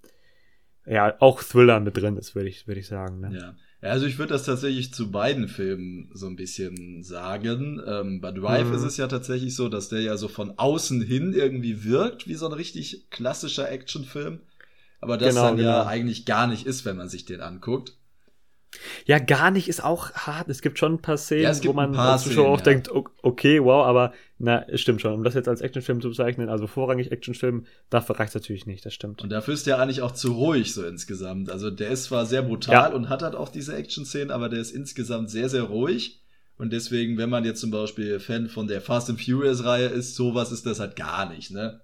ja, 0.86 1.14
auch 1.20 1.42
Thriller 1.42 1.80
mit 1.80 1.96
drin 1.96 2.16
ist, 2.16 2.34
würde 2.34 2.48
ich, 2.48 2.66
würde 2.66 2.80
ich 2.80 2.86
sagen. 2.86 3.20
Ne? 3.20 3.38
Ja. 3.38 3.56
Also 3.88 4.06
ich 4.06 4.18
würde 4.18 4.32
das 4.32 4.44
tatsächlich 4.44 4.94
zu 4.94 5.10
beiden 5.10 5.48
Filmen 5.48 6.08
so 6.14 6.28
ein 6.28 6.36
bisschen 6.36 7.02
sagen. 7.02 7.82
Ähm, 7.84 8.20
bei 8.20 8.30
Drive 8.30 8.68
mhm. 8.68 8.74
ist 8.74 8.84
es 8.84 8.96
ja 8.96 9.08
tatsächlich 9.08 9.56
so, 9.56 9.68
dass 9.68 9.88
der 9.88 10.00
ja 10.00 10.16
so 10.16 10.28
von 10.28 10.56
außen 10.56 11.02
hin 11.02 11.32
irgendwie 11.32 11.82
wirkt 11.82 12.28
wie 12.28 12.34
so 12.34 12.46
ein 12.46 12.52
richtig 12.52 13.10
klassischer 13.10 13.70
Actionfilm 13.70 14.40
aber 15.02 15.18
das 15.18 15.34
genau, 15.34 15.48
dann 15.48 15.58
ja 15.58 15.80
genau. 15.80 15.90
eigentlich 15.90 16.24
gar 16.24 16.46
nicht 16.46 16.64
ist, 16.64 16.84
wenn 16.84 16.96
man 16.96 17.08
sich 17.08 17.24
den 17.26 17.40
anguckt. 17.40 17.94
Ja, 19.04 19.18
gar 19.18 19.50
nicht 19.50 19.68
ist 19.68 19.84
auch 19.84 20.12
hart. 20.12 20.48
Es 20.48 20.62
gibt 20.62 20.78
schon 20.78 20.94
ein 20.94 21.02
paar 21.02 21.18
Szenen, 21.18 21.42
ja, 21.42 21.64
wo 21.64 21.74
man 21.74 21.94
als 21.94 22.22
Zuschauer 22.22 22.48
auch 22.48 22.58
ja. 22.58 22.64
denkt, 22.64 22.88
okay, 23.22 23.62
wow, 23.62 23.84
aber 23.84 24.14
na, 24.38 24.64
stimmt 24.74 25.02
schon. 25.02 25.12
Um 25.12 25.24
das 25.24 25.34
jetzt 25.34 25.48
als 25.48 25.60
Actionfilm 25.60 26.00
zu 26.00 26.08
bezeichnen, 26.08 26.48
also 26.48 26.66
vorrangig 26.66 27.12
Actionfilm, 27.12 27.66
dafür 27.90 28.18
reicht 28.18 28.30
es 28.30 28.34
natürlich 28.36 28.64
nicht, 28.64 28.86
das 28.86 28.94
stimmt. 28.94 29.22
Und 29.22 29.30
dafür 29.30 29.54
ist 29.54 29.66
der 29.66 29.78
eigentlich 29.78 30.00
auch 30.00 30.12
zu 30.12 30.32
ruhig 30.32 30.72
so 30.72 30.84
insgesamt. 30.86 31.50
Also 31.50 31.70
der 31.70 31.90
ist 31.90 32.04
zwar 32.04 32.24
sehr 32.24 32.42
brutal 32.42 32.90
ja. 32.90 32.96
und 32.96 33.08
hat 33.08 33.22
halt 33.22 33.34
auch 33.34 33.50
diese 33.50 33.76
Action-Szenen, 33.76 34.30
aber 34.30 34.48
der 34.48 34.60
ist 34.60 34.70
insgesamt 34.70 35.30
sehr, 35.30 35.48
sehr 35.48 35.64
ruhig. 35.64 36.22
Und 36.56 36.72
deswegen, 36.72 37.18
wenn 37.18 37.28
man 37.28 37.44
jetzt 37.44 37.60
zum 37.60 37.72
Beispiel 37.72 38.20
Fan 38.20 38.48
von 38.48 38.68
der 38.68 38.80
Fast 38.80 39.10
and 39.10 39.20
Furious-Reihe 39.20 39.88
ist, 39.88 40.14
sowas 40.14 40.52
ist 40.52 40.64
das 40.64 40.80
halt 40.80 40.96
gar 40.96 41.28
nicht, 41.28 41.50
ne? 41.50 41.80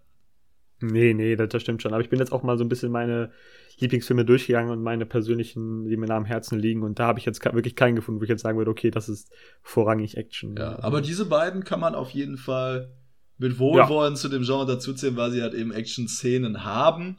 Nee, 0.81 1.15
nee, 1.15 1.37
das, 1.37 1.49
das 1.49 1.63
stimmt 1.63 1.83
schon. 1.83 1.93
Aber 1.93 2.03
ich 2.03 2.11
bin 2.11 2.19
jetzt 2.19 2.33
auch 2.33 2.43
mal 2.43 2.57
so 2.57 2.65
ein 2.65 2.69
bisschen 2.69 2.93
meine 2.93 3.31
Lieblingsfilme 3.79 4.25
durchgegangen 4.25 4.71
und 4.71 4.83
meine 4.83 5.07
persönlichen, 5.07 5.85
die 5.89 5.97
mir 5.97 6.07
nah 6.07 6.17
am 6.17 6.25
Herzen 6.25 6.59
liegen. 6.59 6.83
Und 6.83 6.99
da 6.99 7.07
habe 7.07 7.19
ich 7.19 7.25
jetzt 7.25 7.45
wirklich 7.45 7.77
keinen 7.77 7.97
gefunden, 7.97 8.21
wo 8.21 8.25
ich 8.25 8.31
jetzt 8.31 8.43
sagen 8.43 8.59
würde, 8.59 8.71
okay, 8.71 8.91
das 8.91 9.09
ist 9.09 9.33
vorrangig 9.63 10.17
Action. 10.17 10.57
Ja, 10.57 10.79
aber 10.83 11.01
diese 11.01 11.27
beiden 11.27 11.65
kann 11.65 11.81
man 11.81 11.95
auf 11.95 12.11
jeden 12.11 12.37
Fall 12.37 12.93
mit 13.39 13.59
Wohlwollen 13.59 14.15
ja. 14.15 14.21
zu 14.21 14.29
dem 14.29 14.43
Genre 14.43 14.67
dazuzählen, 14.67 15.17
weil 15.17 15.31
sie 15.31 15.43
halt 15.43 15.55
eben 15.55 15.73
Action-Szenen 15.73 16.65
haben. 16.65 17.19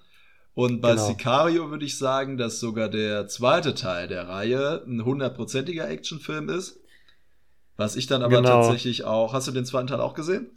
Und 0.54 0.82
bei 0.82 0.92
genau. 0.92 1.08
Sicario 1.08 1.72
würde 1.72 1.86
ich 1.86 1.98
sagen, 1.98 2.38
dass 2.38 2.60
sogar 2.60 2.90
der 2.90 3.28
zweite 3.28 3.74
Teil 3.74 4.10
der 4.10 4.28
Reihe 4.28 4.84
ein 4.86 5.06
hundertprozentiger 5.06 5.90
Actionfilm 5.90 6.50
ist. 6.50 6.82
Was 7.78 7.96
ich 7.96 8.08
dann 8.08 8.24
aber 8.24 8.42
genau. 8.42 8.64
tatsächlich 8.64 9.06
auch. 9.06 9.32
Hast 9.32 9.48
du 9.48 9.54
den 9.54 9.64
zweiten 9.64 9.88
Teil 9.88 10.02
auch 10.02 10.14
gesehen? 10.14 10.50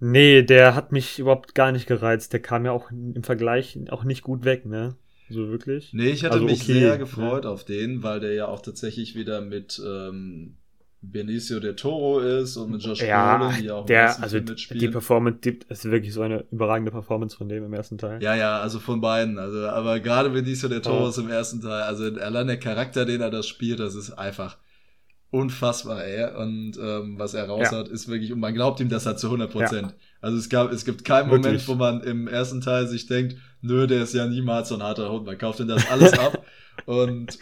Nee, 0.00 0.42
der 0.42 0.74
hat 0.74 0.92
mich 0.92 1.18
überhaupt 1.18 1.54
gar 1.54 1.72
nicht 1.72 1.86
gereizt. 1.86 2.32
Der 2.32 2.40
kam 2.40 2.64
ja 2.64 2.72
auch 2.72 2.90
im 2.90 3.22
Vergleich 3.22 3.78
auch 3.90 4.04
nicht 4.04 4.22
gut 4.22 4.44
weg, 4.44 4.64
ne? 4.64 4.94
So 5.28 5.48
wirklich. 5.48 5.92
Nee, 5.92 6.10
ich 6.10 6.24
hatte 6.24 6.34
also 6.34 6.46
mich 6.46 6.62
okay, 6.62 6.80
sehr 6.80 6.98
gefreut 6.98 7.44
ja. 7.44 7.50
auf 7.50 7.64
den, 7.64 8.02
weil 8.02 8.20
der 8.20 8.32
ja 8.32 8.48
auch 8.48 8.60
tatsächlich 8.60 9.14
wieder 9.14 9.40
mit 9.40 9.80
ähm, 9.84 10.56
Benicio 11.02 11.60
del 11.60 11.76
Toro 11.76 12.20
ist 12.20 12.56
und 12.56 12.72
mit 12.72 12.82
Josh 12.82 13.02
ja, 13.02 13.36
Brolin, 13.36 13.62
die 13.62 13.70
auch 13.70 13.86
der, 13.86 14.20
also 14.22 14.38
mitspielen. 14.38 14.80
die 14.80 14.88
Performance, 14.88 15.40
die, 15.44 15.58
ist 15.68 15.84
wirklich 15.84 16.14
so 16.14 16.22
eine 16.22 16.44
überragende 16.50 16.90
Performance 16.90 17.36
von 17.36 17.48
dem 17.48 17.64
im 17.64 17.72
ersten 17.74 17.98
Teil. 17.98 18.22
Ja, 18.22 18.34
ja, 18.34 18.58
also 18.58 18.80
von 18.80 19.00
beiden. 19.00 19.38
Also, 19.38 19.66
aber 19.68 20.00
gerade 20.00 20.30
Benicio 20.30 20.68
del 20.68 20.80
Toro 20.80 21.04
oh. 21.04 21.08
ist 21.08 21.18
im 21.18 21.28
ersten 21.28 21.60
Teil, 21.60 21.82
also 21.82 22.04
allein 22.04 22.46
der 22.46 22.58
Charakter, 22.58 23.04
den 23.04 23.20
er 23.20 23.30
da 23.30 23.42
spielt, 23.42 23.80
das 23.80 23.94
ist 23.94 24.12
einfach 24.12 24.56
unfassbar, 25.30 26.04
ey. 26.04 26.34
Und 26.36 26.78
ähm, 26.78 27.18
was 27.18 27.34
er 27.34 27.48
raus 27.48 27.68
ja. 27.70 27.78
hat, 27.78 27.88
ist 27.88 28.08
wirklich, 28.08 28.32
und 28.32 28.40
man 28.40 28.54
glaubt 28.54 28.80
ihm 28.80 28.88
das 28.88 29.06
halt 29.06 29.18
zu 29.18 29.26
100 29.28 29.50
Prozent. 29.50 29.88
Ja. 29.88 29.96
Also 30.20 30.38
es 30.38 30.48
gab, 30.48 30.72
es 30.72 30.84
gibt 30.84 31.04
keinen 31.04 31.30
wirklich? 31.30 31.66
Moment, 31.66 31.68
wo 31.68 31.74
man 31.74 32.02
im 32.02 32.28
ersten 32.28 32.60
Teil 32.60 32.86
sich 32.86 33.06
denkt, 33.06 33.36
nö, 33.60 33.86
der 33.86 34.02
ist 34.02 34.14
ja 34.14 34.26
niemals 34.26 34.68
so 34.68 34.76
ein 34.76 34.82
harter 34.82 35.10
Hund. 35.10 35.26
Man 35.26 35.38
kauft 35.38 35.60
ihm 35.60 35.68
das 35.68 35.90
alles 35.90 36.18
ab. 36.18 36.44
und 36.86 37.38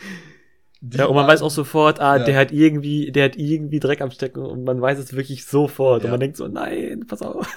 ja, 0.92 1.06
und 1.06 1.14
man 1.16 1.26
weiß 1.26 1.42
auch 1.42 1.50
sofort, 1.50 2.00
ah, 2.00 2.18
ja. 2.18 2.24
der 2.24 2.36
hat 2.36 2.52
irgendwie, 2.52 3.10
der 3.10 3.24
hat 3.24 3.36
irgendwie 3.36 3.80
Dreck 3.80 4.02
am 4.02 4.10
Stecken 4.10 4.44
und 4.44 4.64
man 4.64 4.80
weiß 4.80 4.98
es 4.98 5.14
wirklich 5.14 5.44
sofort. 5.44 6.02
Ja. 6.02 6.06
Und 6.06 6.10
man 6.12 6.20
denkt 6.20 6.36
so, 6.36 6.46
nein, 6.48 7.04
pass 7.06 7.22
auf. 7.22 7.48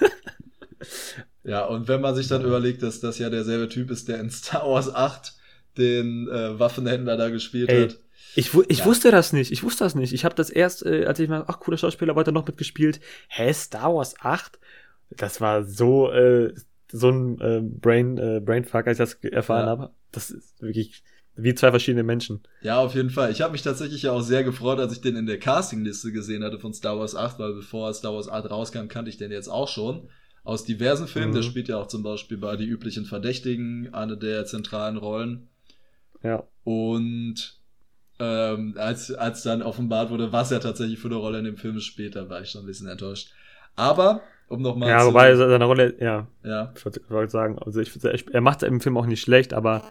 Ja, 1.43 1.65
und 1.65 1.87
wenn 1.87 2.01
man 2.01 2.15
sich 2.15 2.27
dann 2.27 2.45
überlegt, 2.45 2.83
dass 2.83 2.99
das 2.99 3.17
ja 3.17 3.29
derselbe 3.29 3.69
Typ 3.69 3.91
ist, 3.91 4.07
der 4.07 4.19
in 4.19 4.29
Star 4.29 4.69
Wars 4.69 4.93
8 4.93 5.33
den 5.77 6.27
äh, 6.27 6.59
Waffenhändler 6.59 7.17
da 7.17 7.29
gespielt 7.29 7.69
Ey, 7.69 7.83
hat. 7.83 7.97
Ich, 8.35 8.53
ich 8.67 8.79
ja. 8.79 8.85
wusste 8.85 9.11
das 9.11 9.33
nicht. 9.33 9.51
Ich 9.51 9.63
wusste 9.63 9.83
das 9.83 9.95
nicht. 9.95 10.13
Ich 10.13 10.25
habe 10.25 10.35
das 10.35 10.49
erst, 10.49 10.85
äh, 10.85 11.05
als 11.05 11.19
ich 11.19 11.29
mal, 11.29 11.45
ach, 11.47 11.59
cooler 11.59 11.77
Schauspieler, 11.77 12.15
weiter 12.15 12.31
noch 12.31 12.45
mitgespielt. 12.45 12.99
Hä, 13.27 13.51
Star 13.53 13.93
Wars 13.93 14.15
8? 14.19 14.59
Das 15.09 15.41
war 15.41 15.63
so, 15.63 16.11
äh, 16.11 16.53
so 16.91 17.09
ein 17.09 17.41
äh, 17.41 17.61
Brain, 17.61 18.17
äh, 18.17 18.39
Brainfuck, 18.43 18.87
als 18.87 18.99
ich 18.99 19.05
das 19.05 19.31
erfahren 19.31 19.65
ja. 19.65 19.71
habe. 19.71 19.89
Das 20.11 20.29
ist 20.29 20.61
wirklich 20.61 21.03
wie 21.35 21.55
zwei 21.55 21.69
verschiedene 21.69 22.03
Menschen. 22.03 22.41
Ja, 22.61 22.79
auf 22.79 22.95
jeden 22.95 23.09
Fall. 23.09 23.31
Ich 23.31 23.41
habe 23.41 23.53
mich 23.53 23.61
tatsächlich 23.61 24.03
ja 24.03 24.11
auch 24.11 24.21
sehr 24.21 24.43
gefreut, 24.43 24.79
als 24.79 24.93
ich 24.93 25.01
den 25.01 25.15
in 25.15 25.25
der 25.25 25.39
Castingliste 25.39 26.11
gesehen 26.11 26.43
hatte 26.43 26.59
von 26.59 26.73
Star 26.73 26.99
Wars 26.99 27.15
8, 27.15 27.39
weil 27.39 27.53
bevor 27.53 27.93
Star 27.93 28.13
Wars 28.13 28.29
8 28.29 28.49
rauskam, 28.49 28.87
kannte 28.87 29.09
ich 29.09 29.17
den 29.17 29.31
jetzt 29.31 29.47
auch 29.47 29.67
schon. 29.67 30.09
Aus 30.43 30.65
diversen 30.65 31.07
Filmen. 31.07 31.29
Mhm. 31.29 31.35
Der 31.35 31.43
spielt 31.43 31.67
ja 31.67 31.77
auch 31.77 31.87
zum 31.87 32.03
Beispiel 32.03 32.37
bei 32.37 32.55
Die 32.55 32.65
üblichen 32.65 33.05
Verdächtigen 33.05 33.93
eine 33.93 34.17
der 34.17 34.45
zentralen 34.45 34.97
Rollen. 34.97 35.47
Ja. 36.23 36.43
Und 36.63 37.58
ähm, 38.19 38.75
als, 38.77 39.11
als 39.13 39.43
dann 39.43 39.61
offenbart 39.61 40.09
wurde, 40.09 40.31
was 40.31 40.51
er 40.51 40.59
tatsächlich 40.59 40.99
für 40.99 41.07
eine 41.07 41.15
Rolle 41.15 41.39
in 41.39 41.45
dem 41.45 41.57
Film 41.57 41.79
spielt, 41.79 42.15
da 42.15 42.29
war 42.29 42.41
ich 42.41 42.49
schon 42.49 42.63
ein 42.63 42.67
bisschen 42.67 42.87
enttäuscht. 42.87 43.31
Aber, 43.75 44.21
um 44.49 44.61
nochmal 44.61 44.89
Ja, 44.89 45.05
wobei 45.05 45.33
seine 45.35 45.63
Rolle, 45.63 45.95
ja. 45.99 46.27
Ja. 46.43 46.73
Ich 46.75 46.85
wollte 47.09 47.31
sagen, 47.31 47.57
also 47.59 47.79
ich, 47.79 47.93
er 48.33 48.41
macht 48.41 48.61
es 48.61 48.67
im 48.67 48.81
Film 48.81 48.97
auch 48.97 49.05
nicht 49.05 49.21
schlecht, 49.21 49.53
aber 49.53 49.83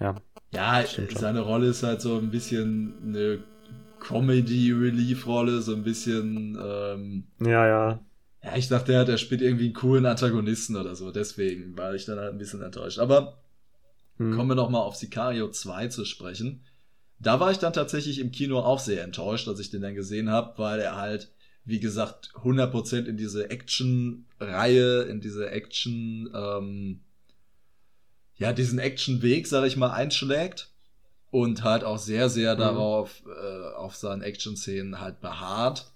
ja. 0.00 0.16
Ja, 0.52 0.84
seine 1.14 1.40
Rolle 1.40 1.68
ist 1.68 1.82
halt 1.82 2.00
so 2.00 2.18
ein 2.18 2.30
bisschen 2.30 2.94
eine 3.06 3.38
Comedy-Relief-Rolle, 4.00 5.60
so 5.60 5.74
ein 5.74 5.84
bisschen. 5.84 6.58
Ähm, 6.60 7.24
ja, 7.40 7.66
ja. 7.66 8.00
Ja, 8.42 8.56
ich 8.56 8.68
dachte, 8.68 8.92
er, 8.92 9.08
er 9.08 9.18
spielt 9.18 9.42
irgendwie 9.42 9.66
einen 9.66 9.74
coolen 9.74 10.06
Antagonisten 10.06 10.76
oder 10.76 10.94
so, 10.94 11.10
deswegen 11.10 11.76
war 11.76 11.94
ich 11.94 12.06
dann 12.06 12.18
halt 12.18 12.32
ein 12.32 12.38
bisschen 12.38 12.62
enttäuscht. 12.62 12.98
Aber 12.98 13.38
hm. 14.16 14.34
kommen 14.34 14.50
wir 14.50 14.54
nochmal 14.54 14.80
auf 14.80 14.96
Sicario 14.96 15.50
2 15.50 15.88
zu 15.88 16.04
sprechen. 16.04 16.64
Da 17.20 17.38
war 17.38 17.50
ich 17.50 17.58
dann 17.58 17.74
tatsächlich 17.74 18.18
im 18.18 18.32
Kino 18.32 18.60
auch 18.60 18.78
sehr 18.78 19.04
enttäuscht, 19.04 19.46
als 19.46 19.60
ich 19.60 19.70
den 19.70 19.82
dann 19.82 19.94
gesehen 19.94 20.30
habe, 20.30 20.58
weil 20.58 20.80
er 20.80 20.96
halt, 20.96 21.30
wie 21.64 21.78
gesagt, 21.78 22.32
100% 22.34 23.04
in 23.04 23.18
diese 23.18 23.50
Action-Reihe, 23.50 25.02
in 25.02 25.20
diese 25.20 25.50
Action, 25.50 26.30
ähm, 26.34 27.00
ja, 28.36 28.54
diesen 28.54 28.78
Action-Weg, 28.78 29.46
sag 29.46 29.66
ich 29.66 29.76
mal, 29.76 29.90
einschlägt 29.90 30.72
und 31.30 31.62
halt 31.62 31.84
auch 31.84 31.98
sehr, 31.98 32.30
sehr 32.30 32.54
mhm. 32.54 32.60
darauf, 32.60 33.22
äh, 33.26 33.74
auf 33.76 33.96
seinen 33.96 34.22
Action-Szenen 34.22 34.98
halt 34.98 35.20
beharrt. 35.20 35.92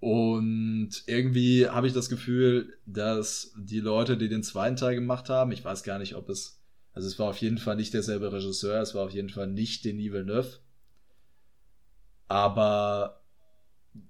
Und 0.00 0.90
irgendwie 1.06 1.68
habe 1.68 1.86
ich 1.86 1.92
das 1.92 2.08
Gefühl, 2.08 2.76
dass 2.86 3.52
die 3.56 3.80
Leute, 3.80 4.16
die 4.16 4.28
den 4.28 4.42
zweiten 4.42 4.76
Teil 4.76 4.96
gemacht 4.96 5.28
haben, 5.28 5.52
ich 5.52 5.64
weiß 5.64 5.84
gar 5.84 5.98
nicht, 5.98 6.16
ob 6.16 6.28
es 6.28 6.57
also 6.98 7.06
es 7.06 7.18
war 7.20 7.28
auf 7.28 7.40
jeden 7.40 7.58
Fall 7.58 7.76
nicht 7.76 7.94
derselbe 7.94 8.32
Regisseur, 8.32 8.82
es 8.82 8.92
war 8.92 9.04
auf 9.04 9.12
jeden 9.12 9.28
Fall 9.28 9.46
nicht 9.46 9.84
Denis 9.84 10.10
Villeneuve. 10.10 10.58
Aber 12.26 13.20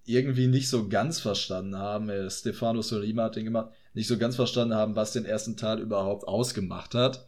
irgendwie 0.07 0.47
nicht 0.47 0.71
so 0.71 0.89
ganz 0.89 1.21
verstanden 1.21 1.77
haben, 1.77 2.09
äh, 2.09 2.31
Stefano 2.31 2.81
Solima 2.81 3.25
hat 3.25 3.37
den 3.37 3.45
gemacht, 3.45 3.73
nicht 3.93 4.09
so 4.09 4.17
ganz 4.17 4.37
verstanden 4.37 4.75
haben, 4.75 4.97
was 4.97 5.13
den 5.13 5.27
ersten 5.27 5.59
Teil 5.59 5.81
überhaupt 5.81 6.27
ausgemacht 6.27 6.95
hat. 6.95 7.27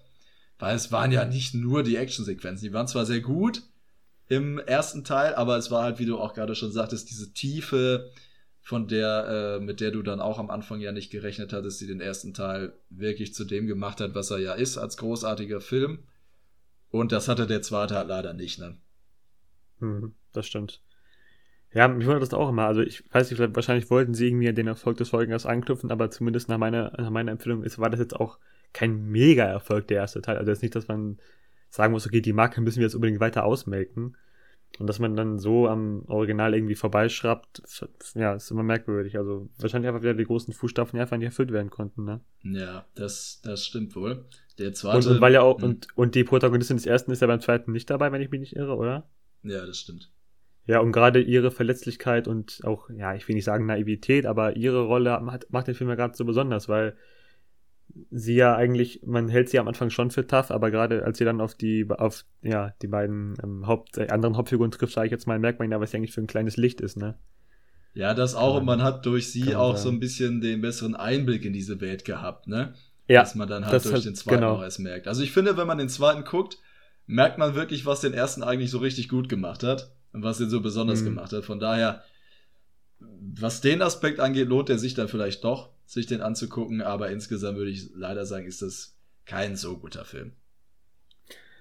Weil 0.58 0.74
es 0.74 0.92
waren 0.92 1.12
ja 1.12 1.26
nicht 1.26 1.52
nur 1.52 1.82
die 1.82 1.96
Actionsequenzen, 1.96 2.66
die 2.66 2.72
waren 2.72 2.88
zwar 2.88 3.04
sehr 3.04 3.20
gut 3.20 3.62
im 4.28 4.58
ersten 4.60 5.04
Teil, 5.04 5.34
aber 5.34 5.58
es 5.58 5.70
war 5.70 5.82
halt, 5.82 5.98
wie 5.98 6.06
du 6.06 6.18
auch 6.18 6.32
gerade 6.32 6.54
schon 6.54 6.72
sagtest, 6.72 7.10
diese 7.10 7.34
tiefe, 7.34 8.10
von 8.62 8.88
der, 8.88 9.58
äh, 9.58 9.64
mit 9.64 9.80
der 9.80 9.90
du 9.90 10.02
dann 10.02 10.20
auch 10.20 10.38
am 10.38 10.50
Anfang 10.50 10.80
ja 10.80 10.92
nicht 10.92 11.10
gerechnet 11.10 11.52
hattest, 11.52 11.80
die 11.80 11.86
den 11.86 12.00
ersten 12.00 12.34
Teil 12.34 12.74
wirklich 12.90 13.34
zu 13.34 13.44
dem 13.44 13.66
gemacht 13.66 14.00
hat, 14.00 14.14
was 14.14 14.30
er 14.30 14.38
ja 14.38 14.52
ist, 14.54 14.78
als 14.78 14.96
großartiger 14.96 15.60
Film. 15.60 16.00
Und 16.90 17.12
das 17.12 17.28
hatte 17.28 17.46
der 17.46 17.62
zweite 17.62 17.94
halt 17.94 18.08
leider 18.08 18.34
nicht, 18.34 18.58
ne? 18.58 18.76
Hm, 19.78 20.14
das 20.32 20.46
stimmt. 20.46 20.82
Ja, 21.72 21.86
mich 21.86 22.06
wundert 22.06 22.22
das 22.22 22.34
auch 22.34 22.48
immer. 22.48 22.66
Also 22.66 22.80
ich 22.80 23.04
weiß 23.12 23.30
nicht, 23.30 23.54
wahrscheinlich 23.54 23.90
wollten 23.90 24.12
sie 24.12 24.26
irgendwie 24.26 24.52
den 24.52 24.66
Erfolg 24.66 24.96
des 24.96 25.10
Folgers 25.10 25.46
anknüpfen, 25.46 25.90
aber 25.90 26.10
zumindest 26.10 26.48
nach 26.48 26.58
meiner, 26.58 26.92
nach 26.98 27.10
meiner 27.10 27.30
Empfehlung 27.30 27.62
ist, 27.62 27.78
war 27.78 27.90
das 27.90 28.00
jetzt 28.00 28.16
auch 28.16 28.38
kein 28.72 29.06
Mega-Erfolg, 29.10 29.86
der 29.88 29.98
erste 29.98 30.20
Teil. 30.20 30.36
Also 30.36 30.50
jetzt 30.50 30.62
nicht, 30.62 30.74
dass 30.74 30.88
man 30.88 31.18
sagen 31.70 31.92
muss, 31.92 32.06
okay, 32.06 32.20
die 32.20 32.32
Marke 32.32 32.60
müssen 32.60 32.78
wir 32.78 32.86
jetzt 32.86 32.94
unbedingt 32.94 33.20
weiter 33.20 33.44
ausmelken. 33.44 34.16
Und 34.78 34.86
dass 34.86 34.98
man 34.98 35.14
dann 35.14 35.38
so 35.38 35.68
am 35.68 36.04
Original 36.06 36.54
irgendwie 36.54 36.74
vorbeischraubt, 36.74 37.62
ja, 38.14 38.34
ist 38.34 38.50
immer 38.50 38.62
merkwürdig. 38.62 39.18
Also 39.18 39.50
wahrscheinlich 39.58 39.88
einfach 39.88 40.02
wieder 40.02 40.14
die 40.14 40.24
großen 40.24 40.54
Fußstapfen, 40.54 40.96
die 40.96 41.02
einfach 41.02 41.18
nicht 41.18 41.26
erfüllt 41.26 41.52
werden 41.52 41.70
konnten, 41.70 42.04
ne? 42.04 42.20
Ja, 42.42 42.86
das, 42.94 43.40
das 43.44 43.66
stimmt 43.66 43.94
wohl. 43.94 44.24
Der 44.58 44.72
zweite. 44.72 45.08
Und, 45.08 45.16
und 45.16 45.20
weil 45.20 45.34
ja 45.34 45.42
auch, 45.42 45.58
hm. 45.58 45.64
und, 45.64 45.88
und 45.96 46.14
die 46.14 46.24
Protagonistin 46.24 46.76
des 46.76 46.86
ersten 46.86 47.10
ist 47.10 47.20
ja 47.20 47.26
beim 47.26 47.40
zweiten 47.40 47.72
nicht 47.72 47.90
dabei, 47.90 48.10
wenn 48.12 48.22
ich 48.22 48.30
mich 48.30 48.40
nicht 48.40 48.56
irre, 48.56 48.76
oder? 48.76 49.08
Ja, 49.42 49.66
das 49.66 49.78
stimmt. 49.78 50.10
Ja, 50.66 50.80
und 50.80 50.92
gerade 50.92 51.20
ihre 51.20 51.50
Verletzlichkeit 51.50 52.28
und 52.28 52.60
auch, 52.64 52.88
ja, 52.90 53.14
ich 53.14 53.26
will 53.26 53.34
nicht 53.34 53.44
sagen 53.44 53.66
Naivität, 53.66 54.24
aber 54.24 54.56
ihre 54.56 54.82
Rolle 54.82 55.18
macht, 55.20 55.50
macht 55.50 55.66
den 55.66 55.74
Film 55.74 55.90
ja 55.90 55.96
gerade 55.96 56.16
so 56.16 56.24
besonders, 56.24 56.68
weil 56.68 56.96
sie 58.10 58.34
ja 58.34 58.54
eigentlich, 58.56 59.02
man 59.04 59.28
hält 59.28 59.48
sie 59.48 59.58
am 59.58 59.68
Anfang 59.68 59.90
schon 59.90 60.10
für 60.10 60.26
tough, 60.26 60.50
aber 60.50 60.70
gerade 60.70 61.04
als 61.04 61.18
sie 61.18 61.24
dann 61.24 61.40
auf 61.40 61.54
die, 61.54 61.86
auf, 61.88 62.24
ja, 62.42 62.74
die 62.82 62.88
beiden 62.88 63.34
ähm, 63.42 63.66
Haupt, 63.66 63.98
äh, 63.98 64.08
anderen 64.08 64.36
Hauptfiguren 64.36 64.70
trifft, 64.70 64.94
sage 64.94 65.06
ich 65.06 65.12
jetzt 65.12 65.26
mal, 65.26 65.38
merkt 65.38 65.58
man 65.58 65.70
ja, 65.70 65.80
was 65.80 65.90
sie 65.90 65.96
eigentlich 65.96 66.12
für 66.12 66.20
ein 66.20 66.26
kleines 66.26 66.56
Licht 66.56 66.80
ist, 66.80 66.96
ne? 66.96 67.18
Ja, 67.92 68.14
das 68.14 68.34
auch, 68.34 68.56
und 68.56 68.64
man 68.64 68.82
hat 68.82 69.04
durch 69.04 69.32
sie 69.32 69.56
auch 69.56 69.76
sagen. 69.76 69.82
so 69.82 69.88
ein 69.90 70.00
bisschen 70.00 70.40
den 70.40 70.60
besseren 70.60 70.94
Einblick 70.94 71.44
in 71.44 71.52
diese 71.52 71.80
Welt 71.80 72.04
gehabt, 72.04 72.46
ne? 72.46 72.74
Ja. 73.08 73.22
Was 73.22 73.34
man 73.34 73.48
dann 73.48 73.66
halt 73.66 73.84
durch 73.84 73.94
hat, 73.94 74.04
den 74.04 74.14
zweiten 74.14 74.40
genau. 74.40 74.54
auch 74.54 74.62
erst 74.62 74.78
merkt. 74.78 75.08
Also 75.08 75.22
ich 75.22 75.32
finde, 75.32 75.56
wenn 75.56 75.66
man 75.66 75.78
den 75.78 75.88
zweiten 75.88 76.24
guckt, 76.24 76.58
merkt 77.06 77.38
man 77.38 77.56
wirklich, 77.56 77.84
was 77.84 78.00
den 78.00 78.14
ersten 78.14 78.44
eigentlich 78.44 78.70
so 78.70 78.78
richtig 78.78 79.08
gut 79.08 79.28
gemacht 79.28 79.64
hat 79.64 79.90
und 80.12 80.22
was 80.22 80.38
den 80.38 80.48
so 80.48 80.60
besonders 80.60 81.00
mhm. 81.00 81.06
gemacht 81.06 81.32
hat. 81.32 81.44
Von 81.44 81.58
daher, 81.58 82.04
was 83.00 83.60
den 83.60 83.82
Aspekt 83.82 84.20
angeht, 84.20 84.48
lohnt 84.48 84.70
er 84.70 84.78
sich 84.78 84.94
dann 84.94 85.08
vielleicht 85.08 85.42
doch 85.42 85.70
sich 85.90 86.06
den 86.06 86.20
anzugucken, 86.20 86.82
aber 86.82 87.10
insgesamt 87.10 87.58
würde 87.58 87.72
ich 87.72 87.90
leider 87.96 88.24
sagen, 88.24 88.46
ist 88.46 88.62
das 88.62 88.94
kein 89.26 89.56
so 89.56 89.76
guter 89.76 90.04
Film. 90.04 90.32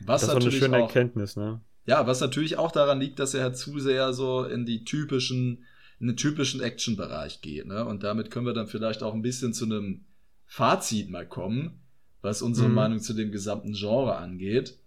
Was 0.01 0.21
das 0.21 0.29
ist 0.29 0.35
eine 0.35 0.51
schöne 0.51 0.77
auch, 0.77 0.81
Erkenntnis, 0.87 1.35
ne? 1.35 1.61
Ja, 1.87 2.05
was 2.05 2.21
natürlich 2.21 2.57
auch 2.57 2.71
daran 2.71 2.99
liegt, 2.99 3.17
dass 3.17 3.33
er 3.33 3.41
halt 3.41 3.57
zu 3.57 3.79
sehr 3.79 4.13
so 4.13 4.43
in 4.43 4.67
die 4.67 4.83
typischen, 4.85 5.65
in 5.99 6.07
den 6.07 6.15
typischen 6.15 6.61
Action-Bereich 6.61 7.41
geht, 7.41 7.65
ne? 7.65 7.83
Und 7.83 8.03
damit 8.03 8.29
können 8.29 8.45
wir 8.45 8.53
dann 8.53 8.67
vielleicht 8.67 9.01
auch 9.01 9.15
ein 9.15 9.23
bisschen 9.23 9.51
zu 9.51 9.65
einem 9.65 10.05
Fazit 10.45 11.09
mal 11.09 11.27
kommen, 11.27 11.81
was 12.21 12.43
unsere 12.43 12.69
mhm. 12.69 12.75
Meinung 12.75 12.99
zu 12.99 13.13
dem 13.15 13.31
gesamten 13.31 13.73
Genre 13.73 14.15
angeht. 14.17 14.77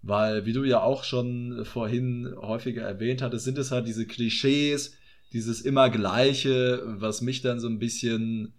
Weil, 0.00 0.46
wie 0.46 0.54
du 0.54 0.64
ja 0.64 0.80
auch 0.82 1.04
schon 1.04 1.66
vorhin 1.66 2.34
häufiger 2.34 2.82
erwähnt 2.82 3.20
hattest, 3.20 3.44
sind 3.44 3.58
es 3.58 3.70
halt 3.70 3.86
diese 3.86 4.06
Klischees, 4.06 4.96
dieses 5.34 5.60
immer 5.60 5.90
Gleiche, 5.90 6.82
was 6.86 7.20
mich 7.20 7.42
dann 7.42 7.60
so 7.60 7.68
ein 7.68 7.78
bisschen 7.78 8.54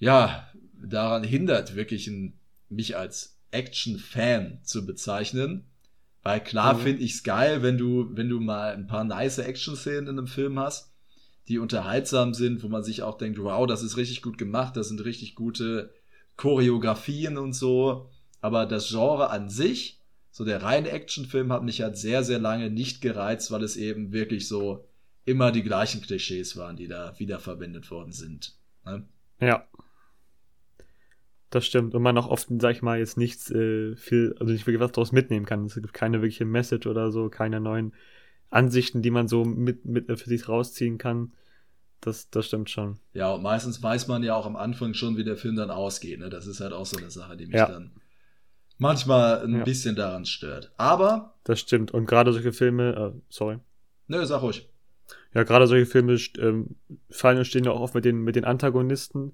ja, 0.00 0.48
daran 0.74 1.22
hindert, 1.22 1.76
wirklich 1.76 2.08
ein, 2.08 2.32
mich 2.68 2.96
als 2.96 3.38
Action-Fan 3.52 4.60
zu 4.64 4.84
bezeichnen. 4.84 5.66
Weil 6.22 6.42
klar 6.42 6.74
mhm. 6.74 6.80
finde 6.80 7.02
ich 7.02 7.14
es 7.14 7.22
geil, 7.22 7.62
wenn 7.62 7.78
du, 7.78 8.10
wenn 8.12 8.28
du 8.28 8.40
mal 8.40 8.74
ein 8.74 8.86
paar 8.86 9.04
nice 9.04 9.38
Action-Szenen 9.38 10.08
in 10.08 10.18
einem 10.18 10.26
Film 10.26 10.58
hast, 10.58 10.92
die 11.48 11.58
unterhaltsam 11.58 12.34
sind, 12.34 12.62
wo 12.62 12.68
man 12.68 12.82
sich 12.82 13.02
auch 13.02 13.16
denkt, 13.16 13.42
wow, 13.42 13.66
das 13.66 13.82
ist 13.82 13.96
richtig 13.96 14.22
gut 14.22 14.38
gemacht, 14.38 14.76
das 14.76 14.88
sind 14.88 15.04
richtig 15.04 15.34
gute 15.34 15.92
Choreografien 16.36 17.38
und 17.38 17.54
so. 17.54 18.10
Aber 18.40 18.66
das 18.66 18.88
Genre 18.88 19.30
an 19.30 19.48
sich, 19.48 20.00
so 20.30 20.44
der 20.44 20.62
reine 20.62 20.90
Actionfilm, 20.90 21.52
hat 21.52 21.64
mich 21.64 21.82
halt 21.82 21.96
sehr, 21.96 22.22
sehr 22.22 22.38
lange 22.38 22.70
nicht 22.70 23.00
gereizt, 23.00 23.50
weil 23.50 23.62
es 23.62 23.76
eben 23.76 24.12
wirklich 24.12 24.46
so 24.46 24.86
immer 25.24 25.52
die 25.52 25.62
gleichen 25.62 26.02
Klischees 26.02 26.56
waren, 26.56 26.76
die 26.76 26.88
da 26.88 27.18
wiederverwendet 27.18 27.90
worden 27.90 28.12
sind. 28.12 28.54
Ne? 28.84 29.06
Ja. 29.40 29.66
Das 31.50 31.66
stimmt. 31.66 31.94
Und 31.94 32.02
man 32.02 32.16
auch 32.16 32.28
oft, 32.28 32.48
sag 32.60 32.76
ich 32.76 32.82
mal, 32.82 32.98
jetzt 32.98 33.18
nichts 33.18 33.50
äh, 33.50 33.96
viel, 33.96 34.34
also 34.38 34.52
nicht 34.52 34.66
wirklich 34.66 34.80
was 34.80 34.92
daraus 34.92 35.12
mitnehmen 35.12 35.46
kann. 35.46 35.64
Es 35.66 35.74
gibt 35.74 35.92
keine 35.92 36.22
wirkliche 36.22 36.44
Message 36.44 36.86
oder 36.86 37.10
so, 37.10 37.28
keine 37.28 37.60
neuen 37.60 37.92
Ansichten, 38.50 39.02
die 39.02 39.10
man 39.10 39.28
so 39.28 39.44
mit, 39.44 39.84
mit 39.84 40.06
für 40.06 40.28
sich 40.28 40.48
rausziehen 40.48 40.98
kann. 40.98 41.32
Das, 42.00 42.30
das 42.30 42.46
stimmt 42.46 42.70
schon. 42.70 42.98
Ja, 43.12 43.32
und 43.32 43.42
meistens 43.42 43.82
weiß 43.82 44.08
man 44.08 44.22
ja 44.22 44.34
auch 44.34 44.46
am 44.46 44.56
Anfang 44.56 44.94
schon, 44.94 45.16
wie 45.16 45.24
der 45.24 45.36
Film 45.36 45.56
dann 45.56 45.70
ausgeht. 45.70 46.20
Ne? 46.20 46.30
Das 46.30 46.46
ist 46.46 46.60
halt 46.60 46.72
auch 46.72 46.86
so 46.86 46.96
eine 46.96 47.10
Sache, 47.10 47.36
die 47.36 47.46
mich 47.46 47.56
ja. 47.56 47.66
dann 47.66 47.92
manchmal 48.78 49.44
ein 49.44 49.58
ja. 49.58 49.64
bisschen 49.64 49.96
daran 49.96 50.24
stört. 50.24 50.72
Aber. 50.76 51.34
Das 51.44 51.60
stimmt. 51.60 51.90
Und 51.90 52.06
gerade 52.06 52.32
solche 52.32 52.52
Filme, 52.52 53.12
äh, 53.14 53.20
sorry. 53.28 53.58
Nö, 54.06 54.24
sag 54.24 54.42
ruhig. 54.42 54.68
Ja, 55.34 55.42
gerade 55.42 55.66
solche 55.66 55.86
Filme 55.86 56.16
ähm, 56.38 56.76
fallen 57.10 57.38
und 57.38 57.44
stehen 57.44 57.64
ja 57.64 57.72
auch 57.72 57.80
oft 57.80 57.94
mit 57.94 58.04
den, 58.04 58.22
mit 58.22 58.36
den 58.36 58.44
Antagonisten. 58.44 59.32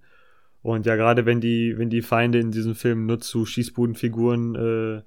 Und 0.63 0.87
ja, 0.87 0.97
gerade 0.97 1.27
wenn 1.27 1.41
die, 1.41 1.79
wenn 1.79 1.91
die 1.91 2.03
Feinde 2.03 2.39
in 2.39 2.51
diesem 2.51 2.75
Film 2.75 3.07
nur 3.07 3.21
zu 3.21 3.47
Schießbudenfiguren 3.47 4.55
äh, 4.55 5.03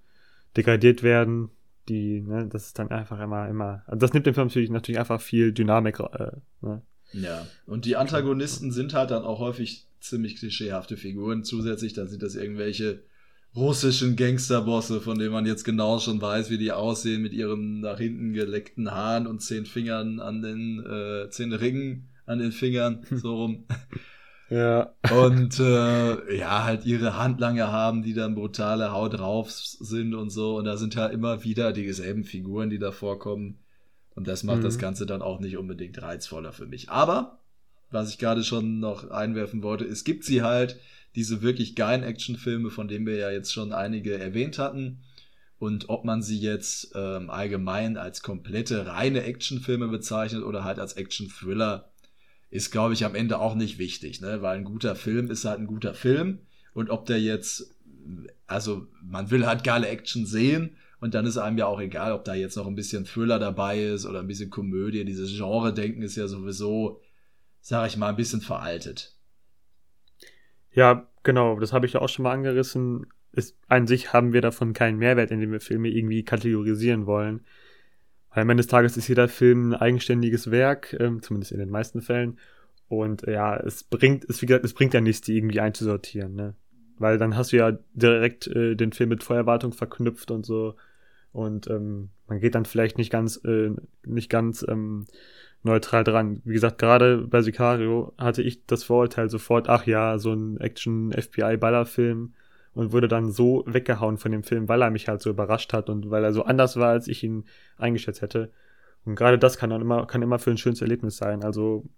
degradiert 0.55 1.03
werden, 1.03 1.49
die, 1.89 2.21
ne, 2.21 2.47
das 2.47 2.67
ist 2.67 2.79
dann 2.79 2.91
einfach 2.91 3.19
immer, 3.19 3.49
immer. 3.49 3.83
Also 3.87 3.99
das 3.99 4.13
nimmt 4.13 4.25
dem 4.25 4.35
Film 4.35 4.47
natürlich, 4.47 4.69
natürlich 4.69 4.99
einfach 4.99 5.19
viel 5.19 5.51
Dynamik. 5.51 5.99
Äh, 5.99 6.31
ne? 6.61 6.81
Ja, 7.13 7.45
und 7.65 7.85
die 7.85 7.95
Antagonisten 7.95 8.71
sind 8.71 8.93
halt 8.93 9.11
dann 9.11 9.23
auch 9.23 9.39
häufig 9.39 9.87
ziemlich 9.99 10.37
klischeehafte 10.37 10.97
Figuren. 10.97 11.43
Zusätzlich, 11.43 11.93
dann 11.93 12.07
sind 12.07 12.23
das 12.23 12.35
irgendwelche 12.35 13.01
russischen 13.55 14.15
Gangsterbosse, 14.15 15.01
von 15.01 15.17
denen 15.17 15.31
man 15.31 15.45
jetzt 15.45 15.63
genau 15.63 15.99
schon 15.99 16.21
weiß, 16.21 16.49
wie 16.51 16.59
die 16.59 16.71
aussehen 16.71 17.21
mit 17.21 17.33
ihren 17.33 17.81
nach 17.81 17.97
hinten 17.97 18.33
geleckten 18.33 18.91
Haaren 18.91 19.25
und 19.25 19.41
zehn 19.41 19.65
Fingern 19.65 20.19
an 20.19 20.41
den, 20.41 20.85
äh, 20.85 21.29
zehn 21.29 21.51
Ringen 21.53 22.09
an 22.25 22.39
den 22.39 22.51
Fingern, 22.51 23.05
so 23.11 23.35
rum. 23.35 23.65
Ja. 24.49 24.93
Und 25.11 25.59
äh, 25.59 26.37
ja, 26.37 26.63
halt 26.63 26.85
ihre 26.85 27.17
Handlange 27.17 27.71
haben, 27.71 28.01
die 28.01 28.13
dann 28.13 28.35
brutale 28.35 28.91
Haut 28.91 29.19
drauf 29.19 29.51
sind 29.51 30.15
und 30.15 30.29
so. 30.31 30.57
Und 30.57 30.65
da 30.65 30.77
sind 30.77 30.95
ja 30.95 31.07
immer 31.07 31.43
wieder 31.43 31.71
dieselben 31.71 32.23
Figuren, 32.23 32.69
die 32.69 32.79
da 32.79 32.91
vorkommen. 32.91 33.59
Und 34.15 34.27
das 34.27 34.43
macht 34.43 34.59
mhm. 34.59 34.63
das 34.63 34.79
Ganze 34.79 35.05
dann 35.05 35.21
auch 35.21 35.39
nicht 35.39 35.57
unbedingt 35.57 36.01
reizvoller 36.01 36.51
für 36.51 36.65
mich. 36.65 36.89
Aber, 36.89 37.39
was 37.91 38.09
ich 38.09 38.17
gerade 38.17 38.43
schon 38.43 38.79
noch 38.79 39.09
einwerfen 39.11 39.63
wollte, 39.63 39.85
es 39.85 40.03
gibt 40.03 40.23
sie 40.23 40.41
halt, 40.41 40.79
diese 41.15 41.41
wirklich 41.41 41.75
geilen 41.75 42.03
Actionfilme, 42.03 42.69
von 42.69 42.87
denen 42.87 43.05
wir 43.05 43.15
ja 43.15 43.31
jetzt 43.31 43.51
schon 43.51 43.73
einige 43.73 44.17
erwähnt 44.17 44.59
hatten. 44.59 44.99
Und 45.57 45.89
ob 45.89 46.05
man 46.05 46.21
sie 46.21 46.39
jetzt 46.39 46.93
ähm, 46.95 47.29
allgemein 47.29 47.97
als 47.97 48.21
komplette 48.21 48.85
reine 48.85 49.23
Actionfilme 49.23 49.89
bezeichnet 49.89 50.43
oder 50.43 50.63
halt 50.63 50.79
als 50.79 50.93
Action-Thriller, 50.93 51.89
ist, 52.49 52.71
glaube 52.71 52.93
ich, 52.93 53.05
am 53.05 53.15
Ende 53.15 53.39
auch 53.39 53.55
nicht 53.55 53.77
wichtig, 53.77 54.21
ne? 54.21 54.41
Weil 54.41 54.57
ein 54.57 54.63
guter 54.63 54.95
Film 54.95 55.29
ist 55.29 55.45
halt 55.45 55.59
ein 55.59 55.67
guter 55.67 55.93
Film. 55.93 56.39
Und 56.73 56.89
ob 56.89 57.05
der 57.05 57.19
jetzt, 57.19 57.75
also 58.47 58.87
man 59.03 59.31
will 59.31 59.45
halt 59.45 59.63
geile 59.63 59.87
Action 59.87 60.25
sehen 60.25 60.75
und 60.99 61.13
dann 61.13 61.25
ist 61.25 61.37
einem 61.37 61.57
ja 61.57 61.65
auch 61.65 61.79
egal, 61.79 62.11
ob 62.13 62.25
da 62.25 62.33
jetzt 62.33 62.57
noch 62.57 62.67
ein 62.67 62.75
bisschen 62.75 63.05
Thriller 63.05 63.39
dabei 63.39 63.81
ist 63.81 64.05
oder 64.05 64.19
ein 64.19 64.27
bisschen 64.27 64.49
Komödie. 64.49 65.05
Dieses 65.05 65.35
Genre-Denken 65.35 66.01
ist 66.01 66.15
ja 66.15 66.27
sowieso, 66.27 67.01
sag 67.61 67.87
ich 67.87 67.97
mal, 67.97 68.09
ein 68.09 68.15
bisschen 68.15 68.41
veraltet. 68.41 69.15
Ja, 70.71 71.07
genau, 71.23 71.59
das 71.59 71.73
habe 71.73 71.85
ich 71.85 71.93
ja 71.93 72.01
auch 72.01 72.09
schon 72.09 72.23
mal 72.23 72.33
angerissen. 72.33 73.07
Ist, 73.31 73.57
an 73.67 73.87
sich 73.87 74.11
haben 74.11 74.33
wir 74.33 74.41
davon 74.41 74.73
keinen 74.73 74.97
Mehrwert, 74.97 75.31
indem 75.31 75.51
wir 75.51 75.61
Filme 75.61 75.89
irgendwie 75.89 76.23
kategorisieren 76.23 77.05
wollen. 77.05 77.45
Weil 78.31 78.43
am 78.43 78.49
Ende 78.49 78.61
des 78.61 78.69
Tages 78.69 78.97
ist 78.97 79.07
jeder 79.07 79.27
Film 79.27 79.71
ein 79.71 79.75
eigenständiges 79.75 80.51
Werk, 80.51 80.95
ähm, 80.99 81.21
zumindest 81.21 81.51
in 81.51 81.59
den 81.59 81.69
meisten 81.69 82.01
Fällen. 82.01 82.37
Und 82.87 83.27
äh, 83.27 83.33
ja, 83.33 83.57
es 83.57 83.83
bringt, 83.83 84.25
es, 84.29 84.41
wie 84.41 84.45
gesagt, 84.45 84.65
es 84.65 84.73
bringt 84.73 84.93
ja 84.93 85.01
nichts, 85.01 85.21
die 85.21 85.37
irgendwie 85.37 85.59
einzusortieren, 85.59 86.35
ne? 86.35 86.55
Weil 86.97 87.17
dann 87.17 87.37
hast 87.37 87.53
du 87.53 87.57
ja 87.57 87.77
direkt 87.93 88.47
äh, 88.47 88.75
den 88.75 88.91
Film 88.91 89.09
mit 89.09 89.23
Vorerwartung 89.23 89.71
verknüpft 89.71 90.31
und 90.31 90.45
so. 90.45 90.75
Und 91.31 91.67
ähm, 91.69 92.09
man 92.27 92.39
geht 92.39 92.55
dann 92.55 92.65
vielleicht 92.65 92.97
nicht 92.97 93.11
ganz, 93.11 93.39
äh, 93.45 93.71
nicht 94.05 94.29
ganz 94.29 94.65
ähm, 94.67 95.05
neutral 95.63 96.03
dran. 96.03 96.41
Wie 96.43 96.53
gesagt, 96.53 96.77
gerade 96.77 97.19
bei 97.19 97.41
Sicario 97.41 98.13
hatte 98.17 98.41
ich 98.41 98.65
das 98.65 98.83
Vorurteil 98.83 99.29
sofort, 99.29 99.69
ach 99.69 99.85
ja, 99.85 100.17
so 100.17 100.33
ein 100.33 100.57
Action-FBI-Ballerfilm 100.59 102.33
und 102.79 102.93
wurde 102.93 103.09
dann 103.09 103.29
so 103.29 103.65
weggehauen 103.67 104.17
von 104.17 104.31
dem 104.31 104.41
Film, 104.41 104.69
weil 104.69 104.81
er 104.81 104.89
mich 104.89 105.09
halt 105.09 105.21
so 105.21 105.29
überrascht 105.29 105.73
hat 105.73 105.89
und 105.89 106.09
weil 106.11 106.23
er 106.23 106.31
so 106.31 106.45
anders 106.45 106.77
war, 106.77 106.87
als 106.87 107.09
ich 107.09 107.25
ihn 107.25 107.43
eingeschätzt 107.75 108.21
hätte. 108.21 108.53
Und 109.03 109.15
gerade 109.15 109.37
das 109.37 109.57
kann 109.57 109.69
dann 109.69 109.81
immer, 109.81 110.07
kann 110.07 110.21
immer 110.21 110.39
für 110.39 110.51
ein 110.51 110.57
schönes 110.57 110.79
Erlebnis 110.81 111.17
sein. 111.17 111.43
Also 111.43 111.89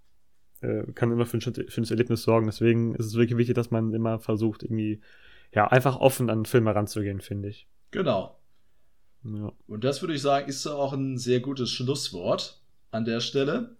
äh, 0.62 0.92
kann 0.94 1.12
immer 1.12 1.28
für 1.28 1.38
ein 1.38 1.42
schönes 1.42 1.92
Erlebnis 1.92 2.24
sorgen. 2.24 2.48
Deswegen 2.48 2.96
ist 2.96 3.06
es 3.06 3.14
wirklich 3.14 3.38
wichtig, 3.38 3.54
dass 3.54 3.70
man 3.70 3.94
immer 3.94 4.18
versucht, 4.18 4.64
irgendwie, 4.64 5.02
ja, 5.54 5.68
einfach 5.68 6.00
offen 6.00 6.32
an 6.32 6.46
Filme 6.46 6.74
ranzugehen, 6.74 7.22
finde 7.22 7.50
ich. 7.50 7.68
Genau. 7.92 8.40
Ja. 9.24 9.52
Und 9.68 9.84
das 9.84 10.02
würde 10.02 10.16
ich 10.16 10.22
sagen, 10.24 10.50
ist 10.50 10.66
auch 10.66 10.94
ein 10.94 11.20
sehr 11.20 11.42
gutes 11.42 11.70
Schlusswort 11.70 12.60
an 12.90 13.06
der 13.06 13.20
Stelle. 13.20 13.76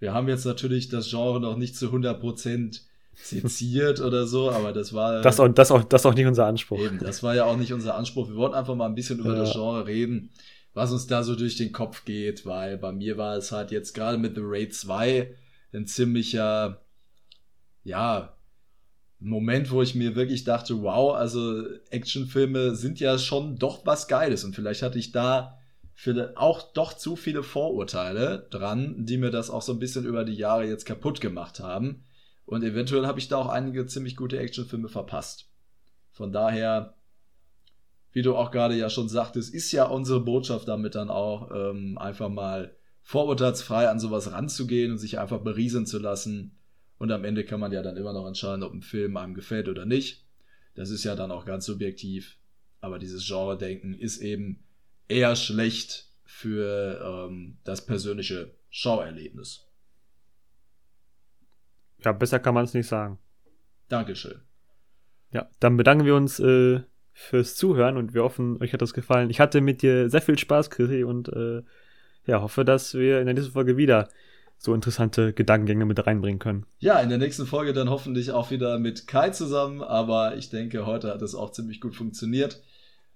Wir 0.00 0.12
haben 0.12 0.28
jetzt 0.28 0.44
natürlich 0.44 0.90
das 0.90 1.08
Genre 1.08 1.40
noch 1.40 1.56
nicht 1.56 1.76
zu 1.76 1.86
100% 1.86 2.82
seziert 3.16 4.00
oder 4.00 4.26
so, 4.26 4.50
aber 4.50 4.72
das 4.72 4.92
war. 4.92 5.22
Das 5.22 5.40
auch, 5.40 5.48
das, 5.48 5.70
auch, 5.70 5.84
das 5.84 6.06
auch 6.06 6.14
nicht 6.14 6.26
unser 6.26 6.46
Anspruch. 6.46 6.78
Eben, 6.78 6.98
das 6.98 7.22
war 7.22 7.34
ja 7.34 7.44
auch 7.44 7.56
nicht 7.56 7.72
unser 7.72 7.94
Anspruch. 7.94 8.28
Wir 8.28 8.36
wollten 8.36 8.54
einfach 8.54 8.74
mal 8.74 8.86
ein 8.86 8.94
bisschen 8.94 9.18
über 9.18 9.34
ja. 9.34 9.40
das 9.40 9.52
Genre 9.52 9.86
reden, 9.86 10.30
was 10.72 10.92
uns 10.92 11.06
da 11.06 11.22
so 11.22 11.34
durch 11.34 11.56
den 11.56 11.72
Kopf 11.72 12.04
geht, 12.04 12.46
weil 12.46 12.78
bei 12.78 12.92
mir 12.92 13.16
war 13.16 13.36
es 13.36 13.52
halt 13.52 13.70
jetzt 13.70 13.94
gerade 13.94 14.18
mit 14.18 14.34
The 14.34 14.42
Raid 14.44 14.74
2 14.74 15.34
ein 15.72 15.86
ziemlicher, 15.86 16.82
ja, 17.82 18.36
Moment, 19.20 19.70
wo 19.70 19.80
ich 19.80 19.94
mir 19.94 20.16
wirklich 20.16 20.44
dachte, 20.44 20.82
wow, 20.82 21.14
also 21.14 21.62
Actionfilme 21.90 22.74
sind 22.74 23.00
ja 23.00 23.16
schon 23.18 23.56
doch 23.56 23.86
was 23.86 24.06
Geiles 24.06 24.44
und 24.44 24.54
vielleicht 24.54 24.82
hatte 24.82 24.98
ich 24.98 25.12
da 25.12 25.58
für 25.94 26.32
auch 26.36 26.72
doch 26.72 26.92
zu 26.92 27.16
viele 27.16 27.42
Vorurteile 27.42 28.46
dran, 28.50 29.06
die 29.06 29.16
mir 29.16 29.30
das 29.30 29.48
auch 29.48 29.62
so 29.62 29.72
ein 29.72 29.78
bisschen 29.78 30.04
über 30.04 30.24
die 30.24 30.34
Jahre 30.34 30.66
jetzt 30.66 30.84
kaputt 30.84 31.20
gemacht 31.20 31.60
haben. 31.60 32.04
Und 32.46 32.62
eventuell 32.62 33.06
habe 33.06 33.18
ich 33.18 33.28
da 33.28 33.36
auch 33.38 33.48
einige 33.48 33.86
ziemlich 33.86 34.16
gute 34.16 34.38
Actionfilme 34.38 34.88
verpasst. 34.88 35.48
Von 36.10 36.32
daher, 36.32 36.94
wie 38.12 38.22
du 38.22 38.36
auch 38.36 38.50
gerade 38.50 38.76
ja 38.76 38.90
schon 38.90 39.08
sagtest, 39.08 39.52
ist 39.52 39.72
ja 39.72 39.86
unsere 39.86 40.20
Botschaft 40.20 40.68
damit 40.68 40.94
dann 40.94 41.10
auch, 41.10 41.50
ähm, 41.52 41.98
einfach 41.98 42.28
mal 42.28 42.76
vorurteilsfrei 43.02 43.88
an 43.88 44.00
sowas 44.00 44.32
ranzugehen 44.32 44.92
und 44.92 44.98
sich 44.98 45.18
einfach 45.18 45.40
berieseln 45.40 45.86
zu 45.86 45.98
lassen. 45.98 46.56
Und 46.98 47.10
am 47.12 47.24
Ende 47.24 47.44
kann 47.44 47.60
man 47.60 47.72
ja 47.72 47.82
dann 47.82 47.96
immer 47.96 48.12
noch 48.12 48.26
entscheiden, 48.26 48.62
ob 48.62 48.72
ein 48.72 48.82
Film 48.82 49.16
einem 49.16 49.34
gefällt 49.34 49.68
oder 49.68 49.84
nicht. 49.84 50.24
Das 50.74 50.90
ist 50.90 51.04
ja 51.04 51.14
dann 51.14 51.30
auch 51.30 51.44
ganz 51.44 51.66
subjektiv. 51.66 52.38
Aber 52.80 52.98
dieses 52.98 53.26
Genre-Denken 53.26 53.94
ist 53.94 54.18
eben 54.18 54.64
eher 55.08 55.36
schlecht 55.36 56.08
für 56.24 57.00
ähm, 57.04 57.58
das 57.64 57.84
persönliche 57.84 58.54
Schauerlebnis. 58.70 59.66
Ja, 62.04 62.12
besser 62.12 62.38
kann 62.38 62.54
man 62.54 62.64
es 62.64 62.74
nicht 62.74 62.86
sagen. 62.86 63.18
Dankeschön. 63.88 64.40
Ja, 65.32 65.48
dann 65.60 65.76
bedanken 65.76 66.04
wir 66.04 66.14
uns 66.14 66.38
äh, 66.38 66.80
fürs 67.12 67.56
Zuhören 67.56 67.96
und 67.96 68.14
wir 68.14 68.22
hoffen, 68.22 68.60
euch 68.60 68.72
hat 68.72 68.82
das 68.82 68.94
gefallen. 68.94 69.30
Ich 69.30 69.40
hatte 69.40 69.60
mit 69.60 69.82
dir 69.82 70.10
sehr 70.10 70.22
viel 70.22 70.38
Spaß, 70.38 70.70
Chrissy, 70.70 71.04
und 71.04 71.28
äh, 71.28 71.62
ja, 72.26 72.42
hoffe, 72.42 72.64
dass 72.64 72.94
wir 72.94 73.20
in 73.20 73.26
der 73.26 73.34
nächsten 73.34 73.52
Folge 73.52 73.76
wieder 73.76 74.08
so 74.58 74.74
interessante 74.74 75.32
Gedankengänge 75.32 75.84
mit 75.84 76.06
reinbringen 76.06 76.38
können. 76.38 76.66
Ja, 76.78 77.00
in 77.00 77.08
der 77.08 77.18
nächsten 77.18 77.46
Folge 77.46 77.72
dann 77.72 77.90
hoffentlich 77.90 78.30
auch 78.30 78.50
wieder 78.50 78.78
mit 78.78 79.06
Kai 79.06 79.30
zusammen, 79.30 79.82
aber 79.82 80.36
ich 80.36 80.50
denke, 80.50 80.86
heute 80.86 81.10
hat 81.10 81.22
es 81.22 81.34
auch 81.34 81.50
ziemlich 81.50 81.80
gut 81.80 81.94
funktioniert. 81.94 82.62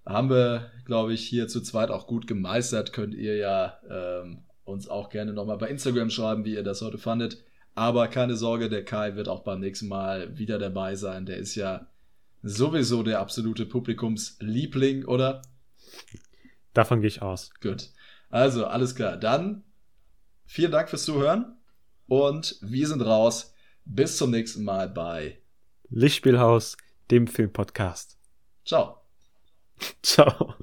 Haben 0.04 0.30
wir, 0.30 0.70
glaube 0.84 1.12
ich, 1.12 1.26
hier 1.26 1.48
zu 1.48 1.60
zweit 1.60 1.90
auch 1.90 2.06
gut 2.06 2.26
gemeistert. 2.26 2.92
Könnt 2.92 3.14
ihr 3.14 3.36
ja 3.36 3.78
ähm, 3.88 4.44
uns 4.64 4.88
auch 4.88 5.10
gerne 5.10 5.32
nochmal 5.32 5.58
bei 5.58 5.68
Instagram 5.68 6.10
schreiben, 6.10 6.44
wie 6.44 6.54
ihr 6.54 6.62
das 6.62 6.82
heute 6.82 6.98
fandet. 6.98 7.44
Aber 7.78 8.08
keine 8.08 8.34
Sorge, 8.34 8.68
der 8.68 8.84
Kai 8.84 9.14
wird 9.14 9.28
auch 9.28 9.44
beim 9.44 9.60
nächsten 9.60 9.86
Mal 9.86 10.36
wieder 10.36 10.58
dabei 10.58 10.96
sein. 10.96 11.26
Der 11.26 11.36
ist 11.36 11.54
ja 11.54 11.86
sowieso 12.42 13.04
der 13.04 13.20
absolute 13.20 13.66
Publikumsliebling, 13.66 15.04
oder? 15.04 15.42
Davon 16.74 17.00
gehe 17.00 17.06
ich 17.06 17.22
aus. 17.22 17.50
Gut. 17.60 17.90
Also, 18.30 18.66
alles 18.66 18.96
klar. 18.96 19.16
Dann 19.16 19.62
vielen 20.44 20.72
Dank 20.72 20.90
fürs 20.90 21.04
Zuhören 21.04 21.56
und 22.08 22.58
wir 22.62 22.88
sind 22.88 23.00
raus. 23.00 23.54
Bis 23.84 24.16
zum 24.16 24.32
nächsten 24.32 24.64
Mal 24.64 24.88
bei 24.88 25.38
Lichtspielhaus, 25.88 26.76
dem 27.12 27.28
Filmpodcast. 27.28 28.18
Ciao. 28.64 29.02
Ciao. 30.02 30.56